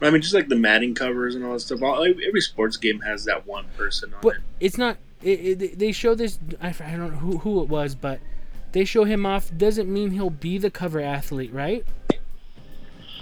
I 0.00 0.10
mean, 0.10 0.22
just 0.22 0.34
like 0.34 0.48
the 0.48 0.54
Madden 0.56 0.94
covers 0.94 1.34
and 1.34 1.44
all 1.44 1.54
that 1.54 1.60
stuff. 1.60 1.82
All, 1.82 2.04
every 2.04 2.40
sports 2.40 2.76
game 2.76 3.00
has 3.00 3.24
that 3.24 3.44
one 3.48 3.64
person 3.76 4.14
on 4.14 4.20
But 4.22 4.36
it. 4.36 4.42
it's 4.60 4.78
not. 4.78 4.96
It, 5.20 5.60
it, 5.62 5.78
they 5.80 5.90
show 5.90 6.14
this. 6.14 6.38
I 6.60 6.70
don't 6.70 7.12
know 7.12 7.18
who, 7.18 7.38
who 7.38 7.62
it 7.62 7.68
was, 7.68 7.96
but 7.96 8.20
they 8.72 8.84
show 8.84 9.04
him 9.04 9.26
off. 9.26 9.50
Doesn't 9.56 9.92
mean 9.92 10.12
he'll 10.12 10.30
be 10.30 10.58
the 10.58 10.70
cover 10.70 11.00
athlete, 11.00 11.52
right? 11.52 11.84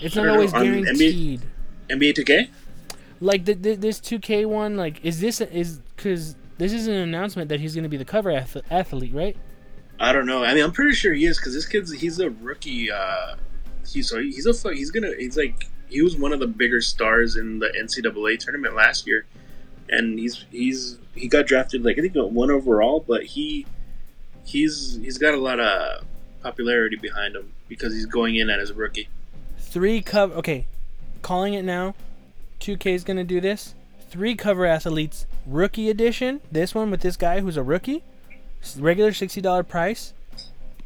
It's 0.00 0.14
not 0.14 0.26
know, 0.26 0.34
always 0.34 0.52
on 0.52 0.62
NBA 0.62 0.84
guaranteed. 0.84 1.42
NBA 1.88 2.14
2K. 2.14 2.48
Like 3.20 3.44
the, 3.44 3.54
the, 3.54 3.74
this 3.74 4.00
2K 4.00 4.46
one, 4.46 4.76
like 4.76 5.04
is 5.04 5.20
this 5.20 5.40
is 5.40 5.78
because 5.96 6.36
this 6.58 6.72
is 6.72 6.86
an 6.86 6.94
announcement 6.94 7.48
that 7.48 7.60
he's 7.60 7.74
going 7.74 7.84
to 7.84 7.88
be 7.88 7.96
the 7.96 8.04
cover 8.04 8.30
ath- 8.30 8.70
athlete, 8.70 9.14
right? 9.14 9.36
I 9.98 10.12
don't 10.12 10.26
know. 10.26 10.44
I 10.44 10.54
mean, 10.54 10.64
I'm 10.64 10.72
pretty 10.72 10.94
sure 10.94 11.14
he 11.14 11.24
is 11.24 11.38
because 11.38 11.54
this 11.54 11.66
kid's 11.66 11.92
he's 11.92 12.18
a 12.18 12.30
rookie. 12.30 12.90
Uh, 12.90 13.36
he's 13.88 14.10
so 14.10 14.20
he's 14.20 14.46
a 14.46 14.74
he's 14.74 14.90
gonna 14.90 15.12
he's 15.16 15.36
like 15.36 15.68
he 15.88 16.02
was 16.02 16.16
one 16.16 16.32
of 16.32 16.40
the 16.40 16.46
bigger 16.46 16.80
stars 16.80 17.36
in 17.36 17.58
the 17.58 17.68
NCAA 17.68 18.38
tournament 18.38 18.74
last 18.74 19.06
year, 19.06 19.24
and 19.88 20.18
he's 20.18 20.44
he's 20.50 20.98
he 21.14 21.28
got 21.28 21.46
drafted 21.46 21.84
like 21.84 21.98
I 21.98 22.02
think 22.02 22.14
one 22.14 22.50
overall, 22.50 23.04
but 23.06 23.24
he 23.24 23.66
he's 24.46 24.96
he's 25.02 25.18
got 25.18 25.34
a 25.34 25.36
lot 25.40 25.60
of 25.60 26.04
popularity 26.42 26.96
behind 26.96 27.36
him 27.36 27.52
because 27.68 27.92
he's 27.92 28.06
going 28.06 28.36
in 28.36 28.48
as 28.48 28.70
a 28.70 28.74
rookie. 28.74 29.08
Three 29.58 30.00
cover. 30.00 30.34
Okay, 30.36 30.66
calling 31.22 31.52
it 31.54 31.64
now. 31.64 31.94
2K 32.60 32.86
is 32.94 33.04
going 33.04 33.18
to 33.18 33.24
do 33.24 33.38
this. 33.40 33.74
three 34.08 34.34
cover 34.34 34.64
athletes 34.64 35.26
rookie 35.46 35.90
edition. 35.90 36.40
This 36.50 36.74
one 36.74 36.90
with 36.90 37.02
this 37.02 37.16
guy 37.18 37.40
who's 37.40 37.56
a 37.58 37.62
rookie, 37.62 38.02
regular 38.78 39.12
sixty 39.12 39.40
dollar 39.42 39.62
price. 39.62 40.14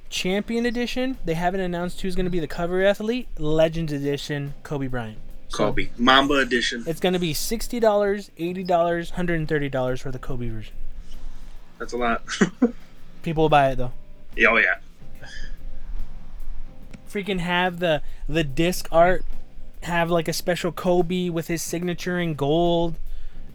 Champion 0.08 0.66
edition. 0.66 1.18
They 1.24 1.34
haven't 1.34 1.60
announced 1.60 2.00
who's 2.00 2.16
going 2.16 2.24
to 2.26 2.30
be 2.30 2.40
the 2.40 2.48
cover 2.48 2.82
athlete. 2.84 3.28
Legends 3.38 3.92
edition. 3.92 4.54
Kobe 4.64 4.88
Bryant. 4.88 5.18
So 5.50 5.58
Kobe 5.66 5.90
Mamba 5.96 6.34
edition. 6.34 6.82
It's 6.86 6.98
going 6.98 7.12
to 7.12 7.20
be 7.20 7.32
sixty 7.34 7.78
dollars, 7.78 8.30
eighty 8.38 8.64
dollars, 8.64 9.10
hundred 9.10 9.38
and 9.38 9.48
thirty 9.48 9.68
dollars 9.68 10.00
for 10.00 10.10
the 10.10 10.18
Kobe 10.18 10.48
version. 10.48 10.74
That's 11.78 11.92
a 11.92 11.96
lot. 11.96 12.22
People 13.22 13.44
will 13.44 13.48
buy 13.48 13.70
it 13.70 13.76
though. 13.76 13.92
oh 14.48 14.56
yeah. 14.56 14.76
freaking 17.08 17.40
have 17.40 17.80
the 17.80 18.02
the 18.28 18.44
disc 18.44 18.88
art 18.92 19.24
have 19.82 20.10
like 20.10 20.28
a 20.28 20.32
special 20.32 20.72
Kobe 20.72 21.28
with 21.28 21.48
his 21.48 21.62
signature 21.62 22.18
in 22.18 22.34
gold, 22.34 22.96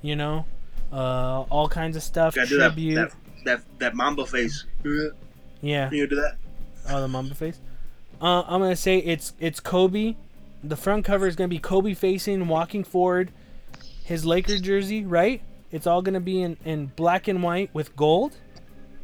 you 0.01 0.15
know, 0.15 0.45
uh, 0.91 1.41
all 1.49 1.69
kinds 1.69 1.95
of 1.95 2.03
stuff. 2.03 2.35
Gotta 2.35 2.49
do 2.49 2.57
that, 2.57 2.73
Tribute, 2.73 2.95
that 2.95 3.11
that 3.45 3.79
that 3.79 3.95
Mamba 3.95 4.25
face. 4.25 4.65
Can 4.83 5.11
yeah. 5.61 5.89
you 5.91 6.07
do 6.07 6.15
that? 6.15 6.35
Oh, 6.89 7.01
the 7.01 7.07
Mamba 7.07 7.35
face. 7.35 7.59
Uh, 8.21 8.43
I'm 8.47 8.61
gonna 8.61 8.75
say 8.75 8.97
it's 8.97 9.33
it's 9.39 9.59
Kobe. 9.59 10.15
The 10.63 10.75
front 10.75 11.05
cover 11.05 11.27
is 11.27 11.35
gonna 11.35 11.47
be 11.47 11.59
Kobe 11.59 11.93
facing, 11.93 12.47
walking 12.47 12.83
forward, 12.83 13.31
his 14.03 14.25
Laker 14.25 14.57
jersey, 14.57 15.05
right? 15.05 15.41
It's 15.71 15.85
all 15.85 16.01
gonna 16.01 16.19
be 16.19 16.41
in 16.41 16.57
in 16.65 16.87
black 16.95 17.27
and 17.27 17.43
white 17.43 17.69
with 17.73 17.95
gold, 17.95 18.37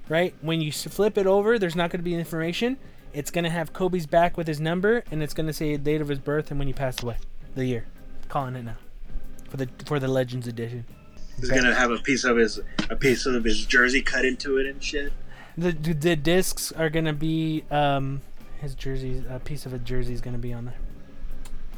right? 0.10 0.34
When 0.42 0.62
you 0.62 0.72
flip 0.72 1.18
it 1.18 1.26
over, 1.28 1.58
there's 1.60 1.76
not 1.76 1.90
gonna 1.90 2.04
be 2.04 2.16
information. 2.16 2.78
It's 3.14 3.32
gonna 3.32 3.50
have 3.50 3.74
Kobe's 3.74 4.06
back 4.06 4.38
with 4.38 4.48
his 4.48 4.60
number, 4.60 5.04
and 5.12 5.22
it's 5.22 5.34
gonna 5.34 5.54
say 5.54 5.74
the 5.74 5.78
date 5.84 6.02
of 6.02 6.08
his 6.08 6.20
birth 6.20 6.50
and 6.52 6.60
when 6.60 6.68
he 6.68 6.74
passed 6.74 7.04
away, 7.04 7.18
the 7.56 7.66
year. 7.66 7.86
Calling 8.30 8.56
it 8.56 8.64
now, 8.64 8.78
for 9.50 9.58
the 9.58 9.68
for 9.86 10.00
the 10.00 10.08
Legends 10.08 10.48
edition. 10.48 10.86
He's 11.40 11.50
gonna 11.50 11.74
have 11.74 11.92
a 11.92 11.98
piece 11.98 12.24
of 12.24 12.38
his 12.38 12.60
a 12.90 12.96
piece 12.96 13.26
of 13.26 13.44
his 13.44 13.66
jersey 13.66 14.02
cut 14.02 14.26
into 14.26 14.58
it 14.58 14.66
and 14.68 14.82
shit. 14.84 15.12
The 15.58 15.72
the, 15.72 15.94
the 15.94 16.16
discs 16.16 16.72
are 16.72 16.90
gonna 16.90 17.14
be 17.14 17.64
um 17.72 18.22
his 18.62 18.76
jersey. 18.76 19.24
A 19.30 19.40
piece 19.40 19.66
of 19.66 19.74
a 19.74 19.80
jersey 19.80 20.14
is 20.14 20.22
gonna 20.22 20.38
be 20.38 20.54
on 20.54 20.66
there. 20.66 20.76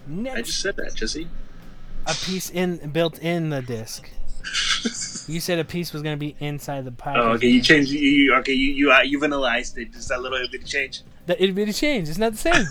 Next. 0.06 0.38
I 0.38 0.42
just 0.42 0.62
said 0.62 0.76
that, 0.76 0.94
Jesse. 0.96 1.28
a 2.06 2.14
piece 2.14 2.50
in 2.50 2.90
built 2.92 3.18
in 3.20 3.50
the 3.50 3.62
disc. 3.62 4.10
You 5.26 5.40
said 5.40 5.60
a 5.60 5.64
piece 5.64 5.94
was 5.94 6.02
gonna 6.02 6.18
be 6.18 6.36
inside 6.40 6.86
the 6.86 6.92
package. 6.92 7.22
Oh, 7.24 7.32
okay. 7.32 7.48
You 7.48 7.62
changed. 7.62 7.92
You, 7.92 8.00
you 8.00 8.36
okay? 8.36 8.54
You 8.54 8.74
you 8.74 8.92
uh, 8.92 9.02
you 9.02 9.20
vanillized 9.20 9.78
it. 9.78 9.94
Just 9.94 10.12
a 10.12 10.18
little 10.18 10.38
bit 10.52 10.62
of 10.62 10.68
change. 10.68 11.02
That 11.26 11.40
it'd 11.40 11.56
be 11.56 11.64
a 11.64 11.74
change. 11.74 12.10
It's 12.10 12.18
not 12.18 12.34
the 12.34 12.38
same. 12.38 12.68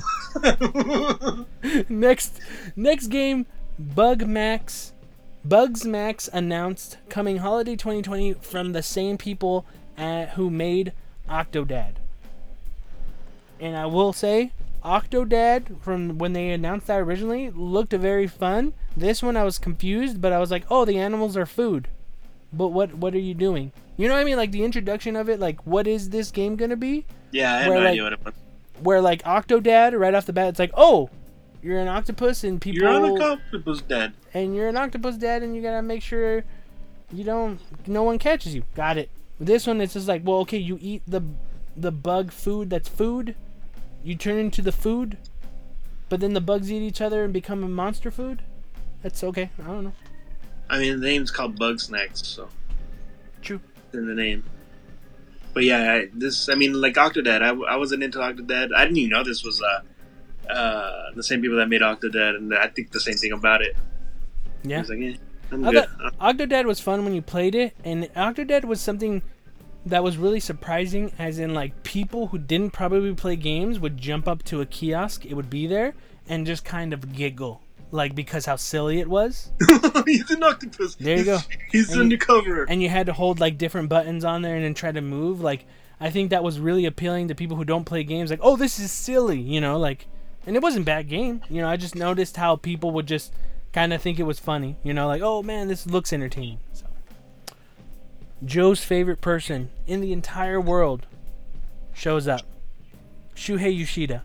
next, 1.88 2.40
next 2.76 3.06
game, 3.06 3.46
Bug 3.78 4.26
Max, 4.26 4.92
Bugsnax 5.46 6.28
announced 6.32 6.98
coming 7.08 7.38
holiday 7.38 7.76
2020 7.76 8.34
from 8.34 8.72
the 8.72 8.82
same 8.82 9.16
people 9.16 9.64
uh, 9.96 10.26
who 10.26 10.50
made 10.50 10.92
Octodad. 11.28 11.94
And 13.58 13.76
I 13.76 13.86
will 13.86 14.12
say, 14.12 14.52
Octodad 14.84 15.80
from 15.80 16.18
when 16.18 16.32
they 16.32 16.50
announced 16.50 16.86
that 16.88 17.00
originally 17.00 17.50
looked 17.50 17.92
very 17.92 18.26
fun. 18.26 18.74
This 18.96 19.22
one 19.22 19.36
I 19.36 19.44
was 19.44 19.58
confused, 19.58 20.20
but 20.20 20.32
I 20.32 20.38
was 20.38 20.50
like, 20.50 20.64
oh, 20.70 20.84
the 20.84 20.98
animals 20.98 21.36
are 21.36 21.46
food. 21.46 21.88
But 22.52 22.68
what 22.68 22.94
what 22.94 23.14
are 23.14 23.18
you 23.20 23.34
doing? 23.34 23.72
You 23.96 24.08
know 24.08 24.14
what 24.14 24.20
I 24.20 24.24
mean? 24.24 24.36
Like 24.36 24.52
the 24.52 24.64
introduction 24.64 25.16
of 25.16 25.28
it. 25.28 25.40
Like, 25.40 25.64
what 25.66 25.86
is 25.86 26.10
this 26.10 26.30
game 26.30 26.56
gonna 26.56 26.76
be? 26.76 27.06
yeah, 27.30 27.54
I 27.54 27.58
had 27.60 27.68
Where, 27.68 27.78
no 27.78 27.84
like, 27.84 27.90
idea 27.92 28.02
what 28.04 28.12
it 28.12 28.24
was. 28.24 28.34
where 28.82 29.00
like 29.00 29.22
Octodad 29.22 29.98
right 29.98 30.14
off 30.14 30.26
the 30.26 30.32
bat, 30.34 30.48
it's 30.48 30.58
like, 30.58 30.72
oh, 30.74 31.08
you're 31.62 31.78
an 31.78 31.88
octopus 31.88 32.44
and 32.44 32.60
people, 32.60 32.82
You're 32.82 33.04
an 33.06 33.22
octopus 33.22 33.80
dead. 33.82 34.12
and 34.34 34.54
you're 34.54 34.68
an 34.68 34.76
octopus 34.76 35.16
dad, 35.16 35.42
and 35.42 35.54
you 35.56 35.62
gotta 35.62 35.80
make 35.82 36.02
sure 36.02 36.44
you 37.12 37.24
don't, 37.24 37.60
no 37.86 38.02
one 38.02 38.18
catches 38.18 38.54
you. 38.54 38.64
Got 38.74 38.98
it. 38.98 39.08
This 39.40 39.66
one, 39.66 39.80
it's 39.80 39.94
just 39.94 40.08
like, 40.08 40.22
well, 40.24 40.38
okay, 40.40 40.58
you 40.58 40.78
eat 40.80 41.02
the 41.06 41.22
the 41.76 41.90
bug 41.92 42.32
food 42.32 42.68
that's 42.68 42.88
food, 42.88 43.34
you 44.04 44.14
turn 44.16 44.38
into 44.38 44.62
the 44.62 44.72
food, 44.72 45.18
but 46.08 46.20
then 46.20 46.32
the 46.34 46.40
bugs 46.40 46.70
eat 46.70 46.82
each 46.82 47.00
other 47.00 47.24
and 47.24 47.32
become 47.32 47.62
a 47.64 47.68
monster 47.68 48.10
food. 48.10 48.42
That's 49.02 49.22
okay. 49.24 49.50
I 49.62 49.66
don't 49.66 49.84
know. 49.84 49.92
I 50.70 50.78
mean, 50.78 51.00
the 51.00 51.06
name's 51.06 51.30
called 51.30 51.58
Bugsnax, 51.58 52.24
so 52.24 52.48
True. 53.42 53.60
it's 53.86 53.94
in 53.94 54.06
the 54.06 54.14
name. 54.14 54.44
But 55.54 55.64
yeah, 55.64 55.92
I, 55.92 56.08
this. 56.14 56.48
I 56.48 56.54
mean, 56.54 56.80
like 56.80 56.94
Octodad. 56.94 57.42
I, 57.42 57.50
I 57.72 57.76
wasn't 57.76 58.02
into 58.02 58.18
Octodad. 58.18 58.70
I 58.74 58.84
didn't 58.84 58.96
even 58.96 59.10
know 59.10 59.22
this 59.22 59.44
was 59.44 59.60
uh, 59.62 60.50
uh, 60.50 61.10
the 61.14 61.22
same 61.22 61.42
people 61.42 61.58
that 61.58 61.68
made 61.68 61.82
Octodad, 61.82 62.36
and 62.36 62.54
I 62.54 62.68
think 62.68 62.90
the 62.92 63.00
same 63.00 63.14
thing 63.14 63.32
about 63.32 63.60
it. 63.62 63.76
I 64.64 64.68
Yeah. 64.68 64.80
was 64.80 64.88
like, 64.88 65.00
eh, 65.00 65.16
I'm 65.50 65.64
I 65.66 66.32
Octodad 66.32 66.64
was 66.64 66.80
fun 66.80 67.04
when 67.04 67.12
you 67.14 67.20
played 67.20 67.54
it, 67.54 67.74
and 67.84 68.04
Octodad 68.14 68.64
was 68.64 68.80
something 68.80 69.22
that 69.86 70.02
was 70.04 70.16
really 70.16 70.40
surprising. 70.40 71.12
As 71.18 71.38
in, 71.38 71.54
like 71.54 71.82
people 71.82 72.28
who 72.28 72.38
didn't 72.38 72.72
probably 72.72 73.12
play 73.14 73.36
games 73.36 73.78
would 73.80 73.96
jump 73.98 74.28
up 74.28 74.42
to 74.44 74.60
a 74.60 74.66
kiosk, 74.66 75.24
it 75.26 75.34
would 75.34 75.50
be 75.50 75.66
there, 75.66 75.94
and 76.28 76.46
just 76.46 76.64
kind 76.64 76.92
of 76.92 77.12
giggle, 77.12 77.62
like 77.90 78.14
because 78.14 78.46
how 78.46 78.56
silly 78.56 79.00
it 79.00 79.08
was. 79.08 79.52
he's 80.06 80.30
an 80.30 80.42
octopus. 80.42 80.94
There 80.96 81.18
you 81.18 81.24
go. 81.24 81.38
He's 81.70 81.90
And- 81.92 82.02
undercover. 82.02 82.64
And 82.64 82.82
you 82.82 82.88
had 82.88 83.06
to 83.06 83.12
hold 83.12 83.40
like 83.40 83.58
different 83.58 83.88
buttons 83.88 84.24
on 84.24 84.42
there 84.42 84.56
and 84.56 84.64
then 84.64 84.74
try 84.74 84.92
to 84.92 85.00
move. 85.00 85.40
Like 85.40 85.64
I 86.00 86.10
think 86.10 86.30
that 86.30 86.42
was 86.44 86.58
really 86.58 86.86
appealing 86.86 87.28
to 87.28 87.34
people 87.34 87.56
who 87.56 87.64
don't 87.64 87.84
play 87.84 88.02
games. 88.04 88.30
Like, 88.30 88.40
oh, 88.42 88.56
this 88.56 88.78
is 88.78 88.90
silly, 88.92 89.40
you 89.40 89.60
know, 89.60 89.78
like. 89.78 90.06
And 90.44 90.56
it 90.56 90.62
wasn't 90.62 90.86
bad 90.86 91.08
game, 91.08 91.40
you 91.48 91.62
know. 91.62 91.68
I 91.68 91.76
just 91.76 91.94
noticed 91.94 92.36
how 92.36 92.56
people 92.56 92.90
would 92.90 93.06
just 93.06 93.32
kind 93.72 93.92
of 93.92 94.02
think 94.02 94.18
it 94.18 94.24
was 94.24 94.40
funny, 94.40 94.74
you 94.82 94.92
know, 94.92 95.06
like, 95.06 95.22
oh 95.22 95.40
man, 95.40 95.68
this 95.68 95.86
looks 95.86 96.12
entertaining. 96.12 96.58
So, 98.42 98.46
Joe's 98.46 98.84
favorite 98.84 99.20
person 99.20 99.70
in 99.86 100.00
the 100.00 100.12
entire 100.12 100.60
world 100.60 101.06
shows 101.92 102.26
up, 102.28 102.42
Shuhei 103.36 103.76
Yoshida, 103.76 104.24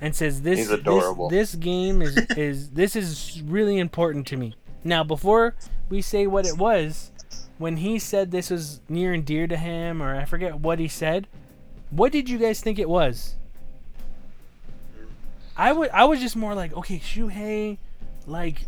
and 0.00 0.14
says, 0.14 0.42
"This 0.42 0.58
He's 0.60 0.68
this- 0.68 0.80
adorable. 0.80 1.28
This, 1.28 1.54
game 1.54 2.02
is 2.02 2.16
is 2.36 2.70
this 2.70 2.96
is 2.96 3.42
really 3.44 3.78
important 3.78 4.26
to 4.28 4.36
me." 4.36 4.54
Now, 4.84 5.04
before 5.04 5.54
we 5.88 6.02
say 6.02 6.26
what 6.26 6.46
it 6.46 6.58
was, 6.58 7.12
when 7.58 7.78
he 7.78 7.98
said 7.98 8.30
this 8.30 8.50
was 8.50 8.80
near 8.88 9.12
and 9.12 9.24
dear 9.24 9.46
to 9.46 9.56
him, 9.56 10.02
or 10.02 10.16
I 10.16 10.24
forget 10.24 10.58
what 10.60 10.78
he 10.78 10.88
said, 10.88 11.28
what 11.90 12.10
did 12.10 12.28
you 12.28 12.38
guys 12.38 12.60
think 12.60 12.78
it 12.78 12.88
was? 12.88 13.36
I 15.56 15.72
would 15.72 15.90
I 15.90 16.04
was 16.04 16.20
just 16.20 16.34
more 16.34 16.54
like, 16.54 16.72
okay, 16.74 16.98
Shuhei, 16.98 17.78
like 18.26 18.62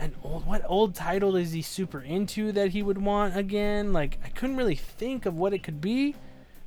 an 0.00 0.14
old 0.24 0.46
what 0.46 0.62
old 0.66 0.94
title 0.94 1.36
is 1.36 1.52
he 1.52 1.62
super 1.62 2.00
into 2.00 2.52
that 2.52 2.70
he 2.70 2.82
would 2.82 2.98
want 2.98 3.36
again? 3.36 3.92
Like 3.92 4.18
I 4.24 4.28
couldn't 4.30 4.56
really 4.56 4.74
think 4.74 5.26
of 5.26 5.36
what 5.36 5.52
it 5.52 5.62
could 5.62 5.80
be. 5.80 6.16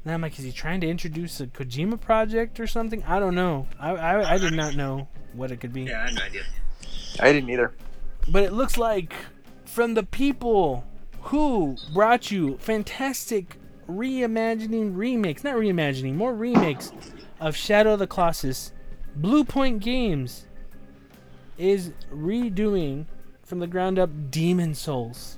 And 0.05 0.13
I'm 0.13 0.21
like, 0.21 0.37
is 0.37 0.45
he 0.45 0.51
trying 0.51 0.81
to 0.81 0.87
introduce 0.87 1.39
a 1.39 1.47
Kojima 1.47 1.99
project 1.99 2.59
or 2.59 2.67
something? 2.67 3.03
I 3.03 3.19
don't 3.19 3.35
know. 3.35 3.67
I 3.79 3.91
I, 3.91 4.33
I 4.33 4.37
did 4.37 4.53
not 4.53 4.75
know 4.75 5.07
what 5.33 5.51
it 5.51 5.59
could 5.59 5.73
be. 5.73 5.83
yeah, 5.83 6.01
I 6.01 6.05
had 6.05 6.15
no 6.15 6.23
idea. 6.23 6.43
I 7.19 7.33
didn't 7.33 7.49
either. 7.49 7.73
But 8.29 8.43
it 8.43 8.53
looks 8.53 8.77
like 8.77 9.13
from 9.65 9.95
the 9.95 10.03
people 10.03 10.85
who 11.23 11.77
brought 11.93 12.31
you 12.31 12.57
fantastic 12.57 13.57
reimagining 13.89 14.95
remakes, 14.95 15.43
not 15.43 15.55
reimagining, 15.55 16.15
more 16.15 16.33
remakes 16.33 16.91
of 17.39 17.55
Shadow 17.55 17.93
of 17.93 17.99
the 17.99 18.07
Colossus, 18.07 18.71
Bluepoint 19.19 19.79
Games 19.79 20.45
is 21.57 21.91
redoing 22.13 23.05
from 23.43 23.59
the 23.59 23.67
ground 23.67 23.99
up 23.99 24.09
Demon's 24.31 24.79
Souls. 24.79 25.37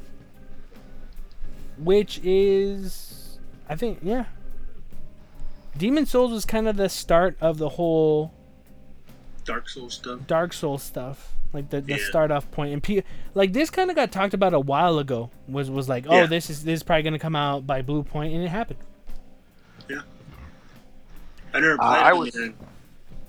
Which 1.78 2.20
is 2.24 3.39
I 3.68 3.76
think 3.76 3.99
yeah. 4.01 4.26
Demon's 5.78 6.10
Souls 6.12 6.32
was 6.32 6.45
kind 6.45 6.68
of 6.68 6.78
the 6.78 6.88
start 6.88 7.36
of 7.41 7.58
the 7.58 7.70
whole 7.70 8.34
Dark 9.43 9.68
Souls 9.70 9.95
stuff. 9.95 10.22
Dark 10.26 10.53
Souls 10.53 10.82
stuff, 10.82 11.34
like 11.53 11.70
the, 11.70 11.82
the 11.82 11.93
Yeah. 11.97 12.06
start 12.08 12.32
off 12.32 12.45
point. 12.45 12.56
point, 12.56 12.74
and 12.74 12.82
pe- 12.84 13.03
like 13.34 13.51
this 13.53 13.70
kind 13.70 13.89
of 13.89 13.95
got 13.95 14.12
talked 14.12 14.34
about 14.34 14.53
a 14.53 14.60
while 14.60 14.97
ago. 14.99 15.30
Was 15.49 15.70
was 15.70 15.89
like, 15.89 16.06
oh, 16.08 16.16
Yeah. 16.22 16.26
this 16.28 16.49
is 16.49 16.64
this 16.64 16.78
is 16.80 16.84
probably 16.84 17.03
gonna 17.03 17.20
come 17.20 17.36
out 17.36 17.68
by 17.68 17.82
Bluepoint, 17.82 18.34
and 18.34 18.43
it 18.43 18.47
happened. 18.47 18.80
Yeah, 19.89 20.01
I 21.53 21.60
never 21.60 21.74
Uh, 21.74 21.78
played 21.78 22.03
I 22.03 22.14
was- 22.14 22.36
man. 22.36 22.53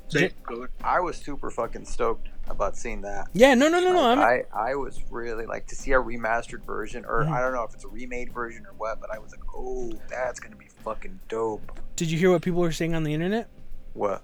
Say, 0.08 0.30
go 0.44 0.54
ahead. 0.58 0.68
I 0.84 1.00
was 1.00 1.16
super 1.16 1.50
fucking 1.50 1.84
stoked 1.84 2.28
about 2.48 2.76
seeing 2.76 3.02
that. 3.02 3.28
Yeah, 3.32 3.54
no, 3.54 3.68
no, 3.68 3.80
no, 3.80 3.92
no. 3.92 4.14
Like, 4.14 4.48
I, 4.54 4.70
I 4.70 4.74
was 4.76 5.00
really 5.10 5.46
like 5.46 5.66
to 5.68 5.74
see 5.76 5.92
a 5.92 5.96
remastered 6.00 6.64
version, 6.64 7.04
or 7.04 7.24
Mhm. 7.24 7.30
I 7.32 7.40
don't 7.40 7.52
know 7.52 7.64
if 7.64 7.74
it's 7.74 7.84
a 7.84 7.88
remade 7.88 8.32
version 8.32 8.64
or 8.66 8.72
what, 8.78 9.00
but 9.00 9.10
I 9.12 9.18
was 9.18 9.32
like, 9.32 9.42
oh, 9.54 9.92
that's 10.08 10.40
gonna 10.40 10.56
be 10.56 10.68
fucking 10.84 11.18
dope. 11.28 11.80
did 11.96 12.10
you 12.10 12.18
hear 12.18 12.30
what 12.30 12.42
people 12.42 12.60
were 12.60 12.72
saying 12.72 12.94
on 12.94 13.02
the 13.04 13.12
internet? 13.14 13.48
What? 13.94 14.22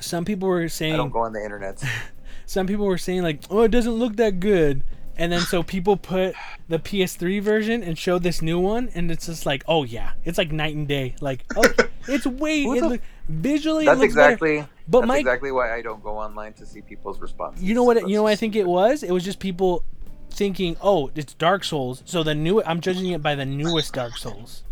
Some 0.00 0.24
people 0.24 0.48
were 0.48 0.68
saying. 0.68 0.94
I 0.94 0.96
don't 0.96 1.10
go 1.10 1.20
on 1.20 1.32
the 1.32 1.42
internet. 1.44 1.82
some 2.46 2.66
people 2.66 2.86
were 2.86 2.98
saying 2.98 3.22
like, 3.22 3.42
oh, 3.50 3.62
it 3.62 3.70
doesn't 3.70 3.92
look 3.92 4.16
that 4.16 4.40
good. 4.40 4.82
And 5.20 5.30
then 5.30 5.40
so 5.42 5.62
people 5.62 5.98
put 5.98 6.34
the 6.68 6.78
PS3 6.78 7.42
version 7.42 7.82
and 7.82 7.98
showed 7.98 8.22
this 8.22 8.40
new 8.40 8.58
one, 8.58 8.88
and 8.94 9.10
it's 9.10 9.26
just 9.26 9.44
like, 9.44 9.62
oh 9.68 9.84
yeah, 9.84 10.12
it's 10.24 10.38
like 10.38 10.50
night 10.50 10.74
and 10.74 10.88
day. 10.88 11.14
Like, 11.20 11.44
oh, 11.56 11.62
it's 12.08 12.26
way 12.26 12.62
it 12.62 12.82
look, 12.82 13.02
visually. 13.28 13.84
it 13.84 13.86
That's 13.86 14.00
looks 14.00 14.14
better. 14.14 14.32
exactly. 14.32 14.66
But 14.88 15.00
that's 15.00 15.08
Mike, 15.08 15.20
exactly 15.20 15.52
why 15.52 15.74
I 15.74 15.82
don't 15.82 16.02
go 16.02 16.16
online 16.16 16.54
to 16.54 16.64
see 16.64 16.80
people's 16.80 17.20
responses. 17.20 17.62
You 17.62 17.74
know 17.74 17.84
what? 17.84 17.94
That's 17.94 18.08
you 18.08 18.16
know 18.16 18.22
what 18.22 18.32
I 18.32 18.36
think 18.36 18.56
it 18.56 18.66
was. 18.66 19.02
It 19.02 19.12
was 19.12 19.22
just 19.22 19.40
people 19.40 19.84
thinking, 20.30 20.78
"Oh, 20.80 21.10
it's 21.14 21.34
Dark 21.34 21.64
Souls." 21.64 22.02
So 22.06 22.22
the 22.22 22.34
new 22.34 22.62
I'm 22.62 22.80
judging 22.80 23.08
it 23.08 23.22
by 23.22 23.34
the 23.34 23.44
newest 23.44 23.92
Dark 23.92 24.16
Souls. 24.16 24.62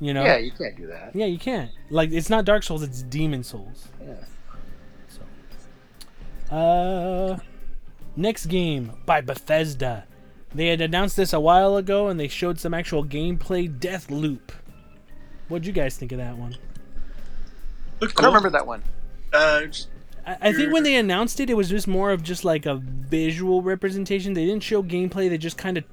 You 0.00 0.14
know? 0.14 0.24
Yeah, 0.24 0.36
you 0.36 0.52
can't 0.52 0.76
do 0.76 0.86
that. 0.86 1.10
Yeah, 1.14 1.26
you 1.26 1.38
can't. 1.38 1.72
Like 1.90 2.12
it's 2.12 2.30
not 2.30 2.44
Dark 2.44 2.62
Souls, 2.62 2.84
it's 2.84 3.02
Demon's 3.02 3.48
Souls. 3.48 3.88
Yeah. 4.00 4.14
So. 6.48 6.56
Uh, 6.56 7.38
next 8.16 8.46
game 8.46 8.92
by 9.06 9.20
Bethesda. 9.20 10.06
They 10.54 10.68
had 10.68 10.80
announced 10.80 11.16
this 11.16 11.32
a 11.32 11.40
while 11.40 11.76
ago, 11.76 12.08
and 12.08 12.20
they 12.20 12.28
showed 12.28 12.58
some 12.60 12.74
actual 12.74 13.04
gameplay. 13.04 13.68
Deathloop. 13.78 14.50
What'd 15.48 15.66
you 15.66 15.72
guys 15.72 15.96
think 15.96 16.12
of 16.12 16.18
that 16.18 16.36
one? 16.36 16.56
Look 18.00 18.10
I 18.10 18.14
cool. 18.14 18.22
don't 18.24 18.34
remember 18.34 18.50
that 18.50 18.66
one. 18.66 18.82
Uh, 19.32 19.62
just- 19.66 19.88
I, 20.26 20.36
I 20.40 20.52
think 20.52 20.72
when 20.72 20.82
they 20.84 20.94
announced 20.96 21.40
it, 21.40 21.50
it 21.50 21.54
was 21.54 21.68
just 21.68 21.88
more 21.88 22.10
of 22.12 22.22
just 22.22 22.44
like 22.44 22.64
a 22.66 22.76
visual 22.76 23.60
representation. 23.62 24.34
They 24.34 24.44
didn't 24.46 24.62
show 24.62 24.82
gameplay. 24.82 25.28
They 25.28 25.38
just 25.38 25.58
kind 25.58 25.76
of 25.78 25.84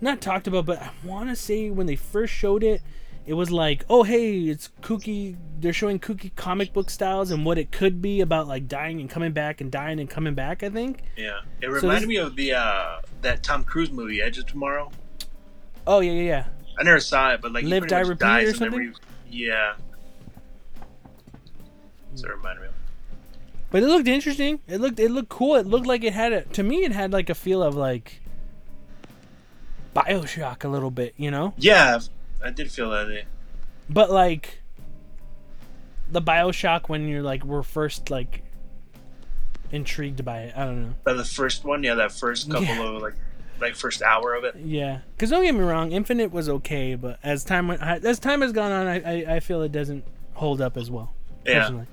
not 0.00 0.20
talked 0.20 0.46
about, 0.46 0.66
but 0.66 0.82
I 0.82 0.90
want 1.04 1.28
to 1.30 1.36
say 1.36 1.70
when 1.70 1.86
they 1.86 1.96
first 1.96 2.32
showed 2.32 2.62
it, 2.62 2.82
it 3.30 3.34
was 3.34 3.52
like, 3.52 3.84
oh 3.88 4.02
hey, 4.02 4.40
it's 4.40 4.70
kooky. 4.82 5.36
They're 5.60 5.72
showing 5.72 6.00
kooky 6.00 6.34
comic 6.34 6.72
book 6.72 6.90
styles 6.90 7.30
and 7.30 7.46
what 7.46 7.58
it 7.58 7.70
could 7.70 8.02
be 8.02 8.20
about 8.22 8.48
like 8.48 8.66
dying 8.66 9.00
and 9.00 9.08
coming 9.08 9.30
back 9.30 9.60
and 9.60 9.70
dying 9.70 10.00
and 10.00 10.10
coming 10.10 10.34
back. 10.34 10.64
I 10.64 10.68
think. 10.68 11.02
yeah, 11.16 11.38
it 11.62 11.70
this- 11.70 11.80
reminded 11.84 12.08
me 12.08 12.16
of 12.16 12.34
the 12.34 12.54
uh, 12.54 13.00
that 13.22 13.44
Tom 13.44 13.62
Cruise 13.62 13.92
movie, 13.92 14.20
Edge 14.20 14.36
of 14.38 14.46
Tomorrow. 14.46 14.90
Oh 15.86 16.00
yeah, 16.00 16.10
yeah, 16.10 16.22
yeah. 16.22 16.44
I 16.76 16.82
never 16.82 16.98
saw 16.98 17.30
it, 17.32 17.40
but 17.40 17.52
like 17.52 17.62
he 17.62 17.70
Live, 17.70 17.86
Die, 17.86 18.00
Repeat 18.00 18.18
dies 18.18 18.48
or 18.48 18.54
something? 18.54 18.78
re- 18.80 18.92
yeah. 19.30 19.74
So 22.16 22.26
it 22.26 22.32
reminded 22.34 22.62
me. 22.62 22.66
of. 22.66 22.74
But 23.70 23.84
it 23.84 23.86
looked 23.86 24.08
interesting. 24.08 24.58
It 24.66 24.80
looked 24.80 24.98
it 24.98 25.12
looked 25.12 25.28
cool. 25.28 25.54
It 25.54 25.68
looked 25.68 25.86
like 25.86 26.02
it 26.02 26.14
had 26.14 26.32
a 26.32 26.42
to 26.46 26.64
me 26.64 26.84
it 26.84 26.90
had 26.90 27.12
like 27.12 27.30
a 27.30 27.36
feel 27.36 27.62
of 27.62 27.76
like 27.76 28.22
BioShock 29.94 30.64
a 30.64 30.68
little 30.68 30.90
bit, 30.90 31.14
you 31.16 31.30
know? 31.30 31.54
Yeah, 31.56 32.00
I 32.44 32.50
did 32.50 32.70
feel 32.70 32.90
that. 32.90 33.10
eh. 33.10 33.22
But 33.88 34.10
like 34.10 34.60
the 36.10 36.22
BioShock 36.22 36.88
when 36.88 37.06
you're 37.08 37.22
like 37.22 37.44
we're 37.44 37.62
first 37.62 38.10
like 38.10 38.42
intrigued 39.72 40.24
by 40.24 40.40
it. 40.42 40.54
I 40.56 40.64
don't 40.64 40.82
know. 40.82 40.94
By 41.04 41.12
the 41.14 41.24
first 41.24 41.64
one, 41.64 41.82
yeah, 41.84 41.94
that 41.94 42.12
first 42.12 42.50
couple 42.50 42.64
Yeah. 42.66 42.82
of 42.96 43.02
like, 43.02 43.14
like 43.60 43.74
first 43.76 44.02
hour 44.02 44.34
of 44.34 44.44
it. 44.44 44.56
Yeah, 44.56 45.00
because 45.14 45.30
don't 45.30 45.44
get 45.44 45.54
me 45.54 45.60
wrong, 45.60 45.92
Infinite 45.92 46.32
was 46.32 46.48
okay, 46.48 46.94
but 46.96 47.18
as 47.22 47.44
time 47.44 47.68
went, 47.68 47.82
as 47.82 48.18
time 48.18 48.40
has 48.40 48.52
gone 48.52 48.72
on, 48.72 48.86
I, 48.88 48.96
I, 49.00 49.34
I 49.36 49.40
feel 49.40 49.62
it 49.62 49.70
doesn't 49.72 50.04
hold 50.34 50.60
up 50.60 50.76
as 50.76 50.90
well. 50.90 51.14
Yeah, 51.46 51.60
Personally. 51.60 51.86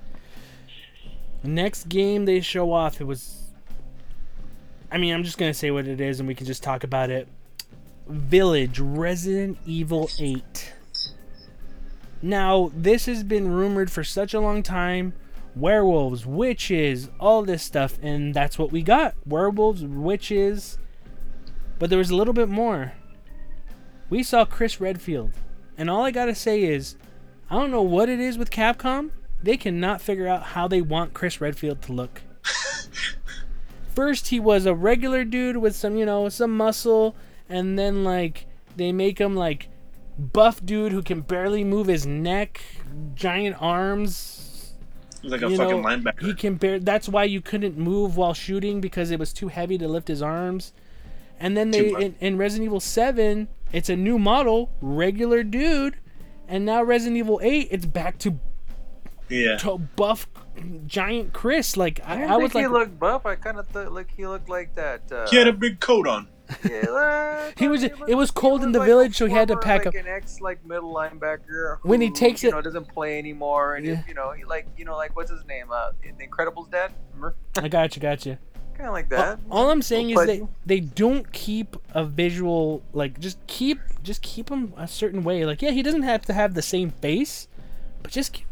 Next 1.44 1.88
game 1.88 2.24
they 2.24 2.40
show 2.40 2.72
off, 2.72 3.00
it 3.00 3.04
was. 3.04 3.34
I 4.90 4.98
mean, 4.98 5.14
I'm 5.14 5.22
just 5.22 5.38
gonna 5.38 5.54
say 5.54 5.70
what 5.70 5.86
it 5.86 6.00
is, 6.00 6.18
and 6.18 6.26
we 6.26 6.34
can 6.34 6.46
just 6.46 6.62
talk 6.62 6.82
about 6.82 7.10
it. 7.10 7.28
Village 8.08 8.80
Resident 8.80 9.58
Evil 9.66 10.08
8. 10.18 10.72
Now, 12.22 12.72
this 12.74 13.06
has 13.06 13.22
been 13.22 13.52
rumored 13.52 13.90
for 13.90 14.02
such 14.02 14.34
a 14.34 14.40
long 14.40 14.62
time. 14.62 15.12
Werewolves, 15.54 16.24
witches, 16.24 17.10
all 17.20 17.42
this 17.42 17.62
stuff, 17.62 17.98
and 18.02 18.32
that's 18.32 18.58
what 18.58 18.72
we 18.72 18.82
got. 18.82 19.14
Werewolves, 19.26 19.84
witches, 19.84 20.78
but 21.78 21.90
there 21.90 21.98
was 21.98 22.10
a 22.10 22.16
little 22.16 22.34
bit 22.34 22.48
more. 22.48 22.92
We 24.08 24.22
saw 24.22 24.44
Chris 24.44 24.80
Redfield, 24.80 25.32
and 25.76 25.90
all 25.90 26.04
I 26.04 26.10
gotta 26.10 26.34
say 26.34 26.62
is, 26.62 26.96
I 27.50 27.56
don't 27.56 27.70
know 27.70 27.82
what 27.82 28.08
it 28.08 28.20
is 28.20 28.38
with 28.38 28.50
Capcom. 28.50 29.10
They 29.42 29.56
cannot 29.56 30.00
figure 30.00 30.26
out 30.26 30.42
how 30.42 30.66
they 30.66 30.80
want 30.80 31.14
Chris 31.14 31.40
Redfield 31.40 31.82
to 31.82 31.92
look. 31.92 32.22
First, 33.94 34.28
he 34.28 34.40
was 34.40 34.64
a 34.64 34.74
regular 34.74 35.24
dude 35.24 35.58
with 35.58 35.76
some, 35.76 35.96
you 35.96 36.06
know, 36.06 36.28
some 36.28 36.56
muscle, 36.56 37.14
and 37.48 37.78
then 37.78 38.04
like 38.04 38.46
they 38.76 38.92
make 38.92 39.18
him 39.18 39.34
like 39.34 39.68
buff 40.18 40.64
dude 40.64 40.92
who 40.92 41.02
can 41.02 41.20
barely 41.20 41.64
move 41.64 41.86
his 41.86 42.06
neck, 42.06 42.60
giant 43.14 43.56
arms. 43.60 44.74
He's 45.22 45.32
like 45.32 45.42
a 45.42 45.50
you 45.50 45.56
fucking 45.56 45.82
know, 45.82 45.88
linebacker. 45.88 46.22
He 46.22 46.34
can 46.34 46.56
bear. 46.56 46.78
That's 46.78 47.08
why 47.08 47.24
you 47.24 47.40
couldn't 47.40 47.76
move 47.76 48.16
while 48.16 48.34
shooting 48.34 48.80
because 48.80 49.10
it 49.10 49.18
was 49.18 49.32
too 49.32 49.48
heavy 49.48 49.78
to 49.78 49.88
lift 49.88 50.08
his 50.08 50.22
arms. 50.22 50.72
And 51.40 51.56
then 51.56 51.70
they 51.70 51.90
in, 51.90 52.16
in 52.20 52.36
Resident 52.36 52.66
Evil 52.66 52.80
Seven, 52.80 53.48
it's 53.72 53.88
a 53.88 53.96
new 53.96 54.18
model, 54.18 54.70
regular 54.80 55.42
dude, 55.42 55.96
and 56.48 56.64
now 56.64 56.82
Resident 56.82 57.16
Evil 57.16 57.40
Eight, 57.42 57.68
it's 57.70 57.86
back 57.86 58.18
to, 58.18 58.38
yeah, 59.28 59.56
to 59.58 59.78
buff 59.78 60.26
giant 60.86 61.32
Chris. 61.32 61.76
Like 61.76 62.00
I, 62.04 62.14
I, 62.14 62.16
didn't 62.16 62.30
I 62.30 62.38
think 62.38 62.54
was 62.54 62.62
he 62.62 62.66
looked 62.66 62.98
buff. 62.98 63.26
I 63.26 63.36
kind 63.36 63.58
of 63.58 63.68
thought 63.68 63.92
like 63.92 64.12
he 64.16 64.26
looked 64.26 64.48
like 64.48 64.74
that. 64.74 65.12
Uh, 65.12 65.28
he 65.28 65.36
had 65.36 65.46
a 65.46 65.52
big 65.52 65.80
coat 65.80 66.08
on. 66.08 66.28
Yeah, 66.68 67.50
He 67.58 67.68
was- 67.68 67.82
it 67.82 68.14
was 68.16 68.30
cold 68.30 68.62
in 68.62 68.72
the 68.72 68.78
like 68.78 68.86
village, 68.86 69.16
so 69.16 69.26
he 69.26 69.32
had 69.32 69.48
to 69.48 69.56
pack 69.56 69.84
like 69.84 69.88
up- 69.88 69.94
an 69.94 70.06
ex 70.06 70.40
like 70.40 70.64
middle 70.64 70.94
linebacker. 70.94 71.78
When 71.82 72.00
he 72.00 72.10
takes 72.10 72.42
you 72.42 72.48
it- 72.50 72.52
know, 72.52 72.60
doesn't 72.62 72.88
play 72.88 73.18
anymore, 73.18 73.74
and 73.76 73.86
Yeah. 73.86 74.02
you 74.08 74.14
know, 74.14 74.32
he 74.32 74.44
like 74.44 74.66
you 74.76 74.84
know, 74.84 74.96
like 74.96 75.14
what's 75.16 75.30
his 75.30 75.44
name? 75.46 75.66
Uh, 75.70 75.90
the 76.02 76.26
Incredibles 76.26 76.70
dad. 76.70 76.92
I 77.56 77.68
got 77.68 77.96
you, 77.96 78.02
got 78.02 78.24
you. 78.26 78.38
Kind 78.74 78.86
of 78.88 78.92
like 78.94 79.08
that. 79.08 79.40
All 79.50 79.70
I'm 79.70 79.82
saying 79.82 80.10
is 80.10 80.24
they 80.26 80.42
they 80.64 80.80
don't 80.80 81.32
keep 81.32 81.76
a 81.94 82.04
visual 82.04 82.82
like 82.92 83.18
just 83.18 83.44
keep 83.48 83.80
just 84.04 84.22
keep 84.22 84.48
him 84.50 84.72
a 84.76 84.86
certain 84.86 85.24
way. 85.24 85.44
Like 85.44 85.60
yeah, 85.62 85.72
he 85.72 85.82
doesn't 85.82 86.02
have 86.04 86.24
to 86.26 86.32
have 86.32 86.54
the 86.54 86.62
same 86.62 86.90
face, 86.90 87.48
but 88.02 88.12
just 88.12 88.32
keep, 88.34 88.46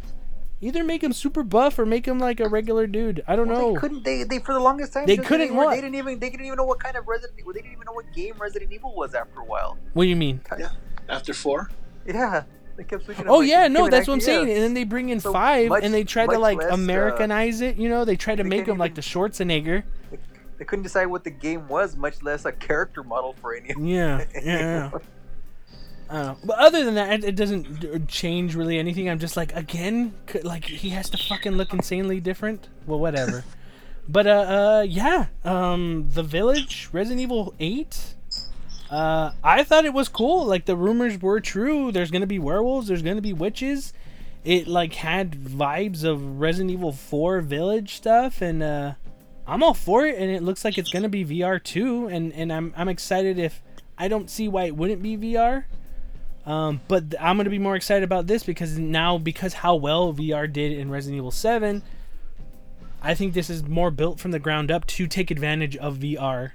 either 0.60 0.82
make 0.84 1.02
him 1.02 1.12
super 1.12 1.42
buff 1.42 1.78
or 1.78 1.86
make 1.86 2.06
him 2.06 2.18
like 2.18 2.40
a 2.40 2.48
regular 2.48 2.86
dude. 2.86 3.22
I 3.26 3.36
don't 3.36 3.48
Well, 3.48 3.60
know. 3.60 3.74
They 3.74 3.80
couldn't. 3.80 4.04
They, 4.04 4.22
they 4.24 4.38
for 4.38 4.52
the 4.54 4.60
longest 4.60 4.92
time. 4.92 5.06
They 5.06 5.16
couldn't 5.16 5.54
were- 5.54 5.64
what? 5.64 5.70
They 5.74 5.80
didn't 5.80 5.94
even. 5.96 6.18
They 6.18 6.30
didn't 6.30 6.46
even 6.46 6.56
know 6.56 6.64
what 6.64 6.80
kind 6.80 6.96
of 6.96 7.06
Resident. 7.06 7.36
They 7.36 7.52
didn't 7.52 7.72
even 7.72 7.84
know 7.86 7.92
what 7.92 8.12
game 8.14 8.34
Resident 8.38 8.72
Evil 8.72 8.94
was 8.94 9.14
after 9.14 9.40
a 9.40 9.44
while. 9.44 9.76
What 9.92 10.04
do 10.04 10.08
you 10.08 10.16
mean? 10.16 10.40
Yeah. 10.58 10.68
After 11.08 11.32
four, 11.34 11.70
Yeah, 12.06 12.42
they 12.76 12.82
kept 12.84 13.04
switching. 13.04 13.26
up, 13.26 13.30
Oh 13.32 13.38
like, 13.38 13.48
yeah, 13.48 13.68
no, 13.68 13.88
that's 13.88 14.08
what 14.08 14.14
I'm 14.14 14.18
ideas. 14.18 14.24
saying. 14.26 14.50
And 14.50 14.62
then 14.62 14.74
they 14.74 14.82
bring 14.84 15.08
in 15.10 15.20
So 15.20 15.32
five, 15.32 15.68
much- 15.68 15.84
and 15.84 15.94
they 15.94 16.02
try 16.04 16.26
to 16.26 16.38
like 16.38 16.58
less, 16.58 16.70
uh, 16.70 16.74
Americanize 16.74 17.60
it. 17.60 17.76
You 17.76 17.88
know, 17.88 18.04
they 18.04 18.16
try 18.16 18.34
to 18.34 18.42
they 18.42 18.48
make 18.48 18.60
can't 18.60 18.70
him 18.70 18.78
like 18.78 18.94
the 18.96 19.02
Schwarzenegger. 19.02 19.84
They 20.58 20.64
couldn't 20.64 20.84
decide 20.84 21.06
what 21.06 21.22
the 21.22 21.30
game 21.30 21.68
was, 21.68 21.96
much 21.96 22.22
less 22.22 22.44
a 22.46 22.50
character 22.52 23.02
model 23.04 23.34
for 23.40 23.54
any. 23.54 23.70
of 23.70 23.78
Yeah, 23.78 24.24
yeah. 24.42 24.90
Yeah. 26.08 26.14
I 26.14 26.22
don't 26.22 26.26
know. 26.26 26.38
But 26.44 26.58
other 26.58 26.84
than 26.84 26.94
that, 26.94 27.12
it, 27.12 27.24
it 27.24 27.36
doesn't 27.36 28.08
change 28.08 28.54
really 28.54 28.78
anything. 28.78 29.08
I'm 29.08 29.18
just 29.18 29.36
like, 29.36 29.54
again, 29.54 30.14
like 30.42 30.64
he 30.64 30.90
has 30.90 31.10
to 31.10 31.18
fucking 31.18 31.52
look 31.52 31.72
insanely 31.72 32.20
different. 32.20 32.68
Well, 32.86 32.98
whatever. 32.98 33.44
but 34.08 34.26
uh, 34.26 34.30
uh, 34.30 34.86
yeah. 34.88 35.26
Um, 35.44 36.08
the 36.12 36.22
Village, 36.22 36.88
Resident 36.92 37.20
Evil 37.20 37.54
Eight. 37.58 38.14
Uh, 38.90 39.32
I 39.42 39.64
thought 39.64 39.84
it 39.84 39.92
was 39.92 40.08
cool. 40.08 40.44
Like 40.44 40.66
the 40.66 40.76
rumors 40.76 41.20
were 41.20 41.40
true. 41.40 41.90
There's 41.90 42.10
gonna 42.10 42.26
be 42.26 42.38
werewolves. 42.38 42.88
There's 42.88 43.02
gonna 43.02 43.20
be 43.20 43.32
witches. 43.32 43.92
It 44.44 44.68
like 44.68 44.94
had 44.94 45.32
vibes 45.32 46.04
of 46.04 46.38
Resident 46.38 46.70
Evil 46.70 46.92
Four 46.92 47.40
Village 47.40 47.94
stuff, 47.94 48.40
and 48.40 48.62
uh, 48.62 48.92
I'm 49.46 49.62
all 49.62 49.74
for 49.74 50.06
it. 50.06 50.16
And 50.16 50.30
it 50.30 50.42
looks 50.42 50.64
like 50.64 50.78
it's 50.78 50.90
gonna 50.90 51.08
be 51.08 51.24
VR 51.24 51.62
too. 51.62 52.06
And 52.06 52.32
and 52.32 52.52
I'm 52.52 52.72
I'm 52.76 52.88
excited 52.88 53.38
if 53.38 53.60
I 53.98 54.08
don't 54.08 54.30
see 54.30 54.46
why 54.46 54.64
it 54.64 54.76
wouldn't 54.76 55.02
be 55.02 55.16
VR. 55.16 55.64
Um, 56.46 56.80
but 56.86 57.10
th- 57.10 57.20
I'm 57.20 57.36
gonna 57.36 57.50
be 57.50 57.58
more 57.58 57.74
excited 57.74 58.04
about 58.04 58.28
this 58.28 58.44
because 58.44 58.78
now 58.78 59.18
because 59.18 59.52
how 59.52 59.74
well 59.74 60.14
VR 60.14 60.50
did 60.50 60.72
in 60.72 60.90
Resident 60.90 61.18
Evil 61.18 61.32
Seven, 61.32 61.82
I 63.02 63.14
think 63.14 63.34
this 63.34 63.50
is 63.50 63.64
more 63.64 63.90
built 63.90 64.20
from 64.20 64.30
the 64.30 64.38
ground 64.38 64.70
up 64.70 64.86
to 64.88 65.06
take 65.08 65.30
advantage 65.30 65.76
of 65.76 65.98
VR 65.98 66.52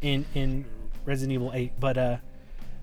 in 0.00 0.24
in 0.34 0.66
Resident 1.04 1.32
Evil 1.34 1.50
Eight. 1.52 1.72
But 1.80 1.98
uh, 1.98 2.16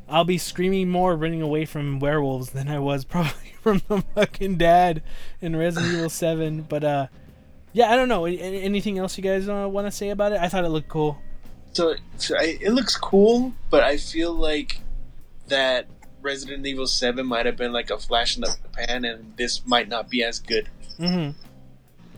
I'll 0.10 0.26
be 0.26 0.38
screaming 0.38 0.90
more 0.90 1.16
running 1.16 1.42
away 1.42 1.64
from 1.66 2.00
werewolves 2.00 2.50
than 2.52 2.68
I 2.68 2.80
was 2.80 3.06
probably 3.06 3.56
from 3.62 3.82
the 3.88 4.02
fucking 4.14 4.58
dad 4.58 5.02
in 5.40 5.56
Resident 5.56 5.94
Evil 5.94 6.10
Seven. 6.10 6.64
But 6.64 6.84
uh, 6.84 7.08
yeah, 7.72 7.92
I 7.92 7.96
don't 7.96 8.10
know. 8.10 8.26
Anything 8.26 8.98
else 8.98 9.18
you 9.18 9.24
guys 9.24 9.48
uh, 9.48 9.70
want 9.70 9.88
to 9.88 9.92
say 9.92 10.10
about 10.10 10.34
it? 10.34 10.40
I 10.40 10.50
thought 10.50 10.66
it 10.66 10.70
looked 10.70 10.90
cool. 10.90 11.18
so, 11.72 11.96
so 12.18 12.36
I, 12.38 12.58
it 12.60 12.72
looks 12.72 12.98
cool, 12.98 13.54
but 13.70 13.84
I 13.84 13.98
feel 13.98 14.34
like 14.34 14.82
that 15.48 15.88
Resident 16.26 16.66
Evil 16.66 16.88
Seven 16.88 17.26
might 17.26 17.46
have 17.46 17.56
been 17.56 17.72
like 17.72 17.90
a 17.92 17.98
flash 17.98 18.36
in 18.36 18.42
the 18.42 18.58
pan, 18.74 19.06
and 19.06 19.34
this 19.38 19.66
might 19.66 19.88
not 19.88 20.10
be 20.10 20.24
as 20.24 20.40
good. 20.40 20.68
Mm-hmm. 21.00 21.32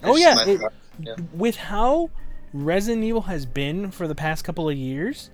Oh 0.03 0.15
yeah, 0.15 0.43
it- 0.47 0.61
Yeah. 0.99 1.15
with 1.33 1.57
how 1.57 2.09
Resident 2.53 3.03
Evil 3.03 3.23
has 3.23 3.45
been 3.45 3.91
for 3.91 4.07
the 4.07 4.15
past 4.15 4.43
couple 4.43 4.67
of 4.69 4.75
years, 4.77 5.29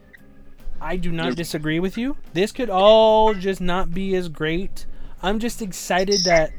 I 0.82 0.98
do 0.98 1.12
not 1.12 1.36
disagree 1.38 1.80
with 1.80 1.98
you. 1.98 2.18
This 2.34 2.52
could 2.52 2.70
all 2.70 3.34
just 3.34 3.62
not 3.62 3.94
be 3.94 4.16
as 4.16 4.28
great. 4.28 4.86
I'm 5.22 5.40
just 5.40 5.62
excited 5.62 6.20
that 6.26 6.52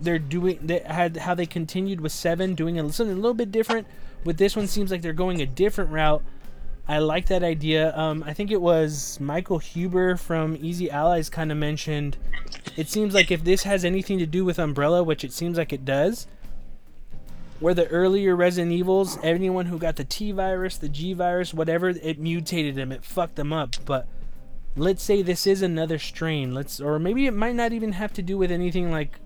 they're 0.00 0.18
doing 0.20 0.58
that 0.66 0.86
had 0.86 1.16
how 1.16 1.34
they 1.34 1.46
continued 1.46 2.00
with 2.00 2.12
seven, 2.12 2.54
doing 2.54 2.78
a, 2.78 2.92
something 2.92 3.14
a 3.16 3.20
little 3.20 3.34
bit 3.34 3.50
different. 3.50 3.86
With 4.24 4.36
this 4.38 4.54
one, 4.54 4.66
seems 4.68 4.90
like 4.90 5.02
they're 5.02 5.12
going 5.12 5.40
a 5.40 5.46
different 5.46 5.90
route. 5.90 6.22
I 6.86 6.98
like 6.98 7.26
that 7.26 7.42
idea. 7.42 7.96
Um, 7.96 8.22
I 8.26 8.34
think 8.34 8.50
it 8.50 8.60
was 8.60 9.18
Michael 9.18 9.58
Huber 9.58 10.16
from 10.16 10.56
Easy 10.60 10.90
Allies 10.90 11.30
kind 11.30 11.50
of 11.50 11.56
mentioned. 11.56 12.18
It 12.76 12.88
seems 12.88 13.14
like 13.14 13.30
if 13.30 13.42
this 13.42 13.62
has 13.62 13.84
anything 13.84 14.18
to 14.18 14.26
do 14.26 14.44
with 14.44 14.58
Umbrella, 14.58 15.02
which 15.02 15.24
it 15.24 15.32
seems 15.32 15.56
like 15.56 15.72
it 15.72 15.86
does, 15.86 16.26
where 17.58 17.72
the 17.72 17.86
earlier 17.88 18.36
Resident 18.36 18.72
Evils, 18.72 19.18
anyone 19.22 19.66
who 19.66 19.78
got 19.78 19.96
the 19.96 20.04
T 20.04 20.30
virus, 20.32 20.76
the 20.76 20.90
G 20.90 21.14
virus, 21.14 21.54
whatever, 21.54 21.88
it 21.88 22.18
mutated 22.18 22.74
them, 22.74 22.92
it 22.92 23.02
fucked 23.02 23.36
them 23.36 23.52
up. 23.52 23.76
But 23.86 24.06
let's 24.76 25.02
say 25.02 25.22
this 25.22 25.46
is 25.46 25.62
another 25.62 25.98
strain. 25.98 26.52
Let's, 26.52 26.80
or 26.80 26.98
maybe 26.98 27.26
it 27.26 27.34
might 27.34 27.54
not 27.54 27.72
even 27.72 27.92
have 27.92 28.12
to 28.14 28.22
do 28.22 28.36
with 28.36 28.50
anything 28.50 28.90
like 28.90 29.18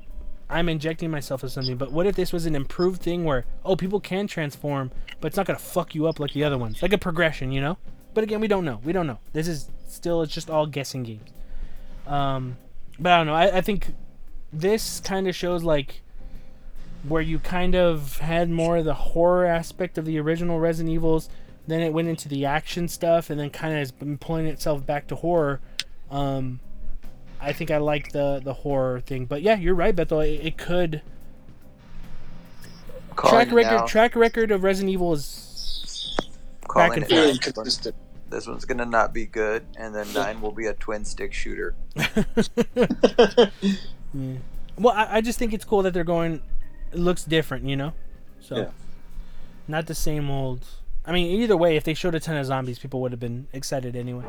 I'm 0.50 0.68
injecting 0.68 1.10
myself 1.10 1.42
with 1.42 1.52
something. 1.52 1.76
But 1.76 1.92
what 1.92 2.06
if 2.06 2.16
this 2.16 2.32
was 2.32 2.46
an 2.46 2.54
improved 2.54 3.02
thing 3.02 3.24
where 3.24 3.44
oh 3.64 3.76
people 3.76 4.00
can 4.00 4.26
transform, 4.26 4.90
but 5.20 5.28
it's 5.28 5.36
not 5.36 5.46
gonna 5.46 5.58
fuck 5.58 5.94
you 5.94 6.06
up 6.06 6.18
like 6.18 6.32
the 6.32 6.44
other 6.44 6.58
ones, 6.58 6.82
like 6.82 6.92
a 6.92 6.98
progression, 6.98 7.52
you 7.52 7.60
know? 7.60 7.78
But 8.14 8.24
again, 8.24 8.40
we 8.40 8.48
don't 8.48 8.64
know. 8.64 8.80
We 8.84 8.92
don't 8.92 9.06
know. 9.06 9.18
This 9.32 9.46
is 9.46 9.70
still 9.86 10.22
it's 10.22 10.32
just 10.32 10.50
all 10.50 10.66
guessing 10.66 11.02
games. 11.02 11.30
Um, 12.06 12.56
but 12.98 13.12
I 13.12 13.16
don't 13.18 13.26
know. 13.26 13.34
I, 13.34 13.58
I 13.58 13.60
think 13.60 13.94
this 14.52 15.00
kind 15.00 15.28
of 15.28 15.36
shows 15.36 15.62
like 15.62 16.02
where 17.06 17.22
you 17.22 17.38
kind 17.38 17.74
of 17.74 18.18
had 18.18 18.50
more 18.50 18.78
of 18.78 18.84
the 18.84 18.94
horror 18.94 19.46
aspect 19.46 19.98
of 19.98 20.04
the 20.04 20.18
original 20.18 20.58
Resident 20.58 20.92
Evils. 20.92 21.28
Then 21.66 21.80
it 21.80 21.92
went 21.92 22.08
into 22.08 22.28
the 22.28 22.46
action 22.46 22.88
stuff, 22.88 23.28
and 23.28 23.38
then 23.38 23.50
kind 23.50 23.74
of 23.74 23.78
has 23.78 23.92
been 23.92 24.16
pulling 24.16 24.46
itself 24.46 24.86
back 24.86 25.06
to 25.08 25.16
horror. 25.16 25.60
Um, 26.10 26.60
I 27.40 27.52
think 27.52 27.70
I 27.70 27.78
like 27.78 28.12
the 28.12 28.40
the 28.42 28.52
horror 28.52 29.00
thing, 29.00 29.26
but 29.26 29.42
yeah, 29.42 29.56
you're 29.56 29.74
right, 29.74 29.94
Bethel. 29.94 30.20
It, 30.20 30.40
it 30.42 30.58
could 30.58 31.02
Calling 33.16 33.46
track 33.46 33.54
record 33.54 33.76
now. 33.76 33.86
track 33.86 34.16
record 34.16 34.50
of 34.50 34.62
Resident 34.62 34.90
Evil 34.92 35.12
is 35.12 36.16
Calling 36.66 36.94
and 36.94 37.02
it 37.04 37.08
forth. 37.08 37.20
This 37.26 37.36
inconsistent. 37.46 37.96
This 38.30 38.46
one's 38.46 38.64
gonna 38.64 38.84
not 38.84 39.14
be 39.14 39.24
good, 39.26 39.64
and 39.76 39.94
then 39.94 40.12
nine 40.12 40.40
will 40.40 40.52
be 40.52 40.66
a 40.66 40.74
twin 40.74 41.04
stick 41.04 41.32
shooter. 41.32 41.74
Yeah. 44.14 44.36
Well, 44.78 44.94
I, 44.94 45.16
I 45.16 45.20
just 45.20 45.38
think 45.38 45.52
it's 45.52 45.64
cool 45.66 45.82
that 45.82 45.92
they're 45.92 46.02
going. 46.04 46.42
It 46.92 46.98
looks 46.98 47.24
different, 47.24 47.64
you 47.64 47.76
know. 47.76 47.92
So, 48.40 48.56
Yeah. 48.56 48.70
not 49.66 49.86
the 49.86 49.94
same 49.94 50.30
old. 50.30 50.64
I 51.04 51.12
mean, 51.12 51.26
either 51.42 51.56
way, 51.56 51.76
if 51.76 51.84
they 51.84 51.92
showed 51.94 52.14
a 52.14 52.20
ton 52.20 52.36
of 52.36 52.46
zombies, 52.46 52.78
people 52.78 53.00
would 53.02 53.12
have 53.12 53.20
been 53.20 53.48
excited 53.52 53.94
anyway. 53.96 54.24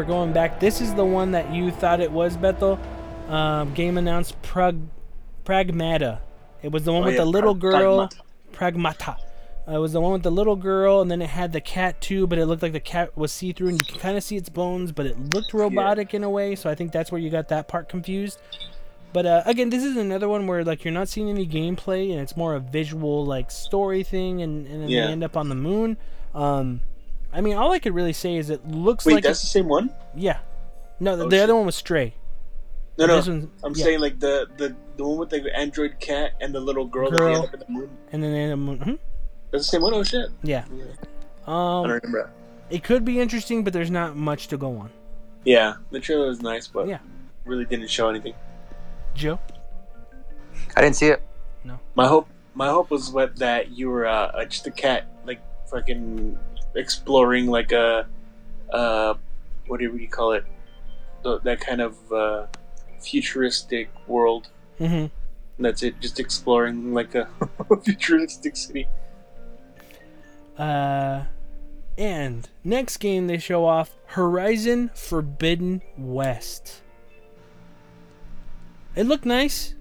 We're 0.00 0.06
going 0.06 0.32
back. 0.32 0.58
This 0.58 0.80
is 0.80 0.94
the 0.94 1.04
one 1.04 1.32
that 1.32 1.52
you 1.52 1.70
thought 1.70 2.00
it 2.00 2.10
was, 2.10 2.34
Bethel. 2.34 2.78
Um, 3.28 3.74
game 3.74 3.98
announced 3.98 4.40
Prag- 4.40 4.80
Pragmata. 5.44 6.20
It 6.62 6.72
was 6.72 6.84
the 6.84 6.92
one 6.94 7.02
Oh, 7.02 7.06
with 7.06 7.16
yeah, 7.16 7.20
the 7.20 7.26
little 7.26 7.54
Prag- 7.54 7.72
girl. 7.72 8.08
Pragmata. 8.50 9.18
Uh, 9.68 9.72
it 9.74 9.78
was 9.78 9.92
the 9.92 10.00
one 10.00 10.12
with 10.12 10.22
the 10.22 10.30
little 10.30 10.56
girl, 10.56 11.02
and 11.02 11.10
then 11.10 11.20
it 11.20 11.28
had 11.28 11.52
the 11.52 11.60
cat 11.60 12.00
too, 12.00 12.26
but 12.26 12.38
it 12.38 12.46
looked 12.46 12.62
like 12.62 12.72
the 12.72 12.80
cat 12.80 13.14
was 13.14 13.30
see 13.30 13.52
through, 13.52 13.68
and 13.68 13.78
you 13.78 13.84
can 13.84 13.98
kind 14.00 14.16
of 14.16 14.24
see 14.24 14.38
its 14.38 14.48
bones, 14.48 14.90
but 14.90 15.04
it 15.04 15.34
looked 15.34 15.52
robotic 15.52 16.14
in 16.14 16.24
a 16.24 16.30
way. 16.30 16.54
So 16.56 16.70
I 16.70 16.74
think 16.74 16.92
that's 16.92 17.12
where 17.12 17.20
you 17.20 17.28
got 17.28 17.48
that 17.48 17.68
part 17.68 17.90
confused. 17.90 18.40
But 19.12 19.26
uh, 19.26 19.42
again, 19.44 19.68
this 19.68 19.84
is 19.84 19.98
another 19.98 20.30
one 20.30 20.46
where 20.46 20.64
like 20.64 20.82
you're 20.82 20.94
not 20.94 21.10
seeing 21.10 21.28
any 21.28 21.46
gameplay, 21.46 22.10
and 22.10 22.20
it's 22.20 22.38
more 22.38 22.54
a 22.54 22.60
visual 22.60 23.26
like 23.26 23.50
story 23.50 24.02
thing, 24.02 24.40
and, 24.40 24.66
and 24.66 24.82
then 24.82 24.88
Yeah. 24.88 25.08
they 25.08 25.12
end 25.12 25.22
up 25.24 25.36
on 25.36 25.50
the 25.50 25.54
moon. 25.54 25.98
Um, 26.34 26.80
I 27.32 27.40
mean, 27.40 27.56
all 27.56 27.72
I 27.72 27.78
could 27.78 27.94
really 27.94 28.12
say 28.12 28.36
is 28.36 28.50
it 28.50 28.66
looks 28.66 29.06
Wait, 29.06 29.14
like 29.14 29.24
that's 29.24 29.40
the 29.40 29.46
same 29.46 29.68
one? 29.68 29.94
yeah. 30.14 30.38
No, 31.02 31.16
the, 31.16 31.24
Oh, 31.24 31.28
the 31.28 31.42
other 31.42 31.54
one 31.56 31.64
was 31.66 31.76
Stray. 31.76 32.14
No, 32.98 33.06
no. 33.06 33.16
This 33.16 33.28
one, 33.28 33.50
I'm 33.64 33.72
yeah. 33.74 33.84
saying 33.84 34.00
like 34.00 34.20
the, 34.20 34.46
the 34.58 34.76
the 34.96 35.04
one 35.06 35.16
with 35.18 35.30
the 35.30 35.56
android 35.56 35.98
cat 36.00 36.32
and 36.42 36.54
the 36.54 36.60
little 36.60 36.84
girl, 36.84 37.10
that 37.10 37.18
Girl. 37.18 37.28
they 37.28 37.34
end 37.36 37.44
up 37.46 37.54
in 37.54 37.60
the 37.60 37.66
moon. 37.70 37.90
And 38.12 38.22
then 38.22 38.32
they 38.32 38.40
end 38.40 38.52
up- 38.80 38.86
mhm, 38.86 38.98
That's 39.50 39.64
the 39.64 39.70
same 39.70 39.82
one. 39.82 39.94
Oh 39.94 40.02
shit! 40.02 40.28
yeah. 40.42 40.64
Yeah. 40.74 40.84
I 41.46 41.50
Um, 41.50 41.88
don't 41.88 42.02
remember. 42.04 42.30
it 42.68 42.84
could 42.84 43.04
be 43.04 43.18
interesting, 43.18 43.64
but 43.64 43.72
there's 43.72 43.90
not 43.90 44.14
much 44.16 44.48
to 44.48 44.58
go 44.58 44.76
on. 44.76 44.90
Yeah, 45.44 45.74
the 45.90 46.00
trailer 46.00 46.26
was 46.26 46.42
nice, 46.42 46.66
but 46.66 46.86
Yeah. 46.86 46.98
really 47.46 47.64
didn't 47.64 47.88
show 47.88 48.10
anything. 48.10 48.34
Joe, 49.14 49.38
I 50.76 50.82
didn't 50.82 50.96
see 50.96 51.06
it. 51.06 51.22
No. 51.64 51.78
My 51.94 52.06
hope, 52.06 52.28
my 52.54 52.68
hope 52.68 52.90
was 52.90 53.10
what 53.10 53.36
that 53.36 53.70
you 53.70 53.88
were 53.88 54.06
uh, 54.06 54.26
uh, 54.32 54.44
just 54.44 54.66
a 54.66 54.70
cat, 54.70 55.06
like 55.24 55.40
fucking 55.70 56.38
exploring 56.74 57.46
like 57.46 57.72
a, 57.72 58.06
uh, 58.72 59.14
what 59.66 59.80
do 59.80 59.96
you 59.96 60.08
call 60.08 60.32
it? 60.32 60.44
The, 61.22 61.38
that 61.40 61.60
kind 61.60 61.80
of 61.80 62.12
uh, 62.12 62.46
futuristic 63.00 63.90
world. 64.06 64.48
hmm 64.78 65.06
that's 65.60 65.82
it, 65.82 66.00
just 66.00 66.18
exploring 66.18 66.94
like 66.94 67.14
a 67.14 67.28
futuristic 67.84 68.56
city. 68.56 68.88
uh, 70.58 71.24
and 71.98 72.48
next 72.64 72.96
game 72.96 73.26
they 73.26 73.38
show 73.38 73.66
off 73.66 73.94
Horizon 74.06 74.90
Forbidden 74.94 75.82
West. 75.98 76.80
It 78.96 79.04
looked 79.04 79.26
nice. 79.26 79.74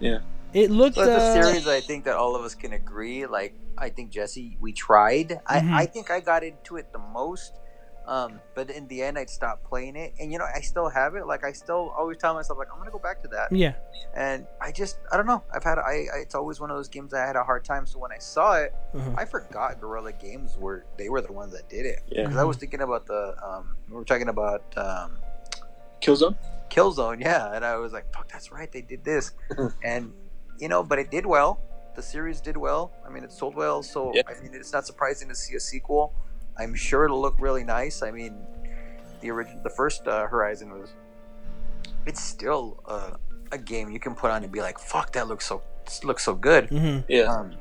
Yeah. 0.00 0.18
It 0.52 0.70
looked. 0.70 0.96
So 0.96 1.06
that's 1.06 1.24
a 1.24 1.28
uh, 1.28 1.32
series 1.32 1.66
I 1.66 1.80
think 1.80 2.04
that 2.04 2.16
all 2.16 2.36
of 2.36 2.44
us 2.44 2.54
can 2.54 2.72
agree. 2.72 3.26
Like 3.26 3.54
I 3.78 3.88
think 3.88 4.10
Jesse, 4.10 4.56
we 4.60 4.72
tried. 4.72 5.28
Mhm. 5.28 5.40
I, 5.46 5.82
I 5.82 5.86
think 5.86 6.10
I 6.10 6.20
got 6.20 6.42
into 6.44 6.76
it 6.76 6.92
the 6.92 6.98
most. 6.98 7.58
Um, 8.06 8.40
but 8.54 8.70
in 8.70 8.86
the 8.88 9.02
end, 9.02 9.18
I'd 9.18 9.30
stop 9.30 9.64
playing 9.64 9.96
it, 9.96 10.12
and 10.20 10.30
you 10.30 10.38
know, 10.38 10.44
I 10.44 10.60
still 10.60 10.90
have 10.90 11.14
it. 11.14 11.26
Like 11.26 11.42
I 11.42 11.52
still 11.52 11.90
always 11.96 12.18
tell 12.18 12.34
myself, 12.34 12.58
like 12.58 12.68
I'm 12.70 12.78
gonna 12.78 12.90
go 12.90 12.98
back 12.98 13.22
to 13.22 13.28
that. 13.28 13.50
Yeah. 13.50 13.72
And 14.14 14.46
I 14.60 14.72
just, 14.72 14.98
I 15.10 15.16
don't 15.16 15.26
know. 15.26 15.42
I've 15.54 15.64
had, 15.64 15.78
I, 15.78 16.06
I 16.14 16.18
it's 16.18 16.34
always 16.34 16.60
one 16.60 16.70
of 16.70 16.76
those 16.76 16.88
games 16.88 17.14
I 17.14 17.20
had 17.26 17.36
a 17.36 17.42
hard 17.42 17.64
time. 17.64 17.86
So 17.86 17.98
when 17.98 18.12
I 18.12 18.18
saw 18.18 18.56
it, 18.56 18.74
uh-huh. 18.94 19.14
I 19.16 19.24
forgot 19.24 19.80
Guerrilla 19.80 20.12
Games 20.12 20.58
were 20.58 20.84
they 20.98 21.08
were 21.08 21.22
the 21.22 21.32
ones 21.32 21.52
that 21.54 21.68
did 21.70 21.86
it. 21.86 22.02
Yeah. 22.08 22.24
Because 22.24 22.36
I 22.36 22.44
was 22.44 22.58
thinking 22.58 22.82
about 22.82 23.06
the, 23.06 23.34
um, 23.42 23.74
we 23.88 23.96
were 23.96 24.04
talking 24.04 24.28
about 24.28 24.62
um, 24.76 25.16
Killzone. 26.02 26.36
Killzone, 26.70 27.20
yeah, 27.22 27.54
and 27.54 27.64
I 27.64 27.76
was 27.76 27.92
like, 27.92 28.12
"Fuck, 28.12 28.30
that's 28.30 28.50
right, 28.50 28.70
they 28.70 28.82
did 28.82 29.04
this," 29.04 29.32
and 29.82 30.12
you 30.58 30.68
know, 30.68 30.82
but 30.82 30.98
it 30.98 31.10
did 31.10 31.24
well. 31.24 31.60
The 31.94 32.02
series 32.02 32.40
did 32.40 32.56
well. 32.56 32.92
I 33.06 33.10
mean, 33.10 33.22
it 33.24 33.32
sold 33.32 33.54
well, 33.54 33.82
so 33.82 34.12
Yeah. 34.14 34.22
I 34.28 34.40
mean, 34.42 34.50
it's 34.54 34.72
not 34.72 34.86
surprising 34.86 35.28
to 35.28 35.34
see 35.34 35.54
a 35.56 35.60
sequel. 35.60 36.12
I'm 36.58 36.74
sure 36.74 37.04
it'll 37.04 37.20
look 37.20 37.36
really 37.38 37.64
nice. 37.64 38.02
I 38.02 38.10
mean, 38.10 38.36
the 39.20 39.30
original, 39.30 39.62
the 39.62 39.70
first 39.70 40.06
uh, 40.06 40.26
Horizon 40.26 40.70
was. 40.70 40.92
It's 42.06 42.22
still 42.22 42.82
uh, 42.86 43.12
a 43.52 43.58
game 43.58 43.90
you 43.90 43.98
can 43.98 44.14
put 44.14 44.30
on 44.30 44.42
and 44.42 44.52
be 44.52 44.60
like, 44.60 44.78
"Fuck, 44.78 45.12
that 45.12 45.26
looks 45.26 45.46
so 45.46 45.62
looks 46.02 46.22
so 46.24 46.34
good." 46.34 46.68
hmm 46.68 46.98
Yeah. 47.08 47.32
Um, 47.32 47.54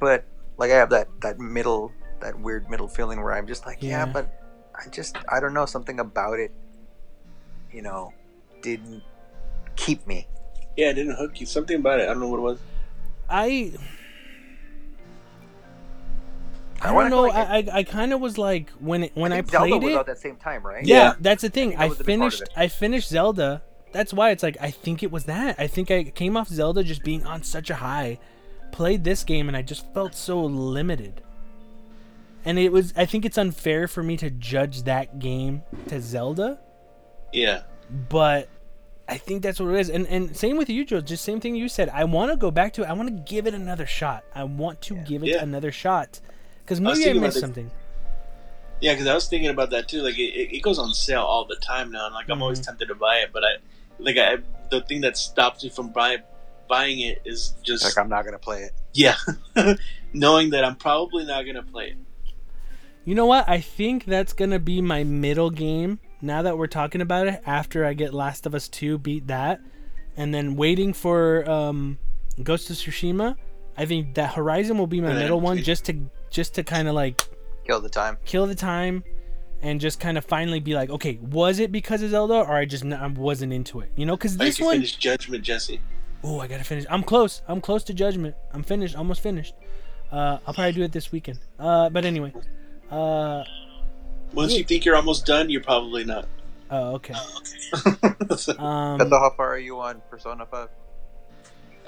but 0.00 0.24
like, 0.56 0.70
I 0.70 0.76
have 0.76 0.90
that 0.90 1.08
that 1.20 1.38
middle, 1.38 1.92
that 2.20 2.38
weird 2.38 2.70
middle 2.70 2.88
feeling 2.88 3.22
where 3.22 3.34
I'm 3.34 3.46
just 3.46 3.66
like, 3.66 3.82
Yeah. 3.82 4.06
yeah 4.06 4.12
but 4.12 4.32
I 4.74 4.88
just, 4.88 5.16
I 5.28 5.38
don't 5.38 5.52
know, 5.52 5.66
something 5.66 6.00
about 6.00 6.38
it, 6.38 6.50
you 7.70 7.82
know, 7.82 8.12
didn't 8.62 9.02
keep 9.76 10.06
me. 10.06 10.26
Yeah, 10.76 10.90
it 10.90 10.94
didn't 10.94 11.16
hook 11.16 11.40
you. 11.40 11.46
Something 11.46 11.76
about 11.76 12.00
it. 12.00 12.04
I 12.04 12.06
don't 12.06 12.20
know 12.20 12.28
what 12.28 12.38
it 12.38 12.42
was. 12.42 12.58
I. 13.32 13.72
I 16.80 16.88
I 16.90 16.92
don't 16.92 17.10
know. 17.10 17.30
I 17.30 17.58
I, 17.58 17.68
I 17.74 17.82
kind 17.84 18.12
of 18.12 18.20
was 18.20 18.38
like 18.38 18.70
when 18.80 19.04
it, 19.04 19.12
when 19.14 19.32
I, 19.32 19.36
think 19.36 19.50
Zelda 19.50 19.68
played 19.68 19.82
was 19.84 19.92
it. 19.92 19.96
out 19.98 20.06
that 20.06 20.18
same 20.18 20.36
time, 20.36 20.64
right? 20.66 20.84
Yeah, 20.84 20.96
Yeah. 20.96 21.14
that's 21.20 21.42
the 21.42 21.48
thing. 21.50 21.68
think 21.70 21.78
that 21.78 21.84
I 21.84 21.88
was 21.88 22.00
a 22.00 22.04
big 22.04 22.18
part 22.18 22.32
of 22.32 22.38
finished. 22.38 22.52
I 22.56 22.68
finished 22.68 23.08
Zelda. 23.08 23.62
That's 23.92 24.12
why 24.12 24.30
it's 24.30 24.42
like 24.42 24.56
I 24.60 24.70
think 24.70 25.02
it 25.02 25.12
was 25.12 25.24
that. 25.26 25.56
I 25.58 25.66
think 25.68 25.90
I 25.90 26.04
came 26.04 26.36
off 26.36 26.48
Zelda 26.48 26.82
just 26.82 27.04
being 27.04 27.24
on 27.24 27.42
such 27.44 27.70
a 27.70 27.76
high, 27.76 28.18
played 28.72 29.04
this 29.04 29.22
game, 29.22 29.48
and 29.48 29.56
I 29.56 29.62
just 29.62 29.92
felt 29.94 30.14
so 30.14 30.40
limited. 30.42 31.22
And 32.44 32.58
it 32.58 32.72
was. 32.72 32.92
I 32.96 33.04
think 33.06 33.24
it's 33.24 33.38
unfair 33.38 33.86
for 33.86 34.02
me 34.02 34.16
to 34.16 34.28
judge 34.30 34.82
that 34.82 35.20
game 35.20 35.62
to 35.86 36.00
Zelda, 36.00 36.58
Yeah. 37.32 37.62
but 38.08 38.48
I 39.12 39.18
think 39.18 39.42
that's 39.42 39.60
what 39.60 39.74
it 39.74 39.80
is. 39.80 39.90
And 39.90 40.06
and 40.06 40.36
same 40.36 40.56
with 40.56 40.68
you, 40.70 40.84
Joe. 40.84 41.00
Just 41.00 41.24
same 41.24 41.40
thing 41.40 41.54
you 41.54 41.68
said. 41.68 41.88
I 41.90 42.04
want 42.04 42.30
to 42.30 42.36
go 42.36 42.50
back 42.50 42.72
to 42.74 42.82
it. 42.82 42.88
I 42.88 42.92
want 42.94 43.08
to 43.08 43.32
give 43.32 43.46
it 43.46 43.54
another 43.54 43.86
shot. 43.86 44.24
I 44.34 44.44
want 44.44 44.80
to 44.82 44.94
give 44.96 45.22
it 45.22 45.28
Yeah. 45.30 45.42
another 45.42 45.70
shot 45.72 46.20
because 46.64 46.80
maybe 46.80 46.92
I, 46.92 46.94
thinking 46.96 47.16
about 47.18 47.22
missed 47.26 47.34
this- 47.34 47.40
something. 47.42 47.70
Yeah, 48.80 48.94
because 48.94 49.06
I 49.06 49.14
was 49.14 49.28
thinking 49.28 49.50
about 49.50 49.70
that 49.70 49.86
too. 49.88 50.02
Like 50.02 50.18
it, 50.18 50.32
it, 50.34 50.56
it 50.56 50.60
goes 50.62 50.78
on 50.78 50.92
sale 50.92 51.22
all 51.22 51.44
the 51.44 51.56
time 51.56 51.92
now, 51.92 52.06
and 52.06 52.14
like 52.14 52.28
I'm 52.28 52.42
always 52.42 52.60
Mhm. 52.60 52.66
tempted 52.66 52.88
to 52.88 52.94
buy 52.96 53.16
it, 53.18 53.30
but 53.32 53.44
I 53.44 53.52
like 53.98 54.16
I 54.18 54.38
the 54.70 54.80
thing 54.80 55.02
that 55.02 55.16
stops 55.16 55.62
me 55.62 55.70
from 55.70 55.90
buying 55.92 56.18
buying 56.68 57.00
it 57.00 57.20
is 57.24 57.54
just 57.62 57.84
Like 57.84 57.98
I'm 57.98 58.08
not 58.08 58.24
gonna 58.24 58.38
play 58.38 58.62
it. 58.62 58.72
yeah, 58.94 59.14
knowing 60.12 60.50
that 60.50 60.64
I'm 60.64 60.76
probably 60.76 61.24
not 61.24 61.42
gonna 61.46 61.62
play 61.62 61.88
it. 61.90 61.96
You 63.04 63.14
know 63.14 63.26
what? 63.26 63.48
I 63.48 63.60
think 63.60 64.04
that's 64.04 64.32
gonna 64.32 64.58
be 64.58 64.80
my 64.80 65.04
middle 65.04 65.50
game. 65.50 65.98
Now 66.22 66.42
that 66.42 66.56
we're 66.56 66.68
talking 66.68 67.00
about 67.00 67.26
it, 67.26 67.42
after 67.44 67.84
I 67.84 67.94
get 67.94 68.14
Last 68.14 68.46
of 68.46 68.54
Us 68.54 68.68
Two, 68.68 68.96
beat 68.96 69.26
that, 69.26 69.60
and 70.16 70.32
then 70.32 70.54
waiting 70.56 70.92
for 70.92 71.48
um, 71.50 71.98
Ghost 72.42 72.70
of 72.70 72.76
Tsushima. 72.76 73.36
I 73.76 73.86
think 73.86 74.14
that 74.14 74.34
Horizon 74.34 74.78
will 74.78 74.86
be 74.86 75.00
my 75.00 75.12
middle 75.14 75.40
one, 75.40 75.58
just 75.58 75.84
to 75.86 75.94
just 76.30 76.54
to 76.54 76.62
kind 76.62 76.86
of 76.88 76.94
like 76.94 77.20
Kill 77.66 77.80
the 77.80 77.88
time. 77.88 78.18
kill 78.24 78.46
the 78.46 78.54
time, 78.54 79.02
and 79.62 79.80
just 79.80 79.98
kind 79.98 80.16
of 80.18 80.24
finally 80.24 80.60
be 80.60 80.74
like, 80.74 80.90
okay, 80.90 81.18
was 81.22 81.58
it 81.58 81.72
because 81.72 82.02
of 82.02 82.10
Zelda, 82.10 82.34
or 82.34 82.54
I 82.54 82.64
just 82.66 82.84
n- 82.84 82.92
I 82.92 83.06
wasn't 83.08 83.52
into 83.52 83.80
it? 83.80 83.90
You 83.96 84.06
know, 84.06 84.16
because 84.16 84.38
I 84.40 84.44
this 84.44 84.56
can 84.58 84.66
one, 84.66 84.74
finish 84.76 84.96
Judgment, 84.96 85.42
Jesse. 85.42 85.80
oh, 86.22 86.38
I 86.38 86.46
gotta 86.46 86.64
finish. 86.64 86.84
I'm 86.90 87.02
close. 87.02 87.42
I'm 87.48 87.60
close 87.60 87.82
to 87.84 87.94
Judgment. 87.94 88.36
I'm 88.52 88.62
finished. 88.62 88.94
Almost 88.94 89.22
finished. 89.22 89.54
Uh, 90.12 90.38
I'll 90.46 90.54
probably 90.54 90.72
do 90.72 90.82
it 90.82 90.92
this 90.92 91.10
weekend. 91.10 91.38
Uh, 91.58 91.88
but 91.88 92.04
anyway, 92.04 92.32
uh, 92.90 93.42
Once 94.34 94.54
you 94.56 94.64
think 94.64 94.84
you're 94.84 94.96
almost 94.96 95.26
done, 95.26 95.50
you're 95.50 95.62
probably 95.62 96.04
not. 96.04 96.26
oh, 96.70 96.94
okay. 96.94 97.14
Beto, 97.14 98.58
Um, 98.60 99.10
how 99.10 99.30
far 99.36 99.48
are 99.54 99.58
you 99.58 99.78
on 99.80 100.02
Persona 100.10 100.46
5? 100.46 100.68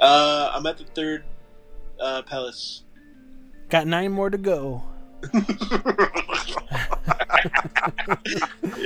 uh, 0.01 0.51
I'm 0.55 0.67
at 0.67 0.79
the 0.79 0.85
third 0.85 1.25
uh, 2.01 2.23
palace. 2.23 2.83
got 3.69 3.87
nine 3.87 4.13
more 4.13 4.31
to 4.31 4.39
go. 4.39 4.83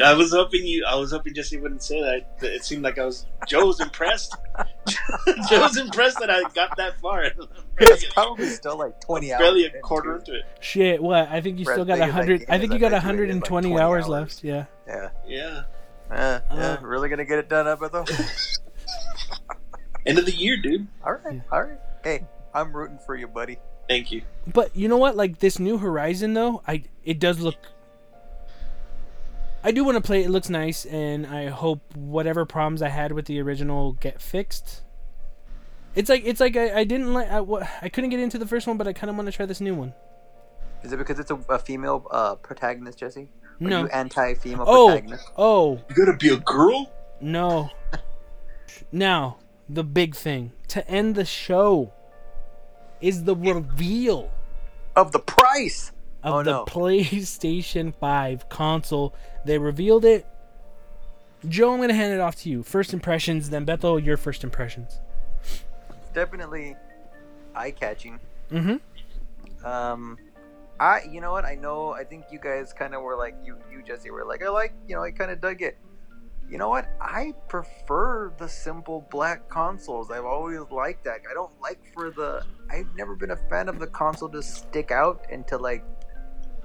I 0.04 0.14
was 0.14 0.32
hoping 0.32 0.66
you. 0.66 0.84
I 0.86 0.94
was 0.96 1.12
hoping 1.12 1.34
Jesse 1.34 1.58
wouldn't 1.58 1.82
say 1.82 2.00
that. 2.00 2.44
It 2.46 2.64
seemed 2.64 2.82
like 2.82 2.98
I 2.98 3.04
was. 3.04 3.26
Joe 3.46 3.66
was 3.66 3.80
impressed. 3.80 4.36
Joe 5.48 5.60
was 5.60 5.76
impressed 5.76 6.18
that 6.20 6.30
I 6.30 6.42
got 6.54 6.76
that 6.76 7.00
far. 7.00 7.30
It's 7.78 8.12
probably 8.12 8.48
still 8.48 8.78
like 8.78 9.00
20 9.00 9.32
hours. 9.32 9.38
barely 9.40 9.64
a 9.66 9.80
quarter 9.80 10.16
into 10.16 10.34
it. 10.34 10.42
Shit, 10.60 11.02
what? 11.02 11.28
I 11.28 11.40
think 11.40 11.58
you 11.58 11.64
For 11.64 11.72
still 11.72 11.84
got 11.84 11.98
big 11.98 12.08
a 12.08 12.12
hundred. 12.12 12.44
I 12.48 12.58
think 12.58 12.72
you 12.72 12.78
got 12.78 12.92
I 12.92 12.98
a 12.98 13.00
bet 13.00 13.02
you 13.04 13.08
it 13.08 13.10
hundred 13.10 13.30
is 13.30 13.36
and 13.36 13.50
like 13.50 13.64
hours, 13.82 14.04
hours. 14.04 14.08
left. 14.08 14.44
Yeah. 14.44 14.64
Yeah. 14.86 15.10
Yeah. 15.26 15.62
Uh, 16.10 16.40
yeah. 16.50 16.56
Uh. 16.56 16.78
really 16.82 17.08
gonna 17.08 17.24
get 17.24 17.38
it 17.38 17.48
done, 17.48 17.66
up 17.66 17.80
though? 17.92 18.04
End 20.06 20.18
of 20.18 20.26
the 20.26 20.34
year, 20.34 20.56
dude. 20.56 20.86
All 21.04 21.12
right. 21.12 21.42
All 21.52 21.62
right. 21.62 21.78
Hey, 22.02 22.26
I'm 22.54 22.74
rooting 22.74 22.98
for 23.04 23.14
you, 23.14 23.28
buddy. 23.28 23.58
Thank 23.88 24.12
you. 24.12 24.22
But 24.52 24.74
you 24.76 24.88
know 24.88 24.96
what? 24.98 25.16
Like 25.16 25.38
this 25.38 25.58
new 25.58 25.78
Horizon, 25.78 26.34
though, 26.34 26.62
I 26.66 26.84
it 27.04 27.18
does 27.18 27.40
look. 27.40 27.56
I 29.64 29.72
do 29.72 29.82
want 29.84 29.96
to 29.96 30.00
play. 30.02 30.22
it. 30.22 30.26
It 30.26 30.30
looks 30.30 30.48
nice, 30.50 30.84
and 30.84 31.26
I 31.26 31.46
hope 31.48 31.80
whatever 31.96 32.44
problems 32.46 32.80
I 32.82 32.88
had 32.88 33.12
with 33.12 33.26
the 33.26 33.40
original 33.40 33.92
get 33.94 34.20
fixed. 34.22 34.82
It's 35.94 36.08
like 36.08 36.22
it's 36.24 36.38
like 36.40 36.56
I, 36.56 36.80
I 36.80 36.84
didn't 36.84 37.12
like 37.12 37.30
I, 37.30 37.40
wa- 37.40 37.66
I 37.82 37.88
couldn't 37.88 38.10
get 38.10 38.20
into 38.20 38.38
the 38.38 38.46
first 38.46 38.66
one, 38.66 38.76
but 38.76 38.86
I 38.86 38.92
kind 38.92 39.10
of 39.10 39.16
want 39.16 39.26
to 39.26 39.32
try 39.32 39.46
this 39.46 39.60
new 39.60 39.74
one. 39.74 39.94
Is 40.84 40.92
it 40.92 40.96
because 40.98 41.18
it's 41.18 41.30
a, 41.30 41.38
a 41.48 41.58
female 41.58 42.06
uh, 42.10 42.36
protagonist, 42.36 42.98
Jesse? 42.98 43.22
Are 43.60 43.68
No. 43.68 43.80
you 43.82 43.88
anti-female 43.88 44.64
Oh, 44.68 44.86
protagonist? 44.88 45.28
oh 45.36 45.80
You 45.88 45.94
gotta 45.96 46.16
be 46.16 46.28
a 46.28 46.36
girl. 46.36 46.92
no! 47.20 47.70
now 48.92 49.38
the 49.68 49.82
big 49.82 50.14
thing 50.14 50.52
to 50.68 50.88
end 50.88 51.16
the 51.16 51.24
show 51.24 51.92
is 53.00 53.24
the 53.24 53.34
reveal 53.36 54.30
Of 54.96 55.12
the 55.12 55.18
price. 55.20 55.92
of 56.22 56.34
Oh, 56.34 56.42
the 56.42 56.50
no. 56.50 56.64
PlayStation 56.64 57.94
5 57.94 58.48
console. 58.48 59.14
They 59.44 59.58
revealed 59.58 60.04
it. 60.04 60.26
Joe, 61.48 61.70
I'm 61.72 61.76
going 61.78 61.88
to 61.90 61.94
hand 61.94 62.12
it 62.12 62.20
off 62.20 62.34
to 62.36 62.48
you. 62.50 62.62
First 62.64 62.92
impressions, 62.92 63.50
then 63.50 63.64
Bethel, 63.64 63.98
your 63.98 64.16
first 64.16 64.42
impressions. 64.42 65.00
Definitely 66.12 66.74
eye-catching. 67.54 68.18
Mm-hmm. 68.50 69.64
Um, 69.66 70.18
I, 70.80 71.02
you 71.10 71.20
know 71.20 71.30
what? 71.32 71.44
I 71.44 71.54
know. 71.54 71.90
I 71.92 72.02
think 72.04 72.24
you 72.32 72.38
guys 72.40 72.72
kind 72.72 72.94
of 72.94 73.02
were 73.02 73.16
like 73.16 73.34
you, 73.44 73.56
you 73.70 73.82
Jesse 73.82 74.10
were 74.10 74.24
like, 74.24 74.42
I 74.42 74.48
like, 74.48 74.72
you 74.88 74.96
know, 74.96 75.02
I 75.02 75.10
kind 75.12 75.30
of 75.30 75.40
dug 75.40 75.62
it. 75.62 75.76
You 76.50 76.56
know 76.56 76.70
what? 76.70 76.88
I 77.00 77.34
prefer 77.48 78.32
the 78.38 78.48
simple 78.48 79.06
black 79.10 79.48
consoles. 79.50 80.10
I've 80.10 80.24
always 80.24 80.60
liked 80.70 81.04
that. 81.04 81.20
I 81.30 81.34
don't 81.34 81.52
like 81.60 81.78
for 81.92 82.10
the. 82.10 82.42
I've 82.70 82.88
never 82.96 83.14
been 83.14 83.32
a 83.32 83.36
fan 83.50 83.68
of 83.68 83.78
the 83.78 83.86
console 83.86 84.30
to 84.30 84.42
stick 84.42 84.90
out 84.90 85.26
and 85.30 85.46
to 85.48 85.58
like. 85.58 85.84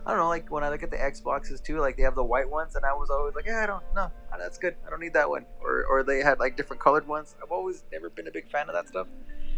I 0.06 0.12
don't 0.12 0.20
know, 0.20 0.28
like 0.28 0.52
when 0.52 0.66
I 0.66 0.70
look 0.70 0.84
at 0.84 0.92
the 0.92 0.98
Xboxes 0.98 1.64
too, 1.64 1.80
like 1.80 1.96
they 1.96 2.04
have 2.04 2.16
the 2.16 2.24
white 2.24 2.50
ones, 2.50 2.76
and 2.76 2.84
I 2.86 2.94
was 2.94 3.10
always 3.10 3.36
like, 3.36 3.46
yeah, 3.46 3.64
I 3.64 3.66
don't 3.66 3.84
know, 3.96 4.12
that's 4.38 4.58
good. 4.58 4.76
I 4.86 4.90
don't 4.90 5.00
need 5.00 5.14
that 5.14 5.30
one. 5.30 5.46
Or, 5.62 5.86
or 5.86 6.04
they 6.04 6.20
had 6.20 6.40
like 6.40 6.58
different 6.58 6.82
colored 6.82 7.08
ones. 7.08 7.36
I've 7.42 7.52
always 7.52 7.86
never 7.90 8.10
been 8.10 8.28
a 8.28 8.32
big 8.32 8.52
fan 8.52 8.68
of 8.68 8.76
that 8.76 8.90
stuff. 8.90 9.08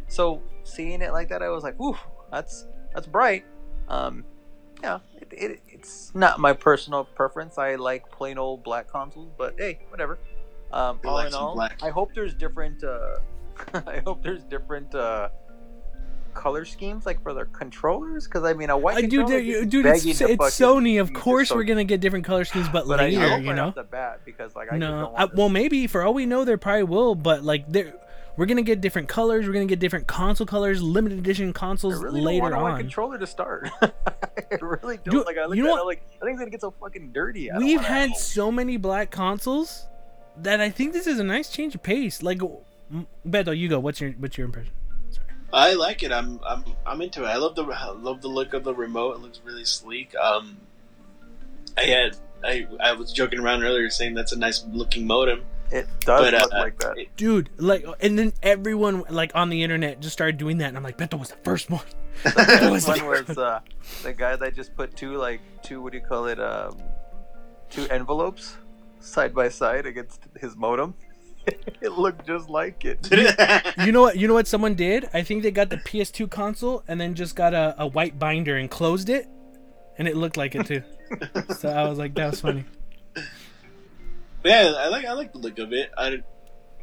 So 0.08 0.44
seeing 0.64 1.02
it 1.02 1.14
like 1.14 1.30
that, 1.30 1.42
I 1.42 1.50
was 1.50 1.64
like, 1.64 1.80
ooh, 1.82 1.98
that's 2.32 2.68
that's 2.94 3.08
bright. 3.08 3.44
Um, 3.88 4.24
yeah, 4.84 5.00
it, 5.22 5.28
it, 5.32 5.60
it's 5.70 6.14
not 6.16 6.40
my 6.40 6.54
personal 6.54 7.04
preference. 7.04 7.58
I 7.58 7.76
like 7.76 8.10
plain 8.12 8.38
old 8.38 8.64
black 8.64 8.88
consoles, 8.88 9.32
but 9.38 9.56
hey, 9.58 9.80
whatever. 9.90 10.20
Um, 10.72 11.00
all 11.06 11.14
like 11.16 11.28
in 11.28 11.34
all, 11.34 11.56
black. 11.56 11.80
I 11.84 11.90
hope 11.90 12.14
there's 12.14 12.34
different. 12.34 12.84
Uh, 12.84 13.18
I 13.88 14.02
hope 14.06 14.22
there's 14.24 14.44
different 14.44 14.94
uh, 14.94 15.30
color 16.34 16.66
schemes, 16.66 17.06
like 17.06 17.22
for 17.24 17.34
their 17.34 17.46
controllers. 17.46 18.26
Because 18.26 18.44
I 18.44 18.54
mean, 18.54 18.70
a 18.70 18.78
white 18.78 18.96
dude, 19.02 19.12
controller 19.12 19.42
dude, 19.42 19.56
is 19.56 19.68
dude, 19.68 19.86
it's, 19.86 20.06
it's 20.06 20.22
Sony. 20.22 21.00
Of 21.00 21.14
course, 21.14 21.50
so- 21.50 21.56
we're 21.56 21.64
going 21.64 21.78
to 21.78 21.86
get 21.86 22.02
different 22.02 22.26
color 22.26 22.44
schemes, 22.46 22.68
but, 22.70 22.88
But 22.88 23.00
I, 23.00 23.04
I 23.04 23.10
later, 23.12 23.30
hope 23.30 23.42
you 23.44 23.48
right 23.50 23.56
know? 23.56 23.72
the 23.72 23.84
bat 23.84 24.22
because 24.26 24.56
like 24.56 24.68
I 24.70 24.78
just 24.78 24.80
No, 24.82 24.92
don't 24.92 25.00
I, 25.00 25.04
want 25.04 25.32
this- 25.32 25.38
well, 25.38 25.50
maybe 25.50 25.88
for 25.88 26.04
all 26.04 26.14
we 26.14 26.26
know, 26.26 26.44
there 26.44 26.58
probably 26.58 26.84
will, 26.84 27.16
but 27.16 27.44
like, 27.44 27.70
there, 27.70 27.94
we're 28.38 28.46
gonna 28.46 28.62
get 28.62 28.82
different 28.82 29.08
colors. 29.08 29.46
We're 29.48 29.54
gonna 29.54 29.66
get 29.66 29.80
different 29.80 30.08
console 30.08 30.46
colors, 30.48 30.82
limited 30.82 31.20
edition 31.20 31.50
I 31.50 31.52
consoles 31.54 32.02
really 32.02 32.20
don't 32.22 32.26
later 32.26 32.42
want 32.42 32.54
a 32.56 32.58
on. 32.72 32.78
controller 32.80 33.18
to 33.18 33.28
start. 33.28 33.70
I 33.82 33.92
really 34.62 34.98
don't. 34.98 35.14
Dude, 35.14 35.26
like 35.26 35.38
I 35.38 35.46
look 35.46 35.56
you 35.58 35.66
at 35.66 35.76
know 35.76 35.82
it, 35.82 35.86
like 35.86 36.02
I 36.22 36.26
think 36.26 36.32
it's 36.34 36.40
gonna 36.40 36.52
get 36.52 36.62
so 36.62 36.72
fucking 36.72 37.12
dirty. 37.14 37.50
I 37.52 37.58
We've 37.58 37.78
wanna- 37.78 37.88
had 37.88 38.16
so 38.16 38.52
many 38.52 38.78
black 38.78 39.12
consoles 39.12 39.88
that 40.38 40.60
I 40.62 40.70
think 40.70 40.94
this 40.94 41.08
is 41.08 41.20
a 41.20 41.24
nice 41.24 41.50
change 41.50 41.76
of 41.76 41.82
pace. 41.84 42.22
Like, 42.22 42.42
m- 42.92 43.08
Beto, 43.28 43.58
you 43.58 43.70
go. 43.70 43.80
What's 43.80 44.02
your 44.02 44.12
what's 44.12 44.38
your 44.38 44.46
impression? 44.46 44.74
I 45.54 45.74
like 45.74 46.04
it. 46.04 46.12
I'm 46.12 46.40
I'm 46.46 46.66
I'm 46.86 47.02
into 47.02 47.24
it. 47.24 47.28
I 47.28 47.38
love 47.38 47.56
the 47.56 47.64
I 47.66 47.92
love 47.92 48.22
the 48.22 48.28
look 48.28 48.54
of 48.54 48.64
the 48.66 48.74
remote. 48.74 49.16
It 49.16 49.22
looks 49.22 49.40
really 49.46 49.64
sleek. 49.64 50.14
Um, 50.16 50.58
I 51.78 51.84
had 51.84 52.18
I 52.44 52.68
I 52.82 52.92
was 52.94 53.14
joking 53.14 53.40
around 53.40 53.64
earlier 53.64 53.90
saying 53.90 54.16
that's 54.16 54.34
a 54.34 54.38
nice 54.38 54.66
looking 54.72 55.08
modem. 55.08 55.44
It 55.72 55.88
does 56.02 56.22
But, 56.22 56.34
uh, 56.34 56.40
look 56.44 56.54
like 56.54 56.80
that. 56.80 56.98
it- 56.98 57.16
Dude, 57.18 57.50
like, 57.58 57.86
and 58.02 58.18
then 58.18 58.34
everyone 58.44 59.04
like 59.10 59.32
on 59.36 59.50
the 59.50 59.64
internet 59.64 60.00
just 60.00 60.14
started 60.14 60.38
doing 60.38 60.60
that, 60.60 60.68
and 60.70 60.78
I'm 60.78 60.84
like, 60.84 60.98
Beto 60.98 61.18
was 61.20 61.30
the 61.30 61.38
first 61.44 61.70
one. 61.70 61.84
There's 62.24 62.72
was 62.72 62.86
the 62.86 62.92
one 62.92 63.06
where 63.06 63.20
it's 63.22 63.38
uh, 63.38 63.60
the 64.04 64.14
guy 64.14 64.36
that 64.36 64.56
just 64.56 64.76
put 64.76 64.96
two 64.96 65.14
like 65.18 65.42
two 65.64 65.82
what 65.82 65.92
do 65.92 65.98
you 65.98 66.04
call 66.06 66.28
it 66.28 66.40
um, 66.40 66.78
two 67.70 67.88
envelopes 67.90 68.56
side 69.00 69.34
by 69.34 69.50
side 69.50 69.86
against 69.86 70.22
his 70.40 70.56
modem. 70.56 70.94
it 71.82 71.92
looked 71.92 72.26
just 72.26 72.50
like 72.50 72.86
it. 72.86 73.08
You 73.86 73.92
know 73.92 74.02
what? 74.02 74.18
You 74.18 74.28
know 74.28 74.34
what 74.34 74.48
someone 74.48 74.76
did? 74.76 75.10
I 75.14 75.22
think 75.24 75.44
they 75.44 75.52
got 75.52 75.70
the 75.70 75.78
PS2 75.78 76.30
console 76.32 76.84
and 76.88 77.00
then 77.02 77.14
just 77.16 77.36
got 77.36 77.54
a, 77.54 77.76
a 77.78 77.86
white 77.88 78.18
binder 78.18 78.56
and 78.58 78.70
closed 78.72 79.10
it, 79.10 79.28
and 79.98 80.08
it 80.08 80.16
looked 80.16 80.38
like 80.38 80.56
it 80.56 80.66
too. 80.66 80.82
so 81.58 81.70
I 81.70 81.88
was 81.90 82.00
like, 82.00 82.16
that 82.16 82.32
was 82.32 82.42
funny. 82.42 82.64
Yeah, 84.46 84.74
I 84.78 84.88
like 84.90 85.06
I 85.06 85.14
like 85.14 85.32
the 85.32 85.40
look 85.40 85.60
of 85.60 85.74
it. 85.74 85.92
I, 85.98 86.22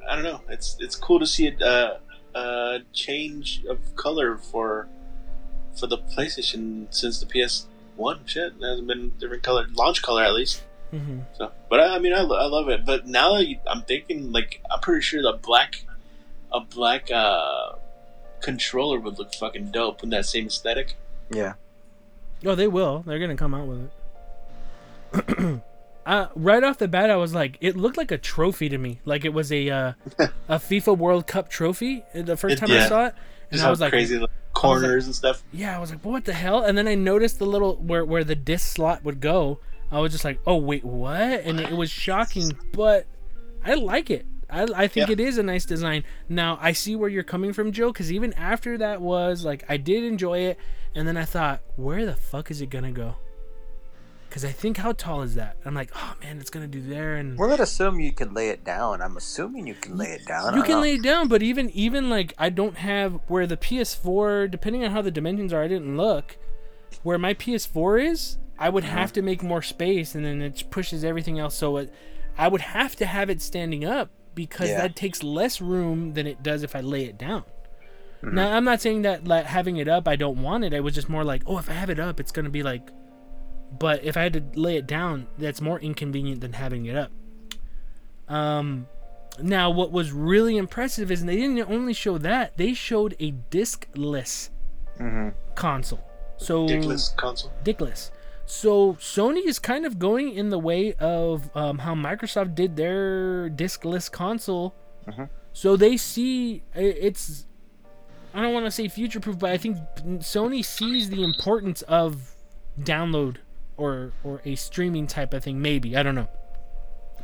I 0.08 0.14
don't 0.14 0.24
know. 0.24 0.40
It's 0.48 0.76
it's 0.80 0.96
cool 0.96 1.18
to 1.20 1.26
see 1.26 1.46
it 1.46 1.62
uh, 1.62 1.96
uh, 2.34 2.78
change 2.92 3.64
of 3.68 3.78
color 3.96 4.36
for 4.38 4.88
for 5.78 5.86
the 5.86 5.98
PlayStation 5.98 6.92
since 6.92 7.20
the 7.20 7.26
PS 7.26 7.66
One. 7.96 8.20
Shit, 8.26 8.54
it 8.60 8.62
hasn't 8.64 8.86
been 8.88 9.10
different 9.18 9.42
color 9.42 9.66
launch 9.74 10.02
color 10.02 10.22
at 10.22 10.34
least. 10.34 10.62
hmm 10.90 11.20
So, 11.36 11.52
but 11.70 11.80
I, 11.80 11.96
I 11.96 11.98
mean, 11.98 12.12
I, 12.12 12.20
I 12.20 12.46
love 12.46 12.68
it. 12.68 12.84
But 12.84 13.06
now 13.06 13.34
that 13.34 13.46
you, 13.46 13.58
I'm 13.66 13.82
thinking, 13.82 14.32
like, 14.32 14.60
I'm 14.70 14.80
pretty 14.80 15.02
sure 15.02 15.22
the 15.22 15.38
black, 15.40 15.84
a 16.52 16.60
black 16.60 17.10
uh, 17.10 17.72
controller 18.40 18.98
would 19.00 19.18
look 19.18 19.34
fucking 19.34 19.70
dope 19.70 20.02
in 20.02 20.10
that 20.10 20.26
same 20.26 20.46
aesthetic. 20.46 20.96
Yeah. 21.30 21.54
Oh, 22.44 22.54
they 22.54 22.66
will. 22.66 23.02
They're 23.06 23.20
gonna 23.20 23.36
come 23.36 23.54
out 23.54 23.66
with 23.68 23.90
it. 25.14 25.62
uh, 26.06 26.26
right 26.34 26.62
off 26.64 26.78
the 26.78 26.88
bat, 26.88 27.10
I 27.10 27.16
was 27.16 27.34
like, 27.34 27.58
it 27.60 27.76
looked 27.76 27.96
like 27.96 28.10
a 28.10 28.18
trophy 28.18 28.68
to 28.68 28.78
me. 28.78 29.00
Like 29.04 29.24
it 29.24 29.32
was 29.32 29.52
a 29.52 29.70
uh, 29.70 29.92
a 30.48 30.56
FIFA 30.58 30.98
World 30.98 31.26
Cup 31.26 31.48
trophy. 31.48 32.04
uh, 32.14 32.22
The 32.22 32.36
first 32.36 32.58
time 32.58 32.70
I 32.70 32.88
saw 32.88 33.06
it, 33.06 33.14
and 33.50 33.52
Just 33.52 33.64
I 33.64 33.70
was 33.70 33.80
like, 33.80 33.90
crazy 33.92 34.18
like, 34.18 34.30
corners 34.52 35.06
and 35.06 35.14
stuff. 35.14 35.42
yeah, 35.52 35.76
I 35.76 35.80
was 35.80 35.90
like, 35.90 36.04
what 36.04 36.24
the 36.24 36.32
hell? 36.32 36.62
And 36.64 36.76
then 36.76 36.86
I 36.88 36.94
noticed 36.94 37.38
the 37.38 37.46
little 37.46 37.76
where 37.76 38.04
where 38.04 38.24
the 38.24 38.34
disc 38.34 38.74
slot 38.74 39.04
would 39.04 39.20
go. 39.20 39.60
I 39.90 39.98
was 40.00 40.10
just 40.12 40.24
like, 40.24 40.40
oh 40.46 40.56
wait, 40.56 40.84
what? 40.84 41.20
And 41.20 41.60
it 41.60 41.72
was 41.76 41.90
shocking, 41.90 42.50
but 42.72 43.06
I 43.64 43.74
like 43.74 44.10
it. 44.10 44.26
I, 44.50 44.62
I 44.74 44.86
think 44.88 45.08
Yeah. 45.08 45.12
it 45.12 45.20
is 45.20 45.38
a 45.38 45.42
nice 45.42 45.64
design. 45.64 46.04
Now 46.28 46.58
I 46.60 46.72
see 46.72 46.96
where 46.96 47.08
you're 47.08 47.22
coming 47.22 47.52
from, 47.52 47.72
Joe, 47.72 47.92
because 47.92 48.10
even 48.12 48.32
after 48.34 48.76
that 48.78 49.00
was 49.00 49.44
like 49.44 49.64
I 49.68 49.76
did 49.76 50.04
enjoy 50.04 50.38
it, 50.40 50.58
and 50.94 51.06
then 51.06 51.16
I 51.16 51.24
thought, 51.24 51.60
where 51.76 52.04
the 52.06 52.14
fuck 52.16 52.50
is 52.50 52.60
it 52.60 52.70
gonna 52.70 52.92
go? 52.92 53.14
Because 54.32 54.46
I 54.46 54.50
think 54.50 54.78
how 54.78 54.92
tall 54.92 55.20
is 55.20 55.34
that? 55.34 55.58
I'm 55.66 55.74
like, 55.74 55.90
oh 55.94 56.14
man, 56.22 56.38
it's 56.38 56.48
gonna 56.48 56.66
do 56.66 56.80
there, 56.80 57.16
and 57.16 57.36
We're 57.36 57.50
gonna 57.50 57.64
assume 57.64 58.00
you 58.00 58.12
can 58.12 58.32
lay 58.32 58.48
it 58.48 58.64
down. 58.64 59.02
I'm 59.02 59.18
assuming 59.18 59.66
you 59.66 59.74
can 59.74 59.98
lay 59.98 60.06
it 60.12 60.24
down. 60.24 60.56
You 60.56 60.62
can 60.62 60.76
know. 60.76 60.80
lay 60.80 60.94
it 60.94 61.02
down, 61.02 61.28
but 61.28 61.42
even 61.42 61.68
even 61.68 62.08
like 62.08 62.32
I 62.38 62.48
don't 62.48 62.78
have 62.78 63.20
where 63.28 63.46
the 63.46 63.58
PS4, 63.58 64.50
depending 64.50 64.84
on 64.84 64.90
how 64.92 65.02
the 65.02 65.10
dimensions 65.10 65.52
are, 65.52 65.62
I 65.62 65.68
didn't 65.68 65.98
look. 65.98 66.38
Where 67.02 67.18
my 67.18 67.34
PS4 67.34 68.02
is, 68.10 68.38
I 68.58 68.70
would 68.70 68.84
Uh-huh. 68.84 68.96
have 68.96 69.12
to 69.12 69.20
make 69.20 69.42
more 69.42 69.60
space, 69.60 70.14
and 70.14 70.24
then 70.24 70.40
it 70.40 70.64
pushes 70.70 71.04
everything 71.04 71.38
else. 71.38 71.54
So 71.54 71.76
it, 71.76 71.92
I 72.38 72.48
would 72.48 72.62
have 72.62 72.96
to 72.96 73.04
have 73.04 73.28
it 73.28 73.42
standing 73.42 73.84
up 73.84 74.08
because 74.34 74.70
Yeah. 74.70 74.80
that 74.80 74.96
takes 74.96 75.22
less 75.22 75.60
room 75.60 76.14
than 76.14 76.26
it 76.26 76.42
does 76.42 76.62
if 76.62 76.74
I 76.74 76.80
lay 76.80 77.04
it 77.04 77.18
down. 77.18 77.44
Mhm. 78.22 78.32
Now, 78.32 78.56
I'm 78.56 78.64
not 78.64 78.80
saying 78.80 79.02
that 79.02 79.28
like 79.28 79.44
having 79.44 79.76
it 79.76 79.88
up, 79.88 80.08
I 80.08 80.16
don't 80.16 80.40
want 80.40 80.64
it. 80.64 80.72
I 80.72 80.80
was 80.80 80.94
just 80.94 81.10
more 81.10 81.22
like, 81.22 81.42
oh, 81.46 81.58
if 81.58 81.68
I 81.68 81.74
have 81.74 81.90
it 81.90 82.00
up, 82.00 82.18
it's 82.18 82.32
gonna 82.32 82.48
be 82.48 82.62
like. 82.62 82.88
But 83.78 84.04
if 84.04 84.16
I 84.16 84.22
had 84.22 84.32
to 84.34 84.42
lay 84.60 84.76
it 84.76 84.86
down, 84.86 85.26
that's 85.38 85.60
more 85.60 85.80
inconvenient 85.80 86.40
than 86.40 86.52
having 86.54 86.86
it 86.86 86.96
up. 86.96 87.10
Um, 88.28 88.86
now 89.40 89.70
what 89.70 89.90
was 89.92 90.12
really 90.12 90.56
impressive 90.56 91.10
is 91.10 91.24
they 91.24 91.36
didn't 91.36 91.58
only 91.70 91.92
show 91.94 92.18
that; 92.18 92.56
they 92.56 92.74
showed 92.74 93.16
a 93.18 93.32
discless 93.50 94.50
hmm 94.98 95.28
console. 95.54 96.00
So 96.36 96.66
Dickless 96.66 97.16
console. 97.16 97.52
dickless. 97.64 98.10
So 98.44 98.94
Sony 98.94 99.46
is 99.46 99.58
kind 99.58 99.86
of 99.86 99.98
going 99.98 100.34
in 100.34 100.50
the 100.50 100.58
way 100.58 100.92
of 100.94 101.54
um, 101.56 101.78
how 101.78 101.94
Microsoft 101.94 102.54
did 102.54 102.76
their 102.76 103.48
discless 103.48 104.10
console. 104.10 104.74
Mhm. 105.06 105.28
So 105.52 105.76
they 105.76 105.96
see 105.96 106.62
it's. 106.74 107.46
I 108.34 108.40
don't 108.42 108.54
want 108.54 108.64
to 108.66 108.70
say 108.70 108.88
future 108.88 109.20
proof, 109.20 109.38
but 109.38 109.50
I 109.50 109.58
think 109.58 109.76
Sony 110.20 110.64
sees 110.64 111.10
the 111.10 111.22
importance 111.22 111.82
of 111.82 112.34
download 112.80 113.36
or 113.76 114.12
or 114.24 114.40
a 114.44 114.54
streaming 114.54 115.06
type 115.06 115.32
of 115.34 115.42
thing. 115.44 115.60
Maybe 115.62 115.96
I 115.96 116.02
don't 116.02 116.14
know, 116.14 116.28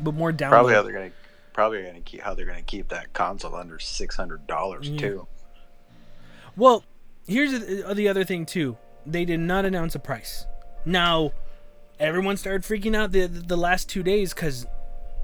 but 0.00 0.14
more 0.14 0.32
down. 0.32 0.50
Probably 0.50 0.74
how 0.74 0.82
they're 0.82 0.92
gonna 0.92 1.10
probably 1.52 1.82
gonna 1.82 2.00
keep 2.00 2.20
how 2.20 2.34
they're 2.34 2.46
gonna 2.46 2.62
keep 2.62 2.88
that 2.88 3.12
console 3.12 3.54
under 3.54 3.78
six 3.78 4.16
hundred 4.16 4.46
dollars 4.46 4.88
Yeah. 4.88 4.98
too. 4.98 5.26
Well, 6.56 6.84
here's 7.26 7.52
the, 7.52 7.94
the 7.94 8.08
other 8.08 8.24
thing 8.24 8.46
too. 8.46 8.76
They 9.06 9.24
did 9.24 9.40
not 9.40 9.64
announce 9.64 9.94
a 9.94 9.98
price. 9.98 10.46
Now, 10.84 11.32
everyone 12.00 12.36
started 12.36 12.62
freaking 12.62 12.96
out 12.96 13.12
the 13.12 13.26
the 13.26 13.56
last 13.56 13.88
two 13.88 14.02
days 14.02 14.34
because 14.34 14.66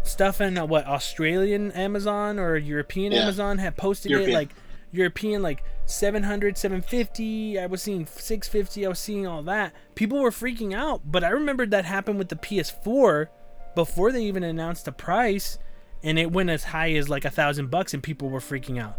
stuff 0.03 0.41
in 0.41 0.59
uh, 0.59 0.67
what 0.67 0.87
Australian 0.87 1.73
Amazon 1.73 2.39
or 2.39 2.57
European 2.57 3.13
Yeah. 3.13 3.23
Amazon 3.23 3.59
had 3.59 3.77
posted 3.77 4.11
European. 4.11 4.31
it 4.31 4.35
like 4.35 4.49
European 4.95 5.43
like 5.43 5.63
700 5.87 6.57
750 6.57 7.59
I 7.59 7.67
was 7.67 7.83
seeing 7.83 8.07
650 8.07 8.87
I 8.87 8.89
was 8.89 8.99
seeing 8.99 9.27
all 9.27 9.43
that. 9.43 9.73
People 9.95 10.21
were 10.21 10.31
freaking 10.31 10.75
out. 10.75 11.03
But 11.05 11.25
I 11.25 11.29
remembered 11.29 11.71
that 11.71 11.85
happened 11.85 12.19
with 12.19 12.29
the 12.29 12.37
PS4 12.37 13.29
before 13.75 14.13
they 14.13 14.25
even 14.25 14.43
announced 14.43 14.85
the 14.85 14.93
price 14.93 15.59
and 16.03 16.19
it 16.19 16.31
went 16.33 16.51
as 16.51 16.65
high 16.65 16.93
as 16.93 17.09
like 17.09 17.25
a 17.25 17.31
thousand 17.31 17.71
bucks 17.71 17.95
and 17.95 18.03
people 18.03 18.29
were 18.29 18.41
freaking 18.41 18.81
out. 18.81 18.97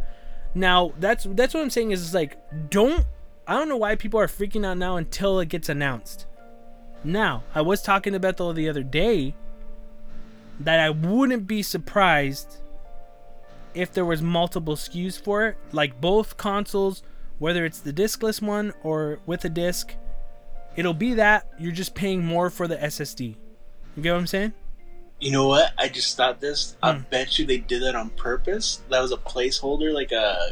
Now 0.53 0.93
that's 0.99 1.25
that's 1.29 1.53
what 1.53 1.61
I'm 1.61 1.69
saying 1.69 1.91
is, 1.91 2.01
is 2.01 2.13
like 2.13 2.37
don't 2.69 3.05
I 3.47 3.53
don't 3.53 3.69
know 3.69 3.77
why 3.77 3.95
people 3.95 4.19
are 4.19 4.27
freaking 4.27 4.65
out 4.65 4.77
now 4.77 4.97
until 4.97 5.39
it 5.39 5.49
gets 5.49 5.69
announced. 5.69 6.25
Now 7.03 7.43
I 7.53 7.61
was 7.61 7.81
talking 7.81 8.13
to 8.13 8.19
Bethel 8.19 8.53
the 8.53 8.69
other 8.69 8.83
day 8.83 9.35
that 10.59 10.79
I 10.79 10.89
wouldn't 10.89 11.47
be 11.47 11.61
surprised 11.61 12.61
if 13.75 13.91
there 13.93 14.05
was 14.05 14.21
multiple 14.21 14.75
SKUs 14.75 15.21
for 15.21 15.47
it, 15.47 15.57
like 15.71 15.99
both 16.01 16.37
consoles, 16.37 17.03
whether 17.39 17.65
it's 17.65 17.79
the 17.79 17.91
discless 17.93 18.41
one 18.41 18.73
or 18.83 19.19
with 19.25 19.43
a 19.45 19.49
disc. 19.49 19.93
It'll 20.75 20.93
be 20.93 21.13
that 21.15 21.47
you're 21.59 21.71
just 21.71 21.95
paying 21.95 22.25
more 22.25 22.49
for 22.49 22.67
the 22.67 22.75
SSD. 22.77 23.35
You 23.95 24.03
get 24.03 24.11
what 24.11 24.19
I'm 24.19 24.27
saying? 24.27 24.53
You 25.21 25.31
know 25.31 25.47
what? 25.47 25.71
I 25.77 25.87
just 25.87 26.17
thought 26.17 26.41
this. 26.41 26.75
I 26.83 26.93
Hmm. 26.93 27.03
bet 27.09 27.39
you 27.39 27.45
they 27.45 27.57
did 27.57 27.81
that 27.83 27.95
on 27.95 28.09
purpose. 28.11 28.81
That 28.89 29.01
was 29.01 29.11
a 29.13 29.17
placeholder, 29.17 29.93
like 29.93 30.11
a, 30.11 30.51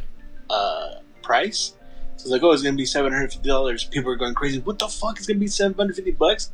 a 0.49 1.01
price. 1.21 1.73
So 2.15 2.23
it's 2.23 2.29
like, 2.31 2.43
oh, 2.43 2.51
it's 2.51 2.61
gonna 2.63 2.77
be 2.77 2.85
seven 2.85 3.11
hundred 3.11 3.33
fifty 3.33 3.49
dollars. 3.49 3.83
People 3.83 4.11
are 4.11 4.15
going 4.15 4.33
crazy. 4.33 4.59
What 4.59 4.79
the 4.79 4.87
fuck? 4.87 5.17
It's 5.17 5.27
gonna 5.27 5.39
be 5.39 5.47
seven 5.47 5.75
hundred 5.75 5.97
fifty 5.97 6.11
bucks, 6.11 6.51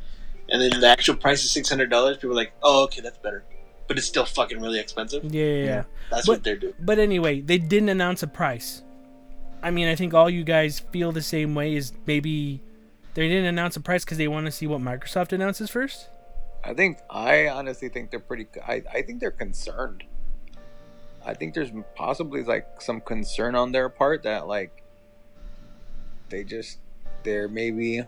and 0.48 0.60
then 0.60 0.80
the 0.80 0.88
actual 0.88 1.14
price 1.14 1.44
is 1.44 1.50
six 1.52 1.68
hundred 1.68 1.90
dollars. 1.90 2.16
People 2.16 2.32
are 2.32 2.34
like, 2.34 2.52
oh, 2.62 2.84
okay, 2.84 3.00
that's 3.00 3.18
better, 3.18 3.44
but 3.90 3.98
it's 3.98 4.06
still 4.06 4.24
fucking 4.24 4.60
really 4.60 4.78
expensive. 4.78 5.24
Yeah, 5.24 5.44
yeah, 5.44 5.64
yeah. 5.64 5.82
That's 6.12 6.24
But- 6.24 6.32
what 6.32 6.44
they're 6.44 6.54
doing. 6.54 6.74
But 6.78 7.00
anyway, 7.00 7.40
they 7.40 7.58
didn't 7.58 7.88
announce 7.88 8.22
a 8.22 8.28
price. 8.28 8.84
I 9.64 9.72
mean, 9.72 9.88
I 9.88 9.96
think 9.96 10.14
all 10.14 10.30
you 10.30 10.44
guys 10.44 10.78
feel 10.78 11.10
the 11.10 11.20
same 11.22 11.56
way. 11.56 11.74
Is 11.74 11.92
maybe 12.06 12.62
they 13.14 13.26
didn't 13.26 13.46
announce 13.46 13.74
a 13.74 13.80
price 13.80 14.04
because 14.04 14.16
they 14.16 14.28
want 14.28 14.46
to 14.46 14.52
see 14.52 14.68
what 14.68 14.80
Microsoft 14.80 15.32
announces 15.32 15.70
first. 15.70 16.08
I 16.62 16.72
think 16.72 16.98
I 17.10 17.48
honestly 17.48 17.88
think 17.88 18.12
they're 18.12 18.20
pretty. 18.20 18.46
I 18.64 18.84
I 18.94 19.02
think 19.02 19.18
they're 19.18 19.32
concerned. 19.32 20.04
I 21.26 21.34
think 21.34 21.54
there's 21.54 21.72
possibly 21.96 22.44
like 22.44 22.80
some 22.80 23.00
concern 23.00 23.56
on 23.56 23.72
their 23.72 23.88
part 23.88 24.22
that 24.22 24.46
like 24.46 24.84
they 26.28 26.44
just 26.44 26.78
they're 27.24 27.48
maybe 27.48 28.04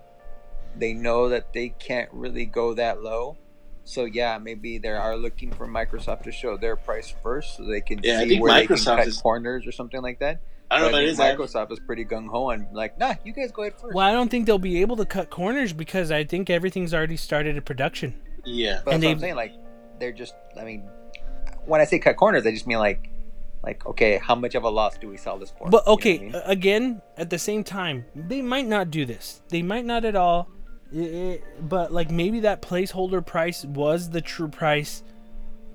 they 0.77 0.93
know 0.95 1.29
that 1.29 1.53
they 1.53 1.71
can't 1.71 2.09
really 2.13 2.47
go 2.47 2.73
that 2.75 3.03
low. 3.03 3.37
So 3.85 4.05
yeah, 4.05 4.39
maybe 4.39 4.79
they 4.79 4.91
are 4.91 5.17
looking 5.17 5.51
for 5.53 5.67
Microsoft 5.67 6.23
to 6.25 6.33
show 6.33 6.57
their 6.57 6.77
price 6.77 7.13
first, 7.23 7.57
so 7.57 7.65
they 7.65 7.81
can 7.81 8.01
Yeah, 8.03 8.19
I 8.21 8.23
see 8.25 8.29
think 8.31 8.43
where 8.43 8.55
they 8.55 8.67
can 8.67 8.77
cut 8.79 9.07
is- 9.07 9.21
corners 9.21 9.67
or 9.67 9.73
something 9.73 10.01
like 10.03 10.21
that. 10.21 10.41
I 10.71 10.79
don't 10.79 10.87
know 10.87 10.93
But 10.93 11.05
if 11.05 11.21
I 11.21 11.31
it 11.31 11.37
think 11.37 11.41
is. 11.45 11.55
I- 11.55 11.65
Microsoft 11.67 11.73
is 11.73 11.81
pretty 11.81 12.05
gung 12.05 12.29
ho 12.31 12.51
and 12.51 12.67
like, 12.73 12.99
nah, 12.99 13.15
you 13.25 13.33
guys 13.35 13.53
go 13.53 13.63
ahead 13.63 13.75
first. 13.79 13.95
Well, 13.95 14.07
I 14.07 14.13
don't 14.13 14.31
think 14.31 14.47
they'll 14.47 14.59
be 14.59 14.81
able 14.81 14.97
to 14.97 15.05
cut 15.05 15.29
corners 15.31 15.73
because 15.75 16.11
I 16.11 16.25
think 16.25 16.49
everything's 16.49 16.95
already 16.95 17.17
started 17.19 17.57
in 17.57 17.63
production. 17.63 18.15
Yeah. 18.45 18.81
But 18.85 18.95
And 18.95 19.03
that's 19.03 19.09
what 19.09 19.13
I'm 19.13 19.19
they- 19.19 19.23
saying. 19.23 19.37
Like, 19.37 19.53
they're 20.01 20.13
just. 20.13 20.35
I 20.59 20.65
mean, 20.65 20.89
when 21.67 21.81
I 21.81 21.85
say 21.85 21.99
cut 21.99 22.17
corners, 22.17 22.47
I 22.47 22.53
just 22.53 22.67
mean 22.67 22.79
like, 22.79 23.11
like 23.63 23.85
okay, 23.87 24.19
how 24.23 24.35
much 24.35 24.55
of 24.55 24.65
a 24.65 24.71
loss 24.71 24.97
do 24.97 25.09
we 25.09 25.17
sell 25.19 25.39
this 25.39 25.51
for? 25.51 25.69
But 25.69 25.83
You 25.85 25.91
know 25.91 25.95
okay, 25.95 26.17
I 26.19 26.23
mean? 26.23 26.35
again, 26.47 27.03
at 27.19 27.29
the 27.31 27.39
same 27.39 27.65
time, 27.65 28.07
they 28.15 28.41
might 28.43 28.67
not 28.67 28.91
do 28.91 29.05
this. 29.05 29.43
They 29.51 29.61
might 29.63 29.85
not 29.85 30.05
at 30.07 30.17
all. 30.17 30.49
I- 30.95 31.01
I- 31.01 31.41
but 31.61 31.93
like 31.93 32.11
maybe 32.11 32.41
that 32.41 32.63
placeholder 32.63 33.25
price 33.25 33.65
was 33.65 34.11
the 34.11 34.21
true 34.21 34.49
price, 34.49 35.03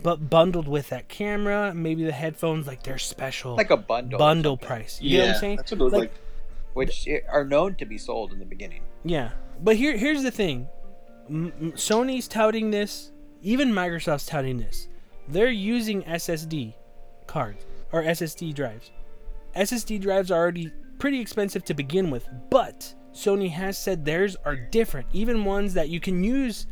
but 0.04 0.30
bundled 0.30 0.68
with 0.68 0.90
that 0.90 1.08
camera, 1.08 1.74
maybe 1.74 2.04
the 2.04 2.12
headphones, 2.12 2.68
like 2.68 2.84
they're 2.84 2.98
special 2.98 3.56
like 3.56 3.72
a 3.72 3.78
bundle. 3.78 4.20
bundle 4.20 4.58
price. 4.58 5.00
You 5.02 5.10
yeah. 5.10 5.18
get 5.18 5.26
what 5.28 5.34
I'm 5.36 5.40
saying? 5.40 5.56
That's 5.58 5.72
what 5.72 5.80
it 5.80 5.84
looked 5.84 5.94
Like- 5.94 6.02
like. 6.12 6.20
which 6.74 7.08
are 7.30 7.44
known 7.46 7.76
to 7.76 7.86
be 7.86 7.98
sold 7.98 8.32
in 8.34 8.40
the 8.40 8.46
beginning. 8.46 8.82
Yeah, 9.04 9.32
but 9.62 9.76
here 9.78 9.98
here's 9.98 10.24
the 10.24 10.32
thing: 10.32 10.68
Sony's 11.30 12.28
touting 12.28 12.72
this, 12.72 13.12
even 13.42 13.72
Microsoft's 13.72 14.26
touting 14.26 14.58
this. 14.58 14.88
They're 15.28 15.50
using 15.50 16.04
SSD 16.04 16.74
cards 17.26 17.66
or 17.92 18.04
SSD 18.04 18.54
drives. 18.54 18.92
SSD 19.56 20.00
drives 20.00 20.32
are 20.32 20.40
already 20.40 20.72
pretty 21.00 21.20
expensive 21.20 21.64
to 21.66 21.74
begin 21.74 22.10
with, 22.10 22.28
but 22.50 22.94
Sony 23.18 23.50
has 23.52 23.78
said 23.78 24.06
theirs 24.06 24.36
are 24.46 24.56
different. 24.56 25.08
Even 25.12 25.44
ones 25.44 25.74
that 25.74 25.90
you 25.90 26.00
can 26.00 26.24
use, 26.24 26.68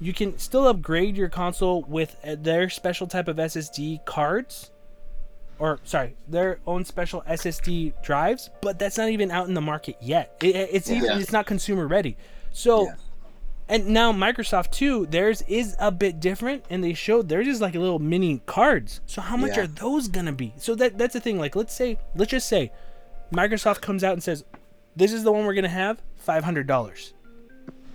you 0.00 0.12
can 0.12 0.38
still 0.38 0.66
upgrade 0.66 1.16
your 1.16 1.28
console 1.28 1.82
with 1.82 2.16
uh, 2.24 2.34
their 2.38 2.68
special 2.70 3.06
type 3.06 3.28
of 3.28 3.36
SSD 3.36 4.04
cards. 4.06 4.70
Or 5.58 5.78
sorry, 5.84 6.16
their 6.26 6.58
own 6.66 6.84
special 6.84 7.22
SSD 7.28 7.92
drives, 8.02 8.50
but 8.62 8.78
that's 8.78 8.96
not 8.98 9.10
even 9.10 9.30
out 9.30 9.46
in 9.48 9.54
the 9.54 9.60
market 9.60 9.96
yet. 10.00 10.34
It, 10.42 10.56
it- 10.56 10.70
it's 10.72 10.90
even, 10.90 11.04
Yeah. 11.04 11.18
it's 11.18 11.30
not 11.30 11.46
consumer 11.46 11.86
ready. 11.86 12.16
So, 12.50 12.86
Yeah. 12.86 12.94
and 13.68 13.86
now 13.88 14.12
Microsoft 14.12 14.72
too, 14.72 15.06
theirs 15.06 15.42
is 15.46 15.76
a 15.78 15.92
bit 15.92 16.18
different, 16.20 16.64
and 16.70 16.82
they 16.82 16.94
showed 16.94 17.28
theirs 17.28 17.46
is 17.46 17.60
like 17.60 17.74
a 17.74 17.78
little 17.78 17.98
mini 18.00 18.40
cards. 18.46 19.02
So 19.06 19.20
how 19.20 19.36
much 19.36 19.56
Yeah. 19.56 19.64
are 19.64 19.66
those 19.68 20.08
gonna 20.08 20.32
be? 20.32 20.52
So 20.56 20.74
that 20.76 20.96
that's 20.98 21.12
the 21.12 21.20
thing. 21.20 21.38
Like 21.38 21.54
let's 21.54 21.74
say, 21.74 21.98
let's 22.16 22.30
just 22.30 22.48
say, 22.48 22.72
Microsoft 23.30 23.82
comes 23.82 24.02
out 24.02 24.14
and 24.14 24.22
says, 24.22 24.44
"This 24.96 25.12
is 25.12 25.24
the 25.24 25.32
one 25.32 25.44
we're 25.46 25.54
gonna 25.54 25.68
have, 25.68 26.00
five 26.16 26.44
hundred 26.44 26.66
dollars." 26.66 27.14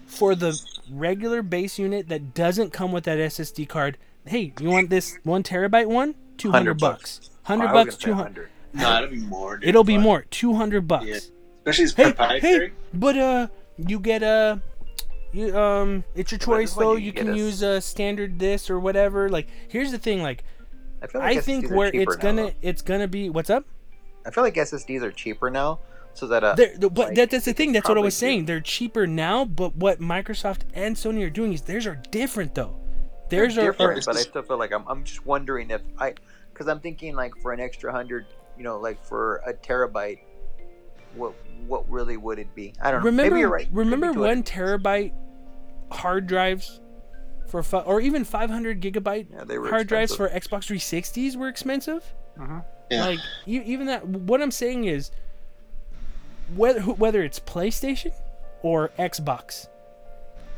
For 0.08 0.36
the 0.36 0.60
regular 0.90 1.42
base 1.42 1.78
unit 1.78 2.08
that 2.10 2.34
doesn't 2.34 2.72
come 2.72 2.92
with 2.92 3.04
that 3.04 3.18
SSD 3.20 3.68
card, 3.68 3.98
hey, 4.26 4.54
you 4.60 4.70
want 4.70 4.90
this 4.90 5.18
one 5.24 5.44
terabyte 5.44 5.88
one? 5.88 6.16
Two 6.38 6.52
hundred 6.52 6.80
100 6.80 6.80
bucks. 6.80 7.18
bucks. 7.20 7.30
Hundred 7.44 7.66
Oh, 7.66 7.68
I 7.70 7.74
was 7.74 7.86
bucks. 7.86 7.98
Two 7.98 8.14
hundred. 8.14 8.50
100. 8.74 8.80
No, 8.82 8.98
it'll 9.04 9.10
be 9.10 9.26
more. 9.26 9.58
Dude, 9.58 9.70
It'll 9.70 9.84
be 9.84 9.96
but- 9.98 10.02
more. 10.04 10.26
Two 10.30 10.54
hundred 10.54 10.88
bucks. 10.88 11.06
Yeah. 11.06 11.18
Especially 11.66 11.84
as 11.86 11.94
Hey, 11.94 12.04
proprietary. 12.06 12.68
hey, 12.68 12.74
but 12.94 13.18
uh, 13.18 13.48
you 13.78 14.00
get 14.00 14.24
a, 14.24 14.62
you 15.34 15.58
um, 15.58 16.04
it's 16.16 16.32
your 16.32 16.40
choice 16.40 16.74
though. 16.74 16.96
you 16.96 17.08
You 17.08 17.14
can 17.14 17.30
a- 17.32 17.36
use 17.36 17.62
a 17.62 17.82
standard 17.82 18.40
this 18.40 18.70
or 18.70 18.80
whatever. 18.80 19.30
Like, 19.30 19.48
here's 19.68 19.92
the 19.92 19.98
thing. 19.98 20.22
Like, 20.22 20.44
I 21.02 21.08
feel 21.08 21.22
I 21.22 21.40
think 21.42 21.70
where 21.70 21.92
it's 21.94 22.16
gonna, 22.16 22.44
though. 22.44 22.54
it's 22.62 22.82
gonna 22.82 23.08
be 23.10 23.30
what's 23.30 23.50
up. 23.50 23.66
I 24.26 24.32
feel 24.32 24.44
like 24.44 24.56
SSDs 24.56 25.02
are 25.02 25.12
cheaper 25.12 25.50
now, 25.50 25.80
so 26.18 26.28
that 26.28 26.44
uh, 26.44 26.56
the- 26.56 26.90
but 26.90 26.98
like, 27.10 27.16
that, 27.16 27.30
that's 27.32 27.46
the 27.46 27.54
thing. 27.54 27.72
That's 27.74 27.84
what 27.86 27.92
I 27.92 27.96
probably 27.96 28.08
was 28.08 28.18
saying. 28.18 28.42
do- 28.42 28.46
They're 28.48 28.60
cheaper 28.62 29.06
now, 29.08 29.46
but 29.46 29.76
what 29.76 30.00
Microsoft 30.00 30.62
and 30.74 30.96
Sony 30.96 31.24
are 31.26 31.30
doing 31.30 31.54
is 31.54 31.62
theirs 31.62 31.86
are 31.86 32.02
different 32.12 32.56
though. 32.56 32.76
They're 33.30 33.42
Theirs 33.42 33.58
are, 33.58 33.72
different, 33.72 34.06
but 34.06 34.16
I 34.18 34.22
still 34.22 34.42
feel 34.42 34.58
like 34.58 34.72
I'm, 34.72 34.86
I'm 34.88 35.04
just 35.04 35.26
wondering 35.26 35.70
if 35.70 35.82
I, 36.00 36.14
because 36.54 36.68
I'm 36.68 36.80
thinking 36.80 37.14
like 37.16 37.36
for 37.42 37.52
an 37.52 37.60
extra 37.60 37.92
hundred, 37.92 38.26
you 38.58 38.64
know, 38.64 38.80
like 38.80 39.04
for 39.04 39.38
a 39.46 39.54
terabyte, 39.54 40.20
what 41.16 41.34
what 41.68 41.90
really 41.90 42.18
would 42.18 42.40
it 42.40 42.54
be? 42.56 42.74
I 42.82 42.92
don't 42.92 43.02
know. 43.02 43.06
remember 43.08 43.32
Maybe 43.36 43.40
you're 43.42 43.50
right. 43.50 43.68
remember 43.72 44.08
Maybe 44.08 44.20
one 44.20 44.44
terabyte 44.44 45.12
hard 45.92 46.26
drives 46.28 46.80
for 47.48 47.64
fi- 47.64 47.80
or 47.82 48.02
even 48.02 48.24
500 48.24 48.82
gigabyte 48.82 49.28
Yeah, 49.32 49.44
they 49.46 49.58
were 49.58 49.70
hard 49.70 49.88
drives 49.88 50.16
for 50.16 50.28
Xbox 50.30 50.68
360s 50.68 51.36
were 51.36 51.48
expensive. 51.48 52.04
Mhm. 52.38 52.64
Yeah. 52.92 53.06
Like 53.08 53.20
e- 53.46 53.62
even 53.66 53.88
that. 53.88 54.08
What 54.08 54.42
I'm 54.42 54.52
saying 54.52 54.86
is, 54.86 55.12
whether 56.56 56.82
whether 56.82 57.24
it's 57.24 57.40
PlayStation 57.40 58.14
or 58.62 58.90
Xbox, 58.98 59.68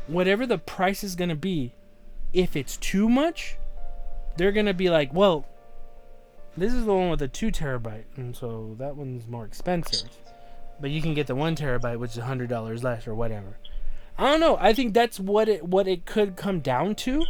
whatever 0.06 0.46
the 0.46 0.58
price 0.58 1.02
is 1.04 1.14
gonna 1.14 1.34
be, 1.36 1.72
if 2.32 2.56
it's 2.56 2.76
too 2.76 3.08
much, 3.08 3.56
they're 4.36 4.52
gonna 4.52 4.74
be 4.74 4.90
like, 4.90 5.12
well, 5.12 5.46
This 6.56 6.72
is 6.74 6.84
the 6.84 6.92
one 6.94 7.10
with 7.10 7.22
a 7.22 7.28
two 7.28 7.50
terabyte, 7.50 8.04
and 8.16 8.36
so 8.36 8.74
that 8.78 8.96
one's 8.96 9.26
more 9.26 9.44
expensive. 9.44 10.10
But 10.80 10.90
you 10.90 11.00
can 11.00 11.14
get 11.14 11.26
the 11.26 11.34
one 11.34 11.54
terabyte, 11.56 11.98
which 11.98 12.12
is 12.16 12.22
hundred 12.22 12.48
dollars 12.48 12.82
less 12.82 13.06
or 13.06 13.14
whatever. 13.14 13.56
I 14.18 14.30
don't 14.30 14.40
know. 14.40 14.56
I 14.60 14.72
think 14.72 14.92
that's 14.92 15.20
what 15.20 15.48
it 15.48 15.64
what 15.64 15.86
it 15.88 16.04
could 16.06 16.36
come 16.36 16.60
down 16.60 16.94
to. 16.96 17.24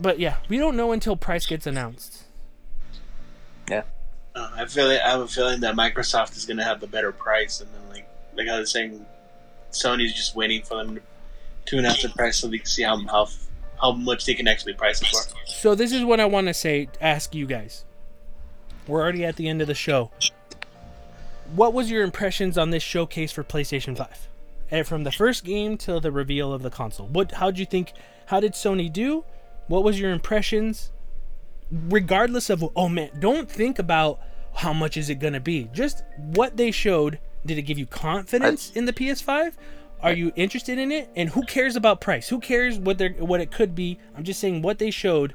But 0.00 0.18
yeah, 0.18 0.36
we 0.48 0.56
don't 0.58 0.76
know 0.76 0.92
until 0.92 1.16
price 1.16 1.46
gets 1.46 1.66
announced. 1.66 2.19
Uh, 4.40 4.50
I 4.56 4.64
feel 4.64 4.86
like, 4.86 5.00
I 5.00 5.10
have 5.10 5.20
a 5.20 5.28
feeling 5.28 5.60
that 5.60 5.74
Microsoft 5.74 6.36
is 6.36 6.46
going 6.46 6.56
to 6.56 6.64
have 6.64 6.80
the 6.80 6.86
better 6.86 7.12
price, 7.12 7.60
and 7.60 7.68
then 7.74 7.82
like 7.90 8.08
like 8.34 8.48
I 8.48 8.58
was 8.58 8.70
saying, 8.70 9.04
Sony's 9.70 10.14
just 10.14 10.34
waiting 10.34 10.62
for 10.62 10.76
them 10.76 10.98
to, 11.66 11.78
announce 11.78 12.02
the 12.02 12.08
price 12.08 12.38
so 12.38 12.48
they 12.48 12.58
can 12.58 12.66
see 12.66 12.82
how 12.82 12.96
how 13.06 13.28
how 13.80 13.92
much 13.92 14.24
they 14.24 14.34
can 14.34 14.48
actually 14.48 14.72
price 14.72 15.02
it 15.02 15.08
for. 15.08 15.20
So 15.46 15.74
this 15.74 15.92
is 15.92 16.04
what 16.04 16.20
I 16.20 16.24
want 16.24 16.46
to 16.46 16.54
say. 16.54 16.88
Ask 17.00 17.34
you 17.34 17.46
guys. 17.46 17.84
We're 18.86 19.02
already 19.02 19.24
at 19.24 19.36
the 19.36 19.46
end 19.46 19.60
of 19.60 19.68
the 19.68 19.74
show. 19.74 20.10
What 21.54 21.74
was 21.74 21.90
your 21.90 22.02
impressions 22.02 22.56
on 22.56 22.70
this 22.70 22.82
showcase 22.82 23.32
for 23.32 23.44
PlayStation 23.44 23.96
Five, 23.96 24.26
and 24.70 24.86
from 24.86 25.04
the 25.04 25.12
first 25.12 25.44
game 25.44 25.76
till 25.76 26.00
the 26.00 26.10
reveal 26.10 26.52
of 26.52 26.62
the 26.62 26.70
console? 26.70 27.08
What? 27.08 27.32
How 27.32 27.50
did 27.50 27.58
you 27.58 27.66
think? 27.66 27.92
How 28.26 28.40
did 28.40 28.54
Sony 28.54 28.90
do? 28.90 29.24
What 29.66 29.84
was 29.84 30.00
your 30.00 30.12
impressions? 30.12 30.92
Regardless 31.70 32.48
of 32.48 32.64
oh 32.74 32.88
man, 32.88 33.10
don't 33.18 33.50
think 33.50 33.78
about 33.78 34.18
how 34.60 34.74
much 34.74 34.98
is 34.98 35.08
it 35.08 35.14
gonna 35.14 35.40
be. 35.40 35.70
Just 35.72 36.04
what 36.18 36.58
they 36.58 36.70
showed. 36.70 37.18
Did 37.46 37.56
it 37.56 37.62
give 37.62 37.78
you 37.78 37.86
confidence 37.86 38.72
in 38.72 38.84
the 38.84 38.92
PS5? 38.92 39.54
Are 40.02 40.12
you 40.12 40.32
interested 40.36 40.78
in 40.78 40.92
it? 40.92 41.08
And 41.16 41.30
who 41.30 41.42
cares 41.44 41.76
about 41.76 42.02
price? 42.02 42.28
Who 42.28 42.40
cares 42.40 42.78
what 42.78 42.98
they 42.98 43.08
what 43.08 43.40
it 43.40 43.50
could 43.50 43.74
be? 43.74 43.98
I'm 44.14 44.22
just 44.22 44.38
saying 44.38 44.60
what 44.60 44.78
they 44.78 44.90
showed. 44.90 45.32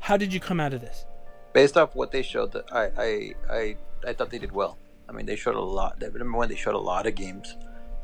How 0.00 0.16
did 0.16 0.34
you 0.34 0.40
come 0.40 0.58
out 0.58 0.74
of 0.74 0.80
this? 0.80 1.06
Based 1.52 1.76
off 1.76 1.94
what 1.94 2.10
they 2.10 2.22
showed, 2.22 2.56
I, 2.72 2.90
I 2.98 3.34
I 3.48 3.76
I 4.08 4.12
thought 4.12 4.30
they 4.30 4.40
did 4.40 4.50
well. 4.50 4.76
I 5.08 5.12
mean, 5.12 5.26
they 5.26 5.36
showed 5.36 5.54
a 5.54 5.60
lot. 5.60 6.02
Remember 6.02 6.36
when 6.36 6.48
they 6.48 6.56
showed 6.56 6.74
a 6.74 6.78
lot 6.78 7.06
of 7.06 7.14
games? 7.14 7.56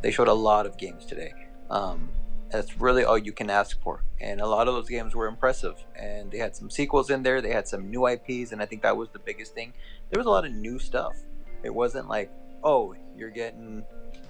They 0.03 0.13
showed 0.13 0.29
a 0.29 0.35
lot 0.35 0.67
of 0.67 0.79
games 0.79 1.05
today. 1.05 1.33
Um, 1.69 2.11
that's 2.55 2.81
really 2.81 3.05
all 3.05 3.19
you 3.19 3.33
can 3.33 3.51
ask 3.51 3.81
for. 3.83 4.05
And 4.21 4.41
a 4.41 4.47
lot 4.47 4.69
of 4.69 4.75
those 4.75 4.89
games 4.89 5.15
were 5.15 5.27
impressive. 5.27 5.75
And 5.97 6.31
they 6.31 6.39
had 6.39 6.55
some 6.55 6.71
sequels 6.71 7.11
in 7.11 7.25
there. 7.25 7.41
They 7.41 7.51
had 7.51 7.67
some 7.67 7.91
new 7.91 8.07
IPs, 8.07 8.53
and 8.53 8.63
I 8.63 8.67
think 8.67 8.83
that 8.83 8.97
was 8.97 9.09
the 9.11 9.19
biggest 9.19 9.55
thing. 9.55 9.73
There 10.15 10.21
was 10.21 10.27
a 10.29 10.31
lot 10.31 10.45
of 10.47 10.53
new 10.53 10.79
stuff. 10.79 11.17
It 11.65 11.75
wasn't 11.75 12.07
like, 12.09 12.31
oh, 12.63 12.95
you're 13.17 13.31
getting 13.31 13.83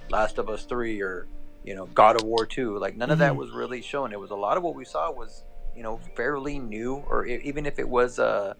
Last 0.09 0.39
of 0.39 0.49
Us 0.49 0.65
Three 0.65 0.99
or 0.99 1.27
you 1.63 1.75
know 1.75 1.85
God 1.85 2.15
of 2.15 2.23
War 2.23 2.47
Two. 2.47 2.79
Like 2.79 2.97
none 2.97 3.11
of 3.11 3.19
that 3.19 3.33
Mhm. 3.33 3.37
was 3.37 3.51
really 3.51 3.83
shown. 3.83 4.11
It 4.11 4.19
was 4.19 4.31
a 4.31 4.35
lot 4.35 4.57
of 4.57 4.63
what 4.63 4.73
we 4.73 4.83
saw 4.83 5.11
was 5.11 5.43
you 5.75 5.83
know 5.83 5.99
fairly 6.15 6.57
new, 6.57 7.03
or 7.07 7.27
even 7.27 7.67
if 7.67 7.77
it 7.77 7.87
was 7.87 8.17
uh 8.17 8.55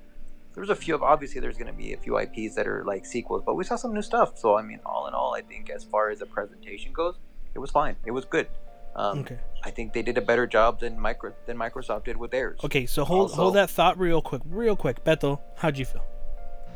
there 0.54 0.62
was 0.62 0.70
a 0.70 0.76
few 0.76 0.94
of 0.94 1.02
obviously 1.02 1.42
there's 1.42 1.58
going 1.58 1.66
to 1.72 1.74
be 1.74 1.94
a 1.94 1.98
few 1.98 2.16
IPs 2.20 2.54
that 2.58 2.68
are 2.68 2.84
like 2.86 3.08
sequels, 3.08 3.42
but 3.44 3.56
we 3.56 3.64
saw 3.64 3.76
some 3.76 3.92
new 3.92 4.04
stuff. 4.04 4.38
So 4.38 4.56
I 4.56 4.62
mean, 4.62 4.80
all 4.86 5.08
in 5.08 5.16
all, 5.16 5.34
I 5.34 5.42
think 5.42 5.72
as 5.72 5.84
far 5.84 6.12
as 6.12 6.20
the 6.20 6.28
presentation 6.28 6.94
goes, 6.94 7.16
it 7.56 7.60
was 7.60 7.72
fine. 7.72 7.96
It 8.06 8.12
was 8.12 8.26
good. 8.26 8.48
Um, 8.96 9.20
Okay. 9.22 9.40
I 9.64 9.72
think 9.72 9.94
they 9.94 10.04
did 10.04 10.20
a 10.20 10.22
better 10.22 10.46
job 10.46 10.80
than 10.80 11.00
micro 11.00 11.34
than 11.48 11.58
Microsoft 11.58 12.04
did 12.04 12.18
with 12.18 12.30
theirs. 12.30 12.60
Okay, 12.64 12.86
so 12.86 13.04
hold 13.04 13.32
Also- 13.32 13.36
hold 13.42 13.56
that 13.56 13.72
thought 13.72 13.98
real 14.00 14.22
quick, 14.22 14.44
real 14.46 14.76
quick. 14.76 15.04
Beto. 15.04 15.40
how'd 15.56 15.76
you 15.80 15.86
feel? 15.86 16.06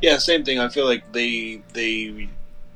Yeah, 0.02 0.16
same 0.18 0.44
thing. 0.44 0.58
I 0.58 0.68
feel 0.68 0.86
like 0.86 1.12
they 1.12 1.62
they 1.72 2.28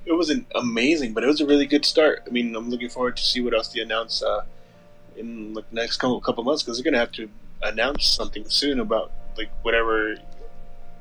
it 0.04 0.12
wasn't 0.12 0.46
amazing, 0.54 1.14
but 1.14 1.24
it 1.24 1.26
was 1.26 1.40
a 1.40 1.46
really 1.46 1.66
good 1.66 1.84
start. 1.84 2.22
I 2.26 2.30
mean, 2.30 2.54
I'm 2.54 2.68
looking 2.68 2.90
forward 2.90 3.16
to 3.16 3.22
see 3.22 3.40
what 3.40 3.54
else 3.54 3.68
they 3.68 3.80
announce 3.80 4.22
uh, 4.22 4.44
in 5.16 5.54
like 5.54 5.72
next 5.72 5.96
couple 5.96 6.20
couple 6.20 6.44
months 6.44 6.62
because 6.62 6.78
they're 6.78 6.84
gonna 6.84 6.98
have 7.00 7.12
to 7.12 7.28
announce 7.62 8.06
something 8.06 8.48
soon 8.48 8.80
about 8.80 9.12
like 9.36 9.50
whatever. 9.62 10.16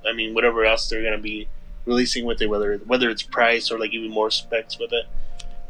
I 0.05 0.13
mean, 0.13 0.33
whatever 0.33 0.65
else 0.65 0.89
they're 0.89 1.03
gonna 1.03 1.17
be 1.17 1.47
releasing 1.85 2.25
with 2.25 2.41
it, 2.41 2.47
whether 2.47 2.77
whether 2.77 3.09
it's 3.09 3.23
price 3.23 3.71
or 3.71 3.79
like 3.79 3.93
even 3.93 4.09
more 4.09 4.31
specs 4.31 4.79
with 4.79 4.93
it. 4.93 5.05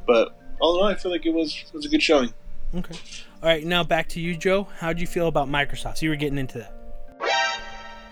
But 0.05 0.35
all 0.59 0.77
in 0.77 0.83
all, 0.83 0.87
I 0.87 0.95
feel 0.95 1.11
like 1.11 1.25
it 1.25 1.33
was 1.33 1.65
was 1.73 1.85
a 1.85 1.89
good 1.89 2.03
showing. 2.03 2.33
Okay. 2.75 2.95
All 3.41 3.49
right, 3.49 3.63
now 3.63 3.83
back 3.83 4.07
to 4.09 4.21
you, 4.21 4.35
Joe. 4.35 4.67
How'd 4.79 4.99
you 4.99 5.05
feel 5.05 5.27
about 5.27 5.47
Microsoft? 5.47 5.97
So 5.97 6.05
you 6.05 6.09
were 6.09 6.15
getting 6.15 6.37
into 6.37 6.59
that. 6.59 6.73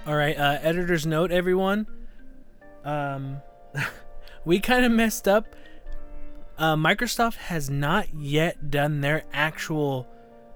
All 0.06 0.16
right, 0.16 0.38
uh, 0.38 0.60
editor's 0.62 1.06
note, 1.06 1.32
everyone. 1.32 1.88
Um, 2.84 3.42
we 4.46 4.60
kind 4.60 4.86
of 4.86 4.92
messed 4.92 5.28
up. 5.28 5.56
Uh, 6.58 6.76
Microsoft 6.76 7.36
has 7.36 7.70
not 7.70 8.14
yet 8.14 8.70
done 8.70 9.02
their 9.02 9.24
actual 9.34 10.08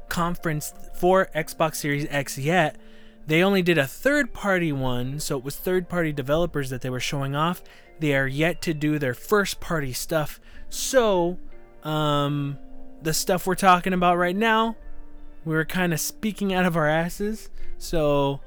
conference 0.09 0.73
for 0.95 1.29
Xbox 1.35 1.75
Series 1.75 2.05
X 2.09 2.37
yet. 2.37 2.77
They 3.27 3.41
only 3.41 3.61
did 3.61 3.77
a 3.77 3.87
third 3.87 4.33
party 4.33 4.71
one, 4.71 5.19
so 5.19 5.37
it 5.37 5.43
was 5.43 5.55
third 5.55 5.89
party 5.89 6.11
developers 6.11 6.69
that 6.69 6.81
they 6.81 6.91
were 6.91 6.99
showing 6.99 7.35
off. 7.35 7.63
They 7.99 8.15
are 8.15 8.27
yet 8.27 8.61
to 8.63 8.73
do 8.73 8.99
their 8.99 9.15
first 9.15 9.59
party 9.59 9.93
stuff. 9.93 10.39
So, 10.69 11.39
um, 11.83 12.59
the 13.01 13.13
stuff 13.13 13.47
we're 13.47 13.55
talking 13.55 13.93
about 13.93 14.17
right 14.17 14.35
now, 14.35 14.75
we 15.43 15.55
were 15.55 15.65
kind 15.65 15.93
of 15.93 15.99
speaking 15.99 16.53
out 16.53 16.65
of 16.65 16.77
our 16.77 16.87
asses. 16.87 17.49
So, 17.77 18.41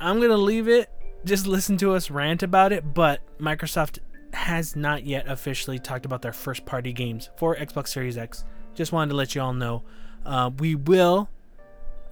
I'm 0.00 0.16
going 0.18 0.30
to 0.30 0.36
leave 0.36 0.68
it. 0.68 0.90
Just 1.26 1.48
listen 1.48 1.76
to 1.78 1.92
us 1.92 2.08
rant 2.08 2.44
about 2.44 2.72
it. 2.72 2.94
But 2.94 3.20
Microsoft 3.38 3.98
has 4.32 4.76
not 4.76 5.04
yet 5.04 5.26
officially 5.26 5.80
talked 5.80 6.06
about 6.06 6.22
their 6.22 6.32
first 6.32 6.64
party 6.64 6.92
games 6.92 7.30
for 7.36 7.56
Xbox 7.56 7.88
Series 7.88 8.16
X. 8.16 8.44
Just 8.74 8.92
wanted 8.92 9.10
to 9.10 9.16
let 9.16 9.34
you 9.34 9.42
all 9.42 9.52
know. 9.52 9.82
Uh, 10.24 10.50
we 10.58 10.76
will 10.76 11.28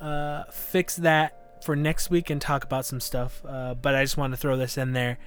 uh, 0.01 0.45
fix 0.51 0.97
that 0.97 1.62
for 1.65 1.77
next 1.77 2.11
week 2.11 2.28
and 2.28 2.41
talk 2.41 2.65
about 2.65 2.86
some 2.86 2.99
stuff. 2.99 3.41
Uh, 3.47 3.74
but 3.74 3.95
I 3.95 4.03
just 4.03 4.16
want 4.16 4.32
to 4.32 4.36
throw 4.36 4.57
this 4.57 4.77
in 4.77 4.95
there 4.95 5.19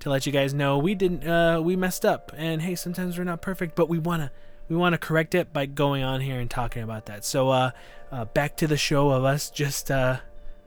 to 0.00 0.10
let 0.10 0.26
you 0.26 0.32
guys 0.32 0.52
know 0.52 0.76
we 0.76 0.94
didn't 0.94 1.26
uh, 1.26 1.62
we 1.62 1.76
messed 1.76 2.04
up. 2.04 2.32
And 2.36 2.60
hey, 2.60 2.74
sometimes 2.74 3.16
we're 3.16 3.24
not 3.24 3.40
perfect, 3.40 3.74
but 3.74 3.88
we 3.88 3.98
wanna 3.98 4.32
we 4.68 4.76
want 4.76 4.92
to 4.92 4.98
correct 4.98 5.34
it 5.34 5.52
by 5.52 5.64
going 5.64 6.02
on 6.02 6.20
here 6.20 6.38
and 6.38 6.50
talking 6.50 6.82
about 6.82 7.06
that. 7.06 7.24
So 7.24 7.48
uh, 7.48 7.70
uh, 8.12 8.26
back 8.26 8.56
to 8.58 8.66
the 8.66 8.76
show 8.76 9.10
of 9.10 9.24
us 9.24 9.50
just 9.50 9.90
uh, 9.90 10.18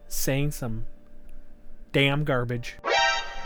saying 0.08 0.52
some 0.52 0.86
damn 1.94 2.26
garbage. 2.26 2.78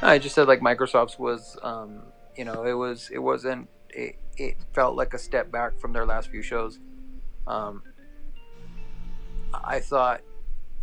I 0.02 0.18
just 0.18 0.34
said 0.34 0.48
like 0.48 0.62
Microsoft's 0.62 1.20
was, 1.20 1.58
um, 1.62 2.02
you 2.36 2.46
know, 2.46 2.66
it 2.66 2.74
was 2.74 3.10
it 3.14 3.20
wasn't 3.20 3.70
it, 3.90 4.16
it 4.38 4.58
felt 4.74 4.96
like 4.96 5.14
a 5.14 5.20
step 5.20 5.52
back 5.52 5.80
from 5.80 5.94
their 5.94 6.06
last 6.06 6.30
few 6.30 6.42
shows. 6.42 6.80
Um, 7.46 7.84
I 9.54 9.80
thought, 9.80 10.22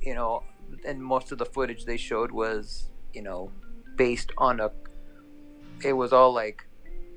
you 0.00 0.14
know, 0.14 0.44
and 0.86 1.02
most 1.02 1.32
of 1.32 1.38
the 1.38 1.44
footage 1.44 1.84
they 1.84 1.96
showed 1.96 2.30
was, 2.30 2.90
you 3.12 3.22
know, 3.22 3.50
based 3.96 4.30
on 4.38 4.60
a. 4.60 4.70
It 5.84 5.92
was 5.92 6.12
all 6.12 6.32
like, 6.32 6.66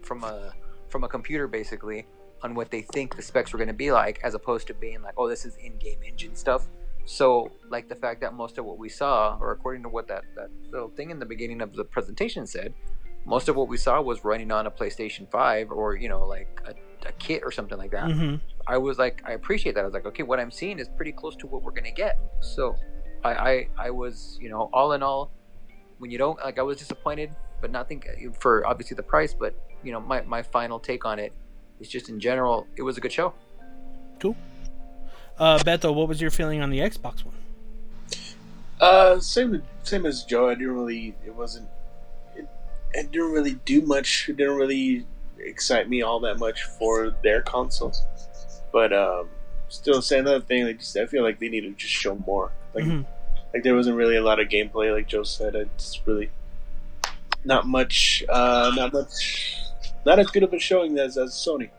from 0.02 0.24
a 0.24 0.52
from 0.90 1.04
a 1.04 1.08
computer 1.08 1.48
basically 1.48 2.06
on 2.44 2.56
what 2.56 2.72
they 2.72 2.82
think 2.82 3.16
the 3.16 3.22
specs 3.22 3.52
were 3.52 3.58
going 3.58 3.68
to 3.68 3.74
be 3.74 3.92
like, 3.92 4.20
as 4.24 4.34
opposed 4.34 4.68
to 4.68 4.74
being 4.74 5.02
like, 5.02 5.14
oh, 5.18 5.28
this 5.28 5.46
is 5.46 5.56
in-game 5.58 6.00
engine 6.04 6.36
stuff. 6.36 6.68
So, 7.08 7.52
like 7.70 7.88
the 7.88 7.96
fact 7.96 8.20
that 8.20 8.34
most 8.34 8.58
of 8.58 8.66
what 8.66 8.78
we 8.78 8.90
saw, 8.90 9.38
or 9.40 9.54
according 9.54 9.84
to 9.84 9.90
what 9.90 10.10
that, 10.10 10.26
that 10.36 10.50
little 10.74 10.90
thing 10.90 11.10
in 11.10 11.20
the 11.20 11.26
beginning 11.26 11.62
of 11.62 11.74
the 11.74 11.86
presentation 11.86 12.46
said, 12.46 12.74
most 13.26 13.48
of 13.48 13.56
what 13.56 13.70
we 13.70 13.78
saw 13.78 14.02
was 14.02 14.26
running 14.26 14.52
on 14.52 14.68
a 14.68 14.72
PlayStation 14.72 15.30
5 15.32 15.72
or, 15.72 15.96
you 15.96 16.10
know, 16.10 16.28
like 16.28 16.62
a, 16.66 16.74
a 17.08 17.14
kit 17.14 17.44
or 17.46 17.52
something 17.52 17.78
like 17.78 17.92
that. 17.92 18.12
hmm 18.12 18.36
I 18.68 18.78
was 18.78 18.98
like, 19.00 19.22
I 19.26 19.32
appreciate 19.32 19.76
that. 19.76 19.82
I 19.82 19.86
was 19.86 19.94
like, 19.94 20.06
okay, 20.08 20.24
what 20.24 20.42
I'm 20.42 20.52
seeing 20.52 20.80
is 20.80 20.90
pretty 20.90 21.14
close 21.14 21.38
to 21.38 21.48
what 21.48 21.64
we're 21.64 21.72
going 21.72 21.86
to 21.86 21.92
get. 21.92 22.20
So, 22.42 22.76
I, 23.24 23.30
I, 23.30 23.68
I 23.86 23.90
was, 23.90 24.38
you 24.42 24.50
know, 24.50 24.70
all 24.74 24.92
in 24.92 25.02
all, 25.02 25.32
when 26.00 26.12
you 26.12 26.18
don't, 26.18 26.38
like, 26.44 26.60
I 26.60 26.64
was 26.64 26.78
disappointed, 26.78 27.34
but 27.62 27.72
nothing 27.72 28.04
for 28.38 28.68
obviously 28.68 28.96
the 28.96 29.04
price, 29.04 29.34
but, 29.34 29.56
you 29.82 29.94
know, 29.94 30.02
my, 30.02 30.22
my 30.24 30.42
final 30.42 30.78
take 30.78 31.06
on 31.06 31.20
it 31.20 31.32
is 31.80 31.88
just 31.88 32.10
in 32.10 32.20
general, 32.20 32.68
it 32.76 32.82
was 32.82 32.98
a 32.98 33.00
good 33.00 33.14
show. 33.14 33.34
Uh, 35.40 35.60
Beto, 35.60 35.94
what 35.94 36.08
was 36.08 36.20
your 36.22 36.32
feeling 36.32 36.62
on 36.62 36.70
the 36.70 36.80
Xbox 36.80 37.24
one? 37.24 37.36
Uh, 38.80 39.20
same 39.20 39.62
same 39.84 40.06
as 40.06 40.24
Joe. 40.24 40.50
I 40.50 40.56
didn't 40.56 40.76
really. 40.76 41.16
It 41.26 41.34
wasn't. 41.34 41.68
It, 42.36 42.48
it 42.94 43.12
didn't 43.12 43.32
really 43.32 43.54
do 43.66 43.82
much. 43.82 44.30
It 44.30 44.38
didn't 44.38 44.56
really 44.56 45.06
excite 45.40 45.90
me 45.90 46.02
all 46.02 46.20
that 46.22 46.38
much 46.40 46.64
for 46.64 47.16
their 47.24 47.42
console. 47.42 47.94
But 48.72 48.94
um, 48.94 49.30
still, 49.70 50.02
say 50.02 50.20
another 50.20 50.42
thing. 50.42 50.66
Like 50.66 50.80
just, 50.80 50.96
I 50.98 51.06
feel 51.08 51.24
like 51.24 51.40
they 51.40 51.50
need 51.50 51.62
to 51.62 51.72
just 51.72 51.94
show 51.94 52.16
more. 52.28 52.52
Like 52.76 52.86
Mhm. 52.86 53.06
like 53.54 53.64
there 53.64 53.76
wasn't 53.76 53.98
really 53.98 54.16
a 54.18 54.24
lot 54.24 54.40
of 54.40 54.48
gameplay. 54.50 54.94
Like 54.94 55.08
Joe 55.08 55.24
said, 55.24 55.56
it's 55.56 56.00
really 56.06 56.30
not 57.46 57.66
much. 57.68 58.24
Uh, 58.30 58.72
not 58.76 58.94
much. 58.94 59.56
Not 60.06 60.20
as 60.20 60.28
good 60.28 60.44
of 60.44 60.54
a 60.54 60.60
showing 60.60 60.98
as 61.00 61.18
as 61.18 61.32
Sony. 61.32 61.70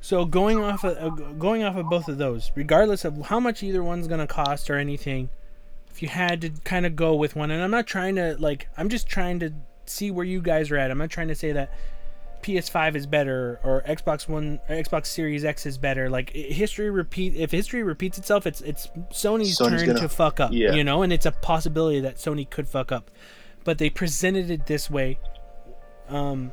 So 0.00 0.24
going 0.24 0.62
off 0.62 0.84
of 0.84 0.96
uh, 0.96 1.08
going 1.32 1.64
off 1.64 1.76
of 1.76 1.88
both 1.90 2.08
of 2.08 2.18
those, 2.18 2.52
regardless 2.54 3.04
of 3.04 3.26
how 3.26 3.40
much 3.40 3.62
either 3.62 3.82
one's 3.82 4.06
gonna 4.06 4.26
cost 4.28 4.70
or 4.70 4.76
anything, 4.76 5.28
if 5.90 6.02
you 6.02 6.08
had 6.08 6.40
to 6.42 6.50
kind 6.64 6.86
of 6.86 6.94
go 6.96 7.14
with 7.14 7.34
one, 7.34 7.50
and 7.50 7.62
I'm 7.62 7.70
not 7.70 7.86
trying 7.86 8.14
to 8.16 8.36
like, 8.38 8.68
I'm 8.76 8.88
just 8.88 9.08
trying 9.08 9.40
to 9.40 9.52
see 9.86 10.10
where 10.10 10.24
you 10.24 10.40
guys 10.40 10.70
are 10.70 10.76
at. 10.76 10.90
I'm 10.90 10.98
not 10.98 11.10
trying 11.10 11.28
to 11.28 11.34
say 11.34 11.50
that 11.52 11.72
PS5 12.42 12.94
is 12.94 13.06
better 13.06 13.58
or 13.64 13.82
Xbox 13.82 14.28
One 14.28 14.60
or 14.68 14.76
Xbox 14.76 15.06
Series 15.06 15.44
X 15.44 15.66
is 15.66 15.76
better. 15.76 16.08
Like 16.08 16.30
history 16.30 16.88
repeat 16.90 17.34
if 17.34 17.50
history 17.50 17.82
repeats 17.82 18.18
itself, 18.18 18.46
it's 18.46 18.60
it's 18.60 18.86
Sony's, 19.10 19.58
Sony's 19.58 19.78
turn 19.80 19.86
gonna- 19.86 20.00
to 20.00 20.08
fuck 20.08 20.38
up. 20.38 20.52
yeah. 20.52 20.74
You 20.74 20.84
know, 20.84 21.02
and 21.02 21.12
it's 21.12 21.26
a 21.26 21.32
possibility 21.32 21.98
that 22.00 22.16
Sony 22.16 22.48
could 22.48 22.68
fuck 22.68 22.92
up. 22.92 23.10
But 23.64 23.78
they 23.78 23.90
presented 23.90 24.48
it 24.50 24.66
this 24.66 24.88
way. 24.88 25.18
Um 26.08 26.52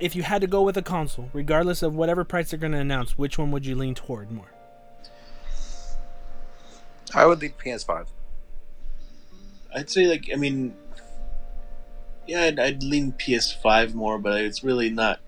if 0.00 0.16
you 0.16 0.22
had 0.22 0.40
to 0.40 0.46
go 0.46 0.62
with 0.62 0.76
a 0.76 0.82
console, 0.82 1.30
regardless 1.32 1.82
of 1.82 1.94
whatever 1.94 2.24
price 2.24 2.50
they're 2.50 2.58
gonna 2.58 2.78
announce, 2.78 3.18
which 3.18 3.38
one 3.38 3.50
would 3.50 3.66
you 3.66 3.74
lean 3.74 3.94
toward 3.94 4.30
more? 4.30 4.52
I 7.14 7.26
would 7.26 7.40
lean 7.40 7.54
PS5. 7.64 8.06
I'd 9.74 9.90
say 9.90 10.06
like 10.06 10.28
I 10.32 10.36
mean, 10.36 10.74
yeah, 12.26 12.42
I'd, 12.42 12.58
I'd 12.58 12.82
lean 12.82 13.12
PS5 13.12 13.94
more, 13.94 14.18
but 14.18 14.40
it's 14.40 14.62
really 14.62 14.90
not 14.90 15.20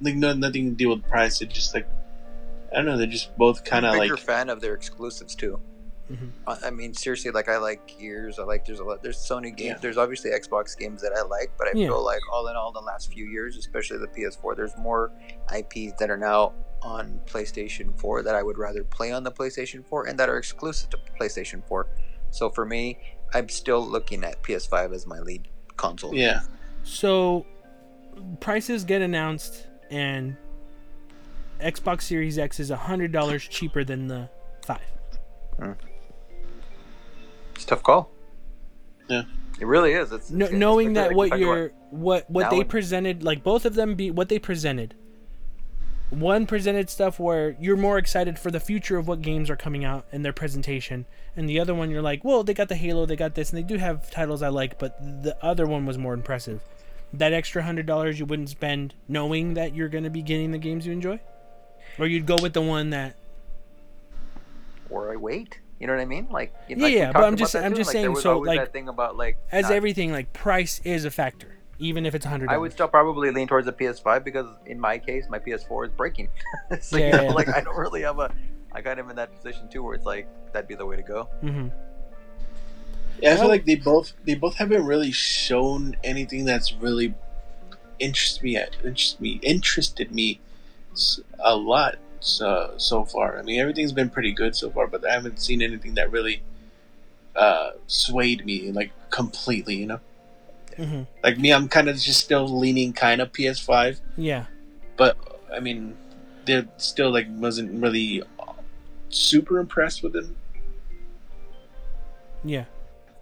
like 0.00 0.14
no 0.14 0.32
nothing 0.34 0.70
to 0.70 0.76
do 0.76 0.88
with 0.88 1.06
price. 1.08 1.40
It's 1.40 1.54
just 1.54 1.74
like 1.74 1.88
I 2.72 2.76
don't 2.76 2.86
know. 2.86 2.96
They're 2.98 3.06
just 3.06 3.36
both 3.36 3.64
kind 3.64 3.86
of 3.86 3.94
I'm 3.94 4.00
a 4.00 4.12
like 4.12 4.18
fan 4.18 4.50
of 4.50 4.60
their 4.60 4.74
exclusives 4.74 5.34
too. 5.34 5.60
Mhm. 6.10 6.30
I 6.46 6.68
I 6.68 6.70
mean, 6.70 6.94
seriously, 6.94 7.30
like 7.32 7.48
I 7.48 7.56
like 7.58 7.86
Gears. 7.98 8.38
I 8.38 8.44
like 8.44 8.64
there's 8.64 8.78
a 8.80 8.84
lot. 8.84 9.02
There's 9.02 9.18
Sony 9.18 9.54
games. 9.56 9.60
Yeah. 9.60 9.78
There's 9.80 9.96
obviously 9.98 10.30
Xbox 10.30 10.76
games 10.78 11.02
that 11.02 11.12
I 11.12 11.22
like, 11.22 11.50
but 11.58 11.66
I 11.68 11.72
Yeah. 11.74 11.88
feel 11.88 12.04
like 12.04 12.20
all 12.32 12.46
in 12.48 12.56
all, 12.56 12.70
the 12.72 12.80
last 12.80 13.12
few 13.12 13.24
years, 13.26 13.56
especially 13.56 13.98
the 13.98 14.06
PS4, 14.08 14.54
there's 14.54 14.76
more 14.78 15.10
IPs 15.52 15.94
that 15.98 16.08
are 16.10 16.16
now 16.16 16.52
on 16.82 17.20
PlayStation 17.26 17.98
4 17.98 18.22
that 18.22 18.34
I 18.36 18.42
would 18.42 18.56
rather 18.58 18.84
play 18.84 19.10
on 19.10 19.24
the 19.24 19.32
PlayStation 19.32 19.84
4 19.84 20.06
and 20.06 20.18
that 20.20 20.28
are 20.28 20.36
exclusive 20.38 20.90
to 20.90 20.98
PlayStation 21.20 21.62
4. 21.66 21.88
So 22.30 22.50
for 22.50 22.64
me, 22.64 22.98
I'm 23.34 23.48
still 23.48 23.84
looking 23.84 24.22
at 24.22 24.40
PS5 24.44 24.92
as 24.92 25.06
my 25.06 25.18
lead 25.18 25.48
console. 25.76 26.14
yeah. 26.14 26.40
So 26.84 27.44
prices 28.38 28.84
get 28.84 29.02
announced 29.02 29.66
and 29.90 30.36
Xbox 31.60 32.02
Series 32.02 32.38
X 32.38 32.60
is 32.60 32.70
hundred 32.70 33.10
dollars 33.12 33.42
cheaper 33.48 33.82
than 33.82 34.06
the 34.06 34.28
five. 34.64 34.80
It's 37.56 37.64
a 37.64 37.66
tough 37.66 37.82
call. 37.82 38.10
Yeah. 39.08 39.22
It 39.58 39.66
really 39.66 39.92
is. 39.92 40.12
It's, 40.12 40.30
No, 40.30 40.44
it's 40.46 40.54
knowing 40.54 40.92
that 40.92 41.06
especially, 41.12 41.16
what 41.16 41.30
like, 41.30 41.40
the 41.40 41.44
you're 41.46 41.72
what 41.90 42.30
what 42.30 42.42
Now 42.42 42.50
they 42.50 42.60
it- 42.60 42.68
presented, 42.68 43.22
like 43.24 43.42
both 43.42 43.64
of 43.64 43.74
them 43.74 43.94
be 43.94 44.10
what 44.10 44.28
they 44.28 44.38
presented. 44.38 44.94
One 46.10 46.46
presented 46.46 46.88
stuff 46.88 47.18
where 47.18 47.56
you're 47.58 47.76
more 47.76 47.98
excited 47.98 48.38
for 48.38 48.52
the 48.52 48.60
future 48.60 48.96
of 48.96 49.08
what 49.08 49.22
games 49.22 49.50
are 49.50 49.56
coming 49.56 49.84
out 49.84 50.06
in 50.12 50.22
their 50.22 50.32
presentation, 50.32 51.04
and 51.34 51.48
the 51.48 51.58
other 51.58 51.74
one 51.74 51.90
you're 51.90 52.00
like, 52.02 52.22
well, 52.24 52.44
they 52.44 52.54
got 52.54 52.68
the 52.68 52.76
Halo, 52.76 53.06
they 53.06 53.16
got 53.16 53.34
this, 53.34 53.50
and 53.50 53.58
they 53.58 53.62
do 53.66 53.76
have 53.76 54.08
titles 54.10 54.40
I 54.40 54.48
like, 54.48 54.78
but 54.78 55.00
the 55.00 55.36
other 55.42 55.66
one 55.66 55.84
was 55.84 55.98
more 55.98 56.14
impressive. 56.14 56.62
That 57.12 57.32
extra 57.32 57.62
hundred 57.62 57.86
dollars 57.86 58.20
you 58.20 58.26
wouldn't 58.26 58.50
spend 58.50 58.94
knowing 59.08 59.54
that 59.54 59.74
you're 59.74 59.88
going 59.88 60.04
to 60.04 60.10
be 60.10 60.22
getting 60.22 60.52
the 60.52 60.58
games 60.58 60.86
you 60.86 60.92
enjoy, 60.92 61.18
or 61.98 62.06
you'd 62.06 62.26
go 62.26 62.36
with 62.40 62.52
the 62.52 62.62
one 62.62 62.90
that 62.90 63.16
or 64.90 65.12
I 65.12 65.16
wait. 65.16 65.58
You 65.78 65.86
know 65.86 65.92
what 65.94 66.00
I 66.02 66.06
mean? 66.06 66.28
Like, 66.30 66.54
you 66.68 66.76
Yeah, 66.76 66.82
like 66.82 66.94
yeah, 66.94 67.12
but 67.12 67.24
I'm 67.24 67.36
just- 67.36 67.52
that 67.52 67.64
I'm 67.64 67.72
too. 67.72 67.78
just 67.78 67.88
Like, 67.88 67.92
saying, 67.92 68.16
so, 68.16 68.38
like, 68.38 68.58
that 68.58 68.72
thing 68.72 68.88
about 68.88 69.16
like 69.16 69.36
as 69.52 69.64
not- 69.64 69.72
everything 69.72 70.10
like 70.12 70.32
price 70.32 70.80
is 70.84 71.04
a 71.04 71.10
factor, 71.10 71.56
even 71.78 72.06
if 72.06 72.14
it's 72.14 72.24
a 72.24 72.28
hundred. 72.30 72.48
I 72.48 72.56
would 72.56 72.72
still 72.72 72.88
probably 72.88 73.30
lean 73.30 73.46
towards 73.46 73.66
the 73.66 73.72
PS5 73.72 74.24
because 74.24 74.46
in 74.64 74.80
my 74.80 74.98
case, 74.98 75.26
my 75.28 75.38
PS4 75.38 75.84
is 75.86 75.90
breaking. 75.92 76.28
so, 76.80 76.96
Yeah, 76.96 77.06
you 77.06 77.12
know, 77.12 77.22
yeah. 77.24 77.32
like 77.32 77.48
I 77.48 77.60
don't 77.60 77.76
really 77.76 78.02
have 78.02 78.18
a. 78.18 78.32
I 78.72 78.80
got 78.80 78.98
him 78.98 79.10
in 79.10 79.16
that 79.16 79.34
position 79.34 79.68
too, 79.68 79.82
where 79.82 79.94
it's 79.94 80.06
like 80.06 80.26
that'd 80.52 80.68
be 80.68 80.74
the 80.74 80.86
way 80.86 80.96
to 80.96 81.02
go. 81.02 81.28
Mm-hmm. 81.42 81.68
Yeah, 83.22 83.32
I 83.32 83.36
feel 83.36 83.48
like 83.48 83.64
they 83.64 83.76
both 83.76 84.12
they 84.24 84.34
both 84.34 84.56
haven't 84.56 84.84
really 84.84 85.10
shown 85.12 85.96
anything 86.04 86.44
that's 86.44 86.72
really 86.74 87.14
interested 87.98 88.42
me 88.42 88.56
interest 88.84 89.20
me 89.22 89.40
interested 89.42 90.12
me 90.12 90.38
a 91.38 91.56
lot 91.56 91.96
so 92.20 92.74
so 92.76 93.04
far. 93.04 93.38
I 93.38 93.42
mean, 93.42 93.60
everything's 93.60 93.92
been 93.92 94.10
pretty 94.10 94.32
good 94.32 94.54
so 94.56 94.70
far, 94.70 94.86
but 94.86 95.06
I 95.08 95.12
haven't 95.12 95.40
seen 95.40 95.62
anything 95.62 95.94
that 95.94 96.10
really 96.10 96.42
uh, 97.34 97.72
swayed 97.86 98.44
me 98.44 98.72
like 98.72 98.90
completely. 99.10 99.76
You 99.76 99.86
know, 99.86 100.00
hmm 100.76 101.02
like 101.22 101.38
me, 101.38 101.52
I'm 101.52 101.68
kind 101.68 101.88
of 101.88 101.96
just 101.96 102.20
still 102.20 102.46
leaning 102.58 102.92
kind 102.92 103.20
of 103.20 103.32
PS5, 103.32 104.00
Yeah. 104.16 104.44
but 104.96 105.16
I 105.52 105.60
mean, 105.60 105.96
they 106.44 106.64
still 106.78 107.10
like 107.10 107.26
wasn't 107.30 107.80
really 107.82 108.22
super 109.08 109.58
impressed 109.58 110.02
with 110.02 110.12
them. 110.12 110.36
Yeah, 112.44 112.64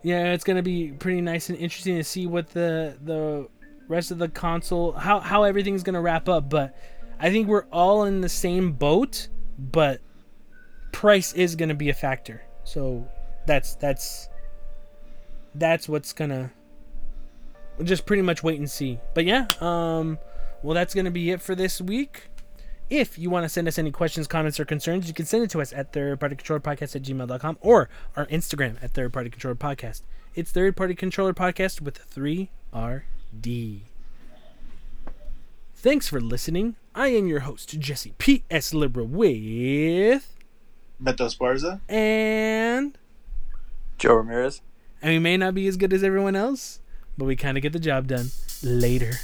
yeah, 0.03 0.33
it's 0.33 0.45
gonna 0.45 0.63
be 0.63 0.93
pretty 0.93 1.21
nice 1.21 1.49
and 1.49 1.59
interesting 1.59 1.97
to 1.97 2.05
see 2.05 2.27
what 2.27 2.51
the 2.51 2.97
the 3.05 3.49
rest 3.87 4.11
of 4.11 4.19
the 4.19 4.29
console 4.29 4.93
how 4.93 5.21
how 5.21 5.43
everything's 5.45 5.83
gonna 5.83 6.01
wrap 6.01 6.29
up. 6.29 6.49
But 6.51 6.77
I 7.19 7.31
think 7.31 7.49
we're 7.49 7.67
all 7.73 8.05
in 8.05 8.21
the 8.21 8.29
same 8.29 8.73
boat, 8.73 9.29
but 9.59 10.01
price 10.93 11.33
is 11.33 11.57
gonna 11.57 11.75
be 11.75 11.89
a 11.89 11.95
factor. 11.95 12.43
So 12.65 13.09
that's 13.47 13.75
that's 13.77 14.29
that's 15.55 15.89
what's 15.89 16.13
gonna 16.13 16.51
we'll 17.77 17.87
just 17.87 18.07
pretty 18.07 18.23
much 18.23 18.43
wait 18.43 18.59
and 18.59 18.71
see. 18.71 18.99
But 19.15 19.25
yeah, 19.25 19.49
um, 19.61 20.19
well 20.63 20.75
that's 20.75 20.95
gonna 20.95 21.11
be 21.11 21.31
it 21.31 21.41
for 21.41 21.55
this 21.55 21.81
week. 21.81 22.31
If 22.91 23.19
you 23.19 23.31
want 23.31 23.45
to 23.45 23.49
send 23.49 23.67
us 23.67 23.79
any 23.79 23.91
questions, 23.91 24.27
comments, 24.27 24.61
or 24.61 24.67
concerns, 24.67 25.09
you 25.09 25.15
can 25.15 25.25
send 25.25 25.43
it 25.43 25.51
to 25.51 25.61
us 25.63 25.73
at 25.73 25.93
thirdpartycontrollerpodcast 25.93 26.97
at 26.97 27.03
gmail.com 27.03 27.59
or 27.63 27.89
our 28.15 28.27
Instagram 28.27 28.83
at 28.83 28.91
Third 28.91 29.11
Party 29.13 29.31
Controller 29.31 29.55
Podcast. 29.57 30.03
It's 30.35 30.51
Third 30.51 30.77
Party 30.77 30.95
Controller 30.95 31.33
Podcast 31.33 31.81
with 31.81 31.99
3RD. 32.11 33.81
Thanks 35.77 36.09
for 36.09 36.21
listening. 36.21 36.77
I 36.97 37.09
am 37.09 37.27
your 37.27 37.41
host, 37.41 37.77
Jesse 37.81 38.15
P.S. 38.19 38.73
Libra 38.73 39.03
with. 39.03 40.39
Beto 41.03 41.27
Esparza. 41.27 41.81
And. 41.89 42.97
Joe 43.99 44.15
Ramirez. 44.15 44.63
And 45.03 45.11
we 45.11 45.19
may 45.19 45.37
not 45.37 45.55
be 45.55 45.67
as 45.67 45.77
good 45.77 45.93
as 45.93 46.05
everyone 46.05 46.37
else, 46.37 46.79
but 47.19 47.25
we 47.25 47.35
kind 47.35 47.57
of 47.57 47.63
get 47.65 47.73
the 47.73 47.81
job 47.81 48.07
done. 48.07 48.29
Later. 48.63 49.15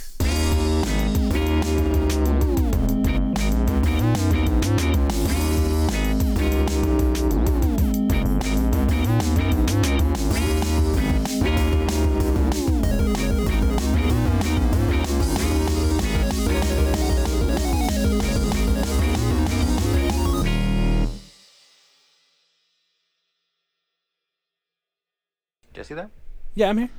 Jesse 25.91 26.01
there? 26.01 26.09
Yeah, 26.55 26.69
I'm 26.69 26.77
here. 26.77 26.89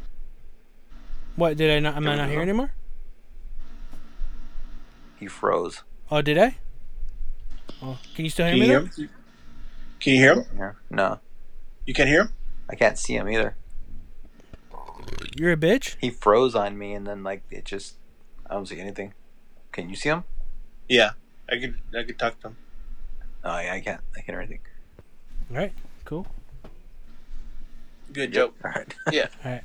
What 1.37 1.57
did 1.57 1.71
I 1.71 1.79
not? 1.81 1.97
Am 1.97 2.07
I 2.07 2.17
not 2.17 2.29
here 2.29 2.43
anymore? 2.43 2.73
He 5.19 5.27
froze. 5.27 5.83
Oh, 6.11 6.21
did 6.21 6.37
I? 6.37 6.57
Oh, 7.83 7.99
can 8.15 8.25
you 8.25 8.31
still 8.31 8.47
hear 8.47 8.53
Can 8.55 8.61
me? 8.61 8.67
you 8.67 8.73
hear 8.73 8.81
though? 8.81 9.03
him? 9.03 9.11
Can 10.01 10.13
you 10.13 10.19
hear 10.19 10.35
him? 10.35 10.45
Yeah. 10.59 10.73
No, 10.91 11.21
You 11.87 11.95
can't 11.95 12.09
hear 12.09 12.23
him? 12.23 12.29
I 12.69 12.75
can't 12.75 12.99
see 12.99 13.15
him 13.15 13.29
either. 13.29 13.57
You're 15.37 15.53
a 15.53 15.57
bitch. 15.57 15.97
He 16.01 16.11
froze 16.11 16.55
on 16.55 16.77
me, 16.77 16.93
and 16.93 17.07
then 17.07 17.23
like 17.23 17.43
it 17.51 17.65
just. 17.65 17.97
I 18.49 18.55
don't 18.55 18.67
see 18.67 18.79
anything. 18.79 19.15
Can 19.71 19.89
you 19.89 19.97
see 19.97 20.11
him? 20.11 20.25
Yeah, 20.89 21.13
I 21.49 21.59
could. 21.59 21.81
I 21.97 22.03
could 22.03 22.19
talk 22.19 22.39
to 22.41 22.49
him. 22.49 22.57
No, 23.45 23.59
yeah, 23.59 23.73
I 23.75 23.81
can't. 23.81 24.01
I 24.13 24.21
can't 24.21 24.27
hear 24.27 24.41
anything. 24.41 24.61
All 25.51 25.57
right, 25.57 25.73
cool. 26.05 26.27
Good 28.13 28.33
joke. 28.33 28.55
All 28.65 28.71
right. 28.71 28.95
Yeah. 29.13 29.27
All 29.45 29.51
right, 29.53 29.63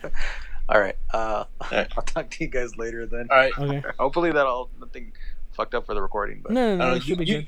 All 0.69 0.79
right. 0.79 0.95
Uh, 1.13 1.45
right. 1.71 1.87
I'll 1.97 2.03
talk 2.03 2.29
to 2.31 2.43
you 2.43 2.49
guys 2.49 2.77
later 2.77 3.05
then. 3.05 3.27
All 3.31 3.37
right. 3.37 3.51
okay. 3.57 3.83
Hopefully 3.99 4.31
that 4.31 4.45
all 4.45 4.69
nothing 4.79 5.11
fucked 5.55 5.73
up 5.75 5.85
for 5.85 5.93
the 5.93 6.01
recording. 6.01 6.41
But 6.43 6.51
No, 6.53 6.75
no, 6.75 6.85
no, 6.85 6.91
Uh, 6.91 6.95
it 6.95 7.07
you, 7.07 7.15
be 7.15 7.25
you, 7.25 7.35
good. 7.37 7.47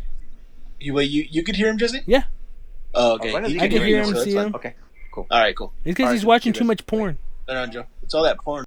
you 0.79 0.93
wait. 0.93 1.09
You 1.09 1.25
you 1.29 1.43
could 1.43 1.55
hear 1.55 1.67
him, 1.69 1.77
Jesse? 1.77 2.01
Yeah. 2.05 2.23
Oh, 2.93 3.11
Oh, 3.11 3.15
okay. 3.15 3.27
as 3.29 3.33
long 3.33 3.45
as 3.45 3.51
He 3.51 3.57
I 3.57 3.67
can 3.67 3.77
can 3.77 3.87
hear 3.87 4.03
him, 4.03 4.15
see 4.15 4.33
him. 4.33 4.55
Okay. 4.55 4.73
Cool. 5.11 5.27
All 5.29 5.39
right. 5.39 5.55
Cool. 5.55 5.73
It's 5.83 5.95
because 5.95 6.05
All 6.07 6.11
he's 6.13 6.23
right, 6.23 6.27
watching 6.27 6.53
too 6.53 6.63
much 6.63 6.85
porn. 6.85 7.17
No, 7.47 7.53
no, 7.65 7.71
Joe. 7.71 7.85
It's 8.03 8.13
all 8.13 8.23
that 8.23 8.37
porn. 8.39 8.65